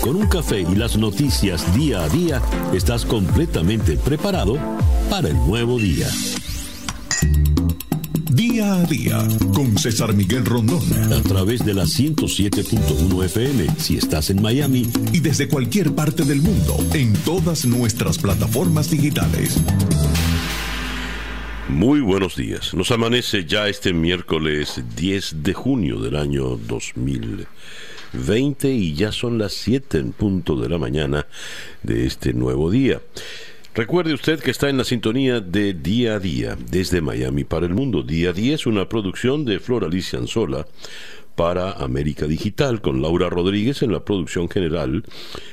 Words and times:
Con 0.00 0.16
un 0.16 0.26
café 0.26 0.60
y 0.60 0.74
las 0.74 0.96
noticias 0.96 1.74
día 1.74 2.02
a 2.02 2.08
día, 2.08 2.40
estás 2.72 3.04
completamente 3.04 3.96
preparado 3.96 4.56
para 5.10 5.28
el 5.28 5.36
nuevo 5.36 5.78
día. 5.78 6.08
Día 8.30 8.74
a 8.74 8.84
día 8.84 9.18
con 9.52 9.76
César 9.76 10.14
Miguel 10.14 10.44
Rondón. 10.44 10.80
A 11.12 11.20
través 11.22 11.64
de 11.66 11.74
la 11.74 11.84
107.1 11.84 13.24
FM 13.24 13.66
si 13.78 13.96
estás 13.96 14.30
en 14.30 14.40
Miami. 14.40 14.88
Y 15.12 15.20
desde 15.20 15.48
cualquier 15.48 15.94
parte 15.94 16.24
del 16.24 16.40
mundo 16.40 16.76
en 16.94 17.12
todas 17.24 17.66
nuestras 17.66 18.16
plataformas 18.16 18.90
digitales. 18.90 19.58
Muy 21.68 22.00
buenos 22.00 22.36
días. 22.36 22.72
Nos 22.72 22.90
amanece 22.92 23.44
ya 23.44 23.68
este 23.68 23.92
miércoles 23.92 24.82
10 24.96 25.42
de 25.42 25.52
junio 25.52 26.00
del 26.00 26.16
año 26.16 26.56
2020 28.12 28.70
y 28.70 28.94
ya 28.94 29.12
son 29.12 29.38
las 29.38 29.52
7 29.54 29.98
en 29.98 30.12
punto 30.12 30.56
de 30.56 30.68
la 30.68 30.78
mañana 30.78 31.26
de 31.82 32.06
este 32.06 32.32
nuevo 32.32 32.70
día. 32.70 33.00
Recuerde 33.74 34.12
usted 34.12 34.40
que 34.40 34.50
está 34.50 34.68
en 34.68 34.76
la 34.76 34.84
sintonía 34.84 35.40
de 35.40 35.72
Día 35.72 36.14
a 36.14 36.18
Día, 36.18 36.56
desde 36.70 37.00
Miami 37.00 37.44
para 37.44 37.66
el 37.66 37.74
Mundo. 37.74 38.02
Día 38.02 38.30
a 38.30 38.32
Día 38.32 38.54
es 38.54 38.66
una 38.66 38.88
producción 38.88 39.44
de 39.44 39.60
Flor 39.60 39.84
Alicia 39.84 40.18
Anzola 40.18 40.66
para 41.38 41.70
América 41.70 42.26
Digital, 42.26 42.80
con 42.80 43.00
Laura 43.00 43.30
Rodríguez 43.30 43.82
en 43.82 43.92
la 43.92 44.04
producción 44.04 44.48
general, 44.48 45.04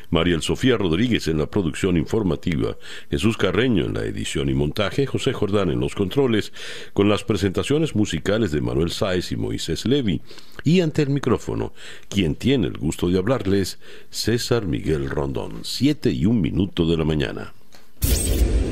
Mariel 0.09 0.41
Sofía 0.41 0.77
Rodríguez 0.77 1.27
en 1.27 1.37
la 1.37 1.45
producción 1.45 1.95
informativa, 1.95 2.75
Jesús 3.11 3.37
Carreño 3.37 3.85
en 3.85 3.93
la 3.93 4.03
edición 4.03 4.49
y 4.49 4.55
montaje, 4.55 5.05
José 5.05 5.31
Jordán 5.31 5.69
en 5.69 5.79
los 5.79 5.93
controles, 5.93 6.53
con 6.93 7.07
las 7.07 7.23
presentaciones 7.23 7.95
musicales 7.95 8.51
de 8.51 8.61
Manuel 8.61 8.89
Sáez 8.89 9.31
y 9.31 9.35
Moisés 9.35 9.85
Levi, 9.85 10.21
y 10.63 10.81
ante 10.81 11.03
el 11.03 11.11
micrófono, 11.11 11.71
quien 12.09 12.33
tiene 12.33 12.65
el 12.65 12.79
gusto 12.79 13.07
de 13.07 13.19
hablarles, 13.19 13.77
César 14.09 14.65
Miguel 14.65 15.07
Rondón, 15.07 15.59
siete 15.61 16.09
y 16.09 16.25
un 16.25 16.41
minuto 16.41 16.87
de 16.87 16.97
la 16.97 17.05
mañana. 17.05 17.53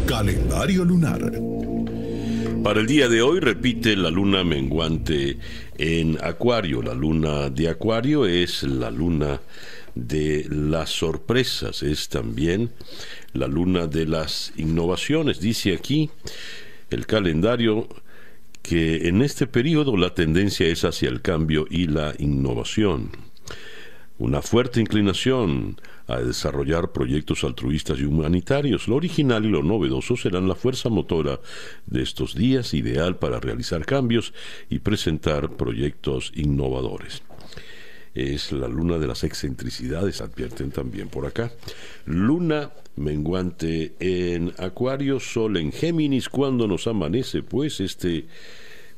Calendario 0.08 0.84
lunar. 0.84 1.32
Para 2.64 2.80
el 2.80 2.88
día 2.88 3.10
de 3.10 3.22
hoy 3.22 3.42
repite 3.42 3.94
la 3.98 4.10
luna 4.10 4.46
menguante 4.46 5.38
en 5.78 6.18
Acuario. 6.24 6.82
La 6.82 6.94
luna 6.94 7.50
de 7.50 7.70
Acuario 7.70 8.26
es 8.26 8.64
la 8.64 8.92
luna 8.92 9.42
de 9.96 10.46
las 10.50 10.90
sorpresas, 10.90 11.84
es 11.84 12.10
también 12.10 12.72
la 13.34 13.48
luna 13.48 13.88
de 13.88 14.06
las 14.06 14.54
innovaciones. 14.58 15.40
Dice 15.40 15.74
aquí 15.74 16.10
el 16.90 17.06
calendario 17.06 17.88
que 18.62 19.08
en 19.08 19.22
este 19.22 19.46
periodo 19.46 19.98
la 19.98 20.14
tendencia 20.14 20.68
es 20.68 20.84
hacia 20.86 21.10
el 21.10 21.22
cambio 21.22 21.68
y 21.70 21.88
la 21.88 22.14
innovación. 22.18 23.12
Una 24.18 24.42
fuerte 24.42 24.80
inclinación 24.80 25.80
a 26.08 26.18
desarrollar 26.20 26.92
proyectos 26.92 27.44
altruistas 27.44 28.00
y 28.00 28.06
humanitarios. 28.06 28.88
Lo 28.88 28.96
original 28.96 29.46
y 29.46 29.50
lo 29.50 29.64
novedoso 29.64 30.18
serán 30.18 30.48
la 30.48 30.56
fuerza 30.56 30.90
motora 30.90 31.40
de 31.86 32.02
estos 32.02 32.36
días, 32.36 32.74
ideal 32.74 33.18
para 33.18 33.40
realizar 33.40 33.86
cambios 33.86 34.34
y 34.70 34.80
presentar 34.80 35.52
proyectos 35.52 36.32
innovadores. 36.36 37.22
Es 38.14 38.52
la 38.52 38.68
luna 38.68 39.00
de 39.00 39.08
las 39.08 39.24
excentricidades, 39.24 40.22
advierten 40.22 40.70
también 40.70 41.10
por 41.10 41.26
acá. 41.26 41.52
Luna 42.06 42.72
menguante 42.96 43.96
en 44.00 44.54
Acuario, 44.60 45.20
Sol 45.20 45.58
en 45.58 45.72
Géminis, 45.72 46.30
cuando 46.30 46.68
nos 46.68 46.86
amanece, 46.86 47.42
pues 47.42 47.80
este 47.80 48.28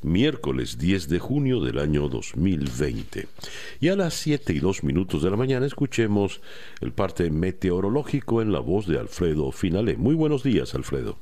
miércoles 0.06 0.78
10 0.78 1.10
de 1.10 1.20
junio 1.20 1.60
del 1.60 1.80
año 1.80 2.08
2020. 2.08 3.28
Y 3.80 3.90
a 3.90 3.96
las 3.96 4.14
7 4.14 4.54
y 4.54 4.60
2 4.60 4.84
minutos 4.84 5.24
de 5.24 5.32
la 5.32 5.38
mañana 5.38 5.66
escuchemos 5.66 6.42
el 6.80 6.94
parte 6.94 7.30
meteorológico 7.30 8.42
en 8.42 8.52
la 8.52 8.60
voz 8.60 8.88
de 8.88 9.00
Alfredo 9.00 9.52
Finale. 9.52 9.98
Muy 9.98 10.16
buenos 10.16 10.44
días, 10.44 10.76
Alfredo. 10.76 11.18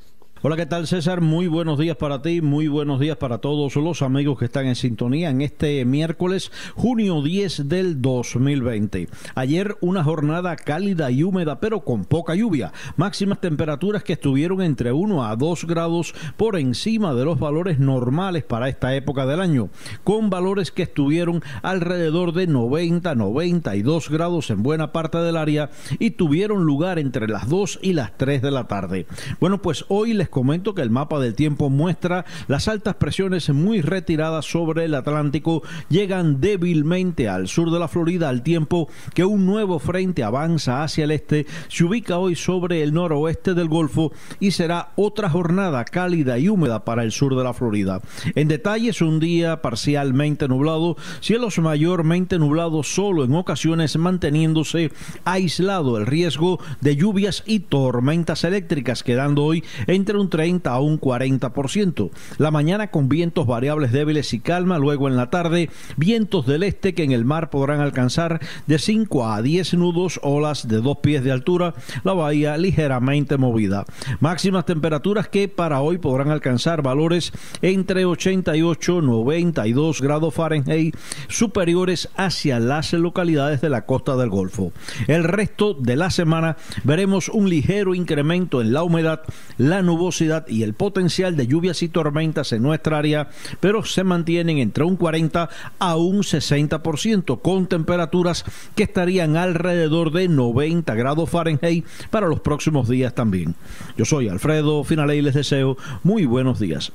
Hola, 0.45 0.57
¿qué 0.57 0.65
tal 0.65 0.87
César? 0.87 1.21
Muy 1.21 1.47
buenos 1.47 1.79
días 1.79 1.95
para 1.95 2.21
ti, 2.21 2.41
muy 2.41 2.67
buenos 2.67 2.99
días 2.99 3.15
para 3.15 3.37
todos 3.37 3.77
los 3.77 4.01
amigos 4.01 4.37
que 4.37 4.43
están 4.43 4.65
en 4.65 4.75
sintonía 4.75 5.29
en 5.29 5.39
este 5.39 5.85
miércoles, 5.85 6.51
junio 6.75 7.21
10 7.21 7.69
del 7.69 8.01
2020. 8.01 9.07
Ayer 9.35 9.77
una 9.79 10.03
jornada 10.03 10.57
cálida 10.57 11.09
y 11.11 11.23
húmeda, 11.23 11.61
pero 11.61 11.85
con 11.85 12.03
poca 12.03 12.35
lluvia. 12.35 12.73
Máximas 12.97 13.39
temperaturas 13.39 14.03
que 14.03 14.11
estuvieron 14.11 14.61
entre 14.61 14.91
1 14.91 15.23
a 15.23 15.33
2 15.37 15.65
grados 15.65 16.13
por 16.35 16.59
encima 16.59 17.13
de 17.13 17.23
los 17.23 17.39
valores 17.39 17.79
normales 17.79 18.43
para 18.43 18.67
esta 18.67 18.93
época 18.95 19.25
del 19.25 19.39
año, 19.39 19.69
con 20.03 20.29
valores 20.29 20.71
que 20.71 20.83
estuvieron 20.83 21.41
alrededor 21.61 22.33
de 22.33 22.47
90, 22.47 23.15
92 23.15 24.09
grados 24.09 24.49
en 24.49 24.61
buena 24.61 24.91
parte 24.91 25.19
del 25.19 25.37
área 25.37 25.69
y 25.99 26.11
tuvieron 26.11 26.65
lugar 26.65 26.99
entre 26.99 27.29
las 27.29 27.47
2 27.47 27.79
y 27.81 27.93
las 27.93 28.17
3 28.17 28.41
de 28.41 28.51
la 28.51 28.67
tarde. 28.67 29.07
Bueno, 29.39 29.61
pues 29.61 29.85
hoy 29.87 30.13
les 30.13 30.32
comento 30.33 30.73
que 30.73 30.81
el 30.81 30.89
mapa 30.89 31.19
del 31.19 31.35
tiempo 31.35 31.69
muestra 31.69 32.25
las 32.47 32.67
altas 32.67 32.95
presiones 32.95 33.49
muy 33.51 33.81
retiradas 33.81 34.45
sobre 34.45 34.85
el 34.85 34.95
Atlántico 34.95 35.63
llegan 35.89 36.41
débilmente 36.41 37.29
al 37.29 37.47
sur 37.47 37.71
de 37.71 37.79
la 37.79 37.87
Florida 37.87 38.29
al 38.29 38.43
tiempo 38.43 38.89
que 39.13 39.25
un 39.25 39.45
nuevo 39.45 39.79
frente 39.79 40.23
avanza 40.23 40.83
hacia 40.83 41.05
el 41.05 41.11
este, 41.11 41.45
se 41.67 41.83
ubica 41.83 42.17
hoy 42.17 42.35
sobre 42.35 42.83
el 42.83 42.93
noroeste 42.93 43.53
del 43.53 43.67
Golfo 43.67 44.11
y 44.39 44.51
será 44.51 44.91
otra 44.95 45.29
jornada 45.29 45.85
cálida 45.85 46.39
y 46.39 46.49
húmeda 46.49 46.83
para 46.83 47.03
el 47.03 47.11
sur 47.11 47.35
de 47.35 47.43
la 47.43 47.53
Florida. 47.53 48.01
En 48.35 48.47
detalle 48.47 48.91
un 49.01 49.19
día 49.19 49.61
parcialmente 49.61 50.47
nublado, 50.47 50.97
cielos 51.21 51.59
mayormente 51.59 52.37
nublados 52.37 52.93
solo 52.93 53.23
en 53.23 53.33
ocasiones 53.33 53.97
manteniéndose 53.97 54.91
aislado 55.25 55.97
el 55.97 56.05
riesgo 56.05 56.59
de 56.81 56.95
lluvias 56.95 57.43
y 57.45 57.59
tormentas 57.61 58.43
eléctricas 58.43 59.03
quedando 59.03 59.43
hoy 59.43 59.63
entre 59.87 60.17
un 60.17 60.22
30 60.29 60.69
a 60.69 60.79
un 60.79 60.99
40%. 60.99 62.09
La 62.37 62.51
mañana 62.51 62.91
con 62.91 63.09
vientos 63.09 63.47
variables 63.47 63.91
débiles 63.91 64.33
y 64.33 64.39
calma, 64.39 64.77
luego 64.77 65.07
en 65.07 65.15
la 65.15 65.29
tarde 65.29 65.69
vientos 65.97 66.45
del 66.45 66.63
este 66.63 66.93
que 66.93 67.03
en 67.03 67.11
el 67.11 67.25
mar 67.25 67.49
podrán 67.49 67.79
alcanzar 67.79 68.39
de 68.67 68.79
5 68.79 69.27
a 69.27 69.41
10 69.41 69.73
nudos, 69.75 70.19
olas 70.23 70.67
de 70.67 70.81
dos 70.81 70.97
pies 70.97 71.23
de 71.23 71.31
altura, 71.31 71.73
la 72.03 72.13
bahía 72.13 72.57
ligeramente 72.57 73.37
movida. 73.37 73.85
Máximas 74.19 74.65
temperaturas 74.65 75.27
que 75.27 75.47
para 75.47 75.81
hoy 75.81 75.97
podrán 75.97 76.29
alcanzar 76.29 76.81
valores 76.81 77.31
entre 77.61 78.05
88 78.05 78.99
y 78.99 79.05
92 79.05 80.01
grados 80.01 80.33
Fahrenheit 80.33 80.95
superiores 81.27 82.09
hacia 82.15 82.59
las 82.59 82.93
localidades 82.93 83.61
de 83.61 83.69
la 83.69 83.85
costa 83.85 84.15
del 84.15 84.29
Golfo. 84.29 84.71
El 85.07 85.23
resto 85.23 85.73
de 85.73 85.95
la 85.95 86.09
semana 86.09 86.57
veremos 86.83 87.29
un 87.29 87.49
ligero 87.49 87.95
incremento 87.95 88.61
en 88.61 88.73
la 88.73 88.83
humedad, 88.83 89.21
la 89.57 89.81
nubosidad 89.81 90.02
y 90.47 90.63
el 90.63 90.73
potencial 90.73 91.37
de 91.37 91.47
lluvias 91.47 91.81
y 91.81 91.89
tormentas 91.89 92.51
en 92.51 92.61
nuestra 92.61 92.97
área, 92.97 93.29
pero 93.59 93.85
se 93.85 94.03
mantienen 94.03 94.57
entre 94.57 94.83
un 94.83 94.95
40 94.95 95.49
a 95.79 95.95
un 95.95 96.23
60%, 96.23 97.41
con 97.41 97.67
temperaturas 97.67 98.45
que 98.75 98.83
estarían 98.83 99.37
alrededor 99.37 100.11
de 100.11 100.27
90 100.27 100.93
grados 100.95 101.29
Fahrenheit 101.29 101.85
para 102.09 102.27
los 102.27 102.41
próximos 102.41 102.89
días 102.89 103.15
también. 103.15 103.55
Yo 103.97 104.05
soy 104.05 104.27
Alfredo 104.27 104.83
Finale 104.83 105.15
y 105.15 105.21
les 105.21 105.35
deseo 105.35 105.77
muy 106.03 106.25
buenos 106.25 106.59
días. 106.59 106.91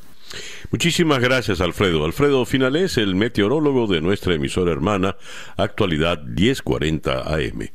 Muchísimas 0.70 1.20
gracias, 1.20 1.60
Alfredo. 1.60 2.04
Alfredo 2.04 2.44
Finales, 2.44 2.98
el 2.98 3.14
meteorólogo 3.14 3.86
de 3.86 4.02
nuestra 4.02 4.34
emisora 4.34 4.72
hermana, 4.72 5.16
actualidad 5.56 6.22
1040 6.22 7.34
AM. 7.34 7.69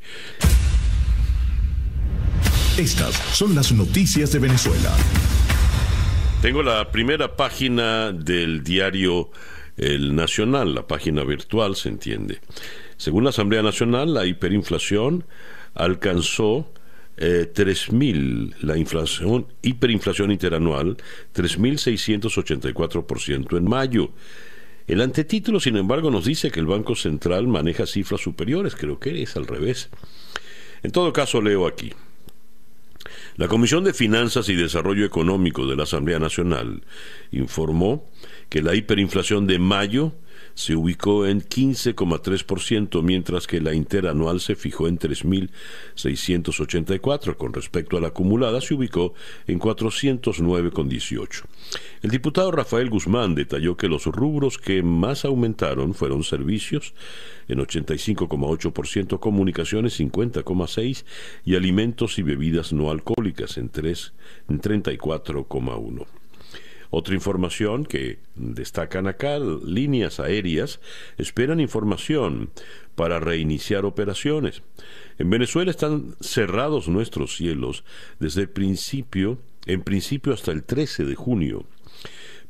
Estas 2.78 3.14
son 3.32 3.54
las 3.54 3.70
noticias 3.70 4.32
de 4.32 4.40
Venezuela. 4.40 4.90
Tengo 6.42 6.64
la 6.64 6.90
primera 6.90 7.36
página 7.36 8.10
del 8.10 8.64
diario 8.64 9.30
El 9.76 10.16
Nacional, 10.16 10.74
la 10.74 10.84
página 10.84 11.22
virtual, 11.22 11.76
se 11.76 11.88
entiende. 11.88 12.40
Según 12.96 13.22
la 13.22 13.30
Asamblea 13.30 13.62
Nacional, 13.62 14.12
la 14.12 14.26
hiperinflación 14.26 15.24
alcanzó 15.74 16.68
eh, 17.16 17.48
3.000, 17.54 18.56
la 18.62 18.76
inflación, 18.76 19.46
hiperinflación 19.62 20.32
interanual, 20.32 20.96
3.684% 21.32 23.56
en 23.56 23.64
mayo. 23.66 24.10
El 24.88 25.00
antetítulo, 25.00 25.60
sin 25.60 25.76
embargo, 25.76 26.10
nos 26.10 26.24
dice 26.24 26.50
que 26.50 26.58
el 26.58 26.66
Banco 26.66 26.96
Central 26.96 27.46
maneja 27.46 27.86
cifras 27.86 28.20
superiores, 28.20 28.74
creo 28.74 28.98
que 28.98 29.22
es 29.22 29.36
al 29.36 29.46
revés. 29.46 29.90
En 30.82 30.90
todo 30.90 31.12
caso, 31.12 31.40
leo 31.40 31.68
aquí. 31.68 31.92
La 33.36 33.48
Comisión 33.48 33.82
de 33.82 33.92
Finanzas 33.92 34.48
y 34.48 34.54
Desarrollo 34.54 35.04
Económico 35.04 35.66
de 35.66 35.74
la 35.74 35.82
Asamblea 35.82 36.20
Nacional 36.20 36.84
informó 37.32 38.08
que 38.48 38.62
la 38.62 38.76
hiperinflación 38.76 39.48
de 39.48 39.58
mayo 39.58 40.12
se 40.54 40.76
ubicó 40.76 41.26
en 41.26 41.40
15,3%, 41.40 43.02
mientras 43.02 43.46
que 43.46 43.60
la 43.60 43.74
interanual 43.74 44.40
se 44.40 44.54
fijó 44.54 44.88
en 44.88 44.98
3.684. 44.98 47.36
Con 47.36 47.52
respecto 47.52 47.96
a 47.96 48.00
la 48.00 48.08
acumulada, 48.08 48.60
se 48.60 48.74
ubicó 48.74 49.14
en 49.46 49.60
409,18. 49.60 51.44
El 52.02 52.10
diputado 52.10 52.50
Rafael 52.50 52.90
Guzmán 52.90 53.34
detalló 53.34 53.76
que 53.76 53.88
los 53.88 54.06
rubros 54.06 54.58
que 54.58 54.82
más 54.82 55.24
aumentaron 55.24 55.94
fueron 55.94 56.22
servicios 56.22 56.94
en 57.48 57.58
85,8%, 57.58 59.18
comunicaciones 59.18 59.98
50,6% 60.00 61.04
y 61.44 61.56
alimentos 61.56 62.18
y 62.18 62.22
bebidas 62.22 62.72
no 62.72 62.90
alcohólicas 62.90 63.58
en, 63.58 63.68
3, 63.68 64.14
en 64.48 64.60
34,1%. 64.60 66.23
Otra 66.90 67.14
información 67.14 67.84
que 67.84 68.18
destacan 68.34 69.06
acá, 69.06 69.38
líneas 69.38 70.20
aéreas 70.20 70.80
esperan 71.18 71.60
información 71.60 72.50
para 72.94 73.20
reiniciar 73.20 73.84
operaciones. 73.84 74.62
En 75.18 75.30
Venezuela 75.30 75.70
están 75.70 76.14
cerrados 76.20 76.88
nuestros 76.88 77.36
cielos 77.36 77.84
desde 78.20 78.42
el 78.42 78.48
principio, 78.48 79.38
en 79.66 79.82
principio 79.82 80.32
hasta 80.32 80.52
el 80.52 80.64
13 80.64 81.04
de 81.04 81.14
junio. 81.14 81.66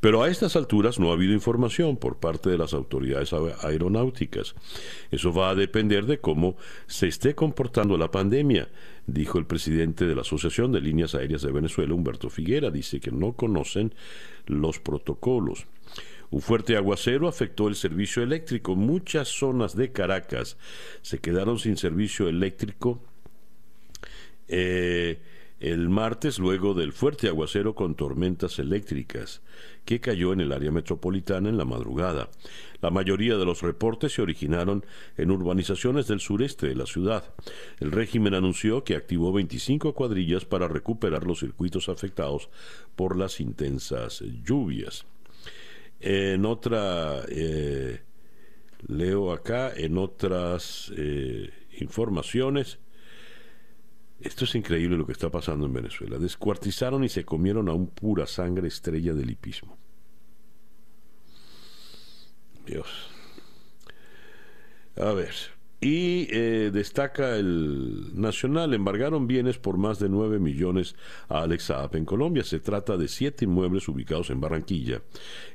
Pero 0.04 0.22
a 0.22 0.28
estas 0.28 0.54
alturas 0.54 0.98
no 0.98 1.08
ha 1.08 1.14
habido 1.14 1.32
información 1.32 1.96
por 1.96 2.19
parte 2.19 2.50
de 2.50 2.58
las 2.58 2.75
autoridades 2.75 3.32
aeronáuticas. 3.32 4.54
Eso 5.10 5.32
va 5.32 5.48
a 5.48 5.54
depender 5.54 6.04
de 6.04 6.19
cómo 6.19 6.56
se 6.87 7.08
esté 7.08 7.34
comportando 7.34 7.96
la 7.96 8.10
pandemia, 8.10 8.69
dijo 9.06 9.38
el 9.38 9.46
presidente 9.46 10.06
de 10.06 10.14
la 10.14 10.22
Asociación 10.22 10.72
de 10.72 10.80
Líneas 10.80 11.14
Aéreas 11.14 11.42
de 11.42 11.52
Venezuela, 11.52 11.94
Humberto 11.94 12.30
Figuera. 12.30 12.70
Dice 12.70 13.00
que 13.00 13.10
no 13.10 13.32
conocen 13.32 13.94
los 14.46 14.78
protocolos. 14.80 15.66
Un 16.30 16.40
fuerte 16.40 16.76
aguacero 16.76 17.28
afectó 17.28 17.68
el 17.68 17.76
servicio 17.76 18.22
eléctrico. 18.22 18.74
Muchas 18.74 19.28
zonas 19.28 19.76
de 19.76 19.92
Caracas 19.92 20.56
se 21.02 21.18
quedaron 21.18 21.58
sin 21.58 21.76
servicio 21.76 22.28
eléctrico. 22.28 23.00
Eh, 24.48 25.20
el 25.64 25.88
martes 25.88 26.38
luego 26.38 26.75
del 26.75 26.93
fuerte 26.93 27.26
aguacero 27.26 27.75
con 27.75 27.94
tormentas 27.94 28.58
eléctricas 28.58 29.40
que 29.87 29.99
cayó 29.99 30.34
en 30.34 30.40
el 30.40 30.52
área 30.52 30.70
metropolitana 30.70 31.49
en 31.49 31.56
la 31.56 31.64
madrugada. 31.64 32.28
La 32.82 32.90
mayoría 32.90 33.38
de 33.38 33.46
los 33.46 33.62
reportes 33.62 34.12
se 34.12 34.20
originaron 34.20 34.84
en 35.16 35.31
urbanizaciones 35.31 36.06
del 36.06 36.20
sureste 36.20 36.69
de 36.69 36.75
la 36.75 36.84
ciudad. 36.84 37.32
El 37.81 37.93
régimen 37.93 38.34
anunció 38.34 38.84
que 38.84 38.94
activó 38.94 39.32
25 39.32 39.94
cuadrillas 39.94 40.44
para 40.44 40.69
recuperar 40.69 41.25
los 41.25 41.40
circuitos 41.40 41.88
afectados 41.88 42.50
por 42.94 43.16
las 43.16 43.40
intensas 43.40 44.22
lluvias. 44.44 45.06
En 45.99 46.44
otra, 46.44 47.22
eh, 47.31 48.02
leo 48.87 49.32
acá, 49.32 49.72
en 49.75 49.96
otras 49.96 50.93
eh, 50.94 51.49
informaciones, 51.81 52.81
esto 54.20 54.44
es 54.44 54.55
increíble 54.55 54.96
lo 54.96 55.06
que 55.06 55.12
está 55.12 55.31
pasando 55.31 55.66
en 55.66 55.72
Venezuela. 55.72 56.19
Descuartizaron 56.19 57.05
y 57.05 57.08
se 57.08 57.25
comieron 57.25 57.69
a 57.69 57.72
un 57.72 57.88
pura 57.88 58.26
sangre 58.26 58.69
estrella 58.69 59.12
del 59.12 59.31
hipismo. 59.31 59.76
Dios. 62.64 63.11
A 64.96 65.12
ver, 65.12 65.34
y 65.84 66.28
eh, 66.31 66.70
destaca 66.72 67.36
el 67.36 68.19
Nacional, 68.19 68.72
embargaron 68.72 69.26
bienes 69.26 69.58
por 69.58 69.76
más 69.76 69.98
de 69.98 70.08
9 70.08 70.38
millones 70.38 70.96
a 71.28 71.42
Alex 71.42 71.64
Saab 71.64 71.94
en 71.96 72.06
Colombia. 72.06 72.42
Se 72.42 72.58
trata 72.58 72.96
de 72.96 73.06
siete 73.06 73.44
inmuebles 73.44 73.86
ubicados 73.86 74.31
en 74.31 74.40
Barranquilla, 74.40 75.02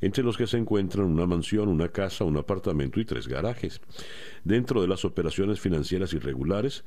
entre 0.02 0.24
los 0.24 0.38
que 0.38 0.46
se 0.46 0.58
encuentran 0.58 1.08
una 1.08 1.26
mansión, 1.26 1.68
una 1.68 1.90
casa, 1.90 2.26
un 2.26 2.38
apartamento 2.38 3.00
y 3.00 3.06
tres 3.06 3.28
garajes. 3.28 3.82
Dentro 4.44 4.84
de 4.84 4.88
las 4.88 5.04
operaciones 5.04 5.60
financieras 5.60 6.14
irregulares, 6.14 6.84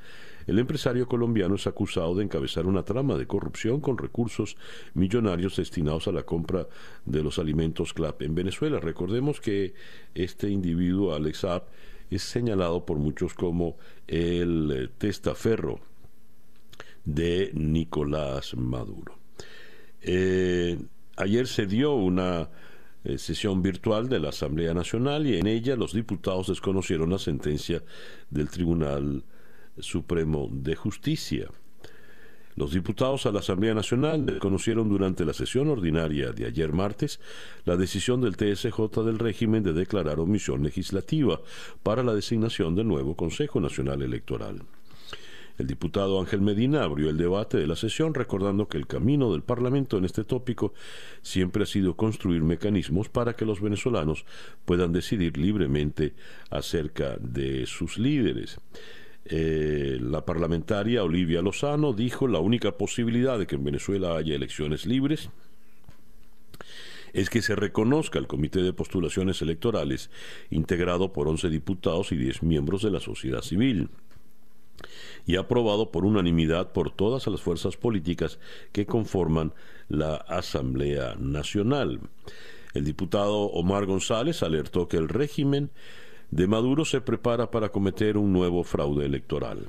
el 0.46 0.60
empresario 0.60 1.08
colombiano 1.08 1.56
es 1.56 1.66
acusado 1.66 2.14
de 2.14 2.22
encabezar 2.22 2.66
una 2.66 2.84
trama 2.84 3.18
de 3.18 3.26
corrupción 3.26 3.80
con 3.80 3.98
recursos 3.98 4.56
millonarios 4.94 5.56
destinados 5.56 6.06
a 6.06 6.12
la 6.12 6.22
compra 6.22 6.68
de 7.06 7.24
los 7.24 7.40
alimentos 7.40 7.92
CLAP 7.92 8.22
en 8.22 8.36
Venezuela. 8.36 8.78
Recordemos 8.78 9.40
que 9.40 9.74
este 10.14 10.48
individuo, 10.48 11.12
Alex 11.12 11.38
Saab, 11.38 11.64
es 12.16 12.22
señalado 12.22 12.84
por 12.84 12.98
muchos 12.98 13.34
como 13.34 13.76
el 14.06 14.70
eh, 14.72 14.88
testaferro 14.98 15.80
de 17.04 17.50
Nicolás 17.54 18.54
Maduro. 18.56 19.18
Eh, 20.00 20.78
ayer 21.16 21.46
se 21.46 21.66
dio 21.66 21.94
una 21.94 22.50
eh, 23.04 23.18
sesión 23.18 23.62
virtual 23.62 24.08
de 24.08 24.20
la 24.20 24.28
Asamblea 24.30 24.74
Nacional 24.74 25.26
y 25.26 25.38
en 25.38 25.46
ella 25.46 25.76
los 25.76 25.92
diputados 25.92 26.48
desconocieron 26.48 27.10
la 27.10 27.18
sentencia 27.18 27.82
del 28.30 28.48
Tribunal 28.48 29.24
Supremo 29.78 30.48
de 30.52 30.76
Justicia. 30.76 31.48
Los 32.54 32.72
diputados 32.72 33.24
a 33.24 33.32
la 33.32 33.40
Asamblea 33.40 33.72
Nacional 33.72 34.38
conocieron 34.38 34.88
durante 34.88 35.24
la 35.24 35.32
sesión 35.32 35.68
ordinaria 35.68 36.32
de 36.32 36.46
ayer 36.46 36.72
martes 36.72 37.18
la 37.64 37.76
decisión 37.76 38.20
del 38.20 38.36
TSJ 38.36 39.02
del 39.04 39.18
régimen 39.18 39.62
de 39.62 39.72
declarar 39.72 40.20
omisión 40.20 40.62
legislativa 40.62 41.40
para 41.82 42.02
la 42.02 42.14
designación 42.14 42.74
del 42.74 42.88
nuevo 42.88 43.16
Consejo 43.16 43.58
Nacional 43.60 44.02
Electoral. 44.02 44.62
El 45.58 45.66
diputado 45.66 46.18
Ángel 46.20 46.40
Medina 46.40 46.82
abrió 46.82 47.08
el 47.08 47.16
debate 47.16 47.58
de 47.58 47.66
la 47.66 47.76
sesión 47.76 48.14
recordando 48.14 48.68
que 48.68 48.78
el 48.78 48.86
camino 48.86 49.32
del 49.32 49.42
Parlamento 49.42 49.98
en 49.98 50.04
este 50.04 50.24
tópico 50.24 50.74
siempre 51.20 51.62
ha 51.62 51.66
sido 51.66 51.94
construir 51.94 52.42
mecanismos 52.42 53.08
para 53.08 53.34
que 53.34 53.44
los 53.44 53.60
venezolanos 53.60 54.24
puedan 54.64 54.92
decidir 54.92 55.36
libremente 55.36 56.14
acerca 56.50 57.16
de 57.18 57.66
sus 57.66 57.98
líderes. 57.98 58.58
Eh, 59.24 59.98
la 60.00 60.24
parlamentaria 60.24 61.04
Olivia 61.04 61.42
Lozano 61.42 61.92
dijo 61.92 62.26
la 62.26 62.40
única 62.40 62.76
posibilidad 62.76 63.38
de 63.38 63.46
que 63.46 63.54
en 63.54 63.64
Venezuela 63.64 64.16
haya 64.16 64.34
elecciones 64.34 64.84
libres 64.84 65.30
es 67.12 67.30
que 67.30 67.42
se 67.42 67.54
reconozca 67.54 68.18
el 68.18 68.26
Comité 68.26 68.62
de 68.62 68.72
Postulaciones 68.72 69.42
Electorales, 69.42 70.10
integrado 70.50 71.12
por 71.12 71.28
11 71.28 71.50
diputados 71.50 72.10
y 72.12 72.16
10 72.16 72.42
miembros 72.42 72.82
de 72.82 72.90
la 72.90 73.00
sociedad 73.00 73.42
civil, 73.42 73.90
y 75.26 75.36
aprobado 75.36 75.90
por 75.90 76.04
unanimidad 76.04 76.72
por 76.72 76.90
todas 76.90 77.26
las 77.26 77.40
fuerzas 77.40 77.76
políticas 77.76 78.38
que 78.72 78.86
conforman 78.86 79.52
la 79.88 80.16
Asamblea 80.16 81.14
Nacional. 81.18 82.00
El 82.74 82.84
diputado 82.84 83.42
Omar 83.42 83.84
González 83.84 84.42
alertó 84.42 84.88
que 84.88 84.96
el 84.96 85.08
régimen 85.08 85.70
de 86.32 86.46
Maduro 86.46 86.86
se 86.86 87.02
prepara 87.02 87.50
para 87.50 87.68
cometer 87.68 88.16
un 88.16 88.32
nuevo 88.32 88.64
fraude 88.64 89.04
electoral. 89.04 89.68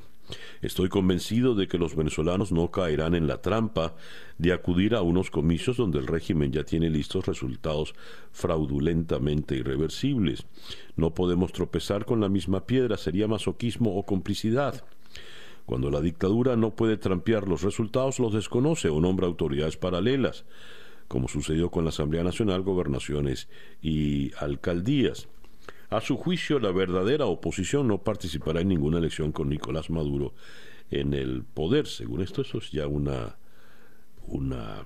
Estoy 0.62 0.88
convencido 0.88 1.54
de 1.54 1.68
que 1.68 1.76
los 1.76 1.94
venezolanos 1.94 2.52
no 2.52 2.70
caerán 2.70 3.14
en 3.14 3.26
la 3.26 3.42
trampa 3.42 3.94
de 4.38 4.54
acudir 4.54 4.94
a 4.94 5.02
unos 5.02 5.30
comicios 5.30 5.76
donde 5.76 5.98
el 5.98 6.06
régimen 6.06 6.52
ya 6.52 6.64
tiene 6.64 6.88
listos 6.88 7.26
resultados 7.26 7.94
fraudulentamente 8.32 9.56
irreversibles. 9.56 10.46
No 10.96 11.12
podemos 11.12 11.52
tropezar 11.52 12.06
con 12.06 12.22
la 12.22 12.30
misma 12.30 12.64
piedra, 12.64 12.96
sería 12.96 13.28
masoquismo 13.28 13.98
o 13.98 14.06
complicidad. 14.06 14.86
Cuando 15.66 15.90
la 15.90 16.00
dictadura 16.00 16.56
no 16.56 16.74
puede 16.74 16.96
trampear 16.96 17.46
los 17.46 17.60
resultados, 17.60 18.18
los 18.18 18.32
desconoce 18.32 18.88
o 18.88 19.02
nombra 19.02 19.26
autoridades 19.26 19.76
paralelas, 19.76 20.46
como 21.08 21.28
sucedió 21.28 21.70
con 21.70 21.84
la 21.84 21.90
Asamblea 21.90 22.24
Nacional, 22.24 22.62
gobernaciones 22.62 23.50
y 23.82 24.32
alcaldías. 24.38 25.28
A 25.94 26.00
su 26.00 26.16
juicio, 26.16 26.58
la 26.58 26.72
verdadera 26.72 27.26
oposición 27.26 27.86
no 27.86 28.02
participará 28.02 28.62
en 28.62 28.68
ninguna 28.68 28.98
elección 28.98 29.30
con 29.30 29.48
Nicolás 29.48 29.90
Maduro 29.90 30.34
en 30.90 31.14
el 31.14 31.44
poder. 31.44 31.86
Según 31.86 32.20
esto, 32.20 32.42
eso 32.42 32.58
es 32.58 32.72
ya 32.72 32.88
una, 32.88 33.36
una, 34.26 34.84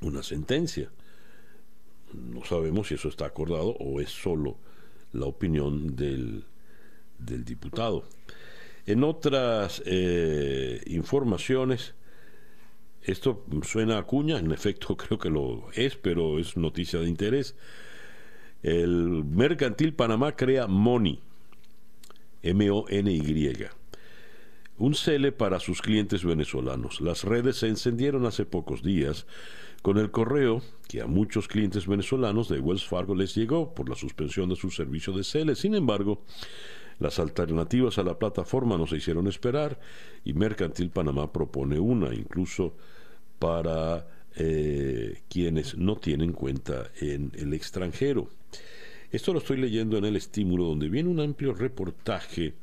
una 0.00 0.22
sentencia. 0.22 0.92
No 2.14 2.44
sabemos 2.44 2.86
si 2.86 2.94
eso 2.94 3.08
está 3.08 3.26
acordado 3.26 3.70
o 3.80 4.00
es 4.00 4.10
solo 4.10 4.58
la 5.12 5.26
opinión 5.26 5.96
del, 5.96 6.44
del 7.18 7.44
diputado. 7.44 8.04
En 8.86 9.02
otras 9.02 9.82
eh, 9.86 10.84
informaciones, 10.86 11.94
esto 13.02 13.44
suena 13.64 13.98
a 13.98 14.04
cuña, 14.04 14.38
en 14.38 14.52
efecto 14.52 14.96
creo 14.96 15.18
que 15.18 15.30
lo 15.30 15.68
es, 15.72 15.96
pero 15.96 16.38
es 16.38 16.56
noticia 16.56 17.00
de 17.00 17.08
interés. 17.08 17.56
El 18.62 19.24
Mercantil 19.24 19.94
Panamá 19.94 20.36
crea 20.36 20.66
MONY, 20.66 21.18
M-O-N-Y, 22.42 23.66
un 24.78 24.94
cele 24.94 25.32
para 25.32 25.60
sus 25.60 25.80
clientes 25.80 26.24
venezolanos. 26.24 27.00
Las 27.00 27.24
redes 27.24 27.56
se 27.56 27.68
encendieron 27.68 28.26
hace 28.26 28.44
pocos 28.44 28.82
días 28.82 29.26
con 29.82 29.98
el 29.98 30.10
correo 30.10 30.62
que 30.88 31.00
a 31.00 31.06
muchos 31.06 31.48
clientes 31.48 31.86
venezolanos 31.86 32.48
de 32.48 32.60
Wells 32.60 32.86
Fargo 32.86 33.14
les 33.14 33.34
llegó 33.34 33.74
por 33.74 33.88
la 33.88 33.94
suspensión 33.94 34.48
de 34.48 34.56
su 34.56 34.70
servicio 34.70 35.12
de 35.14 35.24
cele. 35.24 35.54
Sin 35.54 35.74
embargo, 35.74 36.22
las 36.98 37.18
alternativas 37.18 37.98
a 37.98 38.02
la 38.02 38.18
plataforma 38.18 38.76
no 38.76 38.86
se 38.86 38.96
hicieron 38.96 39.26
esperar 39.26 39.80
y 40.24 40.34
Mercantil 40.34 40.90
Panamá 40.90 41.32
propone 41.32 41.78
una, 41.78 42.14
incluso 42.14 42.76
para 43.38 44.06
eh, 44.36 45.22
quienes 45.28 45.78
no 45.78 45.96
tienen 45.96 46.32
cuenta 46.32 46.90
en 47.00 47.32
el 47.36 47.54
extranjero. 47.54 48.28
Esto 49.10 49.32
lo 49.32 49.40
estoy 49.40 49.56
leyendo 49.56 49.98
en 49.98 50.04
el 50.04 50.16
estímulo, 50.16 50.64
donde 50.64 50.88
viene 50.88 51.08
un 51.08 51.20
amplio 51.20 51.52
reportaje 51.52 52.54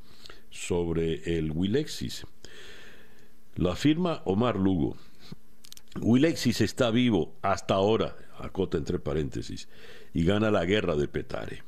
sobre 0.50 1.38
el 1.38 1.52
Wilexis. 1.52 2.26
Lo 3.56 3.72
afirma 3.72 4.22
Omar 4.26 4.56
Lugo. 4.56 4.96
Wilexis 6.00 6.62
está 6.62 6.90
vivo 6.92 7.36
hasta 7.42 7.74
ahora, 7.74 8.16
acota 8.38 8.78
entre 8.78 9.00
paréntesis, 9.00 9.68
y 10.14 10.24
gana 10.24 10.52
la 10.52 10.64
guerra 10.66 10.96
de 10.96 11.08
Petare. 11.08 11.64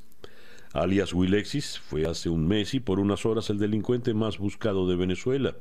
Alias 0.71 1.13
Wilexis 1.13 1.79
fue 1.79 2.05
hace 2.05 2.29
un 2.29 2.47
mes 2.47 2.73
y 2.75 2.79
por 2.79 2.99
unas 2.99 3.25
horas 3.25 3.49
el 3.49 3.57
delincuente 3.57 4.13
más 4.13 4.37
buscado 4.37 4.87
de 4.87 4.95
Venezuela 4.95 5.55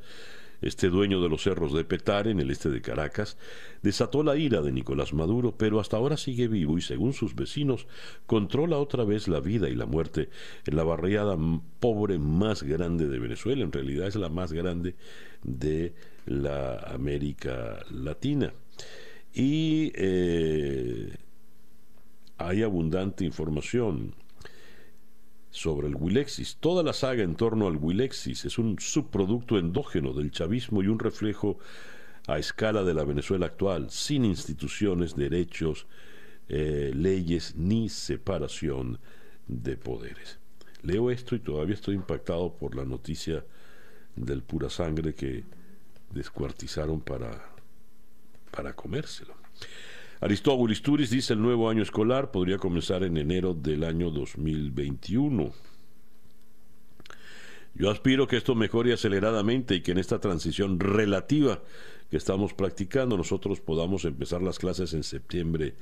este 0.60 0.88
dueño 0.88 1.20
de 1.20 1.28
los 1.28 1.42
cerros 1.42 1.72
de 1.72 1.84
Petare, 1.84 2.30
en 2.30 2.40
el 2.40 2.50
este 2.50 2.70
de 2.70 2.80
Caracas, 2.80 3.36
desató 3.82 4.22
la 4.22 4.36
ira 4.36 4.60
de 4.60 4.72
Nicolás 4.72 5.12
Maduro, 5.12 5.54
pero 5.56 5.80
hasta 5.80 5.96
ahora 5.96 6.16
sigue 6.16 6.48
vivo 6.48 6.78
y, 6.78 6.80
según 6.80 7.12
sus 7.12 7.34
vecinos, 7.34 7.86
controla 8.26 8.78
otra 8.78 9.04
vez 9.04 9.28
la 9.28 9.40
vida 9.40 9.68
y 9.68 9.74
la 9.74 9.86
muerte 9.86 10.30
en 10.66 10.76
la 10.76 10.84
barriada 10.84 11.36
pobre 11.80 12.18
más 12.18 12.62
grande 12.62 13.08
de 13.08 13.18
Venezuela. 13.18 13.62
En 13.62 13.72
realidad 13.72 14.08
es 14.08 14.16
la 14.16 14.28
más 14.28 14.52
grande 14.52 14.96
de 15.42 15.94
la 16.26 16.78
América 16.78 17.84
Latina. 17.90 18.52
Y 19.32 19.92
eh, 19.94 21.14
hay 22.38 22.62
abundante 22.62 23.24
información 23.24 24.14
sobre 25.58 25.88
el 25.88 25.96
Wilexis. 25.96 26.56
Toda 26.60 26.82
la 26.82 26.92
saga 26.92 27.22
en 27.22 27.34
torno 27.34 27.66
al 27.66 27.76
Wilexis 27.76 28.44
es 28.44 28.58
un 28.58 28.78
subproducto 28.78 29.58
endógeno 29.58 30.12
del 30.12 30.30
chavismo 30.30 30.82
y 30.82 30.86
un 30.86 30.98
reflejo 30.98 31.58
a 32.28 32.38
escala 32.38 32.84
de 32.84 32.94
la 32.94 33.04
Venezuela 33.04 33.46
actual, 33.46 33.90
sin 33.90 34.24
instituciones, 34.24 35.16
derechos, 35.16 35.86
eh, 36.48 36.92
leyes 36.94 37.56
ni 37.56 37.88
separación 37.88 39.00
de 39.48 39.76
poderes. 39.76 40.38
Leo 40.82 41.10
esto 41.10 41.34
y 41.34 41.40
todavía 41.40 41.74
estoy 41.74 41.96
impactado 41.96 42.54
por 42.54 42.76
la 42.76 42.84
noticia 42.84 43.44
del 44.14 44.42
pura 44.42 44.70
sangre 44.70 45.14
que 45.14 45.44
descuartizaron 46.10 47.00
para, 47.00 47.52
para 48.50 48.74
comérselo. 48.74 49.34
Aristóbulo 50.20 50.72
Isturiz 50.72 51.10
dice 51.10 51.34
el 51.34 51.40
nuevo 51.40 51.70
año 51.70 51.82
escolar 51.82 52.32
podría 52.32 52.58
comenzar 52.58 53.04
en 53.04 53.16
enero 53.16 53.54
del 53.54 53.84
año 53.84 54.10
2021. 54.10 55.52
Yo 57.74 57.90
aspiro 57.90 58.26
que 58.26 58.36
esto 58.36 58.56
mejore 58.56 58.92
aceleradamente 58.92 59.76
y 59.76 59.80
que 59.80 59.92
en 59.92 59.98
esta 59.98 60.18
transición 60.18 60.80
relativa 60.80 61.62
que 62.10 62.16
estamos 62.16 62.52
practicando 62.52 63.16
nosotros 63.16 63.60
podamos 63.60 64.04
empezar 64.04 64.42
las 64.42 64.58
clases 64.58 64.92
en 64.94 65.04
septiembre, 65.04 65.76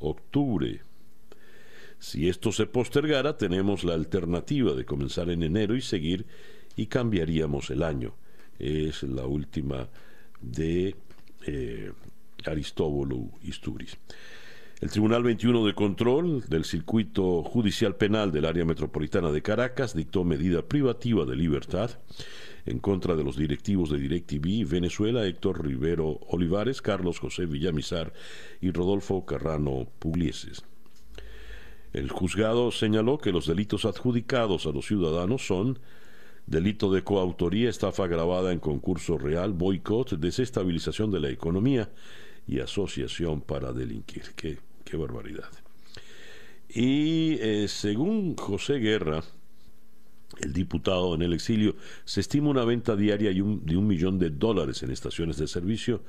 octubre. 0.00 0.82
Si 1.98 2.28
esto 2.28 2.52
se 2.52 2.66
postergara, 2.66 3.38
tenemos 3.38 3.84
la 3.84 3.94
alternativa 3.94 4.74
de 4.74 4.84
comenzar 4.84 5.30
en 5.30 5.42
enero 5.42 5.74
y 5.74 5.80
seguir 5.80 6.26
y 6.76 6.86
cambiaríamos 6.86 7.70
el 7.70 7.82
año. 7.82 8.14
Es 8.58 9.02
la 9.02 9.24
última 9.24 9.88
de 10.42 10.94
eh, 11.46 11.92
Aristóbulo 12.46 13.30
Isturiz. 13.42 13.96
El 14.80 14.90
Tribunal 14.90 15.24
21 15.24 15.66
de 15.66 15.74
Control 15.74 16.44
del 16.48 16.64
Circuito 16.64 17.42
Judicial 17.42 17.96
Penal 17.96 18.30
del 18.30 18.44
Área 18.44 18.64
Metropolitana 18.64 19.32
de 19.32 19.42
Caracas 19.42 19.92
dictó 19.92 20.22
medida 20.22 20.62
privativa 20.62 21.24
de 21.24 21.34
libertad 21.34 21.90
en 22.64 22.78
contra 22.78 23.16
de 23.16 23.24
los 23.24 23.36
directivos 23.36 23.90
de 23.90 23.98
DirecTV 23.98 24.68
Venezuela, 24.68 25.26
Héctor 25.26 25.66
Rivero 25.66 26.20
Olivares, 26.28 26.80
Carlos 26.80 27.18
José 27.18 27.46
Villamizar 27.46 28.12
y 28.60 28.70
Rodolfo 28.70 29.26
Carrano 29.26 29.88
Puglieses. 29.98 30.62
El 31.92 32.10
juzgado 32.10 32.70
señaló 32.70 33.18
que 33.18 33.32
los 33.32 33.46
delitos 33.48 33.84
adjudicados 33.84 34.66
a 34.66 34.70
los 34.70 34.86
ciudadanos 34.86 35.44
son 35.44 35.80
delito 36.46 36.92
de 36.92 37.02
coautoría, 37.02 37.68
estafa 37.68 38.06
grabada 38.06 38.52
en 38.52 38.60
concurso 38.60 39.18
real, 39.18 39.54
boicot, 39.54 40.18
desestabilización 40.18 41.10
de 41.10 41.20
la 41.20 41.30
economía 41.30 41.90
y 42.48 42.60
asociación 42.60 43.42
para 43.42 43.72
delinquir. 43.72 44.22
Qué, 44.34 44.58
qué 44.84 44.96
barbaridad. 44.96 45.50
Y 46.68 47.34
eh, 47.40 47.66
según 47.68 48.36
José 48.36 48.74
Guerra, 48.74 49.22
el 50.40 50.52
diputado 50.52 51.14
en 51.14 51.22
el 51.22 51.32
exilio, 51.32 51.76
se 52.04 52.20
estima 52.20 52.50
una 52.50 52.64
venta 52.64 52.96
diaria 52.96 53.32
de 53.32 53.42
un, 53.42 53.64
de 53.64 53.76
un 53.76 53.86
millón 53.86 54.18
de 54.18 54.30
dólares 54.30 54.82
en 54.82 54.90
estaciones 54.90 55.36
de 55.36 55.46
servicio 55.46 56.02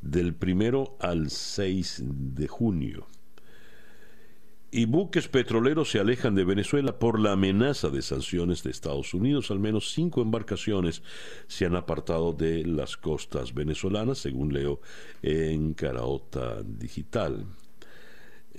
del 0.00 0.34
primero 0.34 0.96
al 1.00 1.30
6 1.30 2.02
de 2.04 2.46
junio 2.46 3.06
y 4.70 4.84
buques 4.84 5.28
petroleros 5.28 5.90
se 5.90 5.98
alejan 5.98 6.34
de 6.34 6.44
Venezuela 6.44 6.98
por 6.98 7.18
la 7.20 7.32
amenaza 7.32 7.88
de 7.88 8.02
sanciones 8.02 8.62
de 8.62 8.70
Estados 8.70 9.14
Unidos. 9.14 9.50
Al 9.50 9.58
menos 9.58 9.92
cinco 9.92 10.20
embarcaciones 10.20 11.02
se 11.46 11.64
han 11.64 11.74
apartado 11.74 12.32
de 12.32 12.64
las 12.64 12.96
costas 12.96 13.54
venezolanas, 13.54 14.18
según 14.18 14.52
leo 14.52 14.80
en 15.22 15.72
Caraota 15.74 16.62
Digital. 16.62 17.46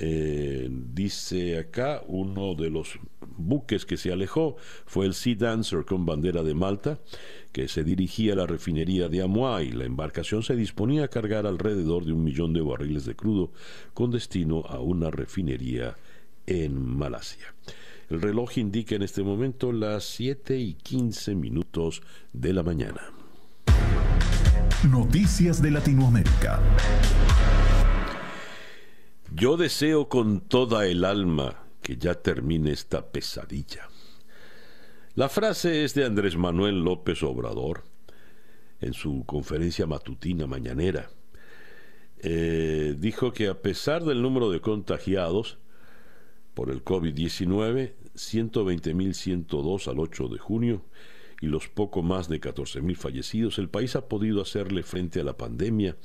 Eh, 0.02 0.70
dice 0.72 1.60
acá, 1.60 2.02
uno 2.08 2.56
de 2.56 2.70
los 2.70 2.98
buques 3.36 3.86
que 3.86 3.98
se 3.98 4.14
alejó 4.14 4.56
fue 4.86 5.06
el 5.06 5.14
Sea 5.14 5.36
Dancer 5.36 5.84
con 5.84 6.06
bandera 6.06 6.42
de 6.42 6.54
Malta, 6.54 7.00
que 7.52 7.68
se 7.68 7.84
dirigía 7.84 8.34
a 8.34 8.38
la 8.38 8.48
refinería 8.48 9.10
de 9.10 9.22
Amuay. 9.22 9.72
La 9.72 9.84
embarcación 9.84 10.42
se 10.42 10.56
disponía 10.56 11.04
a 11.04 11.08
cargar 11.10 11.46
alrededor 11.46 12.06
de 12.06 12.14
un 12.14 12.24
millón 12.24 12.54
de 12.54 12.62
barriles 12.62 13.06
de 13.06 13.16
crudo 13.16 13.52
con 13.94 14.10
destino 14.10 14.64
a 14.68 14.80
una 14.80 15.12
refinería 15.12 15.98
en 16.48 16.80
Malasia. 16.98 17.54
El 18.10 18.22
reloj 18.22 18.58
indica 18.58 18.96
en 18.96 19.04
este 19.04 19.22
momento 19.22 19.74
las 19.74 20.06
7 20.06 20.58
y 20.58 20.76
15 20.76 21.36
minutos 21.36 22.02
de 22.32 22.54
la 22.54 22.64
mañana. 22.64 23.02
Noticias 24.90 25.62
de 25.62 25.72
Latinoamérica. 25.72 26.62
Yo 29.36 29.58
deseo 29.58 30.10
con 30.10 30.42
toda 30.42 30.88
el 30.88 31.06
alma 31.06 31.64
que 31.82 31.98
ya 31.98 32.16
termine 32.16 32.72
esta 32.72 33.12
pesadilla. 33.12 33.88
La 35.16 35.30
frase 35.30 35.84
es 35.84 35.94
de 35.94 36.06
Andrés 36.06 36.36
Manuel 36.36 36.84
López 36.84 37.22
Obrador 37.24 37.84
en 38.82 38.94
su 38.94 39.24
conferencia 39.26 39.86
matutina 39.86 40.48
mañanera. 40.48 41.10
Eh, 42.20 42.96
dijo 42.98 43.32
que 43.32 43.48
a 43.48 43.62
pesar 43.62 44.04
del 44.04 44.22
número 44.22 44.50
de 44.50 44.62
contagiados 44.62 45.60
por 46.54 46.72
el 46.72 46.84
COVID-19, 46.84 47.94
120.102 48.16 49.88
al 49.88 50.00
8 50.00 50.28
de 50.28 50.38
junio, 50.38 50.82
y 51.42 51.48
los 51.48 51.68
poco 51.68 52.02
más 52.02 52.28
de 52.28 52.42
14.000 52.42 52.96
fallecidos, 52.96 53.60
el 53.60 53.70
país 53.70 53.96
ha 53.96 54.08
podido 54.08 54.42
hacerle 54.42 54.84
frente 54.84 55.22
a 55.22 55.24
la 55.24 55.38
pandemia 55.38 55.96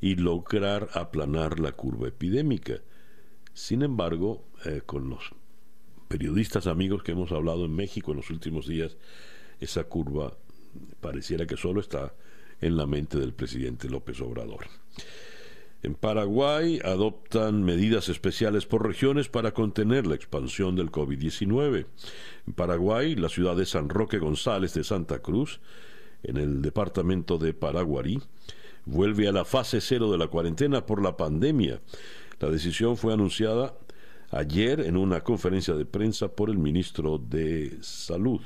y 0.00 0.16
lograr 0.16 0.88
aplanar 0.94 1.60
la 1.60 1.72
curva 1.72 2.08
epidémica. 2.08 2.80
Sin 3.52 3.82
embargo, 3.82 4.44
eh, 4.64 4.82
con 4.84 5.10
los 5.10 5.32
periodistas 6.08 6.66
amigos 6.66 7.02
que 7.02 7.12
hemos 7.12 7.32
hablado 7.32 7.66
en 7.66 7.74
México 7.74 8.12
en 8.12 8.18
los 8.18 8.30
últimos 8.30 8.66
días, 8.66 8.96
esa 9.60 9.84
curva 9.84 10.36
pareciera 11.00 11.46
que 11.46 11.56
solo 11.56 11.80
está 11.80 12.14
en 12.60 12.76
la 12.76 12.86
mente 12.86 13.18
del 13.18 13.34
presidente 13.34 13.88
López 13.88 14.20
Obrador. 14.20 14.66
En 15.82 15.94
Paraguay 15.94 16.80
adoptan 16.84 17.62
medidas 17.62 18.08
especiales 18.08 18.66
por 18.66 18.84
regiones 18.84 19.28
para 19.28 19.52
contener 19.52 20.06
la 20.06 20.16
expansión 20.16 20.74
del 20.74 20.90
COVID-19. 20.90 21.86
En 22.46 22.52
Paraguay, 22.52 23.14
la 23.14 23.28
ciudad 23.28 23.54
de 23.54 23.64
San 23.64 23.88
Roque 23.88 24.18
González 24.18 24.74
de 24.74 24.82
Santa 24.82 25.20
Cruz, 25.20 25.60
en 26.24 26.36
el 26.36 26.62
departamento 26.62 27.38
de 27.38 27.54
Paraguarí, 27.54 28.20
vuelve 28.86 29.28
a 29.28 29.32
la 29.32 29.44
fase 29.44 29.80
cero 29.80 30.10
de 30.10 30.18
la 30.18 30.26
cuarentena 30.26 30.84
por 30.84 31.00
la 31.00 31.16
pandemia. 31.16 31.80
La 32.40 32.50
decisión 32.50 32.96
fue 32.96 33.12
anunciada 33.12 33.74
ayer 34.30 34.80
en 34.80 34.96
una 34.96 35.20
conferencia 35.20 35.74
de 35.74 35.86
prensa 35.86 36.28
por 36.28 36.50
el 36.50 36.58
ministro 36.58 37.18
de 37.18 37.78
Salud. 37.82 38.40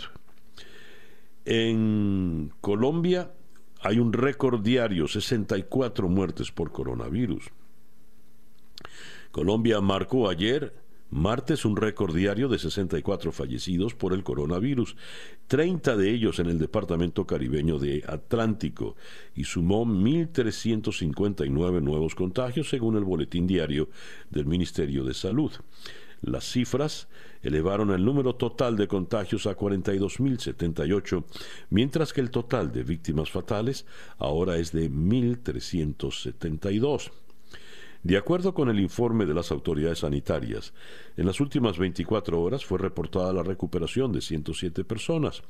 En 1.46 2.52
Colombia, 2.60 3.30
hay 3.82 3.98
un 3.98 4.12
récord 4.12 4.62
diario, 4.62 5.08
64 5.08 6.08
muertes 6.08 6.52
por 6.52 6.70
coronavirus. 6.72 7.50
Colombia 9.32 9.80
marcó 9.80 10.28
ayer, 10.28 10.74
martes, 11.10 11.64
un 11.64 11.76
récord 11.76 12.14
diario 12.14 12.48
de 12.48 12.58
64 12.58 13.32
fallecidos 13.32 13.94
por 13.94 14.12
el 14.12 14.22
coronavirus, 14.22 14.96
30 15.48 15.96
de 15.96 16.10
ellos 16.10 16.38
en 16.38 16.46
el 16.46 16.58
departamento 16.58 17.26
caribeño 17.26 17.78
de 17.78 18.04
Atlántico, 18.06 18.94
y 19.34 19.44
sumó 19.44 19.84
1.359 19.84 21.82
nuevos 21.82 22.14
contagios 22.14 22.68
según 22.68 22.96
el 22.96 23.04
boletín 23.04 23.46
diario 23.46 23.88
del 24.30 24.46
Ministerio 24.46 25.04
de 25.04 25.14
Salud. 25.14 25.52
Las 26.22 26.44
cifras 26.44 27.08
elevaron 27.42 27.90
el 27.90 28.04
número 28.04 28.36
total 28.36 28.76
de 28.76 28.86
contagios 28.86 29.46
a 29.46 29.56
42.078, 29.56 31.24
mientras 31.70 32.12
que 32.12 32.20
el 32.20 32.30
total 32.30 32.70
de 32.70 32.84
víctimas 32.84 33.32
fatales 33.32 33.84
ahora 34.18 34.56
es 34.56 34.70
de 34.70 34.88
1.372. 34.88 37.10
De 38.02 38.16
acuerdo 38.16 38.52
con 38.52 38.68
el 38.68 38.80
informe 38.80 39.26
de 39.26 39.34
las 39.34 39.52
autoridades 39.52 40.00
sanitarias, 40.00 40.74
en 41.16 41.24
las 41.24 41.38
últimas 41.40 41.78
24 41.78 42.40
horas 42.40 42.64
fue 42.64 42.78
reportada 42.78 43.32
la 43.32 43.44
recuperación 43.44 44.10
de 44.10 44.20
107 44.20 44.82
personas, 44.84 45.44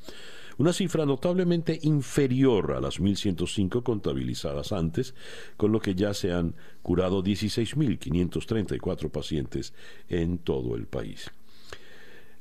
una 0.59 0.75
cifra 0.75 1.06
notablemente 1.06 1.78
inferior 1.82 2.73
a 2.73 2.80
las 2.80 3.00
1.105 3.00 3.82
contabilizadas 3.82 4.73
antes, 4.73 5.14
con 5.56 5.73
lo 5.73 5.80
que 5.80 5.94
ya 5.94 6.12
se 6.12 6.32
han 6.32 6.54
curado 6.82 7.25
16.534 7.25 9.11
pacientes 9.11 9.73
en 10.11 10.37
todo 10.37 10.76
el 10.76 10.87
país. 10.87 11.30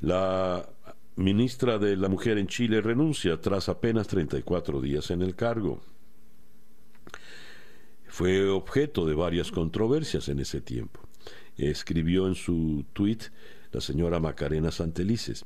La 0.01 0.67
ministra 1.15 1.77
de 1.77 1.95
la 1.95 2.09
Mujer 2.09 2.37
en 2.37 2.47
Chile 2.47 2.81
renuncia 2.81 3.39
tras 3.39 3.69
apenas 3.69 4.09
34 4.09 4.81
días 4.81 5.09
en 5.09 5.21
el 5.21 5.35
cargo 5.35 5.79
fue 8.11 8.49
objeto 8.49 9.05
de 9.05 9.15
varias 9.15 9.51
controversias 9.51 10.27
en 10.27 10.41
ese 10.41 10.59
tiempo. 10.59 10.99
Escribió 11.55 12.27
en 12.27 12.35
su 12.35 12.83
tuit 12.91 13.23
la 13.71 13.79
señora 13.79 14.19
Macarena 14.19 14.69
Santelices. 14.69 15.45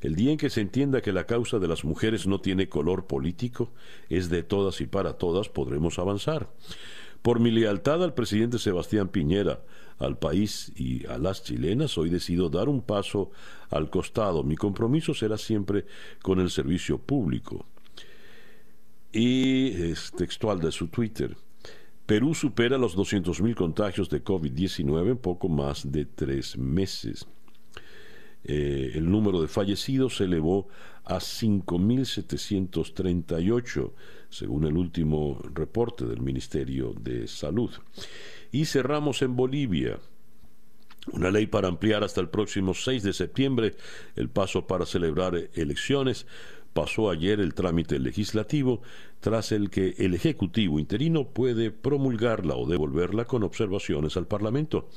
El 0.00 0.14
día 0.14 0.30
en 0.30 0.38
que 0.38 0.48
se 0.48 0.60
entienda 0.60 1.02
que 1.02 1.12
la 1.12 1.26
causa 1.26 1.58
de 1.58 1.66
las 1.66 1.84
mujeres 1.84 2.28
no 2.28 2.40
tiene 2.40 2.68
color 2.68 3.08
político, 3.08 3.72
es 4.08 4.28
de 4.30 4.44
todas 4.44 4.80
y 4.80 4.86
para 4.86 5.14
todas, 5.14 5.48
podremos 5.48 5.98
avanzar. 5.98 6.50
Por 7.20 7.40
mi 7.40 7.50
lealtad 7.50 8.04
al 8.04 8.14
presidente 8.14 8.60
Sebastián 8.60 9.08
Piñera, 9.08 9.64
al 9.98 10.16
país 10.16 10.70
y 10.76 11.04
a 11.06 11.18
las 11.18 11.42
chilenas, 11.42 11.98
hoy 11.98 12.10
decido 12.10 12.48
dar 12.48 12.68
un 12.68 12.82
paso 12.82 13.32
al 13.70 13.90
costado. 13.90 14.44
Mi 14.44 14.54
compromiso 14.54 15.14
será 15.14 15.36
siempre 15.36 15.84
con 16.22 16.38
el 16.38 16.50
servicio 16.50 16.98
público. 16.98 17.66
Y 19.10 19.90
es 19.90 20.12
textual 20.12 20.60
de 20.60 20.70
su 20.70 20.86
Twitter. 20.86 21.36
Perú 22.06 22.34
supera 22.34 22.76
los 22.76 22.94
200.000 22.96 23.54
contagios 23.54 24.10
de 24.10 24.22
COVID-19 24.22 25.12
en 25.12 25.16
poco 25.16 25.48
más 25.48 25.90
de 25.90 26.04
tres 26.04 26.58
meses. 26.58 27.26
Eh, 28.44 28.92
el 28.94 29.10
número 29.10 29.40
de 29.40 29.48
fallecidos 29.48 30.18
se 30.18 30.24
elevó 30.24 30.68
a 31.04 31.16
5.738, 31.16 33.92
según 34.28 34.66
el 34.66 34.76
último 34.76 35.40
reporte 35.54 36.04
del 36.04 36.20
Ministerio 36.20 36.92
de 36.92 37.26
Salud. 37.26 37.70
Y 38.52 38.66
cerramos 38.66 39.22
en 39.22 39.34
Bolivia. 39.34 39.98
Una 41.12 41.30
ley 41.30 41.46
para 41.46 41.68
ampliar 41.68 42.04
hasta 42.04 42.20
el 42.20 42.28
próximo 42.28 42.74
6 42.74 43.02
de 43.02 43.14
septiembre 43.14 43.76
el 44.16 44.30
paso 44.30 44.66
para 44.66 44.86
celebrar 44.86 45.36
elecciones 45.54 46.26
pasó 46.74 47.08
ayer 47.08 47.40
el 47.40 47.54
trámite 47.54 47.98
legislativo, 47.98 48.82
tras 49.20 49.52
el 49.52 49.70
que 49.70 49.94
el 49.96 50.12
Ejecutivo 50.12 50.78
interino 50.78 51.28
puede 51.28 51.70
promulgarla 51.70 52.56
o 52.56 52.66
devolverla 52.66 53.24
con 53.24 53.44
observaciones 53.44 54.18
al 54.18 54.26
Parlamento. 54.26 54.90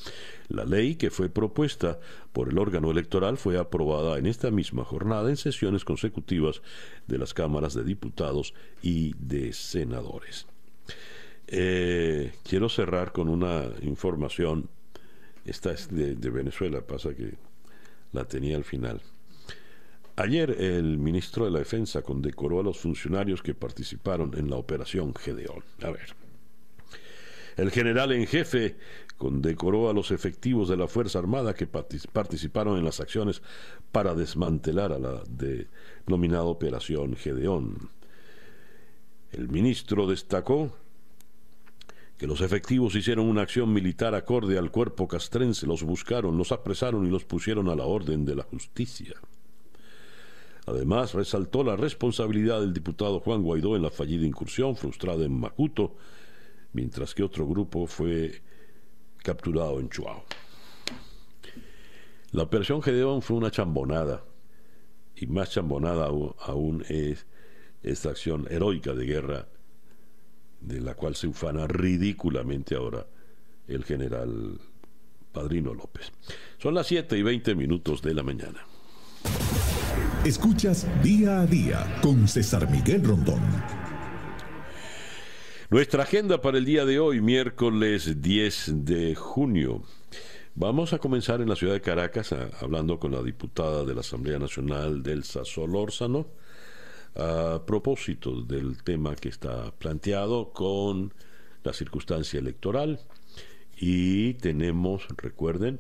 La 0.49 0.65
ley 0.65 0.95
que 0.95 1.11
fue 1.11 1.29
propuesta 1.29 1.99
por 2.33 2.49
el 2.49 2.57
órgano 2.57 2.91
electoral 2.91 3.37
fue 3.37 3.57
aprobada 3.57 4.17
en 4.17 4.25
esta 4.25 4.51
misma 4.51 4.83
jornada 4.83 5.29
en 5.29 5.37
sesiones 5.37 5.85
consecutivas 5.85 6.61
de 7.07 7.19
las 7.19 7.33
cámaras 7.33 7.73
de 7.73 7.85
diputados 7.85 8.53
y 8.81 9.13
de 9.19 9.53
senadores. 9.53 10.47
Eh, 11.47 12.33
quiero 12.43 12.67
cerrar 12.67 13.13
con 13.13 13.29
una 13.29 13.65
información. 13.83 14.67
Esta 15.45 15.71
es 15.71 15.87
de 15.89 16.29
Venezuela, 16.29 16.81
pasa 16.81 17.15
que 17.15 17.35
la 18.11 18.25
tenía 18.25 18.57
al 18.57 18.65
final. 18.65 18.99
Ayer 20.19 20.49
el 20.59 20.97
ministro 20.97 21.45
de 21.45 21.51
la 21.51 21.59
Defensa 21.59 22.01
condecoró 22.01 22.59
a 22.59 22.63
los 22.63 22.79
funcionarios 22.79 23.43
que 23.43 23.53
participaron 23.53 24.33
en 24.35 24.49
la 24.49 24.55
operación 24.55 25.13
Gedeón. 25.13 25.63
A 25.83 25.91
ver. 25.91 26.07
El 27.55 27.69
general 27.69 28.11
en 28.11 28.25
jefe 28.25 28.77
condecoró 29.15 29.91
a 29.91 29.93
los 29.93 30.09
efectivos 30.09 30.69
de 30.69 30.77
la 30.77 30.87
Fuerza 30.87 31.19
Armada 31.19 31.53
que 31.53 31.67
participaron 31.67 32.79
en 32.79 32.85
las 32.85 32.99
acciones 32.99 33.43
para 33.91 34.15
desmantelar 34.15 34.91
a 34.91 34.97
la 34.97 35.21
denominada 35.27 36.45
Operación 36.45 37.15
Gedeón. 37.15 37.91
El 39.31 39.49
ministro 39.49 40.07
destacó 40.07 40.75
que 42.17 42.25
los 42.25 42.41
efectivos 42.41 42.95
hicieron 42.95 43.27
una 43.27 43.43
acción 43.43 43.71
militar 43.71 44.15
acorde 44.15 44.57
al 44.57 44.71
cuerpo 44.71 45.07
castrense, 45.07 45.67
los 45.67 45.83
buscaron, 45.83 46.39
los 46.39 46.51
apresaron 46.51 47.05
y 47.05 47.11
los 47.11 47.23
pusieron 47.23 47.69
a 47.69 47.75
la 47.75 47.85
orden 47.85 48.25
de 48.25 48.35
la 48.35 48.43
justicia. 48.43 49.13
Además, 50.67 51.13
resaltó 51.13 51.63
la 51.63 51.77
responsabilidad 51.77 52.59
del 52.59 52.73
diputado 52.73 53.21
Juan 53.21 53.41
Guaidó 53.41 53.77
en 53.77 53.83
la 53.83 53.89
fallida 53.89 54.25
incursión 54.25 54.75
frustrada 54.75 55.23
en 55.23 55.31
Macuto, 55.31 55.95
mientras 56.73 57.15
que 57.15 57.23
otro 57.23 57.47
grupo 57.47 57.87
fue 57.87 58.41
capturado 59.23 59.79
en 59.79 59.89
Chuao. 59.89 60.25
La 62.31 62.43
operación 62.43 62.81
Gedeón 62.81 63.21
fue 63.21 63.37
una 63.37 63.49
chambonada, 63.49 64.25
y 65.15 65.25
más 65.27 65.51
chambonada 65.51 66.07
aún 66.07 66.83
es 66.89 67.25
esta 67.81 68.09
acción 68.09 68.45
heroica 68.49 68.93
de 68.93 69.05
guerra 69.05 69.47
de 70.59 70.81
la 70.81 70.95
cual 70.95 71.15
se 71.15 71.27
ufana 71.27 71.65
ridículamente 71.65 72.75
ahora 72.75 73.07
el 73.69 73.85
general 73.85 74.59
Padrino 75.31 75.73
López. 75.73 76.11
Son 76.57 76.73
las 76.73 76.87
7 76.87 77.17
y 77.17 77.21
20 77.21 77.55
minutos 77.55 78.01
de 78.01 78.13
la 78.13 78.23
mañana. 78.23 78.65
Escuchas 80.27 80.85
día 81.01 81.39
a 81.39 81.45
día 81.45 81.99
con 82.01 82.27
César 82.27 82.69
Miguel 82.69 83.01
Rondón. 83.01 83.39
Nuestra 85.69 86.03
agenda 86.03 86.41
para 86.41 86.57
el 86.57 86.65
día 86.65 86.83
de 86.83 86.99
hoy, 86.99 87.21
miércoles 87.21 88.21
10 88.21 88.83
de 88.83 89.15
junio. 89.15 89.83
Vamos 90.53 90.91
a 90.91 90.99
comenzar 90.99 91.39
en 91.39 91.47
la 91.47 91.55
ciudad 91.55 91.71
de 91.71 91.79
Caracas 91.79 92.35
hablando 92.59 92.99
con 92.99 93.13
la 93.13 93.23
diputada 93.23 93.85
de 93.85 93.93
la 93.93 94.01
Asamblea 94.01 94.37
Nacional, 94.37 95.01
Delsa 95.01 95.45
Solórzano, 95.45 96.27
a 97.15 97.61
propósito 97.65 98.41
del 98.41 98.83
tema 98.83 99.15
que 99.15 99.29
está 99.29 99.71
planteado 99.71 100.51
con 100.51 101.13
la 101.63 101.71
circunstancia 101.71 102.37
electoral. 102.37 102.99
Y 103.77 104.33
tenemos, 104.33 105.07
recuerden, 105.15 105.79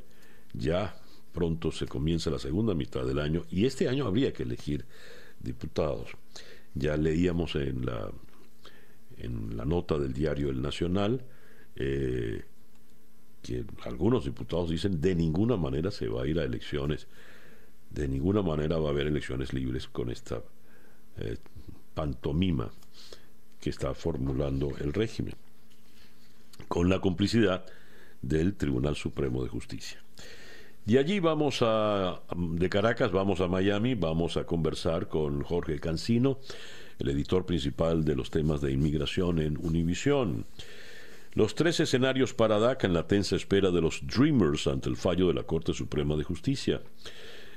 ya 0.53 0.95
pronto 1.37 1.71
se 1.71 1.85
comienza 1.85 2.31
la 2.31 2.39
segunda 2.39 2.73
mitad 2.73 3.05
del 3.05 3.19
año 3.19 3.43
y 3.51 3.67
este 3.67 3.87
año 3.87 4.07
habría 4.07 4.33
que 4.33 4.41
elegir 4.41 4.85
diputados. 5.39 6.09
Ya 6.73 6.97
leíamos 6.97 7.53
en 7.55 7.85
la, 7.85 8.09
en 9.19 9.55
la 9.55 9.63
nota 9.63 9.99
del 9.99 10.13
diario 10.13 10.49
El 10.49 10.63
Nacional 10.63 11.21
eh, 11.75 12.43
que 13.43 13.65
algunos 13.85 14.25
diputados 14.25 14.71
dicen 14.71 14.99
de 14.99 15.13
ninguna 15.13 15.57
manera 15.57 15.91
se 15.91 16.07
va 16.07 16.23
a 16.23 16.27
ir 16.27 16.39
a 16.39 16.43
elecciones, 16.43 17.05
de 17.91 18.07
ninguna 18.07 18.41
manera 18.41 18.79
va 18.79 18.87
a 18.87 18.91
haber 18.91 19.05
elecciones 19.05 19.53
libres 19.53 19.87
con 19.87 20.09
esta 20.09 20.41
eh, 21.17 21.37
pantomima 21.93 22.71
que 23.61 23.69
está 23.69 23.93
formulando 23.93 24.75
el 24.79 24.91
régimen, 24.91 25.35
con 26.67 26.89
la 26.89 26.99
complicidad 26.99 27.63
del 28.23 28.55
Tribunal 28.55 28.95
Supremo 28.95 29.43
de 29.43 29.49
Justicia. 29.49 30.01
De 30.87 30.97
allí 30.97 31.19
vamos 31.19 31.57
a, 31.63 32.21
de 32.33 32.69
Caracas 32.69 33.11
vamos 33.11 33.41
a 33.41 33.49
Miami, 33.49 33.93
vamos 33.95 34.37
a 34.37 34.45
conversar 34.45 35.09
con 35.09 35.43
Jorge 35.43 35.81
Cancino, 35.81 36.39
el 36.97 37.09
editor 37.09 37.45
principal 37.45 38.05
de 38.05 38.15
los 38.15 38.29
temas 38.29 38.61
de 38.61 38.71
inmigración 38.71 39.39
en 39.39 39.57
Univisión. 39.57 40.45
Los 41.33 41.55
tres 41.55 41.81
escenarios 41.81 42.33
para 42.33 42.57
DACA 42.57 42.87
en 42.87 42.93
la 42.93 43.05
tensa 43.05 43.35
espera 43.35 43.69
de 43.69 43.81
los 43.81 43.99
Dreamers 44.07 44.65
ante 44.67 44.87
el 44.87 44.95
fallo 44.95 45.27
de 45.27 45.33
la 45.33 45.43
Corte 45.43 45.73
Suprema 45.73 46.15
de 46.15 46.23
Justicia. 46.23 46.79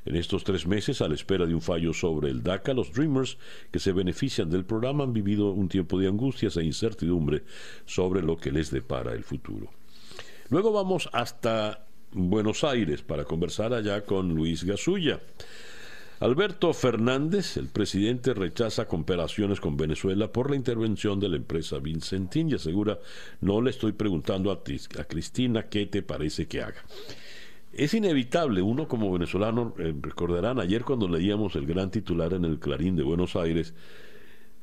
En 0.05 0.17
estos 0.17 0.43
tres 0.43 0.67
meses, 0.67 1.01
a 1.01 1.07
la 1.07 1.15
espera 1.15 1.47
de 1.47 1.55
un 1.55 1.63
fallo 1.63 1.95
sobre 1.95 2.31
el 2.31 2.43
DACA, 2.43 2.75
los 2.75 2.93
Dreamers 2.93 3.39
que 3.71 3.79
se 3.79 3.93
benefician 3.93 4.51
del 4.51 4.65
programa 4.65 5.05
han 5.05 5.13
vivido 5.13 5.53
un 5.53 5.69
tiempo 5.69 6.01
de 6.01 6.09
angustias 6.09 6.57
e 6.57 6.65
incertidumbre 6.65 7.45
sobre 7.87 8.23
lo 8.23 8.37
que 8.37 8.51
les 8.51 8.73
depara 8.73 9.13
el 9.13 9.23
futuro. 9.23 9.69
Luego 10.49 10.73
vamos 10.73 11.09
hasta 11.13 11.87
Buenos 12.13 12.65
Aires 12.65 13.03
para 13.03 13.25
conversar 13.25 13.73
allá 13.73 14.05
con 14.05 14.35
Luis 14.35 14.65
Gasulla. 14.65 15.21
Alberto 16.19 16.73
Fernández, 16.73 17.57
el 17.57 17.69
presidente, 17.69 18.35
rechaza 18.35 18.89
comparaciones 18.89 19.61
con 19.61 19.77
Venezuela 19.77 20.33
por 20.33 20.51
la 20.51 20.57
intervención 20.57 21.21
de 21.21 21.29
la 21.29 21.37
empresa 21.37 21.79
Vincentín 21.79 22.51
y 22.51 22.55
asegura, 22.55 22.99
no 23.41 23.63
le 23.63 23.71
estoy 23.71 23.93
preguntando 23.93 24.51
a, 24.51 24.61
Cristina 25.07 25.69
qué 25.69 25.87
te 25.87 26.03
parece 26.03 26.49
que 26.49 26.63
haga. 26.63 26.85
Es 27.73 27.95
inevitable, 27.95 28.61
uno 28.61 28.89
como 28.89 29.13
venezolano, 29.13 29.73
eh, 29.79 29.95
recordarán 30.01 30.59
ayer 30.59 30.83
cuando 30.83 31.09
leíamos 31.09 31.55
el 31.55 31.65
gran 31.65 31.93
titular 31.93 32.35
en 32.35 32.45
el 32.45 32.59
Clarín 32.59 32.97
de 32.97 33.05
Buenos 33.05 33.37
Aires, 33.37 33.73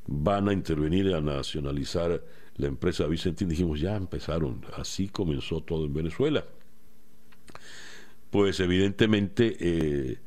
van 0.06 0.50
a 0.50 0.52
intervenir 0.52 1.14
a 1.14 1.22
nacionalizar 1.22 2.22
la 2.58 2.66
empresa 2.66 3.06
Vicentín, 3.06 3.48
dijimos, 3.48 3.80
ya 3.80 3.96
empezaron, 3.96 4.60
así 4.76 5.08
comenzó 5.08 5.62
todo 5.62 5.86
en 5.86 5.94
Venezuela 5.94 6.44
pues 8.30 8.60
evidentemente 8.60 9.56
eh, 9.58 10.18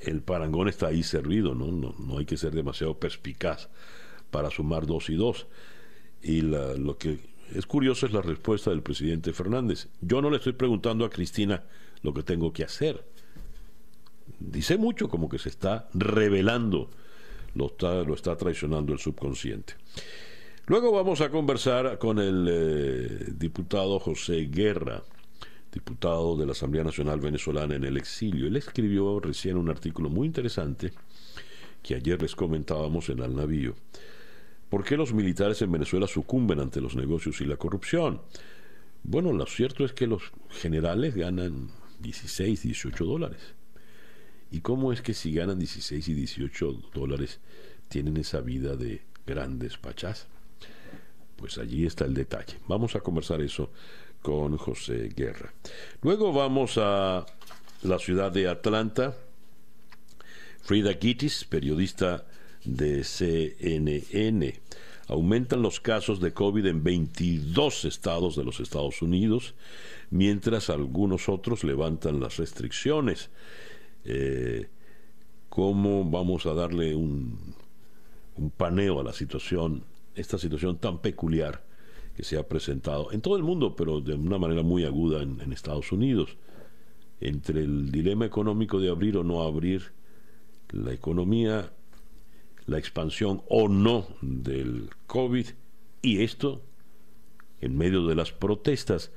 el 0.00 0.22
parangón 0.22 0.68
está 0.68 0.88
ahí 0.88 1.02
servido, 1.02 1.54
¿no? 1.54 1.66
¿no? 1.72 2.18
hay 2.18 2.26
que 2.26 2.36
ser 2.36 2.54
demasiado 2.54 2.98
perspicaz 2.98 3.68
para 4.30 4.50
sumar 4.50 4.86
dos 4.86 5.10
y 5.10 5.14
dos. 5.14 5.46
Y 6.22 6.40
lo 6.40 6.96
que 6.96 7.18
es 7.54 7.66
curioso 7.66 8.06
es 8.06 8.12
la 8.12 8.22
respuesta 8.22 8.70
del 8.70 8.82
presidente 8.82 9.32
Fernández. 9.32 9.88
Yo 10.00 10.22
no 10.22 10.30
le 10.30 10.38
estoy 10.38 10.52
preguntando 10.54 11.04
a 11.04 11.10
Cristina 11.10 11.62
lo 12.02 12.14
que 12.14 12.22
tengo 12.22 12.52
que 12.52 12.64
hacer. 12.64 13.04
Dice 14.38 14.78
mucho 14.78 15.08
como 15.08 15.28
que 15.28 15.38
se 15.38 15.50
está 15.50 15.88
revelando, 15.92 16.90
lo 17.54 17.66
está, 17.66 18.02
lo 18.02 18.14
está 18.14 18.36
traicionando 18.36 18.92
el 18.92 18.98
subconsciente. 18.98 19.74
Luego 20.66 20.92
vamos 20.92 21.20
a 21.20 21.30
conversar 21.30 21.98
con 21.98 22.18
el 22.18 22.48
eh, 22.50 23.24
diputado 23.36 23.98
José 23.98 24.48
Guerra, 24.50 25.02
diputado 25.74 26.36
de 26.36 26.46
la 26.46 26.52
Asamblea 26.52 26.84
Nacional 26.84 27.20
Venezolana 27.20 27.74
en 27.74 27.84
el 27.84 27.96
exilio. 27.96 28.46
Él 28.46 28.56
escribió 28.56 29.18
recién 29.18 29.56
un 29.56 29.68
artículo 29.68 30.08
muy 30.08 30.26
interesante 30.28 30.92
que 31.82 31.96
ayer 31.96 32.22
les 32.22 32.36
comentábamos 32.36 33.08
en 33.08 33.20
Al 33.20 33.34
Navío. 33.34 33.74
¿Por 34.70 34.84
qué 34.84 34.96
los 34.96 35.12
militares 35.12 35.60
en 35.62 35.72
Venezuela 35.72 36.06
sucumben 36.06 36.60
ante 36.60 36.80
los 36.80 36.94
negocios 36.94 37.40
y 37.40 37.44
la 37.44 37.56
corrupción? 37.56 38.22
Bueno, 39.02 39.32
lo 39.32 39.46
cierto 39.46 39.84
es 39.84 39.92
que 39.92 40.06
los 40.06 40.22
generales 40.48 41.16
ganan 41.16 41.70
16, 42.00 42.62
18 42.62 43.04
dólares. 43.04 43.54
¿Y 44.52 44.60
cómo 44.60 44.92
es 44.92 45.02
que 45.02 45.12
si 45.12 45.34
ganan 45.34 45.58
16 45.58 46.08
y 46.08 46.14
18 46.14 46.82
dólares 46.94 47.40
tienen 47.88 48.16
esa 48.16 48.40
vida 48.40 48.76
de 48.76 49.02
grandes 49.26 49.76
pachás? 49.76 50.28
Pues 51.36 51.58
allí 51.58 51.84
está 51.84 52.04
el 52.04 52.14
detalle. 52.14 52.58
Vamos 52.68 52.94
a 52.94 53.00
conversar 53.00 53.42
eso 53.42 53.70
con 54.24 54.56
José 54.56 55.10
Guerra. 55.14 55.52
Luego 56.00 56.32
vamos 56.32 56.78
a 56.78 57.26
la 57.82 57.98
ciudad 57.98 58.32
de 58.32 58.48
Atlanta. 58.48 59.14
Frida 60.62 60.94
Gittis, 60.94 61.44
periodista 61.44 62.24
de 62.64 63.04
CNN. 63.04 64.60
Aumentan 65.08 65.60
los 65.60 65.78
casos 65.78 66.20
de 66.20 66.32
COVID 66.32 66.64
en 66.64 66.82
22 66.82 67.84
estados 67.84 68.34
de 68.34 68.44
los 68.44 68.60
Estados 68.60 69.02
Unidos, 69.02 69.54
mientras 70.08 70.70
algunos 70.70 71.28
otros 71.28 71.62
levantan 71.62 72.18
las 72.18 72.38
restricciones. 72.38 73.28
Eh, 74.06 74.68
¿Cómo 75.50 76.02
vamos 76.02 76.46
a 76.46 76.54
darle 76.54 76.94
un, 76.94 77.54
un 78.36 78.50
paneo 78.50 79.00
a 79.00 79.04
la 79.04 79.12
situación, 79.12 79.84
esta 80.14 80.38
situación 80.38 80.78
tan 80.78 81.00
peculiar 81.00 81.73
que 82.16 82.22
se 82.24 82.38
ha 82.38 82.48
presentado 82.48 83.12
en 83.12 83.20
todo 83.20 83.36
el 83.36 83.42
mundo, 83.42 83.74
pero 83.76 84.00
de 84.00 84.14
una 84.14 84.38
manera 84.38 84.62
muy 84.62 84.84
aguda 84.84 85.22
en, 85.22 85.40
en 85.40 85.52
Estados 85.52 85.92
Unidos? 85.92 86.36
Entre 87.20 87.62
el 87.62 87.90
dilema 87.90 88.26
económico 88.26 88.80
de 88.80 88.90
abrir 88.90 89.16
o 89.16 89.24
no 89.24 89.42
abrir 89.42 89.92
la 90.70 90.92
economía 90.92 91.70
la 92.66 92.78
expansión 92.78 93.42
o 93.48 93.68
no 93.68 94.06
del 94.20 94.90
COVID 95.06 95.46
y 96.02 96.22
esto 96.22 96.62
en 97.60 97.76
medio 97.76 98.06
de 98.06 98.14
las 98.14 98.32
protestas 98.32 99.10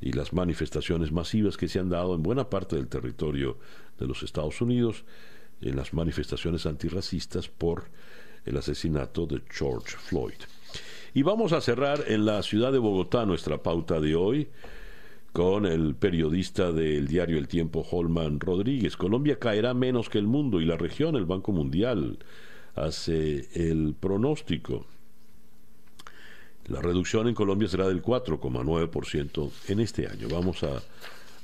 y 0.00 0.12
las 0.12 0.32
manifestaciones 0.32 1.12
masivas 1.12 1.56
que 1.56 1.68
se 1.68 1.78
han 1.78 1.88
dado 1.88 2.14
en 2.14 2.22
buena 2.22 2.50
parte 2.50 2.76
del 2.76 2.88
territorio 2.88 3.58
de 3.98 4.06
los 4.06 4.22
Estados 4.22 4.60
Unidos, 4.60 5.04
en 5.60 5.76
las 5.76 5.94
manifestaciones 5.94 6.66
antirracistas 6.66 7.48
por 7.48 7.84
el 8.44 8.56
asesinato 8.56 9.26
de 9.26 9.42
George 9.48 9.96
Floyd. 9.96 10.34
Y 11.14 11.22
vamos 11.22 11.52
a 11.52 11.60
cerrar 11.60 12.04
en 12.08 12.24
la 12.24 12.42
ciudad 12.42 12.72
de 12.72 12.78
Bogotá 12.78 13.26
nuestra 13.26 13.62
pauta 13.62 14.00
de 14.00 14.14
hoy 14.14 14.48
con 15.32 15.66
el 15.66 15.94
periodista 15.94 16.72
del 16.72 17.06
diario 17.06 17.36
El 17.36 17.48
Tiempo, 17.48 17.86
Holman 17.90 18.40
Rodríguez. 18.40 18.96
Colombia 18.96 19.38
caerá 19.38 19.74
menos 19.74 20.08
que 20.08 20.16
el 20.16 20.26
mundo 20.26 20.58
y 20.58 20.64
la 20.64 20.78
región, 20.78 21.14
el 21.16 21.26
Banco 21.26 21.52
Mundial, 21.52 22.18
hace 22.74 23.46
el 23.52 23.94
pronóstico. 23.98 24.86
La 26.68 26.80
reducción 26.80 27.28
en 27.28 27.34
Colombia 27.34 27.68
será 27.68 27.88
del 27.88 28.02
4,9% 28.02 29.50
en 29.68 29.80
este 29.80 30.06
año. 30.06 30.28
Vamos 30.30 30.62
a, 30.62 30.82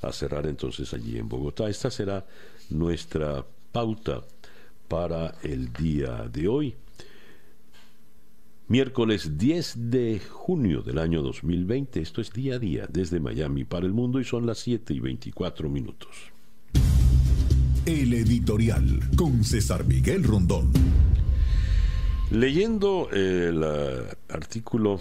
a, 0.00 0.12
cerrar 0.12 0.46
entonces 0.46 0.94
allí 0.94 1.18
en 1.18 1.28
Bogotá. 1.28 1.68
Esta 1.68 1.90
será 1.90 2.24
nuestra 2.70 3.44
pauta 3.70 4.22
para 4.88 5.34
el 5.42 5.70
día 5.74 6.26
de 6.32 6.48
hoy. 6.48 6.74
Miércoles 8.70 9.38
10 9.38 9.90
de 9.90 10.20
junio 10.20 10.82
del 10.82 10.98
año 10.98 11.22
2020. 11.22 12.02
Esto 12.02 12.20
es 12.20 12.34
día 12.34 12.56
a 12.56 12.58
día 12.58 12.86
desde 12.86 13.18
Miami 13.18 13.64
para 13.64 13.86
el 13.86 13.94
mundo 13.94 14.20
y 14.20 14.24
son 14.24 14.44
las 14.44 14.58
7 14.58 14.92
y 14.92 15.00
24 15.00 15.70
minutos. 15.70 16.10
El 17.86 18.12
editorial 18.12 19.00
con 19.16 19.42
César 19.42 19.86
Miguel 19.86 20.22
Rondón. 20.22 20.70
Leyendo 22.30 23.08
el 23.10 23.62
uh, 23.62 24.34
artículo 24.34 25.00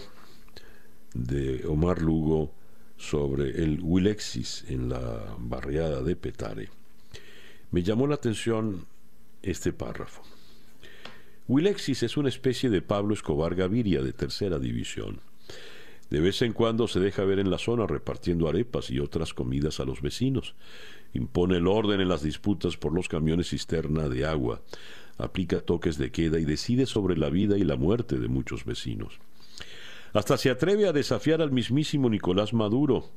de 1.14 1.66
Omar 1.68 2.02
Lugo 2.02 2.54
sobre 2.96 3.50
el 3.50 3.82
Wilexis 3.82 4.64
en 4.70 4.88
la 4.88 5.36
barriada 5.40 6.02
de 6.04 6.16
Petare, 6.16 6.70
me 7.72 7.84
llamó 7.84 8.08
la 8.08 8.16
atención 8.16 8.86
este 9.42 9.74
párrafo. 9.74 10.24
Wilexis 11.48 12.04
es 12.04 12.18
una 12.18 12.28
especie 12.28 12.70
de 12.70 12.82
Pablo 12.82 13.14
Escobar 13.14 13.56
Gaviria 13.56 14.02
de 14.02 14.12
tercera 14.12 14.60
división. 14.60 15.22
De 16.10 16.20
vez 16.20 16.42
en 16.42 16.52
cuando 16.52 16.88
se 16.88 17.00
deja 17.00 17.24
ver 17.24 17.40
en 17.40 17.50
la 17.50 17.58
zona 17.58 17.88
repartiendo 17.88 18.50
arepas 18.50 18.90
y 18.90 19.00
otras 19.00 19.34
comidas 19.34 19.80
a 19.80 19.86
los 19.86 20.02
vecinos. 20.02 20.56
Impone 21.14 21.58
el 21.58 21.68
orden 21.68 22.02
en 22.02 22.10
las 22.10 22.22
disputas 22.22 22.76
por 22.76 22.94
los 22.94 23.08
camiones 23.08 23.50
cisterna 23.50 24.10
de 24.10 24.26
agua. 24.26 24.62
Aplica 25.18 25.62
toques 25.62 25.98
de 25.98 26.12
queda 26.12 26.38
y 26.38 26.46
decide 26.46 26.86
sobre 26.86 27.18
la 27.18 27.30
vida 27.30 27.58
y 27.58 27.64
la 27.64 27.78
muerte 27.78 28.18
de 28.18 28.28
muchos 28.28 28.66
vecinos. 28.66 29.20
Hasta 30.12 30.38
se 30.38 30.50
atreve 30.50 30.88
a 30.88 30.94
desafiar 30.94 31.42
al 31.42 31.52
mismísimo 31.52 32.10
Nicolás 32.10 32.54
Maduro, 32.54 33.10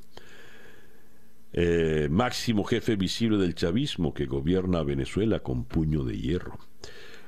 eh, 1.52 2.08
máximo 2.10 2.62
jefe 2.62 2.94
visible 2.94 3.38
del 3.38 3.56
chavismo 3.56 4.14
que 4.14 4.26
gobierna 4.26 4.78
a 4.78 4.84
Venezuela 4.84 5.40
con 5.40 5.64
puño 5.64 6.04
de 6.04 6.16
hierro. 6.16 6.69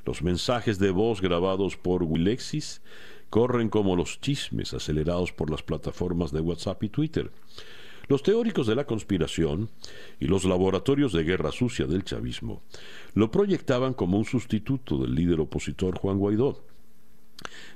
Los 0.04 0.22
mensajes 0.22 0.78
de 0.78 0.90
voz 0.90 1.20
grabados 1.20 1.76
por 1.76 2.02
Wilexis 2.02 2.82
corren 3.30 3.68
como 3.68 3.96
los 3.96 4.20
chismes 4.20 4.74
acelerados 4.74 5.32
por 5.32 5.50
las 5.50 5.62
plataformas 5.62 6.32
de 6.32 6.40
WhatsApp 6.40 6.82
y 6.82 6.88
Twitter. 6.88 7.30
Los 8.08 8.22
teóricos 8.22 8.66
de 8.66 8.74
la 8.74 8.84
conspiración 8.84 9.70
y 10.18 10.26
los 10.26 10.44
laboratorios 10.44 11.12
de 11.12 11.22
guerra 11.22 11.52
sucia 11.52 11.86
del 11.86 12.04
chavismo 12.04 12.62
lo 13.14 13.30
proyectaban 13.30 13.94
como 13.94 14.18
un 14.18 14.24
sustituto 14.24 14.98
del 14.98 15.14
líder 15.14 15.40
opositor 15.40 15.96
Juan 15.96 16.18
Guaidó, 16.18 16.64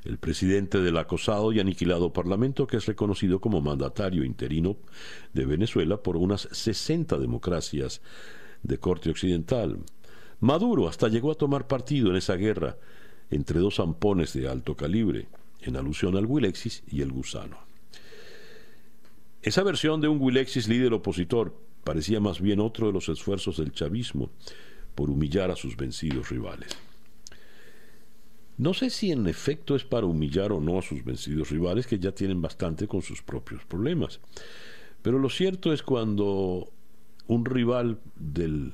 el 0.04 0.18
presidente 0.18 0.80
del 0.80 0.96
acosado 0.98 1.52
y 1.52 1.60
aniquilado 1.60 2.12
Parlamento 2.12 2.66
que 2.66 2.76
es 2.76 2.86
reconocido 2.86 3.40
como 3.40 3.60
mandatario 3.60 4.24
interino 4.24 4.76
de 5.32 5.46
Venezuela 5.46 6.02
por 6.02 6.16
unas 6.16 6.48
60 6.50 7.18
democracias 7.18 8.02
de 8.62 8.78
corte 8.78 9.10
occidental. 9.10 9.78
Maduro 10.40 10.88
hasta 10.88 11.08
llegó 11.08 11.32
a 11.32 11.36
tomar 11.36 11.66
partido 11.66 12.10
en 12.10 12.16
esa 12.16 12.36
guerra 12.36 12.76
entre 13.30 13.60
dos 13.60 13.76
zampones 13.76 14.32
de 14.32 14.48
alto 14.48 14.76
calibre, 14.76 15.28
en 15.62 15.76
alusión 15.76 16.16
al 16.16 16.26
Wilexis 16.26 16.82
y 16.86 17.02
el 17.02 17.10
gusano. 17.10 17.58
Esa 19.42 19.62
versión 19.62 20.00
de 20.00 20.08
un 20.08 20.20
Wilexis 20.20 20.68
líder 20.68 20.92
opositor 20.92 21.56
parecía 21.84 22.20
más 22.20 22.40
bien 22.40 22.60
otro 22.60 22.88
de 22.88 22.92
los 22.92 23.08
esfuerzos 23.08 23.58
del 23.58 23.72
chavismo 23.72 24.30
por 24.94 25.10
humillar 25.10 25.50
a 25.50 25.56
sus 25.56 25.76
vencidos 25.76 26.30
rivales. 26.30 26.76
No 28.58 28.72
sé 28.72 28.90
si 28.90 29.12
en 29.12 29.26
efecto 29.26 29.76
es 29.76 29.84
para 29.84 30.06
humillar 30.06 30.50
o 30.50 30.60
no 30.60 30.78
a 30.78 30.82
sus 30.82 31.04
vencidos 31.04 31.50
rivales, 31.50 31.86
que 31.86 31.98
ya 31.98 32.12
tienen 32.12 32.40
bastante 32.40 32.88
con 32.88 33.02
sus 33.02 33.22
propios 33.22 33.64
problemas. 33.64 34.18
Pero 35.02 35.18
lo 35.18 35.28
cierto 35.28 35.72
es 35.72 35.82
cuando 35.82 36.72
un 37.26 37.44
rival 37.44 38.00
del, 38.16 38.72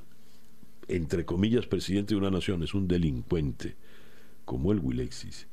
entre 0.88 1.24
comillas, 1.24 1.66
presidente 1.66 2.14
de 2.14 2.20
una 2.20 2.30
nación 2.30 2.62
es 2.62 2.74
un 2.74 2.88
delincuente, 2.88 3.76
como 4.44 4.72
el 4.72 4.80
Wilexis, 4.80 5.46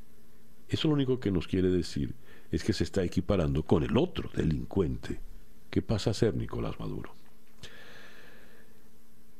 eso 0.70 0.86
lo 0.86 0.94
único 0.94 1.18
que 1.18 1.32
nos 1.32 1.48
quiere 1.48 1.68
decir 1.68 2.14
es 2.52 2.62
que 2.62 2.72
se 2.72 2.84
está 2.84 3.02
equiparando 3.02 3.64
con 3.64 3.82
el 3.82 3.96
otro 3.96 4.30
delincuente 4.32 5.20
que 5.68 5.82
pasa 5.82 6.10
a 6.10 6.14
ser 6.14 6.36
Nicolás 6.36 6.78
Maduro. 6.78 7.12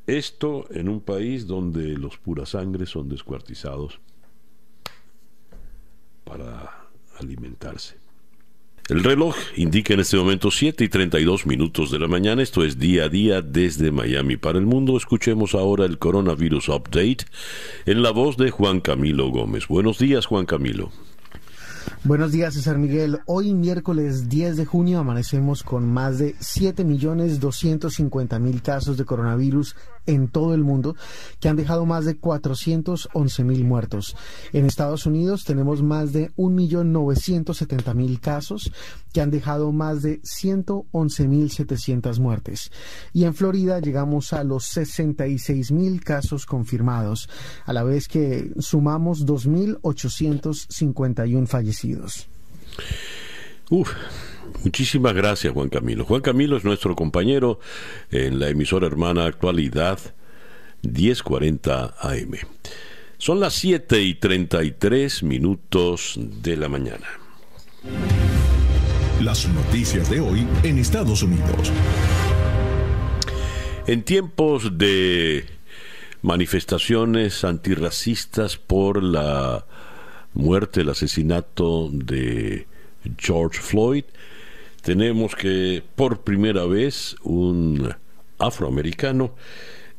Esto 0.08 0.66
en 0.72 0.88
un 0.88 1.00
país 1.00 1.46
donde 1.46 1.96
los 1.96 2.18
sangre 2.46 2.84
son 2.86 3.08
descuartizados 3.08 4.00
para 6.24 6.88
alimentarse. 7.18 7.96
El 8.90 9.04
reloj 9.04 9.36
indica 9.54 9.94
en 9.94 10.00
este 10.00 10.16
momento 10.16 10.50
7 10.50 10.82
y 10.82 10.88
32 10.88 11.46
minutos 11.46 11.92
de 11.92 12.00
la 12.00 12.08
mañana. 12.08 12.42
Esto 12.42 12.64
es 12.64 12.76
día 12.76 13.04
a 13.04 13.08
día 13.08 13.40
desde 13.40 13.92
Miami 13.92 14.36
para 14.36 14.58
el 14.58 14.66
mundo. 14.66 14.96
Escuchemos 14.96 15.54
ahora 15.54 15.84
el 15.84 15.98
coronavirus 15.98 16.70
update 16.70 17.18
en 17.86 18.02
la 18.02 18.10
voz 18.10 18.36
de 18.36 18.50
Juan 18.50 18.80
Camilo 18.80 19.30
Gómez. 19.30 19.68
Buenos 19.68 20.00
días, 20.00 20.26
Juan 20.26 20.44
Camilo. 20.44 20.90
Buenos 22.02 22.32
días, 22.32 22.54
César 22.54 22.78
Miguel. 22.78 23.20
Hoy, 23.26 23.54
miércoles 23.54 24.28
10 24.28 24.56
de 24.56 24.66
junio, 24.66 24.98
amanecemos 24.98 25.62
con 25.62 25.86
más 25.86 26.18
de 26.18 26.34
7.250.000 26.36 28.62
casos 28.62 28.96
de 28.96 29.04
coronavirus 29.04 29.76
en 30.06 30.28
todo 30.28 30.54
el 30.54 30.64
mundo 30.64 30.96
que 31.40 31.48
han 31.48 31.56
dejado 31.56 31.84
más 31.86 32.04
de 32.04 32.16
411 32.16 33.44
mil 33.44 33.64
muertos. 33.64 34.16
En 34.52 34.66
Estados 34.66 35.06
Unidos 35.06 35.44
tenemos 35.44 35.82
más 35.82 36.12
de 36.12 36.30
1.970.000 36.36 38.20
casos 38.20 38.70
que 39.12 39.20
han 39.20 39.30
dejado 39.30 39.70
más 39.72 40.02
de 40.02 40.20
111.700 40.22 42.20
muertes. 42.20 42.70
Y 43.12 43.24
en 43.24 43.34
Florida 43.34 43.80
llegamos 43.80 44.32
a 44.32 44.44
los 44.44 44.64
66.000 44.76 46.00
casos 46.02 46.46
confirmados, 46.46 47.28
a 47.64 47.72
la 47.72 47.82
vez 47.82 48.06
que 48.08 48.52
sumamos 48.58 49.26
2.851 49.26 51.46
fallecidos. 51.46 52.28
Uf, 53.70 53.92
muchísimas 54.64 55.14
gracias 55.14 55.54
Juan 55.54 55.68
Camilo. 55.68 56.04
Juan 56.04 56.22
Camilo 56.22 56.56
es 56.56 56.64
nuestro 56.64 56.96
compañero 56.96 57.60
en 58.10 58.40
la 58.40 58.48
emisora 58.48 58.88
hermana 58.88 59.26
Actualidad 59.26 60.00
1040 60.82 61.94
AM. 62.00 62.32
Son 63.16 63.38
las 63.38 63.54
7 63.54 64.02
y 64.02 64.14
33 64.14 65.22
minutos 65.22 66.18
de 66.18 66.56
la 66.56 66.68
mañana. 66.68 67.06
Las 69.22 69.48
noticias 69.48 70.10
de 70.10 70.18
hoy 70.18 70.48
en 70.64 70.78
Estados 70.78 71.22
Unidos. 71.22 71.70
En 73.86 74.02
tiempos 74.02 74.78
de 74.78 75.44
manifestaciones 76.22 77.44
antirracistas 77.44 78.56
por 78.56 79.00
la 79.00 79.64
muerte, 80.34 80.80
el 80.80 80.88
asesinato 80.88 81.88
de 81.92 82.66
George 83.18 83.60
Floyd, 83.60 84.04
tenemos 84.82 85.34
que 85.34 85.82
por 85.94 86.20
primera 86.22 86.64
vez 86.64 87.16
un 87.22 87.94
afroamericano 88.38 89.34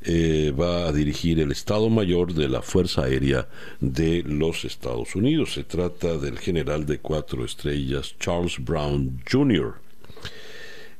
eh, 0.03 0.51
va 0.59 0.87
a 0.87 0.91
dirigir 0.91 1.39
el 1.39 1.51
Estado 1.51 1.87
Mayor 1.89 2.33
de 2.33 2.49
la 2.49 2.63
Fuerza 2.63 3.03
Aérea 3.03 3.47
de 3.79 4.23
los 4.23 4.65
Estados 4.65 5.15
Unidos. 5.15 5.53
Se 5.53 5.63
trata 5.63 6.17
del 6.17 6.39
general 6.39 6.87
de 6.87 6.97
cuatro 6.97 7.45
estrellas 7.45 8.15
Charles 8.19 8.57
Brown 8.59 9.21
Jr. 9.31 9.75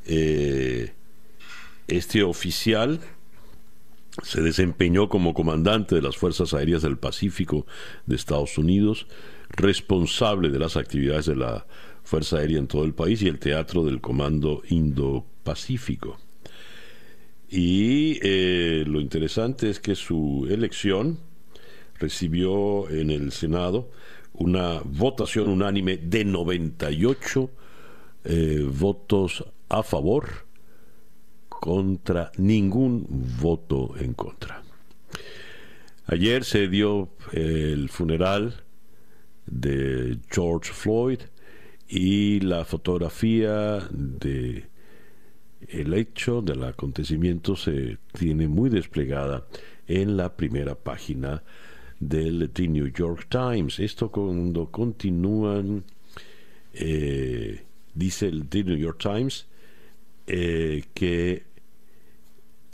Eh, 0.05 0.93
este 1.87 2.21
oficial 2.21 2.99
se 4.23 4.41
desempeñó 4.41 5.09
como 5.09 5.33
comandante 5.33 5.95
de 5.95 6.01
las 6.03 6.17
Fuerzas 6.17 6.53
Aéreas 6.53 6.83
del 6.83 6.97
Pacífico 6.97 7.65
de 8.05 8.15
Estados 8.15 8.57
Unidos, 8.59 9.07
responsable 9.49 10.49
de 10.49 10.59
las 10.59 10.77
actividades 10.77 11.25
de 11.25 11.37
la 11.37 11.65
Fuerza 12.12 12.39
Aérea 12.39 12.60
en 12.60 12.67
todo 12.67 12.84
el 12.84 12.93
país 12.93 13.21
y 13.21 13.30
el 13.30 13.39
teatro 13.39 13.86
del 13.86 14.02
Comando 14.02 14.63
Indo-Pacífico. 14.67 16.17
Y 17.50 18.19
eh, 18.21 18.84
lo 18.86 19.00
interesante 19.00 19.69
es 19.69 19.80
que 19.80 19.95
su 19.95 20.45
elección 20.50 21.19
recibió 22.00 22.89
en 22.89 23.12
el 23.12 23.32
Senado 23.32 23.91
una 24.34 24.82
votación 24.84 25.47
unánime 25.47 25.95
de 25.95 26.26
98 26.26 27.50
eh, 28.26 28.67
votos 28.69 29.45
a 29.69 29.82
favor 29.82 30.28
contra 31.47 32.34
ningún 32.36 33.06
voto 33.41 33.93
en 33.97 34.15
contra. 34.15 34.63
Ayer 36.08 36.43
se 36.43 36.67
dio 36.67 37.08
el 37.32 37.88
funeral 37.88 38.65
de 39.45 40.19
George 40.30 40.74
Floyd 40.74 41.21
y 41.91 42.39
la 42.39 42.63
fotografía 42.63 43.86
de 43.91 44.63
el 45.67 45.93
hecho 45.93 46.41
del 46.41 46.63
acontecimiento 46.63 47.58
se 47.58 47.97
tiene 48.17 48.47
muy 48.47 48.69
desplegada 48.69 49.45
en 49.88 50.15
la 50.15 50.34
primera 50.38 50.73
página 50.73 51.43
del 51.99 52.49
The 52.49 52.69
New 52.69 52.88
York 52.88 53.27
Times. 53.30 53.80
Esto 53.80 54.10
cuando 54.10 54.71
continúan, 54.71 55.84
eh, 56.73 57.62
dice 57.93 58.27
el 58.27 58.47
The 58.47 58.63
New 58.63 58.77
York 58.77 58.97
Times, 58.97 59.47
eh, 60.27 60.86
que 60.93 61.43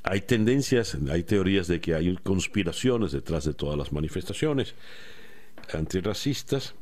hay 0.04 0.22
tendencias, 0.22 0.96
hay 1.10 1.24
teorías 1.24 1.68
de 1.68 1.82
que 1.82 1.96
hay 1.96 2.16
conspiraciones 2.18 3.14
detrás 3.14 3.46
de 3.46 3.56
todas 3.56 3.80
las 3.80 3.92
manifestaciones 3.92 4.76
antirracistas 5.74 6.76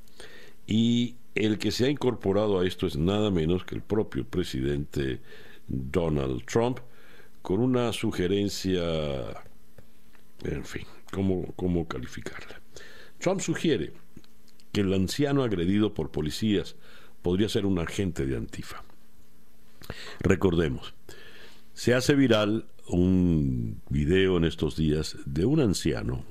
y 0.67 1.15
el 1.35 1.57
que 1.57 1.71
se 1.71 1.85
ha 1.85 1.89
incorporado 1.89 2.59
a 2.59 2.65
esto 2.65 2.87
es 2.87 2.97
nada 2.97 3.29
menos 3.29 3.65
que 3.65 3.75
el 3.75 3.81
propio 3.81 4.25
presidente 4.25 5.21
Donald 5.67 6.45
Trump 6.45 6.79
con 7.41 7.59
una 7.59 7.93
sugerencia, 7.93 8.81
en 10.43 10.65
fin, 10.65 10.85
¿cómo, 11.11 11.53
cómo 11.55 11.87
calificarla? 11.87 12.59
Trump 13.19 13.41
sugiere 13.41 13.93
que 14.71 14.81
el 14.81 14.93
anciano 14.93 15.43
agredido 15.43 15.93
por 15.93 16.11
policías 16.11 16.75
podría 17.21 17.49
ser 17.49 17.65
un 17.65 17.79
agente 17.79 18.25
de 18.25 18.35
Antifa. 18.35 18.83
Recordemos, 20.19 20.95
se 21.73 21.93
hace 21.93 22.15
viral 22.15 22.65
un 22.87 23.81
video 23.89 24.37
en 24.37 24.45
estos 24.45 24.75
días 24.75 25.17
de 25.25 25.45
un 25.45 25.59
anciano 25.59 26.23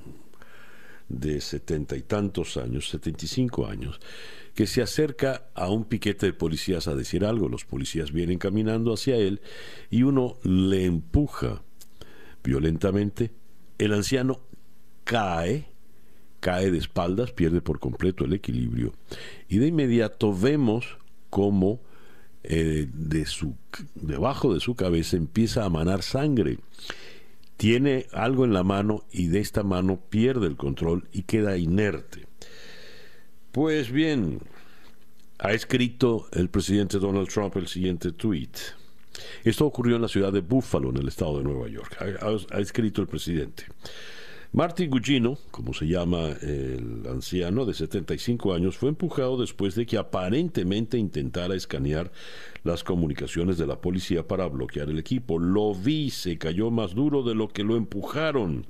de 1.09 1.41
setenta 1.41 1.95
y 1.95 2.01
tantos 2.01 2.57
años, 2.57 2.89
setenta 2.89 3.25
y 3.25 3.27
cinco 3.27 3.67
años, 3.67 3.99
que 4.53 4.67
se 4.67 4.81
acerca 4.81 5.49
a 5.53 5.69
un 5.69 5.85
piquete 5.85 6.27
de 6.27 6.33
policías 6.33 6.87
a 6.87 6.95
decir 6.95 7.25
algo. 7.25 7.49
Los 7.49 7.65
policías 7.65 8.11
vienen 8.11 8.39
caminando 8.39 8.93
hacia 8.93 9.17
él 9.17 9.41
y 9.89 10.03
uno 10.03 10.37
le 10.43 10.85
empuja 10.85 11.61
violentamente. 12.43 13.31
El 13.77 13.93
anciano 13.93 14.39
cae, 15.03 15.67
cae 16.39 16.71
de 16.71 16.77
espaldas, 16.77 17.33
pierde 17.33 17.61
por 17.61 17.79
completo 17.79 18.23
el 18.23 18.33
equilibrio 18.33 18.93
y 19.49 19.57
de 19.57 19.67
inmediato 19.67 20.33
vemos 20.33 20.97
cómo 21.29 21.81
eh, 22.43 22.87
de 22.93 23.25
su, 23.25 23.55
debajo 23.95 24.53
de 24.53 24.59
su 24.59 24.75
cabeza 24.75 25.17
empieza 25.17 25.65
a 25.65 25.69
manar 25.69 26.01
sangre. 26.01 26.59
Tiene 27.57 28.07
algo 28.11 28.45
en 28.45 28.53
la 28.53 28.63
mano 28.63 29.05
y 29.11 29.27
de 29.27 29.39
esta 29.39 29.63
mano 29.63 29.99
pierde 30.09 30.47
el 30.47 30.57
control 30.57 31.07
y 31.11 31.23
queda 31.23 31.57
inerte. 31.57 32.27
Pues 33.51 33.91
bien, 33.91 34.41
ha 35.39 35.53
escrito 35.53 36.27
el 36.33 36.49
presidente 36.49 36.99
Donald 36.99 37.29
Trump 37.29 37.55
el 37.55 37.67
siguiente 37.67 38.11
tweet. 38.11 38.49
Esto 39.43 39.65
ocurrió 39.65 39.95
en 39.95 40.01
la 40.01 40.09
ciudad 40.09 40.33
de 40.33 40.41
Buffalo, 40.41 40.89
en 40.89 40.97
el 40.97 41.07
estado 41.07 41.37
de 41.37 41.43
Nueva 41.43 41.69
York. 41.69 41.97
Ha, 42.01 42.55
ha 42.55 42.59
escrito 42.59 43.01
el 43.01 43.07
presidente. 43.07 43.65
Martin 44.55 44.89
Gugino, 44.89 45.37
como 45.51 45.73
se 45.73 45.85
llama 45.85 46.29
el 46.41 47.05
anciano 47.09 47.65
de 47.65 47.73
75 47.73 48.53
años, 48.53 48.77
fue 48.77 48.87
empujado 48.87 49.35
después 49.35 49.75
de 49.75 49.85
que 49.85 49.97
aparentemente 49.97 50.97
intentara 50.97 51.55
escanear 51.55 52.09
las 52.63 52.81
comunicaciones 52.81 53.57
de 53.57 53.67
la 53.67 53.81
policía 53.81 54.25
para 54.25 54.47
bloquear 54.47 54.89
el 54.89 54.97
equipo. 54.97 55.39
Lo 55.39 55.75
vi, 55.75 56.09
se 56.09 56.37
cayó 56.37 56.71
más 56.71 56.95
duro 56.95 57.21
de 57.21 57.35
lo 57.35 57.49
que 57.49 57.65
lo 57.65 57.75
empujaron. 57.75 58.65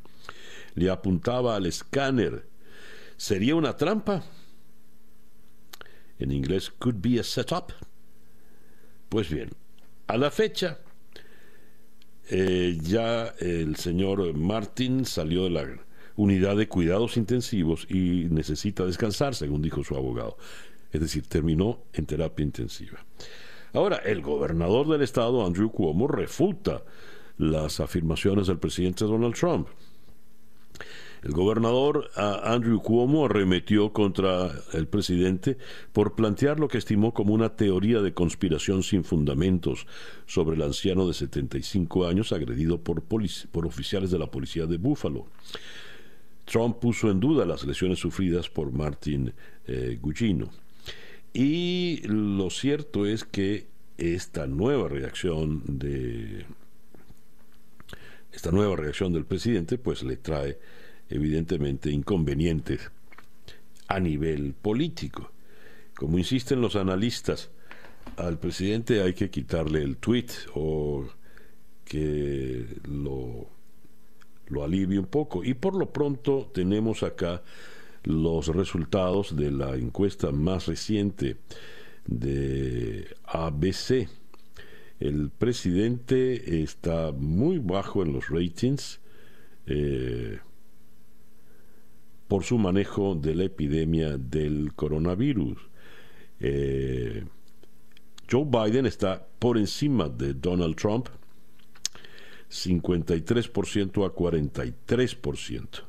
Le 0.74 0.90
apuntaba 0.90 1.56
al 1.56 1.68
escáner. 1.68 2.48
¿Sería 3.16 3.54
una 3.54 3.78
trampa? 3.78 4.24
En 6.18 6.32
inglés, 6.32 6.72
could 6.80 6.96
be 6.98 7.20
a 7.20 7.24
setup. 7.24 7.74
Pues 9.08 9.30
bien, 9.30 9.52
a 10.08 10.18
la 10.18 10.32
fecha, 10.32 10.80
eh, 12.30 12.78
ya 12.82 13.34
el 13.40 13.76
señor 13.76 14.34
Martin 14.36 15.06
salió 15.06 15.44
de 15.44 15.50
la 15.50 15.66
unidad 16.16 16.56
de 16.56 16.68
cuidados 16.68 17.18
intensivos 17.18 17.86
y 17.90 18.28
necesita 18.30 18.86
descansar, 18.86 19.36
según 19.36 19.62
dijo 19.62 19.84
su 19.84 19.96
abogado. 19.96 20.38
Es 20.92 21.02
decir, 21.02 21.28
terminó 21.28 21.80
en 21.94 22.06
terapia 22.06 22.44
intensiva. 22.44 23.06
Ahora, 23.74 23.98
el 23.98 24.22
gobernador 24.22 24.88
del 24.88 25.02
estado, 25.02 25.46
Andrew 25.46 25.70
Cuomo, 25.70 26.08
refuta 26.08 26.84
las 27.38 27.82
afirmaciones 27.82 28.48
del 28.48 28.58
presidente 28.58 29.04
Donald 29.04 29.36
Trump. 29.36 29.68
El 31.26 31.32
gobernador 31.32 32.12
Andrew 32.16 32.84
Cuomo 32.84 33.26
arremetió 33.26 33.92
contra 33.92 34.52
el 34.74 34.88
presidente 34.88 35.58
por 35.92 36.14
plantear 36.14 36.60
lo 36.60 36.68
que 36.68 36.78
estimó 36.78 37.16
como 37.16 37.34
una 37.34 37.56
teoría 37.56 38.04
de 38.04 38.14
conspiración 38.14 38.84
sin 38.84 39.04
fundamentos 39.04 39.88
sobre 40.28 40.56
el 40.56 40.62
anciano 40.62 41.08
de 41.08 41.16
75 41.16 42.06
años 42.06 42.32
agredido 42.32 42.80
por, 42.80 43.02
por 43.02 43.66
oficiales 43.66 44.12
de 44.12 44.20
la 44.20 44.30
policía 44.30 44.68
de 44.68 44.78
Buffalo. 44.78 45.26
Trump 46.46 46.78
puso 46.78 47.10
en 47.10 47.20
duda 47.20 47.44
las 47.44 47.66
lesiones 47.66 47.98
sufridas 47.98 48.48
por 48.48 48.72
Martin 48.72 49.34
eh, 49.66 49.98
Gugino. 50.00 50.52
Y 51.34 52.02
lo 52.06 52.52
cierto 52.52 53.08
es 53.08 53.24
que 53.24 53.66
esta 53.98 54.46
nueva 54.46 54.90
reacción 54.90 55.64
de 55.66 56.46
esta 58.32 58.52
nueva 58.52 58.76
reacción 58.76 59.12
del 59.12 59.26
presidente 59.26 59.80
pues 59.80 60.04
le 60.04 60.18
trae 60.18 60.60
evidentemente 61.10 61.92
inconvenientes 61.92 62.92
a 63.88 64.00
nivel 64.00 64.54
político. 64.54 65.32
Como 65.96 66.18
insisten 66.18 66.62
los 66.62 66.76
analistas, 66.76 67.52
al 68.18 68.40
presidente 68.40 69.02
hay 69.02 69.14
que 69.14 69.30
quitarle 69.30 69.82
el 69.82 69.98
tweet 69.98 70.28
o 70.54 71.06
que 71.86 72.66
lo 72.84 73.56
lo 74.48 74.64
alivie 74.64 75.00
un 75.00 75.08
poco. 75.08 75.44
Y 75.44 75.54
por 75.54 75.76
lo 75.76 75.92
pronto 75.92 76.50
tenemos 76.54 77.04
acá 77.04 77.42
los 78.04 78.48
resultados 78.48 79.36
de 79.36 79.52
la 79.52 79.76
encuesta 79.76 80.32
más 80.32 80.68
reciente 80.68 81.38
de 82.06 83.08
ABC. 83.26 84.08
El 85.00 85.30
presidente 85.30 86.62
está 86.64 87.12
muy 87.12 87.60
bajo 87.60 88.04
en 88.04 88.14
los 88.14 88.30
ratings 88.30 89.00
eh, 89.66 90.40
por 92.28 92.44
su 92.44 92.58
manejo 92.58 93.16
de 93.16 93.36
la 93.36 93.44
epidemia 93.44 94.18
del 94.18 94.74
coronavirus. 94.74 95.58
Eh, 96.40 97.24
Joe 98.30 98.46
Biden 98.46 98.86
está 98.86 99.26
por 99.40 99.58
encima 99.58 100.10
de 100.10 100.34
Donald 100.34 100.76
Trump, 100.76 101.08
53% 102.50 104.06
a 104.06 104.14
43%. 104.14 105.84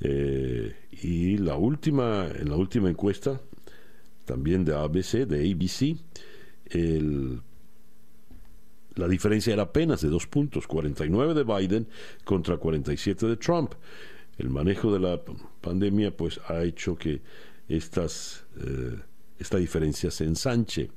Eh, 0.00 0.74
y 1.02 1.38
la 1.38 1.56
última, 1.56 2.26
en 2.28 2.50
la 2.50 2.56
última 2.56 2.88
encuesta, 2.88 3.40
también 4.24 4.64
de 4.64 4.74
ABC, 4.74 5.26
de 5.26 5.50
ABC, 5.50 5.96
la 8.98 9.06
diferencia 9.06 9.52
era 9.52 9.62
apenas 9.62 10.00
de 10.00 10.08
dos 10.08 10.26
puntos, 10.26 10.66
49 10.66 11.34
de 11.34 11.44
Biden 11.44 11.86
contra 12.24 12.56
47 12.56 13.26
de 13.26 13.36
Trump. 13.36 13.74
El 14.38 14.50
manejo 14.50 14.92
de 14.92 15.00
la 15.00 15.20
pandemia 15.60 16.16
pues 16.16 16.40
ha 16.46 16.62
hecho 16.62 16.96
que 16.96 17.20
estas, 17.68 18.46
eh, 18.60 18.98
esta 19.38 19.58
diferencia 19.58 20.10
se 20.10 20.24
ensanche. 20.24 20.90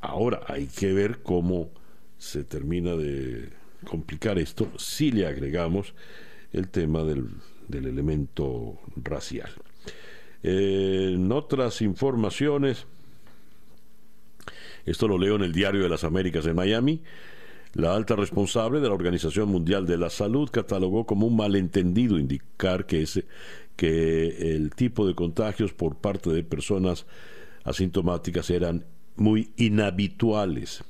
Ahora 0.00 0.42
hay 0.48 0.66
que 0.66 0.92
ver 0.92 1.22
cómo 1.22 1.70
se 2.18 2.44
termina 2.44 2.96
de 2.96 3.50
complicar 3.84 4.38
esto 4.38 4.68
si 4.76 5.12
le 5.12 5.26
agregamos 5.26 5.94
el 6.52 6.68
tema 6.68 7.04
del, 7.04 7.28
elemento 7.72 8.78
racial. 8.96 9.50
en 10.42 11.32
otras 11.32 11.80
informaciones, 11.80 12.86
esto 14.84 15.08
lo 15.08 15.16
leo 15.16 15.36
en 15.36 15.42
el 15.42 15.52
Diario 15.52 15.82
de 15.82 15.88
las 15.88 16.04
Américas 16.04 16.44
de 16.44 16.52
Miami, 16.52 17.02
la 17.74 17.94
alta 17.94 18.16
responsable 18.16 18.80
de 18.80 18.88
la 18.88 18.94
Organización 18.94 19.48
Mundial 19.48 19.86
de 19.86 19.96
la 19.96 20.10
Salud 20.10 20.48
catalogó 20.50 21.06
como 21.06 21.26
un 21.26 21.36
malentendido 21.36 22.18
indicar 22.18 22.86
que, 22.86 23.02
ese, 23.02 23.24
que 23.76 24.54
el 24.54 24.74
tipo 24.74 25.06
de 25.06 25.14
contagios 25.14 25.72
por 25.72 25.96
parte 25.96 26.30
de 26.30 26.44
personas 26.44 27.06
asintomáticas 27.64 28.50
eran 28.50 28.84
muy 29.16 29.52
inhabituales. 29.56 30.84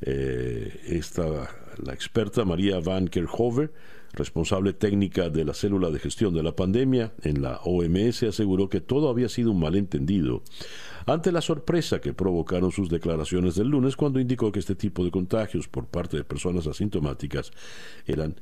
Eh, 0.00 0.80
esta, 0.86 1.48
la 1.82 1.94
experta 1.94 2.44
María 2.44 2.80
Van 2.80 3.08
Kerkhove, 3.08 3.70
responsable 4.12 4.72
técnica 4.72 5.30
de 5.30 5.44
la 5.44 5.54
célula 5.54 5.90
de 5.90 5.98
gestión 5.98 6.34
de 6.34 6.42
la 6.42 6.56
pandemia 6.56 7.12
en 7.22 7.42
la 7.42 7.60
OMS, 7.64 8.24
aseguró 8.24 8.68
que 8.68 8.80
todo 8.80 9.08
había 9.08 9.28
sido 9.28 9.50
un 9.50 9.60
malentendido 9.60 10.42
ante 11.06 11.32
la 11.32 11.40
sorpresa 11.40 12.00
que 12.00 12.12
provocaron 12.12 12.72
sus 12.72 12.88
declaraciones 12.88 13.54
del 13.54 13.68
lunes 13.68 13.96
cuando 13.96 14.20
indicó 14.20 14.50
que 14.52 14.60
este 14.60 14.74
tipo 14.74 15.04
de 15.04 15.10
contagios 15.10 15.68
por 15.68 15.86
parte 15.86 16.16
de 16.16 16.24
personas 16.24 16.66
asintomáticas 16.66 17.52
eran 18.06 18.36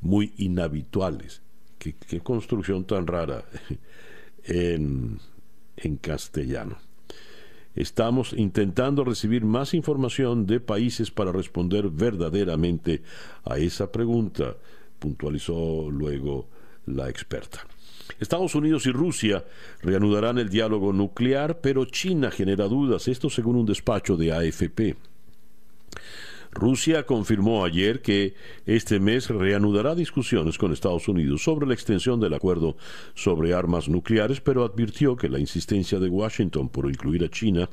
muy 0.00 0.34
inhabituales. 0.36 1.42
Qué, 1.78 2.20
construcción 2.20 2.84
tan 2.84 3.06
rara 3.06 3.44
en 4.44 5.18
castellano. 6.00 6.78
Estamos 7.76 8.32
intentando 8.32 9.04
recibir 9.04 9.44
más 9.44 9.74
información 9.74 10.46
de 10.46 10.60
países 10.60 11.10
para 11.10 11.30
responder 11.30 11.90
verdaderamente 11.90 13.02
a 13.44 13.58
esa 13.58 13.92
pregunta, 13.92 14.56
puntualizó 14.98 15.90
luego 15.90 16.48
la 16.86 17.10
experta. 17.10 17.66
Estados 18.20 18.54
Unidos 18.54 18.86
y 18.86 18.92
Rusia 18.92 19.44
reanudarán 19.82 20.38
el 20.38 20.48
diálogo 20.48 20.92
nuclear, 20.92 21.60
pero 21.60 21.84
China 21.84 22.30
genera 22.30 22.66
dudas, 22.66 23.08
esto 23.08 23.30
según 23.30 23.56
un 23.56 23.66
despacho 23.66 24.16
de 24.16 24.32
AFP. 24.32 24.96
Rusia 26.56 27.04
confirmó 27.04 27.66
ayer 27.66 28.00
que 28.00 28.34
este 28.64 28.98
mes 28.98 29.28
reanudará 29.28 29.94
discusiones 29.94 30.56
con 30.56 30.72
Estados 30.72 31.06
Unidos 31.06 31.42
sobre 31.42 31.66
la 31.66 31.74
extensión 31.74 32.18
del 32.18 32.32
acuerdo 32.32 32.78
sobre 33.14 33.52
armas 33.52 33.90
nucleares, 33.90 34.40
pero 34.40 34.64
advirtió 34.64 35.16
que 35.16 35.28
la 35.28 35.38
insistencia 35.38 35.98
de 35.98 36.08
Washington 36.08 36.70
por 36.70 36.86
incluir 36.88 37.24
a 37.24 37.30
China 37.30 37.68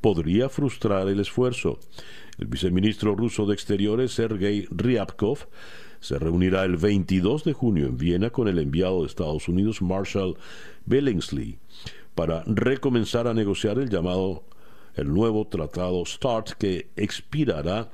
podría 0.00 0.48
frustrar 0.48 1.08
el 1.08 1.18
esfuerzo. 1.18 1.80
El 2.38 2.46
viceministro 2.46 3.16
ruso 3.16 3.46
de 3.46 3.54
Exteriores, 3.54 4.12
Sergei 4.12 4.66
Ryabkov, 4.70 5.48
se 6.00 6.18
reunirá 6.18 6.64
el 6.64 6.76
22 6.76 7.44
de 7.44 7.52
junio 7.52 7.86
en 7.86 7.96
Viena 7.96 8.30
con 8.30 8.48
el 8.48 8.58
enviado 8.58 9.00
de 9.00 9.06
Estados 9.06 9.48
Unidos, 9.48 9.82
Marshall 9.82 10.36
Billingsley, 10.86 11.58
para 12.14 12.42
recomenzar 12.46 13.28
a 13.28 13.34
negociar 13.34 13.78
el 13.78 13.88
llamado 13.90 14.44
el 14.94 15.12
nuevo 15.12 15.46
tratado 15.46 16.04
START 16.04 16.52
que 16.58 16.88
expirará 16.96 17.90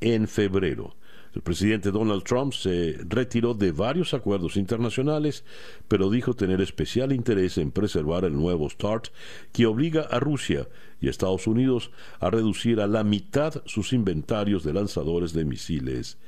en 0.00 0.28
febrero. 0.28 0.94
El 1.34 1.42
presidente 1.42 1.90
Donald 1.90 2.22
Trump 2.22 2.52
se 2.52 2.96
retiró 3.08 3.54
de 3.54 3.72
varios 3.72 4.14
acuerdos 4.14 4.56
internacionales, 4.56 5.44
pero 5.88 6.08
dijo 6.08 6.34
tener 6.34 6.60
especial 6.60 7.12
interés 7.12 7.58
en 7.58 7.72
preservar 7.72 8.24
el 8.24 8.34
nuevo 8.34 8.70
START 8.70 9.08
que 9.50 9.66
obliga 9.66 10.02
a 10.02 10.20
Rusia 10.20 10.68
y 11.00 11.08
Estados 11.08 11.48
Unidos 11.48 11.90
a 12.20 12.30
reducir 12.30 12.80
a 12.80 12.86
la 12.86 13.02
mitad 13.02 13.62
sus 13.66 13.92
inventarios 13.92 14.62
de 14.62 14.74
lanzadores 14.74 15.32
de 15.32 15.44
misiles 15.44 16.18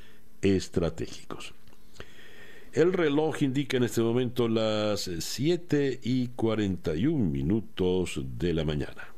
estratégicos. 0.42 1.55
El 2.72 2.92
reloj 2.92 3.42
indica 3.42 3.79
en 3.79 3.85
este 3.85 4.03
momento 4.03 4.49
las 4.49 5.11
7 5.18 6.01
y 6.03 6.29
41 6.29 7.25
minutos 7.25 8.20
de 8.38 8.53
la 8.53 8.64
mañana. 8.64 9.09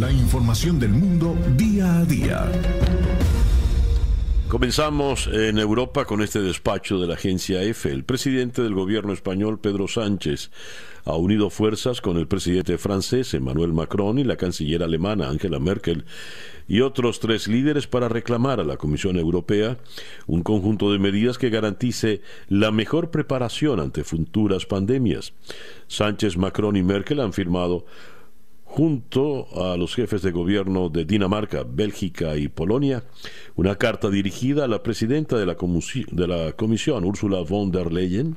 La 0.00 0.10
información 0.10 0.80
del 0.80 0.90
mundo 0.90 1.36
día 1.56 1.98
a 1.98 2.04
día. 2.04 3.21
Comenzamos 4.52 5.28
en 5.28 5.56
Europa 5.56 6.04
con 6.04 6.20
este 6.20 6.42
despacho 6.42 7.00
de 7.00 7.06
la 7.06 7.14
agencia 7.14 7.62
EFE. 7.62 7.90
El 7.90 8.04
presidente 8.04 8.60
del 8.60 8.74
gobierno 8.74 9.14
español, 9.14 9.58
Pedro 9.58 9.88
Sánchez, 9.88 10.50
ha 11.06 11.16
unido 11.16 11.48
fuerzas 11.48 12.02
con 12.02 12.18
el 12.18 12.28
presidente 12.28 12.76
francés, 12.76 13.32
Emmanuel 13.32 13.72
Macron, 13.72 14.18
y 14.18 14.24
la 14.24 14.36
canciller 14.36 14.82
alemana, 14.82 15.30
Angela 15.30 15.58
Merkel, 15.58 16.04
y 16.68 16.82
otros 16.82 17.18
tres 17.18 17.48
líderes 17.48 17.86
para 17.86 18.10
reclamar 18.10 18.60
a 18.60 18.64
la 18.64 18.76
Comisión 18.76 19.16
Europea 19.16 19.78
un 20.26 20.42
conjunto 20.42 20.92
de 20.92 20.98
medidas 20.98 21.38
que 21.38 21.48
garantice 21.48 22.20
la 22.50 22.70
mejor 22.72 23.10
preparación 23.10 23.80
ante 23.80 24.04
futuras 24.04 24.66
pandemias. 24.66 25.32
Sánchez, 25.88 26.36
Macron 26.36 26.76
y 26.76 26.82
Merkel 26.82 27.20
han 27.20 27.32
firmado 27.32 27.86
junto 28.72 29.48
a 29.54 29.76
los 29.76 29.94
jefes 29.94 30.22
de 30.22 30.30
gobierno 30.30 30.88
de 30.88 31.04
Dinamarca, 31.04 31.62
Bélgica 31.62 32.38
y 32.38 32.48
Polonia, 32.48 33.04
una 33.54 33.76
carta 33.76 34.08
dirigida 34.08 34.64
a 34.64 34.68
la 34.68 34.82
presidenta 34.82 35.36
de 35.36 35.44
la, 35.44 35.56
Comisión, 35.56 37.04
Ursula 37.04 37.42
von 37.42 37.70
der 37.70 37.92
Leyen, 37.92 38.36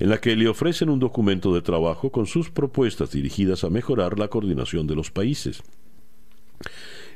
en 0.00 0.10
la 0.10 0.20
que 0.20 0.34
le 0.34 0.48
ofrecen 0.48 0.90
un 0.90 0.98
documento 0.98 1.54
de 1.54 1.62
trabajo 1.62 2.10
con 2.10 2.26
sus 2.26 2.50
propuestas 2.50 3.12
dirigidas 3.12 3.62
a 3.62 3.70
mejorar 3.70 4.18
la 4.18 4.26
coordinación 4.26 4.88
de 4.88 4.96
los 4.96 5.12
países. 5.12 5.62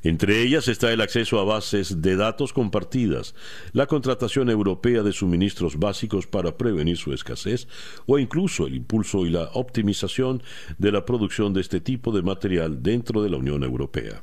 Entre 0.07 0.41
ellas 0.41 0.69
está 0.69 0.93
el 0.93 1.01
acceso 1.01 1.41
a 1.41 1.45
bases 1.45 2.01
de 2.01 2.15
datos 2.15 2.53
compartidas, 2.53 3.35
la 3.73 3.89
contratación 3.89 4.49
europea 4.51 5.03
de 5.03 5.13
suministros 5.13 5.81
básicos 5.81 6.29
para 6.29 6.57
prevenir 6.57 6.97
su 6.97 7.13
escasez 7.13 7.67
o 8.07 8.17
incluso 8.17 8.69
el 8.69 8.77
impulso 8.77 9.27
y 9.27 9.31
la 9.31 9.51
optimización 9.55 10.45
de 10.79 10.93
la 10.93 11.05
producción 11.05 11.53
de 11.53 11.61
este 11.61 11.81
tipo 11.81 12.13
de 12.13 12.23
material 12.23 12.85
dentro 12.85 13.21
de 13.21 13.31
la 13.31 13.39
Unión 13.39 13.65
Europea. 13.65 14.23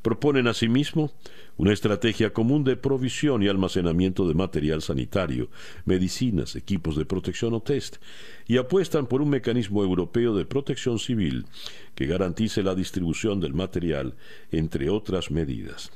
Proponen 0.00 0.46
asimismo 0.46 1.10
una 1.56 1.72
estrategia 1.72 2.32
común 2.32 2.62
de 2.62 2.76
provisión 2.76 3.42
y 3.42 3.48
almacenamiento 3.48 4.28
de 4.28 4.34
material 4.34 4.80
sanitario, 4.80 5.50
medicinas, 5.86 6.54
equipos 6.54 6.96
de 6.96 7.04
protección 7.04 7.52
o 7.52 7.60
test, 7.60 7.96
y 8.50 8.58
apuestan 8.58 9.06
por 9.06 9.22
un 9.22 9.30
mecanismo 9.30 9.84
europeo 9.84 10.34
de 10.34 10.44
protección 10.44 10.98
civil 10.98 11.46
que 11.94 12.06
garantice 12.06 12.64
la 12.64 12.74
distribución 12.74 13.38
del 13.38 13.54
material, 13.54 14.16
entre 14.50 14.90
otras 14.90 15.30
medidas. 15.30 15.92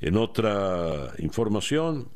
En 0.00 0.16
otra 0.16 1.12
información, 1.18 2.08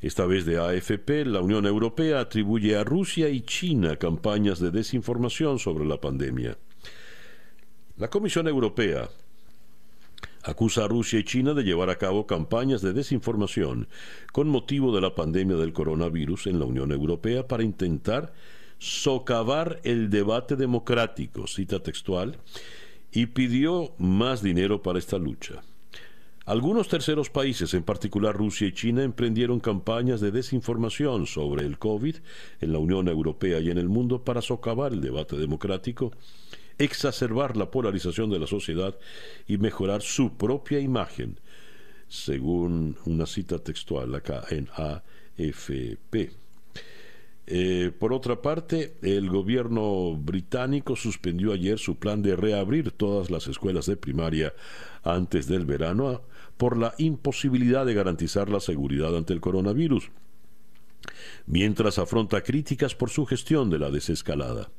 esta 0.00 0.24
vez 0.24 0.44
de 0.46 0.60
AFP, 0.60 1.24
la 1.24 1.40
Unión 1.40 1.66
Europea 1.66 2.20
atribuye 2.20 2.76
a 2.76 2.84
Rusia 2.84 3.28
y 3.28 3.40
China 3.40 3.96
campañas 3.96 4.60
de 4.60 4.70
desinformación 4.70 5.58
sobre 5.58 5.84
la 5.84 6.00
pandemia. 6.00 6.56
La 7.96 8.08
Comisión 8.08 8.46
Europea 8.46 9.08
acusa 10.44 10.84
a 10.84 10.88
Rusia 10.88 11.18
y 11.18 11.24
China 11.24 11.54
de 11.54 11.64
llevar 11.64 11.90
a 11.90 11.98
cabo 11.98 12.28
campañas 12.28 12.82
de 12.82 12.92
desinformación 12.92 13.88
con 14.32 14.48
motivo 14.48 14.94
de 14.94 15.00
la 15.00 15.16
pandemia 15.16 15.56
del 15.56 15.72
coronavirus 15.72 16.46
en 16.46 16.60
la 16.60 16.66
Unión 16.66 16.92
Europea 16.92 17.48
para 17.48 17.64
intentar 17.64 18.32
socavar 18.80 19.78
el 19.84 20.08
debate 20.08 20.56
democrático, 20.56 21.46
cita 21.46 21.80
textual, 21.80 22.38
y 23.12 23.26
pidió 23.26 23.92
más 23.98 24.42
dinero 24.42 24.82
para 24.82 24.98
esta 24.98 25.18
lucha. 25.18 25.62
Algunos 26.46 26.88
terceros 26.88 27.28
países, 27.28 27.74
en 27.74 27.82
particular 27.82 28.34
Rusia 28.34 28.66
y 28.66 28.72
China, 28.72 29.04
emprendieron 29.04 29.60
campañas 29.60 30.20
de 30.20 30.30
desinformación 30.30 31.26
sobre 31.26 31.66
el 31.66 31.78
COVID 31.78 32.16
en 32.60 32.72
la 32.72 32.78
Unión 32.78 33.06
Europea 33.08 33.60
y 33.60 33.70
en 33.70 33.78
el 33.78 33.88
mundo 33.88 34.24
para 34.24 34.40
socavar 34.40 34.92
el 34.92 35.02
debate 35.02 35.36
democrático, 35.36 36.12
exacerbar 36.78 37.58
la 37.58 37.70
polarización 37.70 38.30
de 38.30 38.38
la 38.38 38.46
sociedad 38.46 38.98
y 39.46 39.58
mejorar 39.58 40.00
su 40.00 40.38
propia 40.38 40.80
imagen, 40.80 41.38
según 42.08 42.96
una 43.04 43.26
cita 43.26 43.58
textual 43.58 44.14
acá 44.14 44.42
en 44.50 44.68
AFP. 44.74 46.39
Eh, 47.52 47.90
por 47.98 48.12
otra 48.12 48.40
parte, 48.42 48.94
el 49.02 49.28
gobierno 49.28 50.14
británico 50.16 50.94
suspendió 50.94 51.52
ayer 51.52 51.80
su 51.80 51.96
plan 51.96 52.22
de 52.22 52.36
reabrir 52.36 52.92
todas 52.92 53.28
las 53.28 53.48
escuelas 53.48 53.86
de 53.86 53.96
primaria 53.96 54.54
antes 55.02 55.48
del 55.48 55.66
verano 55.66 56.22
por 56.56 56.76
la 56.76 56.94
imposibilidad 56.98 57.84
de 57.84 57.94
garantizar 57.94 58.48
la 58.50 58.60
seguridad 58.60 59.16
ante 59.16 59.32
el 59.32 59.40
coronavirus, 59.40 60.12
mientras 61.46 61.98
afronta 61.98 62.40
críticas 62.42 62.94
por 62.94 63.10
su 63.10 63.26
gestión 63.26 63.68
de 63.68 63.80
la 63.80 63.90
desescalada. 63.90 64.70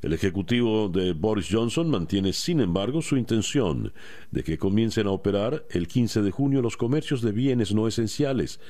El 0.00 0.14
ejecutivo 0.14 0.88
de 0.88 1.12
Boris 1.12 1.48
Johnson 1.50 1.90
mantiene, 1.90 2.32
sin 2.32 2.60
embargo, 2.60 3.02
su 3.02 3.18
intención 3.18 3.92
de 4.30 4.42
que 4.42 4.56
comiencen 4.56 5.08
a 5.08 5.10
operar 5.10 5.66
el 5.68 5.88
15 5.88 6.22
de 6.22 6.30
junio 6.30 6.62
los 6.62 6.78
comercios 6.78 7.20
de 7.20 7.32
bienes 7.32 7.74
no 7.74 7.86
esenciales, 7.86 8.60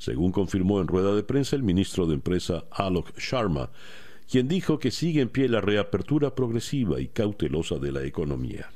según 0.00 0.32
confirmó 0.32 0.80
en 0.80 0.88
rueda 0.88 1.14
de 1.14 1.22
prensa 1.22 1.54
el 1.56 1.62
ministro 1.62 2.06
de 2.06 2.14
Empresa 2.14 2.64
Alok 2.70 3.16
Sharma, 3.18 3.70
quien 4.28 4.48
dijo 4.48 4.78
que 4.78 4.90
sigue 4.90 5.20
en 5.20 5.28
pie 5.28 5.48
la 5.48 5.60
reapertura 5.60 6.34
progresiva 6.34 7.00
y 7.00 7.08
cautelosa 7.08 7.76
de 7.76 7.92
la 7.92 8.04
economía. 8.04 8.70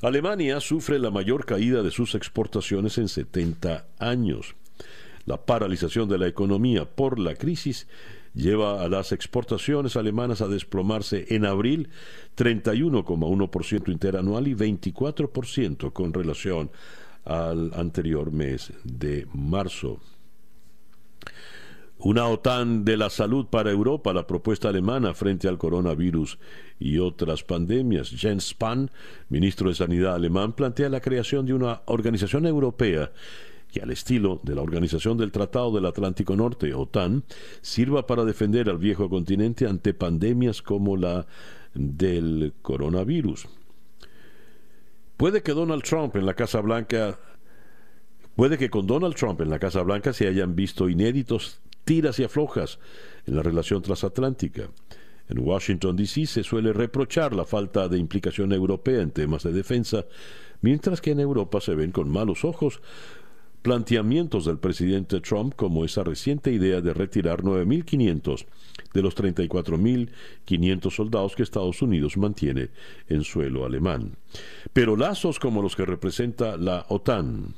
Alemania 0.00 0.60
sufre 0.60 0.98
la 0.98 1.10
mayor 1.10 1.44
caída 1.44 1.82
de 1.82 1.90
sus 1.90 2.14
exportaciones 2.14 2.98
en 2.98 3.08
70 3.08 3.86
años. 3.98 4.54
La 5.26 5.44
paralización 5.44 6.08
de 6.08 6.18
la 6.18 6.28
economía 6.28 6.84
por 6.84 7.18
la 7.18 7.34
crisis 7.34 7.88
lleva 8.34 8.82
a 8.82 8.88
las 8.88 9.10
exportaciones 9.12 9.96
alemanas 9.96 10.40
a 10.40 10.48
desplomarse 10.48 11.26
en 11.34 11.46
abril 11.46 11.88
31,1% 12.36 13.92
interanual 13.92 14.48
y 14.48 14.54
24% 14.54 15.92
con 15.92 16.12
relación 16.12 16.70
al 17.24 17.72
anterior 17.74 18.32
mes 18.32 18.72
de 18.84 19.26
marzo. 19.32 20.00
Una 22.04 22.26
OTAN 22.26 22.84
de 22.84 22.96
la 22.96 23.10
salud 23.10 23.46
para 23.46 23.70
Europa, 23.70 24.12
la 24.12 24.26
propuesta 24.26 24.68
alemana 24.68 25.14
frente 25.14 25.46
al 25.46 25.56
coronavirus 25.56 26.36
y 26.80 26.98
otras 26.98 27.44
pandemias. 27.44 28.10
Jens 28.10 28.48
Spahn, 28.48 28.90
ministro 29.28 29.68
de 29.68 29.76
Sanidad 29.76 30.16
alemán, 30.16 30.52
plantea 30.52 30.88
la 30.88 31.00
creación 31.00 31.46
de 31.46 31.54
una 31.54 31.82
organización 31.86 32.44
europea 32.46 33.12
que 33.70 33.80
al 33.80 33.92
estilo 33.92 34.40
de 34.42 34.56
la 34.56 34.62
Organización 34.62 35.16
del 35.16 35.30
Tratado 35.30 35.70
del 35.70 35.86
Atlántico 35.86 36.34
Norte, 36.34 36.74
OTAN, 36.74 37.22
sirva 37.60 38.04
para 38.04 38.24
defender 38.24 38.68
al 38.68 38.78
viejo 38.78 39.08
continente 39.08 39.68
ante 39.68 39.94
pandemias 39.94 40.60
como 40.60 40.96
la 40.96 41.26
del 41.72 42.52
coronavirus. 42.62 43.46
Puede 45.16 45.44
que 45.44 45.52
Donald 45.52 45.84
Trump 45.84 46.16
en 46.16 46.26
la 46.26 46.34
Casa 46.34 46.60
Blanca 46.60 47.16
Puede 48.34 48.56
que 48.56 48.70
con 48.70 48.86
Donald 48.86 49.14
Trump 49.14 49.42
en 49.42 49.50
la 49.50 49.58
Casa 49.58 49.82
Blanca 49.82 50.14
se 50.14 50.26
hayan 50.26 50.56
visto 50.56 50.88
inéditos 50.88 51.60
tiras 51.84 52.18
y 52.18 52.24
aflojas 52.24 52.78
en 53.26 53.36
la 53.36 53.42
relación 53.42 53.82
transatlántica. 53.82 54.70
En 55.28 55.38
Washington, 55.38 55.96
D.C. 55.96 56.26
se 56.26 56.42
suele 56.42 56.72
reprochar 56.72 57.34
la 57.34 57.44
falta 57.44 57.88
de 57.88 57.98
implicación 57.98 58.52
europea 58.52 59.00
en 59.00 59.10
temas 59.10 59.42
de 59.42 59.52
defensa, 59.52 60.04
mientras 60.60 61.00
que 61.00 61.12
en 61.12 61.20
Europa 61.20 61.60
se 61.60 61.74
ven 61.74 61.92
con 61.92 62.10
malos 62.10 62.44
ojos 62.44 62.80
planteamientos 63.62 64.44
del 64.44 64.58
presidente 64.58 65.20
Trump 65.20 65.54
como 65.54 65.84
esa 65.84 66.02
reciente 66.02 66.52
idea 66.52 66.80
de 66.80 66.92
retirar 66.92 67.42
9.500 67.42 68.44
de 68.92 69.02
los 69.02 69.16
34.500 69.16 70.90
soldados 70.90 71.36
que 71.36 71.44
Estados 71.44 71.80
Unidos 71.80 72.16
mantiene 72.16 72.70
en 73.08 73.22
suelo 73.22 73.64
alemán. 73.64 74.16
Pero 74.72 74.96
lazos 74.96 75.38
como 75.38 75.62
los 75.62 75.76
que 75.76 75.86
representa 75.86 76.56
la 76.56 76.84
OTAN, 76.88 77.54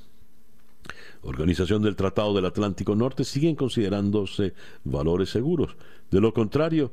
Organización 1.25 1.83
del 1.83 1.97
Tratado 1.97 2.35
del 2.35 2.47
Atlántico 2.47 2.95
Norte, 2.95 3.25
siguen 3.25 3.57
considerándose 3.57 4.55
valores 4.85 5.31
seguros. 5.31 5.77
De 6.11 6.21
lo 6.21 6.33
contrario, 6.33 6.93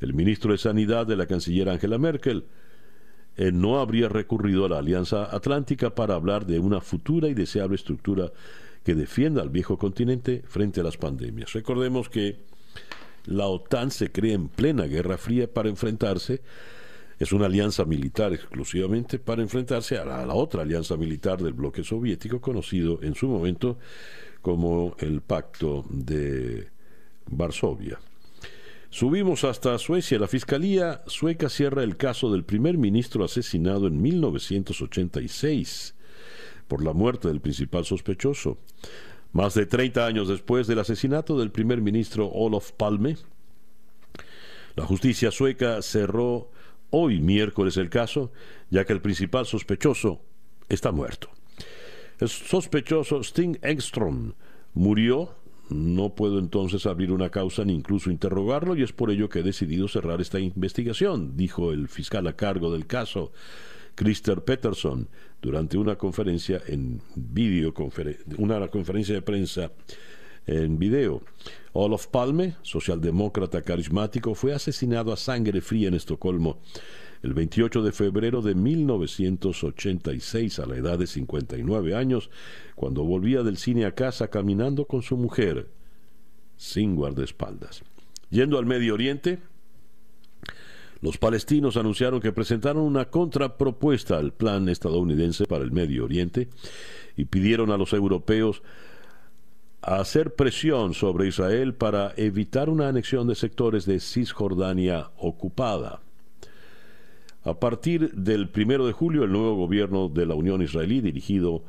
el 0.00 0.14
ministro 0.14 0.52
de 0.52 0.58
Sanidad 0.58 1.06
de 1.06 1.16
la 1.16 1.26
canciller 1.26 1.68
Angela 1.68 1.98
Merkel 1.98 2.44
eh, 3.36 3.50
no 3.52 3.80
habría 3.80 4.08
recurrido 4.08 4.64
a 4.64 4.68
la 4.68 4.78
Alianza 4.78 5.34
Atlántica 5.34 5.94
para 5.94 6.14
hablar 6.14 6.46
de 6.46 6.58
una 6.58 6.80
futura 6.80 7.28
y 7.28 7.34
deseable 7.34 7.76
estructura 7.76 8.30
que 8.84 8.94
defienda 8.94 9.42
al 9.42 9.50
viejo 9.50 9.78
continente 9.78 10.42
frente 10.46 10.80
a 10.80 10.84
las 10.84 10.96
pandemias. 10.96 11.52
Recordemos 11.52 12.08
que 12.08 12.40
la 13.26 13.46
OTAN 13.46 13.90
se 13.90 14.10
crea 14.10 14.34
en 14.34 14.48
plena 14.48 14.84
Guerra 14.84 15.16
Fría 15.18 15.52
para 15.52 15.68
enfrentarse 15.68 16.42
es 17.22 17.32
una 17.32 17.46
alianza 17.46 17.84
militar 17.84 18.32
exclusivamente 18.32 19.20
para 19.20 19.42
enfrentarse 19.42 19.96
a 19.96 20.04
la, 20.04 20.34
otra 20.34 20.62
alianza 20.62 20.96
militar 20.96 21.40
del 21.40 21.52
bloque 21.52 21.84
soviético, 21.84 22.40
conocido 22.40 22.98
en 23.00 23.14
su 23.14 23.28
momento 23.28 23.78
como 24.40 24.96
el 24.98 25.20
Pacto 25.20 25.84
de 25.88 26.66
Varsovia. 27.26 28.00
Subimos 28.90 29.44
hasta 29.44 29.78
Suecia. 29.78 30.18
La 30.18 30.26
Fiscalía 30.26 31.04
sueca 31.06 31.48
cierra 31.48 31.84
el 31.84 31.96
caso 31.96 32.32
del 32.32 32.42
primer 32.42 32.76
ministro 32.76 33.24
asesinado 33.24 33.86
en 33.86 34.02
1986 34.02 35.94
por 36.66 36.82
la 36.82 36.92
muerte 36.92 37.28
del 37.28 37.40
principal 37.40 37.84
sospechoso. 37.84 38.58
Más 39.30 39.54
de 39.54 39.66
30 39.66 40.04
años 40.04 40.26
después 40.26 40.66
del 40.66 40.80
asesinato 40.80 41.38
del 41.38 41.52
primer 41.52 41.80
ministro 41.82 42.26
Olof 42.26 42.72
Palme, 42.72 43.16
la 44.74 44.84
justicia 44.84 45.30
sueca 45.30 45.82
cerró 45.82 46.50
hoy 46.92 47.20
miércoles 47.20 47.76
el 47.76 47.90
caso, 47.90 48.32
ya 48.70 48.84
que 48.84 48.92
el 48.92 49.00
principal 49.00 49.44
sospechoso 49.44 50.22
está 50.68 50.92
muerto. 50.92 51.28
El 52.20 52.28
sospechoso 52.28 53.20
Sting 53.24 53.58
Engström 53.62 54.34
murió, 54.74 55.34
no 55.70 56.14
puedo 56.14 56.38
entonces 56.38 56.86
abrir 56.86 57.10
una 57.10 57.30
causa 57.30 57.64
ni 57.64 57.74
incluso 57.74 58.10
interrogarlo 58.10 58.76
y 58.76 58.82
es 58.82 58.92
por 58.92 59.10
ello 59.10 59.28
que 59.28 59.40
he 59.40 59.42
decidido 59.42 59.88
cerrar 59.88 60.20
esta 60.20 60.38
investigación, 60.38 61.36
dijo 61.36 61.72
el 61.72 61.88
fiscal 61.88 62.26
a 62.26 62.36
cargo 62.36 62.72
del 62.72 62.86
caso, 62.86 63.32
Christer 63.94 64.44
Peterson, 64.44 65.08
durante 65.40 65.76
una 65.76 65.96
conferencia 65.96 66.60
en 66.66 67.00
video, 67.14 67.74
una 68.38 68.68
conferencia 68.68 69.14
de 69.14 69.22
prensa 69.22 69.72
en 70.46 70.78
video. 70.78 71.22
Olof 71.72 72.06
Palme, 72.06 72.56
socialdemócrata 72.62 73.62
carismático, 73.62 74.34
fue 74.34 74.52
asesinado 74.52 75.12
a 75.12 75.16
sangre 75.16 75.60
fría 75.60 75.88
en 75.88 75.94
Estocolmo 75.94 76.58
el 77.22 77.34
28 77.34 77.82
de 77.82 77.92
febrero 77.92 78.40
de 78.42 78.56
1986 78.56 80.58
a 80.58 80.66
la 80.66 80.76
edad 80.76 80.98
de 80.98 81.06
59 81.06 81.94
años, 81.94 82.30
cuando 82.74 83.04
volvía 83.04 83.44
del 83.44 83.58
cine 83.58 83.84
a 83.84 83.94
casa 83.94 84.28
caminando 84.28 84.86
con 84.86 85.02
su 85.02 85.16
mujer, 85.16 85.68
sin 86.56 86.96
guardaespaldas. 86.96 87.84
Yendo 88.30 88.58
al 88.58 88.66
Medio 88.66 88.94
Oriente, 88.94 89.38
los 91.00 91.16
palestinos 91.18 91.76
anunciaron 91.76 92.18
que 92.20 92.32
presentaron 92.32 92.82
una 92.82 93.10
contrapropuesta 93.10 94.18
al 94.18 94.32
plan 94.32 94.68
estadounidense 94.68 95.44
para 95.46 95.62
el 95.64 95.70
Medio 95.70 96.04
Oriente 96.04 96.48
y 97.16 97.26
pidieron 97.26 97.70
a 97.70 97.76
los 97.76 97.92
europeos 97.92 98.64
a 99.82 99.96
hacer 99.96 100.34
presión 100.34 100.94
sobre 100.94 101.26
Israel 101.26 101.74
para 101.74 102.14
evitar 102.16 102.70
una 102.70 102.88
anexión 102.88 103.26
de 103.26 103.34
sectores 103.34 103.84
de 103.84 103.98
Cisjordania 103.98 105.10
ocupada. 105.18 106.00
A 107.44 107.54
partir 107.54 108.12
del 108.12 108.48
primero 108.48 108.86
de 108.86 108.92
julio, 108.92 109.24
el 109.24 109.32
nuevo 109.32 109.56
gobierno 109.56 110.08
de 110.08 110.26
la 110.26 110.36
Unión 110.36 110.62
Israelí, 110.62 111.00
dirigido 111.00 111.64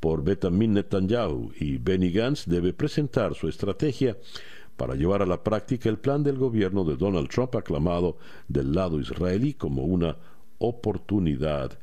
por 0.00 0.24
Benjamin 0.24 0.72
Netanyahu 0.72 1.52
y 1.60 1.76
Benny 1.76 2.10
Gantz, 2.10 2.46
debe 2.46 2.72
presentar 2.72 3.34
su 3.34 3.48
estrategia 3.48 4.16
para 4.78 4.94
llevar 4.94 5.20
a 5.20 5.26
la 5.26 5.42
práctica 5.42 5.90
el 5.90 5.98
plan 5.98 6.22
del 6.22 6.38
gobierno 6.38 6.84
de 6.84 6.96
Donald 6.96 7.28
Trump, 7.28 7.54
aclamado 7.56 8.16
del 8.46 8.72
lado 8.72 8.98
israelí 8.98 9.52
como 9.52 9.82
una 9.82 10.16
oportunidad 10.58 11.78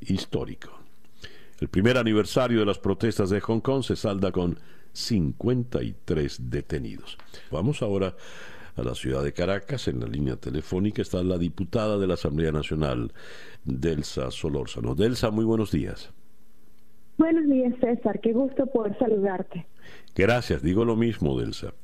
histórica. 0.00 0.70
El 1.60 1.68
primer 1.68 1.98
aniversario 1.98 2.60
de 2.60 2.66
las 2.66 2.78
protestas 2.78 3.28
de 3.28 3.40
Hong 3.40 3.60
Kong 3.60 3.82
se 3.82 3.96
salda 3.96 4.32
con 4.32 4.58
53 4.96 6.50
detenidos. 6.50 7.18
Vamos 7.50 7.82
ahora 7.82 8.16
a 8.76 8.82
la 8.82 8.94
ciudad 8.94 9.22
de 9.22 9.32
Caracas. 9.32 9.88
En 9.88 10.00
la 10.00 10.06
línea 10.06 10.36
telefónica 10.36 11.02
está 11.02 11.22
la 11.22 11.38
diputada 11.38 11.98
de 11.98 12.06
la 12.06 12.14
Asamblea 12.14 12.52
Nacional, 12.52 13.12
Delsa 13.64 14.30
Solórzano. 14.30 14.94
Delsa, 14.94 15.30
muy 15.30 15.44
buenos 15.44 15.70
días. 15.70 16.10
Buenos 17.18 17.46
días, 17.48 17.74
César. 17.80 18.20
Qué 18.20 18.32
gusto 18.32 18.66
poder 18.66 18.98
saludarte. 18.98 19.66
Gracias, 20.14 20.62
digo 20.62 20.84
lo 20.84 20.96
mismo, 20.96 21.38
Delsa. 21.38 21.74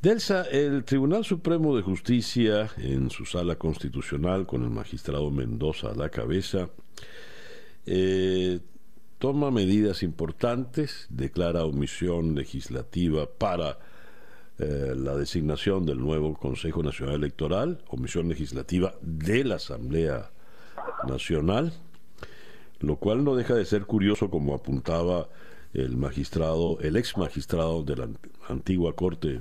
Delsa, 0.00 0.42
el 0.50 0.84
Tribunal 0.84 1.24
Supremo 1.24 1.76
de 1.76 1.82
Justicia, 1.82 2.70
en 2.78 3.10
su 3.10 3.24
sala 3.24 3.56
constitucional, 3.56 4.46
con 4.46 4.64
el 4.64 4.70
magistrado 4.70 5.30
Mendoza 5.30 5.90
a 5.90 5.94
la 5.94 6.08
cabeza, 6.08 6.70
eh, 7.86 8.58
toma 9.22 9.52
medidas 9.52 10.02
importantes, 10.02 11.06
declara 11.08 11.64
omisión 11.64 12.34
legislativa 12.34 13.28
para 13.30 13.78
eh, 14.58 14.94
la 14.96 15.14
designación 15.14 15.86
del 15.86 16.00
nuevo 16.00 16.34
Consejo 16.34 16.82
Nacional 16.82 17.14
Electoral, 17.14 17.84
omisión 17.86 18.28
legislativa 18.28 18.96
de 19.00 19.44
la 19.44 19.54
Asamblea 19.54 20.32
Nacional, 21.06 21.72
lo 22.80 22.96
cual 22.96 23.22
no 23.22 23.36
deja 23.36 23.54
de 23.54 23.64
ser 23.64 23.82
curioso 23.82 24.28
como 24.28 24.54
apuntaba 24.56 25.28
el 25.72 25.96
magistrado, 25.96 26.80
el 26.80 26.96
ex 26.96 27.16
magistrado 27.16 27.84
de 27.84 27.94
la 27.94 28.08
antigua 28.48 28.96
Corte, 28.96 29.40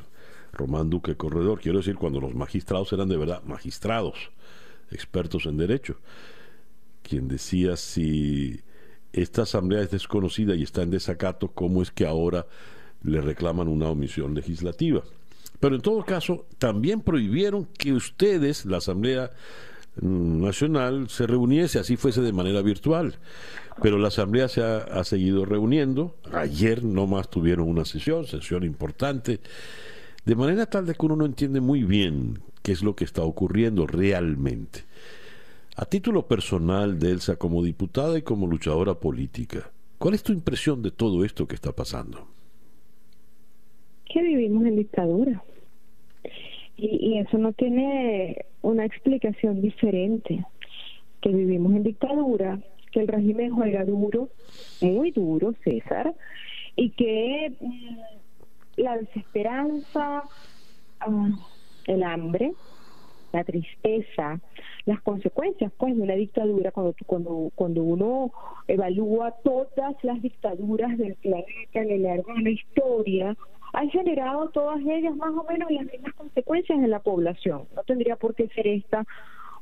Román 0.54 0.92
Duque 0.92 1.18
Corredor, 1.18 1.60
quiero 1.60 1.80
decir, 1.80 1.96
cuando 1.96 2.22
los 2.22 2.36
magistrados 2.36 2.94
eran 2.94 3.10
de 3.10 3.18
verdad 3.18 3.42
magistrados, 3.46 4.30
expertos 4.92 5.48
en 5.48 5.58
derecho, 5.58 5.96
quien 7.02 7.28
decía 7.28 7.76
si 7.78 8.62
esta 9.14 9.44
asamblea 9.44 9.82
es 9.82 9.92
desconocida 9.92 10.56
y 10.56 10.64
está 10.64 10.82
en 10.82 10.92
desacato, 10.92 11.50
¿cómo 11.50 11.82
es 11.82 11.92
que 11.92 12.06
ahora 12.06 12.46
le 13.04 13.22
reclaman 13.22 13.68
una 13.68 13.90
omisión 13.90 14.34
legislativa? 14.34 15.04
Pero 15.60 15.76
en 15.76 15.82
todo 15.82 16.04
caso, 16.04 16.46
también 16.58 17.02
prohibieron 17.02 17.68
que 17.78 17.94
ustedes, 17.94 18.66
la 18.66 18.78
Asamblea 18.78 19.32
Nacional, 20.02 21.10
se 21.10 21.28
reuniese, 21.28 21.78
así 21.78 21.98
fuese 21.98 22.22
de 22.22 22.34
manera 22.34 22.62
virtual. 22.62 23.16
Pero 23.82 24.00
la 24.00 24.08
Asamblea 24.08 24.48
se 24.48 24.64
ha, 24.64 24.78
ha 24.78 25.04
seguido 25.04 25.46
reuniendo. 25.46 26.16
Ayer 26.34 26.84
nomás 26.84 27.30
tuvieron 27.30 27.68
una 27.68 27.86
sesión, 27.86 28.26
sesión 28.26 28.64
importante, 28.64 29.40
de 30.26 30.36
manera 30.36 30.66
tal 30.66 30.86
de 30.86 30.96
que 30.96 31.06
uno 31.06 31.16
no 31.16 31.26
entiende 31.26 31.62
muy 31.62 31.84
bien 31.84 32.40
qué 32.64 32.72
es 32.72 32.82
lo 32.82 32.96
que 32.96 33.04
está 33.04 33.22
ocurriendo 33.22 33.86
realmente. 33.86 34.86
A 35.82 35.86
título 35.86 36.28
personal 36.28 37.00
de 37.00 37.10
Elsa 37.10 37.38
como 37.38 37.64
diputada 37.64 38.16
y 38.16 38.22
como 38.22 38.46
luchadora 38.46 38.94
política, 38.94 39.72
¿cuál 39.98 40.14
es 40.14 40.22
tu 40.22 40.32
impresión 40.32 40.84
de 40.84 40.92
todo 40.92 41.26
esto 41.26 41.48
que 41.48 41.56
está 41.56 41.72
pasando? 41.72 42.28
Que 44.06 44.22
vivimos 44.22 44.64
en 44.68 44.76
dictadura. 44.76 45.44
Y, 46.78 47.14
y 47.14 47.18
eso 47.18 47.40
no 47.40 47.52
tiene 47.54 48.46
una 48.62 48.86
explicación 48.86 49.60
diferente. 49.60 50.46
Que 51.20 51.30
vivimos 51.30 51.72
en 51.74 51.82
dictadura, 51.82 52.60
que 52.92 53.00
el 53.00 53.08
régimen 53.08 53.50
juega 53.50 53.84
duro, 53.84 54.30
muy 54.82 55.10
duro, 55.10 55.56
César, 55.64 56.14
y 56.76 56.92
que 56.92 57.56
mm, 57.60 58.82
la 58.84 58.98
desesperanza, 58.98 60.26
ah, 61.00 61.30
el 61.88 62.04
hambre, 62.04 62.54
la 63.32 63.44
tristeza, 63.44 64.40
las 64.86 65.02
consecuencias 65.02 65.72
pues 65.78 65.96
de 65.96 66.02
una 66.02 66.16
dictadura 66.16 66.72
cuando 66.72 66.96
cuando 67.06 67.52
cuando 67.56 67.84
uno 67.84 68.32
evalúa 68.68 69.36
todas 69.44 69.96
las 70.04 70.22
dictaduras 70.22 70.98
del 70.98 71.16
planeta 71.16 71.80
en 71.80 71.92
el 71.92 72.04
largo 72.04 72.34
de 72.34 72.42
la 72.42 72.50
historia 72.50 73.38
han 73.74 73.90
generado 73.90 74.50
todas 74.50 74.82
ellas 74.82 75.16
más 75.16 75.32
o 75.32 75.46
menos 75.50 75.72
las 75.72 75.86
mismas 75.86 76.14
consecuencias 76.16 76.78
en 76.78 76.90
la 76.90 77.00
población. 77.00 77.64
No 77.76 77.84
tendría 77.84 78.18
por 78.18 78.36
qué 78.36 78.48
ser 78.50 78.68
esta 78.68 79.06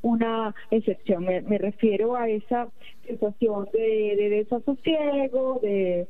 una 0.02 0.56
excepción. 0.72 1.26
Me, 1.26 1.42
me 1.42 1.58
refiero 1.58 2.16
a 2.16 2.30
esa 2.30 2.70
situación 3.08 3.68
de, 3.74 4.16
de 4.18 4.30
desasosiego 4.30 5.60
de 5.62 6.08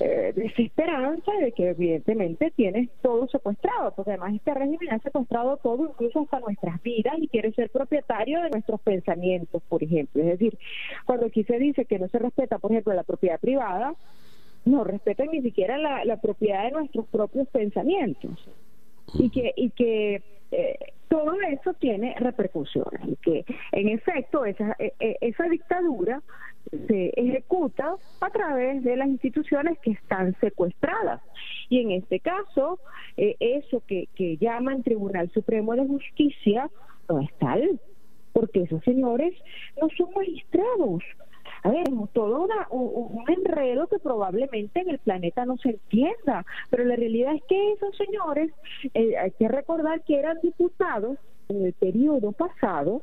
eh, 0.00 0.32
desesperanza 0.34 1.30
de 1.40 1.52
que 1.52 1.70
evidentemente 1.70 2.50
tienes 2.56 2.88
todo 3.02 3.28
secuestrado, 3.28 3.92
porque 3.94 4.12
además 4.12 4.34
este 4.34 4.54
régimen 4.54 4.92
ha 4.92 4.98
secuestrado 4.98 5.58
todo, 5.58 5.90
incluso 5.90 6.20
hasta 6.20 6.40
nuestras 6.40 6.82
vidas, 6.82 7.14
y 7.18 7.28
quiere 7.28 7.52
ser 7.52 7.70
propietario 7.70 8.40
de 8.42 8.50
nuestros 8.50 8.80
pensamientos, 8.80 9.62
por 9.68 9.82
ejemplo. 9.82 10.22
Es 10.22 10.28
decir, 10.28 10.58
cuando 11.04 11.26
aquí 11.26 11.44
se 11.44 11.58
dice 11.58 11.84
que 11.84 11.98
no 11.98 12.08
se 12.08 12.18
respeta, 12.18 12.58
por 12.58 12.72
ejemplo, 12.72 12.94
la 12.94 13.02
propiedad 13.02 13.38
privada, 13.38 13.94
no 14.64 14.84
respetan 14.84 15.28
ni 15.32 15.42
siquiera 15.42 15.78
la, 15.78 16.16
propiedad 16.16 16.64
de 16.64 16.72
nuestros 16.72 17.06
propios 17.06 17.48
pensamientos. 17.48 18.32
Y 19.14 19.28
que, 19.30 19.52
y 19.56 19.70
que 19.70 20.22
eh, 20.52 20.78
todo 21.08 21.32
eso 21.50 21.74
tiene 21.74 22.14
repercusiones 22.18 23.00
y 23.04 23.16
que 23.16 23.44
en 23.72 23.88
efecto 23.88 24.44
esa, 24.44 24.76
e, 24.78 24.92
e, 25.00 25.16
esa 25.20 25.44
dictadura 25.44 26.22
se 26.70 27.12
ejecuta 27.16 27.96
a 28.20 28.30
través 28.30 28.82
de 28.84 28.96
las 28.96 29.08
instituciones 29.08 29.78
que 29.80 29.92
están 29.92 30.38
secuestradas. 30.40 31.20
Y 31.68 31.80
en 31.80 31.92
este 31.92 32.20
caso, 32.20 32.78
eh, 33.16 33.36
eso 33.40 33.82
que, 33.86 34.08
que 34.14 34.36
llaman 34.36 34.82
Tribunal 34.82 35.30
Supremo 35.30 35.74
de 35.74 35.86
Justicia 35.86 36.70
no 37.08 37.20
es 37.20 37.30
tal, 37.38 37.80
porque 38.32 38.62
esos 38.62 38.82
señores 38.84 39.34
no 39.80 39.88
son 39.96 40.10
magistrados, 40.14 41.02
a 41.62 41.70
ver, 41.70 41.84
todo 42.12 42.42
una, 42.42 42.66
un, 42.70 43.24
enredo 43.28 43.86
que 43.86 43.98
probablemente 43.98 44.80
en 44.80 44.90
el 44.90 44.98
planeta 44.98 45.44
no 45.44 45.56
se 45.58 45.70
entienda, 45.70 46.46
pero 46.70 46.84
la 46.84 46.96
realidad 46.96 47.34
es 47.34 47.42
que 47.44 47.72
esos 47.72 47.96
señores, 47.96 48.50
eh, 48.94 49.16
hay 49.18 49.30
que 49.32 49.48
recordar 49.48 50.02
que 50.04 50.18
eran 50.18 50.38
diputados 50.42 51.18
en 51.48 51.66
el 51.66 51.72
periodo 51.74 52.32
pasado 52.32 53.02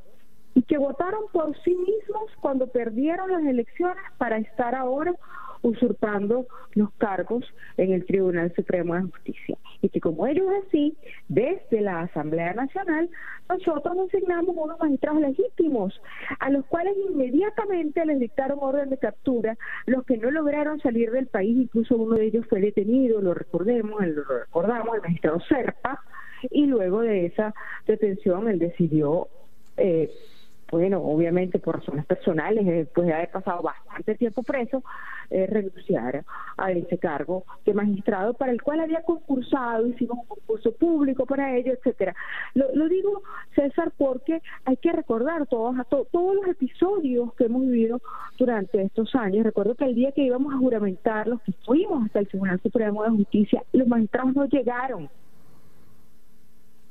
y 0.58 0.64
que 0.64 0.80
votaron 0.80 1.26
por 1.32 1.56
sí 1.62 1.76
mismos 1.76 2.32
cuando 2.42 2.66
perdieron 2.66 3.32
las 3.32 3.46
elecciones 3.46 4.04
para 4.18 4.40
estar 4.40 4.74
ahora 4.74 5.14
usurpando 5.62 6.48
los 6.74 6.92
cargos 6.94 7.46
en 7.78 7.92
el 7.92 8.04
Tribunal 8.08 8.52
Supremo 8.56 8.96
de 8.96 9.04
Justicia. 9.04 9.56
Y 9.84 9.90
que 9.90 10.02
como 10.02 10.26
ellos 10.26 10.48
así, 10.66 10.98
desde 11.28 11.82
la 11.82 12.02
Asamblea 12.02 12.56
Nacional, 12.56 13.08
nosotros 13.48 13.96
nos 13.96 14.08
asignamos 14.08 14.56
unos 14.58 14.80
magistrados 14.80 15.22
legítimos, 15.22 16.02
a 16.40 16.50
los 16.50 16.66
cuales 16.66 16.96
inmediatamente 17.08 18.04
les 18.08 18.20
dictaron 18.20 18.58
orden 18.60 18.90
de 18.90 18.98
captura, 18.98 19.56
los 19.86 20.06
que 20.06 20.18
no 20.18 20.32
lograron 20.32 20.80
salir 20.80 21.12
del 21.12 21.28
país, 21.28 21.56
incluso 21.56 21.98
uno 21.98 22.16
de 22.16 22.26
ellos 22.26 22.48
fue 22.50 22.62
detenido, 22.62 23.22
lo 23.22 23.36
recordemos, 23.36 24.04
lo 24.08 24.24
recordamos, 24.24 24.96
el 24.96 25.02
magistrado 25.04 25.40
Serpa, 25.42 26.02
y 26.50 26.66
luego 26.66 27.02
de 27.02 27.28
esa 27.28 27.54
detención 27.86 28.50
él 28.50 28.58
decidió 28.58 29.28
eh, 29.78 30.10
bueno, 30.70 31.02
obviamente 31.02 31.60
por 31.60 31.80
razones 31.80 32.06
personales, 32.06 32.66
después 32.66 33.08
de 33.08 33.14
haber 33.14 33.32
pasado 33.32 33.62
bastante 33.62 34.16
tiempo 34.16 34.44
preso, 34.44 34.84
eh, 35.30 35.46
renunciar 35.48 36.24
a 36.58 36.72
ese 36.72 36.98
cargo 36.98 37.44
de 37.66 37.74
magistrado 37.74 38.34
para 38.34 38.52
el 38.52 38.62
cual 38.62 38.82
había 38.82 39.02
concursado, 39.04 39.88
hicimos 39.88 40.20
un 40.20 40.26
concurso 40.26 40.72
público 40.74 41.26
para 41.26 41.56
ello, 41.56 41.74
etcétera. 41.74 42.16
Lo, 42.54 42.74
lo 42.74 42.88
digo, 42.88 43.24
César, 43.56 43.92
porque 43.98 44.42
hay 44.66 44.78
que 44.78 44.92
recordar 44.92 45.48
todos, 45.48 45.76
todos 45.88 46.36
los 46.36 46.48
episodios 46.48 47.34
que 47.36 47.46
hemos 47.46 47.64
vivido 47.64 48.02
durante 48.38 48.82
estos 48.82 49.14
años. 49.16 49.46
Recuerdo 49.46 49.76
que 49.76 49.86
el 49.86 49.96
día 49.96 50.12
que 50.12 50.24
íbamos 50.24 50.54
a 50.54 50.58
juramentar, 50.58 51.28
los 51.28 51.42
que 51.42 51.54
fuimos 51.66 52.06
hasta 52.06 52.20
el 52.20 52.28
Tribunal 52.28 52.60
Supremo 52.62 53.04
de 53.04 53.10
Justicia, 53.10 53.64
los 53.74 53.88
magistrados 53.88 54.36
no 54.36 54.46
llegaron 54.46 55.10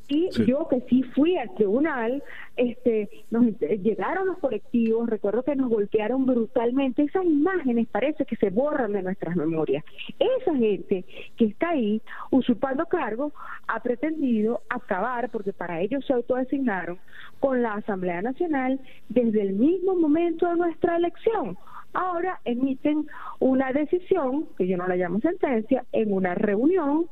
y 0.09 0.30
yo 0.44 0.68
que 0.68 0.80
sí 0.88 1.02
fui 1.14 1.36
al 1.36 1.52
tribunal, 1.54 2.22
este, 2.57 3.09
nos 3.30 3.46
llegaron 3.59 4.26
los 4.28 4.38
colectivos, 4.38 5.09
recuerdo 5.09 5.42
que 5.42 5.57
nos 5.57 5.68
golpearon 5.68 6.26
brutalmente, 6.26 7.02
esas 7.02 7.24
imágenes 7.24 7.88
parece 7.88 8.24
que 8.24 8.36
se 8.36 8.50
borran 8.50 8.92
de 8.92 9.02
nuestras 9.02 9.36
memorias. 9.36 9.84
Esa 10.18 10.54
gente 10.54 11.04
que 11.36 11.46
está 11.46 11.70
ahí 11.70 12.00
usurpando 12.30 12.86
cargos 12.86 13.32
ha 13.66 13.82
pretendido 13.82 14.62
acabar, 14.68 15.30
porque 15.30 15.52
para 15.52 15.80
ellos 15.80 16.04
se 16.07 16.12
autodesignaron, 16.12 16.98
con 17.40 17.62
la 17.62 17.74
Asamblea 17.74 18.22
Nacional 18.22 18.80
desde 19.09 19.42
el 19.42 19.54
mismo 19.54 19.94
momento 19.94 20.48
de 20.48 20.57
nuestra 20.57 20.96
elección. 20.96 21.59
Ahora 21.92 22.40
emiten 22.44 23.07
una 23.40 23.72
decisión, 23.72 24.48
que 24.57 24.66
yo 24.68 24.76
no 24.76 24.86
la 24.86 24.96
llamo 24.96 25.20
sentencia, 25.20 25.84
en 25.92 26.12
una 26.12 26.34
reunión 26.34 27.07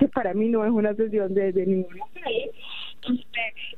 que 0.00 0.08
para 0.08 0.32
mí 0.32 0.48
no 0.48 0.64
es 0.64 0.70
una 0.70 0.94
sesión 0.94 1.34
de, 1.34 1.52
ninguna 1.52 2.04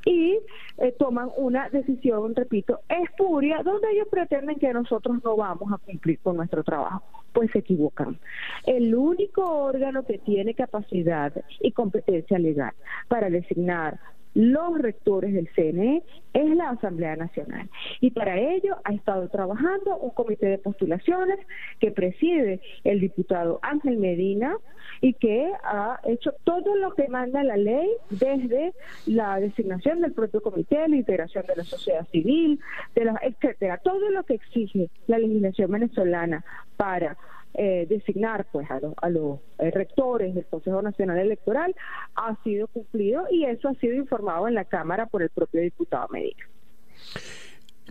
y 0.04 0.38
eh, 0.78 0.94
toman 0.98 1.30
una 1.36 1.68
decisión, 1.68 2.34
repito, 2.34 2.80
espuria, 2.88 3.62
donde 3.64 3.90
ellos 3.92 4.08
pretenden 4.08 4.56
que 4.58 4.72
nosotros 4.72 5.22
no 5.24 5.36
vamos 5.36 5.72
a 5.72 5.78
cumplir 5.78 6.18
con 6.20 6.36
nuestro 6.36 6.62
trabajo. 6.62 7.02
Pues 7.32 7.50
se 7.50 7.58
equivocan. 7.58 8.18
El 8.66 8.94
único 8.94 9.42
órgano 9.44 10.04
que 10.04 10.18
tiene 10.18 10.54
capacidad 10.54 11.32
y 11.60 11.72
competencia 11.72 12.38
legal 12.38 12.72
para 13.08 13.30
designar 13.30 13.98
los 14.34 14.78
rectores 14.78 15.34
del 15.34 15.48
CNE 15.54 16.02
es 16.32 16.56
la 16.56 16.70
Asamblea 16.70 17.16
Nacional. 17.16 17.68
Y 18.00 18.10
para 18.12 18.38
ello 18.38 18.76
ha 18.84 18.92
estado 18.92 19.28
trabajando 19.28 19.96
un 19.98 20.10
comité 20.10 20.46
de 20.46 20.58
postulaciones 20.58 21.38
que 21.80 21.90
preside 21.90 22.60
el 22.84 23.00
diputado 23.00 23.58
Ángel 23.62 23.98
Medina 23.98 24.56
y 25.02 25.14
que 25.14 25.52
ha 25.64 25.98
hecho 26.04 26.32
todo 26.44 26.76
lo 26.76 26.94
que 26.94 27.08
manda 27.08 27.42
la 27.42 27.56
ley 27.56 27.90
desde 28.08 28.72
la 29.06 29.40
designación 29.40 30.00
del 30.00 30.12
propio 30.12 30.40
comité, 30.40 30.88
la 30.88 30.96
integración 30.96 31.44
de 31.44 31.56
la 31.56 31.64
sociedad 31.64 32.06
civil, 32.12 32.60
de 32.94 33.04
la, 33.06 33.20
etcétera, 33.20 33.78
todo 33.78 34.10
lo 34.10 34.22
que 34.22 34.34
exige 34.34 34.88
la 35.08 35.18
legislación 35.18 35.72
venezolana 35.72 36.44
para 36.76 37.16
eh, 37.54 37.84
designar 37.88 38.46
pues 38.52 38.70
a, 38.70 38.80
a 38.96 39.10
los 39.10 39.40
eh, 39.58 39.72
rectores 39.72 40.36
del 40.36 40.46
Consejo 40.46 40.80
Nacional 40.80 41.18
Electoral 41.18 41.74
ha 42.14 42.40
sido 42.44 42.68
cumplido 42.68 43.24
y 43.28 43.44
eso 43.44 43.68
ha 43.68 43.74
sido 43.74 43.94
informado 43.94 44.46
en 44.46 44.54
la 44.54 44.64
Cámara 44.64 45.06
por 45.06 45.22
el 45.22 45.30
propio 45.30 45.62
diputado 45.62 46.06
Medina. 46.12 46.48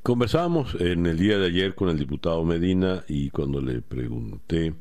Conversábamos 0.01 0.79
en 0.79 1.05
el 1.05 1.17
día 1.17 1.37
de 1.37 1.47
ayer 1.47 1.75
con 1.75 1.89
el 1.89 1.99
diputado 1.99 2.43
Medina 2.45 3.03
y 3.09 3.29
cuando 3.31 3.59
le 3.59 3.81
pregunté 3.81 4.73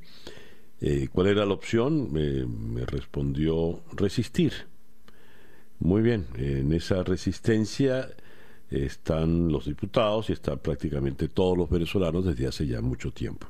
eh, 0.81 1.09
cuál 1.13 1.29
era 1.29 1.45
la 1.45 1.55
opción, 1.55 2.13
me 2.13 2.85
respondió 2.87 3.81
resistir. 3.93 4.53
Muy 5.79 6.03
bien, 6.03 6.27
en 6.37 6.73
esa 6.73 7.03
resistencia 7.03 8.09
están 8.71 9.51
los 9.51 9.67
diputados 9.67 10.31
y 10.31 10.35
están 10.35 10.59
prácticamente 10.59 11.29
todos 11.29 11.57
los 11.57 11.71
venezolanos 11.71 12.25
desde 12.25 12.47
hace 12.47 12.67
ya 12.67 12.81
mucho 12.81 13.13
tiempo. 13.13 13.47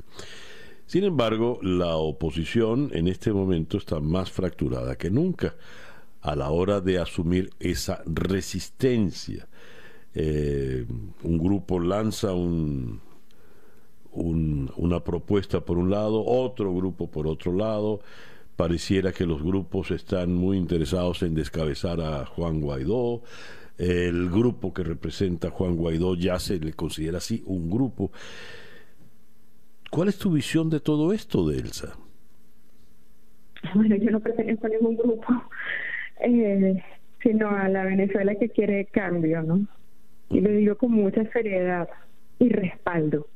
Sin 0.87 1.05
embargo, 1.05 1.59
la 1.63 1.97
oposición 1.97 2.91
en 2.93 3.07
este 3.07 3.33
momento 3.33 3.79
está 3.79 4.01
más 4.01 4.31
fracturada 4.31 4.97
que 4.97 5.11
nunca 5.11 5.55
a 6.21 6.35
la 6.35 6.51
hora 6.51 6.81
de 6.81 6.99
asumir 6.99 7.51
esa 7.61 8.03
resistencia. 8.07 9.47
Eh, 10.15 10.85
un 11.23 11.39
grupo 11.39 11.79
lanza 11.79 12.33
un, 12.33 13.01
una 14.13 15.01
propuesta 15.01 15.61
por 15.61 15.79
un 15.79 15.91
lado, 15.91 16.25
otro 16.25 16.75
grupo 16.75 17.11
por 17.11 17.27
otro 17.27 17.53
lado. 17.53 18.01
Pareciera 18.57 19.13
que 19.13 19.25
los 19.25 19.43
grupos 19.43 19.91
están 19.91 20.35
muy 20.35 20.59
interesados 20.59 21.23
en 21.23 21.35
descabezar 21.35 22.01
a 22.01 22.27
Juan 22.27 22.61
Guaidó. 22.61 23.23
El 23.79 24.29
grupo 24.29 24.75
que 24.75 24.83
representa 24.83 25.49
a 25.49 25.51
Juan 25.51 25.77
Guaidó 25.77 26.15
ya 26.15 26.39
se 26.39 26.59
le 26.59 26.75
considera 26.75 27.19
así 27.19 27.43
un 27.47 27.71
grupo. 27.71 28.11
¿Cuál 29.91 30.09
es 30.09 30.19
tu 30.19 30.31
visión 30.31 30.69
de 30.71 30.81
todo 30.81 31.13
esto, 31.13 31.49
Delsa? 31.49 31.97
Bueno, 33.75 33.97
yo 33.97 34.11
no 34.11 34.21
pertenezco 34.21 34.67
a 34.67 34.71
ningún 34.71 34.97
grupo, 34.97 35.27
eh, 36.21 36.83
sino 37.23 37.51
a 37.51 37.69
la 37.69 37.85
Venezuela 37.85 38.35
que 38.35 38.49
quiere 38.49 38.87
cambio, 38.87 39.43
¿no? 39.43 39.67
Y 40.31 40.41
lo 40.41 40.51
digo 40.51 40.77
con 40.77 40.93
mucha 40.93 41.31
seriedad 41.33 41.89
y 42.39 42.49
respaldo, 42.49 43.27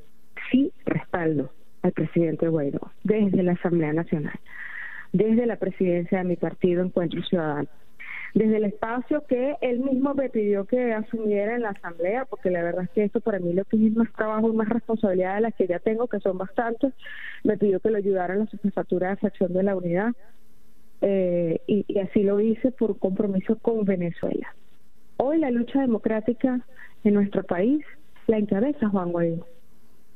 sí 0.51 0.73
respaldo 0.85 1.51
al 1.83 1.93
presidente 1.93 2.49
Guaidó 2.49 2.93
desde 3.03 3.43
la 3.43 3.53
Asamblea 3.53 3.93
Nacional, 3.93 4.39
desde 5.13 5.47
la 5.47 5.57
presidencia 5.57 6.19
de 6.19 6.25
mi 6.25 6.37
partido 6.37 6.83
Encuentro 6.83 7.23
Ciudadano, 7.23 7.69
desde 8.35 8.57
el 8.57 8.65
espacio 8.65 9.25
que 9.29 9.57
él 9.61 9.81
mismo 9.81 10.15
me 10.15 10.29
pidió 10.29 10.65
que 10.65 10.93
asumiera 10.93 11.55
en 11.55 11.63
la 11.63 11.71
Asamblea, 11.71 12.25
porque 12.25 12.51
la 12.51 12.63
verdad 12.63 12.85
es 12.85 12.91
que 12.91 13.05
esto 13.05 13.21
para 13.21 13.39
mí 13.39 13.53
lo 13.53 13.65
que 13.65 13.77
es 13.77 13.95
más 13.95 14.13
trabajo 14.13 14.53
y 14.53 14.57
más 14.57 14.69
responsabilidad 14.69 15.37
de 15.37 15.43
las 15.43 15.55
que 15.55 15.67
ya 15.67 15.79
tengo, 15.79 16.09
que 16.09 16.21
son 16.21 16.39
bastantes, 16.39 16.93
me 17.45 17.57
pidió 17.57 17.81
que 17.81 17.91
lo 17.91 17.99
ayudara 17.99 18.35
en 18.35 18.41
la 18.41 18.47
jefatura 18.47 19.11
de 19.11 19.17
fracción 19.17 19.53
de 19.53 19.63
la 19.63 19.77
unidad, 19.77 20.13
eh, 21.01 21.61
y 21.67 21.99
así 21.99 22.23
lo 22.23 22.41
hice 22.41 22.71
por 22.71 22.99
compromiso 22.99 23.59
con 23.59 23.85
Venezuela. 23.85 24.55
Hoy 25.17 25.39
la 25.39 25.51
lucha 25.51 25.81
democrática 25.81 26.61
en 27.05 27.15
nuestro 27.15 27.45
país 27.45 27.85
la 28.27 28.39
encabeza 28.39 28.89
Juan 28.89 29.13
Guaidó, 29.13 29.47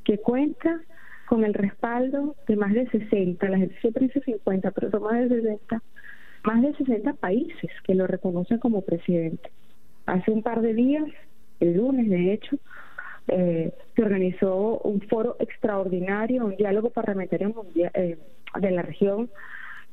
que 0.08 0.16
cuenta 0.16 0.80
con 1.26 1.44
el 1.44 1.52
respaldo 1.52 2.34
de 2.46 2.56
más 2.56 2.72
de 2.72 2.88
60, 2.88 3.46
la 3.46 3.58
gente 3.58 3.78
siempre 3.82 4.06
dice 4.06 4.22
50, 4.22 4.70
pero 4.70 4.90
son 4.90 5.02
más 5.02 5.28
de 5.28 5.42
60, 5.42 5.82
más 6.44 6.62
de 6.62 6.74
60 6.76 7.12
países 7.12 7.70
que 7.84 7.94
lo 7.94 8.06
reconocen 8.06 8.58
como 8.58 8.80
presidente. 8.80 9.50
Hace 10.06 10.30
un 10.30 10.42
par 10.42 10.62
de 10.62 10.72
días, 10.72 11.04
el 11.60 11.76
lunes 11.76 12.08
de 12.08 12.32
hecho, 12.32 12.56
eh, 13.26 13.74
se 13.94 14.02
organizó 14.02 14.78
un 14.78 15.02
foro 15.02 15.36
extraordinario, 15.40 16.46
un 16.46 16.56
diálogo 16.56 16.88
parlamentario 16.88 17.50
mundial, 17.50 17.90
eh, 17.92 18.16
de 18.58 18.70
la 18.70 18.80
región 18.80 19.28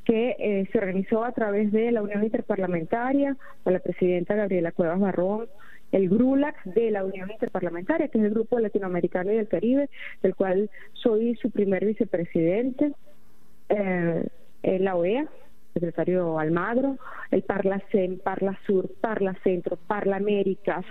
que 0.05 0.37
eh, 0.39 0.69
se 0.71 0.77
organizó 0.77 1.25
a 1.25 1.33
través 1.33 1.73
de 1.73 1.91
la 1.91 2.01
Unión 2.01 2.23
Interparlamentaria, 2.23 3.35
con 3.65 3.73
la 3.73 3.79
presidenta 3.79 4.35
Gabriela 4.35 4.71
Cuevas 4.71 5.01
Barrón, 5.01 5.47
el 5.95 6.09
GRULAC 6.09 6.61
de 6.65 6.91
la 6.91 7.05
Unión 7.05 7.31
Interparlamentaria, 7.31 8.09
que 8.09 8.17
es 8.17 8.25
el 8.25 8.31
Grupo 8.31 8.59
Latinoamericano 8.59 9.31
y 9.31 9.37
del 9.37 9.47
Caribe, 9.47 9.89
del 10.21 10.35
cual 10.35 10.69
soy 10.91 11.35
su 11.35 11.51
primer 11.51 11.85
vicepresidente, 11.85 12.91
eh, 13.69 14.27
en 14.63 14.83
la 14.83 14.95
OEA, 14.95 15.25
secretario 15.73 16.37
Almagro, 16.37 16.97
el 17.31 17.43
Parlacen, 17.43 18.19
Parlasur, 18.19 18.91
Parlacentro, 18.99 19.77
Parlaméricas, 19.87 20.85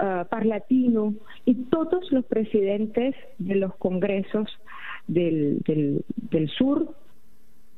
uh, 0.00 0.26
Parlatino 0.28 1.14
y 1.44 1.54
todos 1.66 2.10
los 2.10 2.24
presidentes 2.24 3.14
de 3.38 3.54
los 3.54 3.76
congresos 3.76 4.48
del, 5.06 5.60
del, 5.60 6.04
del 6.30 6.48
sur 6.48 6.94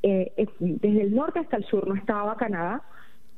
eh, 0.03 0.33
desde 0.59 1.01
el 1.01 1.15
norte 1.15 1.41
hasta 1.41 1.57
el 1.57 1.65
sur, 1.65 1.89
no 1.89 1.95
estaba 1.95 2.37
Canadá, 2.37 2.83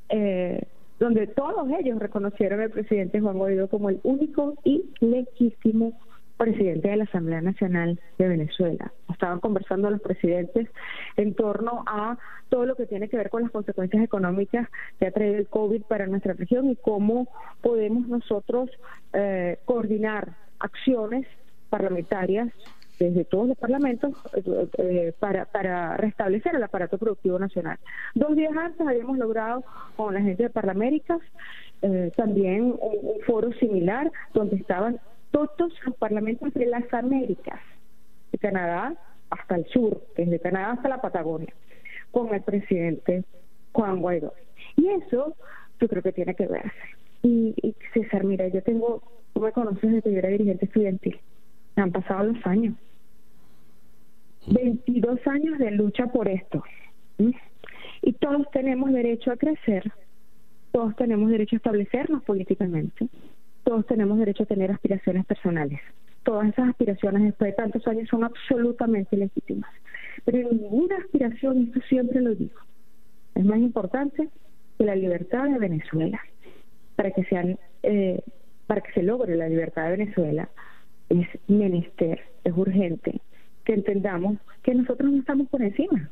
eh, 0.09 0.67
donde 0.99 1.27
todos 1.27 1.69
ellos 1.79 1.99
reconocieron 1.99 2.61
al 2.61 2.71
presidente 2.71 3.21
Juan 3.21 3.39
Guaidó 3.39 3.69
como 3.69 3.91
el 3.91 4.01
único 4.03 4.55
y 4.65 4.85
legítimo 5.01 5.99
presidente 6.37 6.89
de 6.89 6.97
la 6.97 7.05
Asamblea 7.05 7.41
Nacional 7.41 8.01
de 8.19 8.29
Venezuela. 8.29 8.93
Estaban 9.11 9.41
conversando 9.41 9.91
los 9.91 10.01
presidentes 10.01 10.69
en 11.17 11.35
torno 11.35 11.83
a 11.87 12.19
todo 12.51 12.67
lo 12.67 12.77
que 12.77 12.87
tiene 12.87 13.09
que 13.09 13.17
ver 13.17 13.31
con 13.31 13.43
las 13.43 13.51
consecuencias 13.51 14.03
económicas 14.03 14.69
que 14.99 15.07
ha 15.07 15.13
traído 15.13 15.39
el 15.39 15.49
COVID 15.49 15.83
para 15.85 16.07
nuestra 16.07 16.35
región 16.35 16.71
y 16.71 16.77
cómo 16.77 17.29
podemos 17.63 18.07
nosotros 18.07 18.71
eh, 19.13 19.59
coordinar 19.65 20.37
acciones 20.59 21.27
parlamentarias 21.71 22.53
desde 22.99 23.25
todos 23.25 23.49
los 23.49 23.59
parlamentos 23.59 24.15
eh, 24.35 24.69
eh, 24.79 25.13
para, 25.19 25.45
para 25.47 25.97
restablecer 25.97 26.55
el 26.55 26.63
aparato 26.63 26.99
productivo 26.99 27.39
nacional. 27.39 27.79
Dos 28.15 28.37
días 28.37 28.57
antes 28.57 28.87
habíamos 28.87 29.19
logrado 29.19 29.65
con 29.97 30.15
la 30.15 30.21
gente 30.21 30.45
de 30.45 30.51
Parlaméricas 30.51 31.21
eh, 31.83 32.11
también 32.17 32.75
un, 32.81 33.21
foro 33.27 33.53
similar 33.55 34.11
donde 34.33 34.57
estaban 34.57 34.99
todos 35.31 35.73
los 35.85 35.97
parlamentos 35.97 36.55
de 36.55 36.67
las 36.67 36.93
Américas, 36.95 37.61
de 38.33 38.39
Canadá 38.39 38.95
hasta 39.31 39.57
el 39.57 39.67
sur, 39.67 40.03
desde 40.17 40.41
Canadá 40.41 40.73
hasta 40.73 40.89
la 40.89 41.01
Patagonia, 41.01 41.53
con 42.11 42.33
el 42.35 42.43
presidente 42.43 43.25
Juan 43.73 44.01
Guaidó. 44.01 44.33
Y 44.77 44.89
eso 44.89 45.37
yo 45.81 45.89
creo 45.89 46.03
que 46.03 46.13
tiene 46.13 46.35
que 46.35 46.47
verse. 46.47 46.71
Y, 47.23 47.55
y 47.63 47.75
César, 47.93 48.25
mira, 48.25 48.49
yo 48.49 48.63
tengo, 48.63 49.03
tú 49.35 49.41
me 49.41 49.53
conoces 49.53 49.83
desde 49.83 50.03
que 50.03 50.13
yo 50.13 50.19
era 50.19 50.29
dirigente 50.29 50.65
estudiantil. 50.65 51.21
Han 51.77 51.93
pasado 51.93 52.25
los 52.25 52.47
años. 52.47 52.75
22 54.47 55.27
años 55.27 55.59
de 55.59 55.71
lucha 55.73 56.07
por 56.07 56.29
esto. 56.29 56.63
Y 58.03 58.13
todos 58.15 58.49
tenemos 58.53 58.93
derecho 58.93 59.33
a 59.33 59.37
crecer, 59.37 59.91
todos 60.73 60.95
tenemos 60.97 61.31
derecho 61.31 61.57
a 61.57 61.59
establecernos 61.59 62.23
políticamente, 62.23 63.09
todos 63.65 63.87
tenemos 63.87 64.19
derecho 64.19 64.45
a 64.45 64.47
tener 64.47 64.71
aspiraciones 64.71 65.25
personales. 65.27 65.81
Todas 66.23 66.49
esas 66.49 66.71
aspiraciones 66.71 67.23
después 67.23 67.51
de 67.51 67.57
tantos 67.57 67.87
años 67.87 68.09
son 68.09 68.25
absolutamente 68.25 69.17
legítimas. 69.17 69.71
Pero 70.25 70.51
ninguna 70.51 70.97
aspiración, 70.97 71.61
y 71.61 71.65
esto 71.65 71.81
siempre 71.89 72.21
lo 72.21 72.35
digo, 72.35 72.59
es 73.35 73.45
más 73.45 73.59
importante 73.59 74.29
que 74.77 74.85
la 74.85 74.97
libertad 74.97 75.45
de 75.45 75.59
Venezuela. 75.59 76.21
Para 76.97 77.11
que, 77.11 77.25
sean, 77.25 77.59
eh, 77.83 78.23
para 78.67 78.81
que 78.81 78.93
se 78.93 79.03
logre 79.03 79.37
la 79.37 79.49
libertad 79.49 79.85
de 79.85 79.97
Venezuela 79.99 80.49
es 81.11 81.29
menester, 81.47 82.21
es 82.43 82.53
urgente 82.57 83.21
que 83.67 83.75
entendamos 83.75 84.39
que 84.63 84.75
nosotros 84.75 85.13
no 85.13 85.19
estamos 85.19 85.49
por 85.49 85.61
encima, 85.61 86.09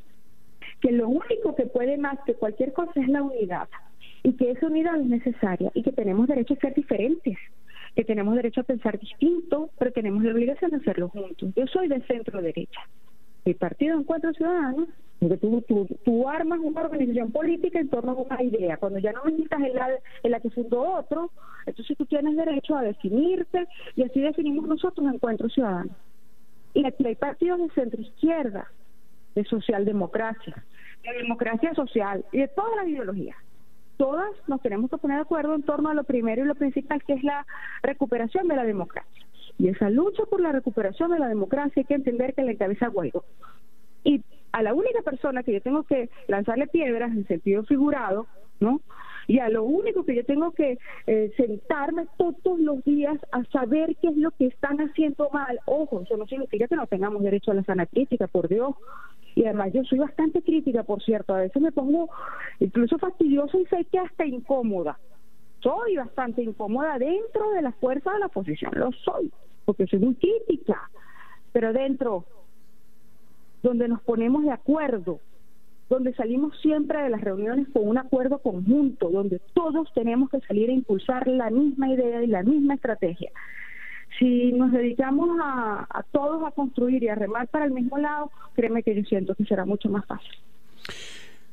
que 0.80 0.92
lo 0.92 1.08
único 1.08 1.54
que 1.54 1.66
puede 1.66 1.96
más 1.96 2.18
que 2.26 2.34
cualquier 2.34 2.74
cosa 2.74 3.00
es 3.00 3.08
la 3.08 3.22
unidad 3.22 3.68
y 4.22 4.32
que 4.32 4.50
esa 4.50 4.66
unidad 4.66 5.00
es 5.00 5.06
necesaria 5.06 5.70
y 5.72 5.82
que 5.82 5.92
tenemos 5.92 6.26
derecho 6.26 6.54
a 6.54 6.58
ser 6.58 6.74
diferentes, 6.74 7.38
que 7.94 8.04
tenemos 8.04 8.34
derecho 8.34 8.62
a 8.62 8.64
pensar 8.64 8.98
distinto, 8.98 9.70
pero 9.78 9.92
tenemos 9.92 10.24
la 10.24 10.32
obligación 10.32 10.72
de 10.72 10.78
hacerlo 10.78 11.08
juntos. 11.08 11.52
Yo 11.54 11.66
soy 11.68 11.88
de 11.88 12.02
centro 12.02 12.42
derecha. 12.42 12.80
Mi 13.44 13.54
partido 13.54 14.00
Encuentro 14.00 14.32
Ciudadano, 14.32 14.88
porque 15.20 15.36
tú, 15.36 15.62
tú, 15.68 15.86
tú, 16.04 16.28
armas 16.28 16.58
una 16.60 16.80
organización 16.80 17.30
política 17.30 17.78
en 17.78 17.88
torno 17.88 18.12
a 18.12 18.14
una 18.14 18.42
idea. 18.42 18.78
Cuando 18.78 18.98
ya 18.98 19.12
no 19.12 19.22
necesitas 19.24 19.60
en 19.60 19.74
la, 19.74 19.88
en 20.22 20.30
la 20.30 20.40
que 20.40 20.50
fundó 20.50 20.80
otro, 20.94 21.30
entonces 21.66 21.96
tú 21.96 22.06
tienes 22.06 22.36
derecho 22.36 22.74
a 22.74 22.82
definirte 22.82 23.66
y 23.94 24.02
así 24.02 24.20
definimos 24.20 24.66
nosotros 24.66 25.06
Encuentro 25.12 25.48
Ciudadano. 25.50 25.94
Y 26.74 26.84
aquí 26.84 27.06
hay 27.06 27.14
partidos 27.14 27.60
de 27.60 27.70
centro 27.70 28.00
izquierda, 28.02 28.70
de 29.34 29.44
socialdemocracia, 29.44 30.64
de 31.02 31.22
democracia 31.22 31.72
social 31.74 32.24
y 32.32 32.38
de 32.38 32.48
todas 32.48 32.76
las 32.76 32.88
ideologías. 32.88 33.36
Todas 33.96 34.30
nos 34.48 34.60
tenemos 34.60 34.90
que 34.90 34.98
poner 34.98 35.18
de 35.18 35.22
acuerdo 35.22 35.54
en 35.54 35.62
torno 35.62 35.88
a 35.88 35.94
lo 35.94 36.02
primero 36.02 36.42
y 36.42 36.46
lo 36.46 36.56
principal, 36.56 37.02
que 37.04 37.12
es 37.12 37.22
la 37.22 37.46
recuperación 37.82 38.48
de 38.48 38.56
la 38.56 38.64
democracia. 38.64 39.24
Y 39.56 39.68
esa 39.68 39.88
lucha 39.88 40.24
por 40.24 40.40
la 40.40 40.50
recuperación 40.50 41.12
de 41.12 41.20
la 41.20 41.28
democracia 41.28 41.74
hay 41.76 41.84
que 41.84 41.94
entender 41.94 42.34
que 42.34 42.42
la 42.42 42.52
encabeza 42.52 42.88
Guaidó. 42.88 43.24
Y 44.02 44.22
a 44.50 44.62
la 44.62 44.74
única 44.74 45.02
persona 45.02 45.42
que 45.42 45.52
yo 45.52 45.60
tengo 45.60 45.84
que 45.84 46.10
lanzarle 46.26 46.66
piedras 46.66 47.12
en 47.12 47.26
sentido 47.26 47.62
figurado, 47.64 48.26
¿no? 48.58 48.80
Y 49.26 49.38
a 49.38 49.48
lo 49.48 49.64
único 49.64 50.04
que 50.04 50.14
yo 50.14 50.24
tengo 50.24 50.52
que 50.52 50.78
eh, 51.06 51.32
sentarme 51.36 52.06
todos 52.16 52.58
los 52.58 52.84
días 52.84 53.18
a 53.32 53.44
saber 53.44 53.96
qué 54.00 54.08
es 54.08 54.16
lo 54.16 54.30
que 54.32 54.46
están 54.46 54.78
haciendo 54.78 55.28
mal. 55.32 55.58
Ojo, 55.66 56.02
eso 56.02 56.16
no 56.16 56.26
significa 56.26 56.68
que 56.68 56.76
no 56.76 56.86
tengamos 56.86 57.22
derecho 57.22 57.50
a 57.50 57.54
la 57.54 57.64
sana 57.64 57.86
crítica, 57.86 58.26
por 58.26 58.48
Dios. 58.48 58.74
Y 59.34 59.44
además 59.44 59.72
yo 59.72 59.82
soy 59.84 59.98
bastante 59.98 60.42
crítica, 60.42 60.82
por 60.82 61.02
cierto. 61.02 61.34
A 61.34 61.40
veces 61.40 61.60
me 61.60 61.72
pongo 61.72 62.08
incluso 62.60 62.98
fastidiosa 62.98 63.58
y 63.58 63.66
sé 63.66 63.84
que 63.90 63.98
hasta 63.98 64.26
incómoda 64.26 64.98
soy 65.64 65.96
bastante 65.96 66.42
incómoda 66.42 66.98
dentro 66.98 67.50
de 67.52 67.62
las 67.62 67.74
fuerzas 67.76 68.12
de 68.12 68.20
la 68.20 68.26
oposición, 68.26 68.72
lo 68.74 68.92
soy, 68.92 69.32
porque 69.64 69.86
soy 69.86 69.98
muy 69.98 70.14
crítica, 70.14 70.90
pero 71.52 71.72
dentro, 71.72 72.26
donde 73.62 73.88
nos 73.88 74.02
ponemos 74.02 74.44
de 74.44 74.52
acuerdo, 74.52 75.20
donde 75.88 76.14
salimos 76.14 76.58
siempre 76.60 77.02
de 77.02 77.10
las 77.10 77.20
reuniones 77.20 77.68
con 77.72 77.86
un 77.86 77.98
acuerdo 77.98 78.38
conjunto, 78.38 79.10
donde 79.10 79.40
todos 79.52 79.92
tenemos 79.94 80.30
que 80.30 80.40
salir 80.40 80.70
a 80.70 80.72
impulsar 80.72 81.26
la 81.28 81.50
misma 81.50 81.90
idea 81.90 82.22
y 82.22 82.26
la 82.26 82.42
misma 82.42 82.74
estrategia. 82.74 83.30
Si 84.18 84.52
nos 84.52 84.72
dedicamos 84.72 85.38
a, 85.42 85.86
a 85.90 86.02
todos 86.04 86.42
a 86.46 86.52
construir 86.52 87.02
y 87.02 87.08
a 87.08 87.14
remar 87.14 87.48
para 87.48 87.64
el 87.64 87.72
mismo 87.72 87.98
lado, 87.98 88.30
créeme 88.54 88.82
que 88.82 88.94
yo 88.94 89.02
siento 89.04 89.34
que 89.34 89.44
será 89.44 89.64
mucho 89.64 89.88
más 89.88 90.06
fácil. 90.06 90.30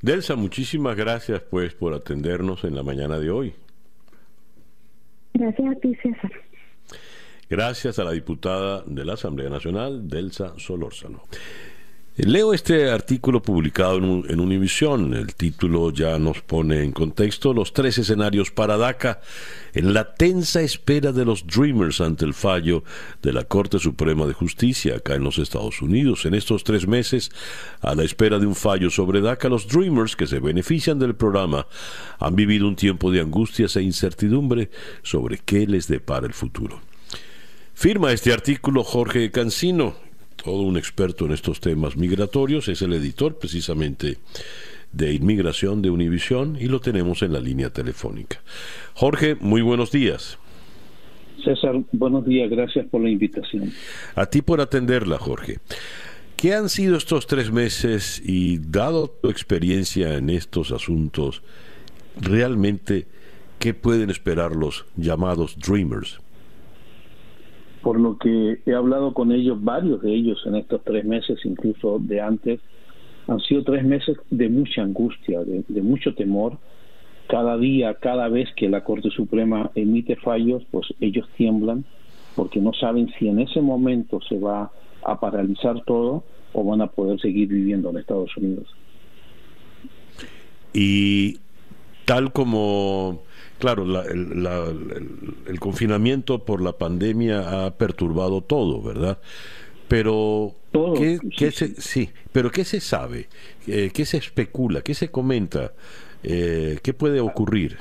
Delsa, 0.02 0.36
muchísimas 0.36 0.96
gracias 0.96 1.42
pues 1.42 1.74
por 1.74 1.94
atendernos 1.94 2.64
en 2.64 2.76
la 2.76 2.84
mañana 2.84 3.20
de 3.20 3.30
hoy. 3.30 3.54
Gracias 5.34 5.72
a 5.72 5.80
ti, 5.80 5.96
César. 5.96 6.32
Gracias 7.50 8.00
a 8.00 8.04
la 8.04 8.12
diputada 8.12 8.84
de 8.86 9.06
la 9.06 9.14
Asamblea 9.14 9.50
Nacional, 9.50 10.08
Delsa 10.08 10.54
Solórzano. 10.58 11.24
Leo 12.18 12.54
este 12.54 12.92
artículo 12.92 13.42
publicado 13.42 13.96
en, 13.96 14.40
Univisión. 14.42 15.14
El 15.14 15.34
título 15.34 15.92
ya 15.92 16.20
nos 16.20 16.42
pone 16.42 16.84
en 16.84 16.92
contexto 16.92 17.54
los 17.54 17.72
tres 17.72 17.98
escenarios 17.98 18.52
para 18.52 18.76
DACA 18.76 19.22
en 19.74 19.94
la 19.94 20.14
tensa 20.14 20.62
espera 20.62 21.14
de 21.14 21.24
los 21.24 21.48
Dreamers 21.48 22.02
ante 22.02 22.26
el 22.26 22.34
fallo 22.34 22.84
de 23.22 23.32
la 23.32 23.46
Corte 23.46 23.80
Suprema 23.80 24.26
de 24.26 24.34
Justicia 24.34 24.98
acá 24.98 25.16
en 25.16 25.24
los 25.24 25.38
Estados 25.40 25.82
Unidos. 25.82 26.26
En 26.26 26.34
estos 26.34 26.66
tres 26.66 26.86
meses, 26.86 27.32
a 27.80 27.96
la 27.96 28.04
espera 28.04 28.40
de 28.40 28.46
un 28.46 28.56
fallo 28.56 28.90
sobre 28.90 29.22
DACA, 29.22 29.48
los 29.48 29.70
Dreamers 29.70 30.18
que 30.18 30.28
se 30.28 30.40
benefician 30.40 31.00
del 31.00 31.16
programa 31.16 31.66
han 32.20 32.36
vivido 32.36 32.68
un 32.68 32.76
tiempo 32.76 33.10
de 33.10 33.22
angustias 33.22 33.78
e 33.78 33.84
incertidumbre 33.84 34.70
sobre 35.02 35.38
qué 35.38 35.66
les 35.66 35.88
depara 35.88 36.28
el 36.28 36.34
futuro. 36.34 36.82
Firma 37.74 38.12
este 38.12 38.34
artículo 38.34 38.84
Jorge 38.84 39.32
Cancino, 39.32 39.96
todo 40.44 40.62
un 40.62 40.78
experto 40.78 41.26
en 41.26 41.32
estos 41.32 41.60
temas 41.60 41.98
migratorios, 41.98 42.68
es 42.68 42.82
el 42.82 42.94
editor 42.94 43.38
precisamente 43.38 44.18
de 44.92 45.14
Inmigración 45.14 45.82
de 45.82 45.90
Univisión 45.90 46.58
y 46.60 46.66
lo 46.66 46.80
tenemos 46.80 47.22
en 47.22 47.34
la 47.34 47.40
línea 47.40 47.70
telefónica. 47.70 48.42
Jorge, 48.94 49.36
muy 49.40 49.62
buenos 49.62 49.92
días. 49.92 50.38
César, 51.44 51.76
buenos 51.92 52.26
días, 52.26 52.50
gracias 52.50 52.86
por 52.88 53.02
la 53.02 53.10
invitación. 53.10 53.72
A 54.16 54.26
ti 54.28 54.42
por 54.42 54.62
atenderla, 54.62 55.18
Jorge. 55.18 55.58
¿Qué 56.38 56.54
han 56.54 56.70
sido 56.70 56.98
estos 56.98 57.28
tres 57.28 57.52
meses 57.52 58.22
y 58.24 58.58
dado 58.58 59.10
tu 59.10 59.30
experiencia 59.30 60.18
en 60.18 60.30
estos 60.30 60.72
asuntos, 60.72 61.44
realmente 62.20 63.08
qué 63.60 63.74
pueden 63.74 64.10
esperar 64.10 64.56
los 64.56 64.86
llamados 64.98 65.58
Dreamers? 65.58 66.21
Por 67.82 68.00
lo 68.00 68.18
que 68.18 68.60
he 68.66 68.74
hablado 68.74 69.14
con 69.14 69.32
ellos, 69.32 69.64
varios 69.64 70.02
de 70.02 70.14
ellos 70.14 70.42
en 70.46 70.56
estos 70.56 70.84
tres 70.84 71.04
meses, 71.06 71.40
incluso 71.44 72.00
de 72.00 72.22
antes, 72.22 72.60
han 73.28 73.40
sido 73.40 73.64
tres 73.64 73.84
meses 73.84 74.18
de 74.30 74.50
mucha 74.50 74.82
angustia, 74.82 75.40
de, 75.44 75.82
mucho 75.82 76.14
temor. 76.14 76.58
Cada 77.28 77.58
día, 77.58 77.94
cada 77.96 78.28
vez 78.28 78.50
que 78.56 78.70
la 78.70 78.84
Corte 78.84 79.10
Suprema 79.10 79.72
emite 79.76 80.16
fallos, 80.18 80.64
pues 80.72 80.94
ellos 81.00 81.28
tiemblan 81.38 81.86
porque 82.36 82.60
no 82.60 82.74
saben 82.74 83.12
si 83.18 83.28
en 83.28 83.40
ese 83.40 83.62
momento 83.62 84.20
se 84.28 84.38
va 84.40 84.72
a 85.04 85.20
paralizar 85.20 85.84
todo 85.86 86.24
o 86.54 86.64
van 86.64 86.82
a 86.82 86.88
poder 86.88 87.20
seguir 87.20 87.50
viviendo 87.50 87.90
en 87.90 87.98
Estados 87.98 88.36
Unidos. 88.38 88.68
Y 90.74 91.40
tal 92.06 92.32
como 92.32 93.22
Claro, 93.62 93.86
el, 94.10 95.60
confinamiento 95.60 96.44
por 96.44 96.64
la 96.64 96.74
pandemia 96.74 97.66
ha 97.66 97.78
perturbado 97.78 98.42
todo, 98.42 98.82
¿verdad? 98.82 99.20
Pero 99.88 100.56
¿qué, 100.98 101.52
se, 101.52 101.80
sí, 101.80 102.10
pero 102.32 102.50
¿qué 102.50 102.64
se 102.64 102.80
sabe? 102.80 103.28
Eh, 103.68 103.92
¿Qué 103.94 104.06
se 104.06 104.18
especula? 104.18 104.82
¿Qué 104.82 104.96
se 104.96 105.12
comenta? 105.12 105.74
Eh, 106.24 106.80
¿Qué 106.82 106.94
puede 106.96 107.20
ocurrir? 107.20 107.78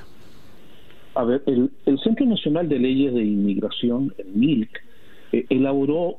A 1.15 1.25
ver, 1.25 1.43
el, 1.47 1.71
Centro 2.05 2.27
Nacional 2.27 2.69
de 2.69 2.79
Leyes 2.79 3.15
de 3.15 3.25
Inmigración, 3.25 4.13
el 4.19 4.35
MILC, 4.35 4.71
eh, 5.33 5.47
elaboró 5.49 6.15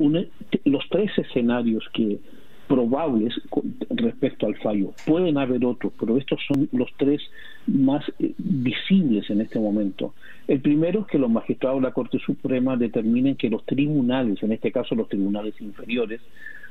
los 0.65 0.83
tres 0.89 1.11
escenarios 1.19 1.83
que 1.93 2.17
probables 2.67 3.35
respecto 3.91 4.47
al 4.47 4.55
fallo. 4.57 4.91
Pueden 5.05 5.37
haber 5.37 5.63
otros, 5.65 5.93
pero 5.99 6.17
estos 6.17 6.39
son 6.47 6.67
los 6.71 6.89
tres 6.97 7.21
más 7.67 8.03
eh, 8.19 8.33
visibles 8.37 9.29
en 9.29 9.41
este 9.41 9.59
momento. 9.59 10.13
El 10.47 10.61
primero 10.61 11.01
es 11.01 11.07
que 11.07 11.19
los 11.19 11.29
magistrados 11.29 11.81
de 11.81 11.87
la 11.87 11.93
Corte 11.93 12.19
Suprema 12.19 12.77
determinen 12.77 13.35
que 13.35 13.49
los 13.49 13.65
tribunales, 13.65 14.41
en 14.43 14.51
este 14.51 14.71
caso 14.71 14.95
los 14.95 15.09
tribunales 15.09 15.59
inferiores, 15.61 16.21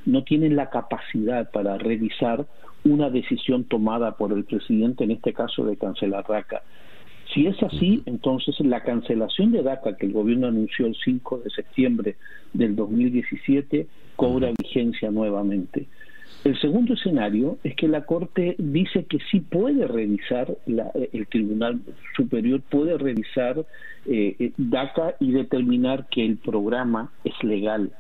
no 0.07 0.25
tienen 0.25 0.57
la 0.57 0.71
capacidad 0.71 1.51
para 1.51 1.79
revisar 1.79 2.47
una 2.85 3.11
decisión 3.11 3.65
tomada 3.65 4.17
por 4.17 4.33
el 4.33 4.45
presidente, 4.45 5.05
en 5.05 5.11
este 5.11 5.33
caso 5.33 5.65
de 5.65 5.77
cancelar 5.77 6.25
DACA. 6.27 6.63
Si 7.35 7.47
es 7.47 7.63
así, 7.63 8.03
entonces 8.07 8.59
la 8.61 8.83
cancelación 8.83 9.53
de 9.53 9.63
DACA 9.63 9.97
que 9.97 10.07
el 10.07 10.13
gobierno 10.13 10.49
anunció 10.49 10.87
el 10.87 10.97
5 10.97 11.43
de 11.45 11.51
septiembre 11.51 12.17
del 12.53 12.75
2017 12.75 13.87
cobra 14.17 14.51
vigencia 14.59 15.11
nuevamente. 15.11 15.87
El 16.43 16.59
segundo 16.59 16.95
escenario 16.95 17.59
es 17.65 17.77
que 17.77 17.87
la 17.87 18.07
Corte 18.07 18.55
dice 18.59 19.05
que 19.05 19.19
sí 19.31 19.41
puede 19.41 19.87
revisar, 19.87 20.57
el 20.67 21.27
Tribunal 21.27 21.81
Superior 22.17 22.63
puede 22.63 22.97
revisar 22.97 23.59
eh, 24.07 24.37
eh, 24.39 24.53
DACA 24.57 25.17
y 25.21 25.33
determinar 25.33 26.07
que 26.09 26.25
el 26.25 26.39
programa 26.39 27.13
es 27.25 27.35
legal. 27.45 27.93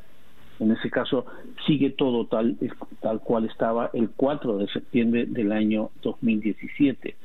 En 0.58 0.70
ese 0.70 0.88
caso, 0.88 1.26
sigue 1.66 1.90
todo 1.90 2.26
tal, 2.26 2.56
tal 3.00 3.20
cual 3.20 3.44
estaba 3.44 3.90
el 3.92 4.08
4 4.08 4.58
de 4.58 4.68
septiembre 4.68 5.26
del 5.26 5.52
año 5.52 5.90
2017. 6.02 7.16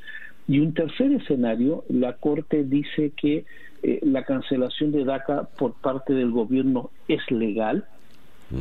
Y 0.50 0.60
un 0.60 0.74
tercer 0.74 1.14
escenario, 1.14 1.86
la 1.88 2.14
Corte 2.14 2.66
dice 2.66 3.14
que 3.16 3.46
eh, 3.84 4.00
la 4.04 4.24
cancelación 4.24 4.92
de 4.92 5.06
DACA 5.06 5.48
por 5.58 5.74
parte 5.76 6.14
del 6.14 6.32
gobierno 6.32 6.92
es 7.08 7.20
legal, 7.32 7.86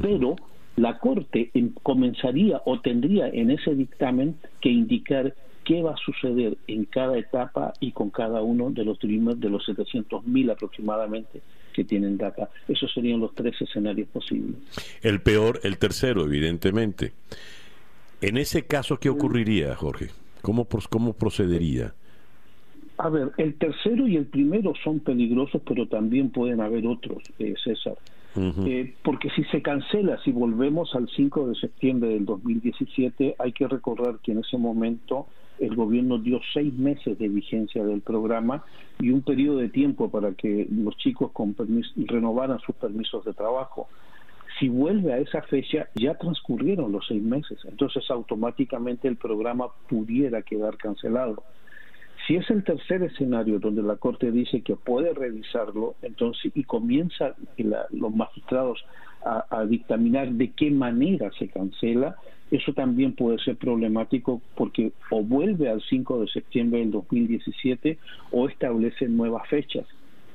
pero 0.01 0.37
la 0.77 0.99
Corte 0.99 1.51
comenzaría 1.83 2.61
o 2.65 2.81
tendría 2.81 3.29
en 3.29 3.51
ese 3.51 3.75
dictamen 3.75 4.37
que 4.61 4.71
indicar 4.71 5.35
qué 5.65 5.83
va 5.83 5.93
a 5.93 5.97
suceder 5.97 6.57
en 6.67 6.85
cada 6.85 7.17
etapa 7.17 7.73
y 7.81 7.93
con 7.93 8.11
cada 8.11 8.43
uno 8.43 8.71
de 8.71 8.85
los 8.85 8.99
trimestres 8.99 9.41
de 9.41 9.51
los 9.51 9.67
700.000 9.67 10.53
aproximadamente 10.53 11.41
que 11.73 11.85
tienen 11.85 12.17
DACA. 12.17 12.51
Esos 12.69 12.93
serían 12.93 13.21
los 13.21 13.35
tres 13.35 13.61
escenarios 13.61 14.09
posibles. 14.09 14.57
El 15.03 15.21
peor, 15.21 15.61
el 15.65 15.79
tercero, 15.79 16.25
evidentemente. 16.25 17.13
En 18.21 18.37
ese 18.37 18.67
caso, 18.67 18.99
¿qué 18.99 19.09
ocurriría, 19.09 19.75
Jorge? 19.75 20.09
¿Cómo, 20.43 20.67
cómo 20.89 21.15
procedería? 21.15 21.95
A 22.99 23.09
ver, 23.09 23.33
el 23.39 23.55
tercero 23.55 24.07
y 24.07 24.17
el 24.17 24.27
primero 24.27 24.73
son 24.85 25.01
peligrosos, 25.01 25.61
pero 25.67 25.87
también 25.89 26.31
pueden 26.31 26.61
haber 26.61 26.87
otros, 26.87 27.23
eh, 27.39 27.55
César. 27.63 27.95
Eh, 28.37 28.95
porque 29.03 29.31
si 29.31 29.45
se 29.45 29.63
cancela, 29.63 30.19
si 30.25 30.33
volvemos 30.33 30.95
al 30.95 31.09
5 31.09 31.49
de 31.49 31.55
septiembre 31.55 32.11
del 32.11 32.25
2017, 32.25 33.37
hay 33.39 33.53
que 33.53 33.69
recordar 33.69 34.19
que 34.19 34.33
en 34.33 34.39
ese 34.39 34.59
momento 34.59 35.27
el 35.59 35.77
gobierno 35.77 36.19
dio 36.19 36.41
seis 36.53 36.75
meses 36.75 37.19
de 37.19 37.29
vigencia 37.29 37.85
del 37.85 38.01
programa 38.01 38.65
y 38.99 39.11
un 39.11 39.23
periodo 39.23 39.59
de 39.59 39.69
tiempo 39.69 40.11
para 40.11 40.33
que 40.33 40.67
los 40.71 40.97
chicos 40.97 41.31
con 41.33 41.55
renovaran 41.97 42.59
sus 42.61 42.75
permisos 42.75 43.25
de 43.25 43.35
trabajo. 43.35 43.89
Si 44.59 44.69
vuelve 44.69 45.13
a 45.13 45.19
esa 45.19 45.43
fecha, 45.43 45.89
ya 45.95 46.15
transcurrieron 46.15 46.93
los 46.93 47.07
seis 47.07 47.23
meses, 47.23 47.59
entonces 47.65 48.09
automáticamente 48.11 49.09
el 49.09 49.17
programa 49.17 49.69
pudiera 49.89 50.43
quedar 50.43 50.77
cancelado. 50.77 51.43
Si 52.27 52.37
es 52.37 52.49
el 52.51 52.65
tercer 52.65 53.03
escenario 53.03 53.59
donde 53.59 53.83
la 53.83 53.97
Corte 53.97 54.31
dice 54.31 54.63
que 54.63 54.77
puede 54.77 55.13
revisarlo, 55.13 55.95
entonces 56.01 56.53
y 56.55 56.65
comienza 56.65 57.35
los 57.91 58.15
magistrados 58.15 58.83
a, 59.25 59.65
dictaminar 59.65 60.31
de 60.31 60.51
qué 60.51 60.71
manera 60.71 61.31
se 61.39 61.49
cancela, 61.49 62.17
eso 62.51 62.73
también 62.75 63.15
puede 63.15 63.39
ser 63.39 63.57
problemático 63.57 64.41
porque 64.55 64.93
o 65.11 65.23
vuelve 65.23 65.69
al 65.69 65.83
5 65.83 66.21
de 66.21 66.29
septiembre 66.29 66.81
del 66.81 66.91
2017 66.93 67.99
o 68.33 68.49
establece 68.49 69.09
nuevas 69.09 69.49
fechas. 69.49 69.87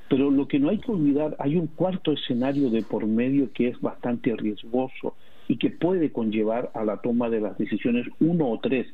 Pero 0.09 0.31
lo 0.31 0.47
que 0.47 0.57
no 0.57 0.69
hay 0.69 0.79
que 0.79 0.91
olvidar, 0.91 1.35
hay 1.37 1.55
un 1.55 1.67
cuarto 1.67 2.11
escenario 2.11 2.71
de 2.71 2.81
por 2.81 3.05
medio 3.05 3.51
que 3.53 3.67
es 3.67 3.79
bastante 3.79 4.35
riesgoso 4.35 5.15
y 5.47 5.57
que 5.57 5.69
puede 5.69 6.11
conllevar 6.11 6.71
a 6.73 6.83
la 6.83 6.97
toma 6.97 7.29
de 7.29 7.41
las 7.41 7.57
decisiones 7.59 8.07
uno 8.19 8.49
o 8.49 8.59
tres, 8.59 8.87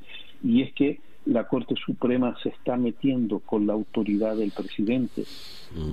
y 0.44 0.62
es 0.62 0.74
que 0.74 1.00
la 1.26 1.48
Corte 1.48 1.76
Suprema 1.84 2.36
se 2.42 2.50
está 2.50 2.78
metiendo 2.78 3.40
con 3.40 3.66
la 3.66 3.74
autoridad 3.74 4.36
del 4.36 4.52
presidente. 4.52 5.24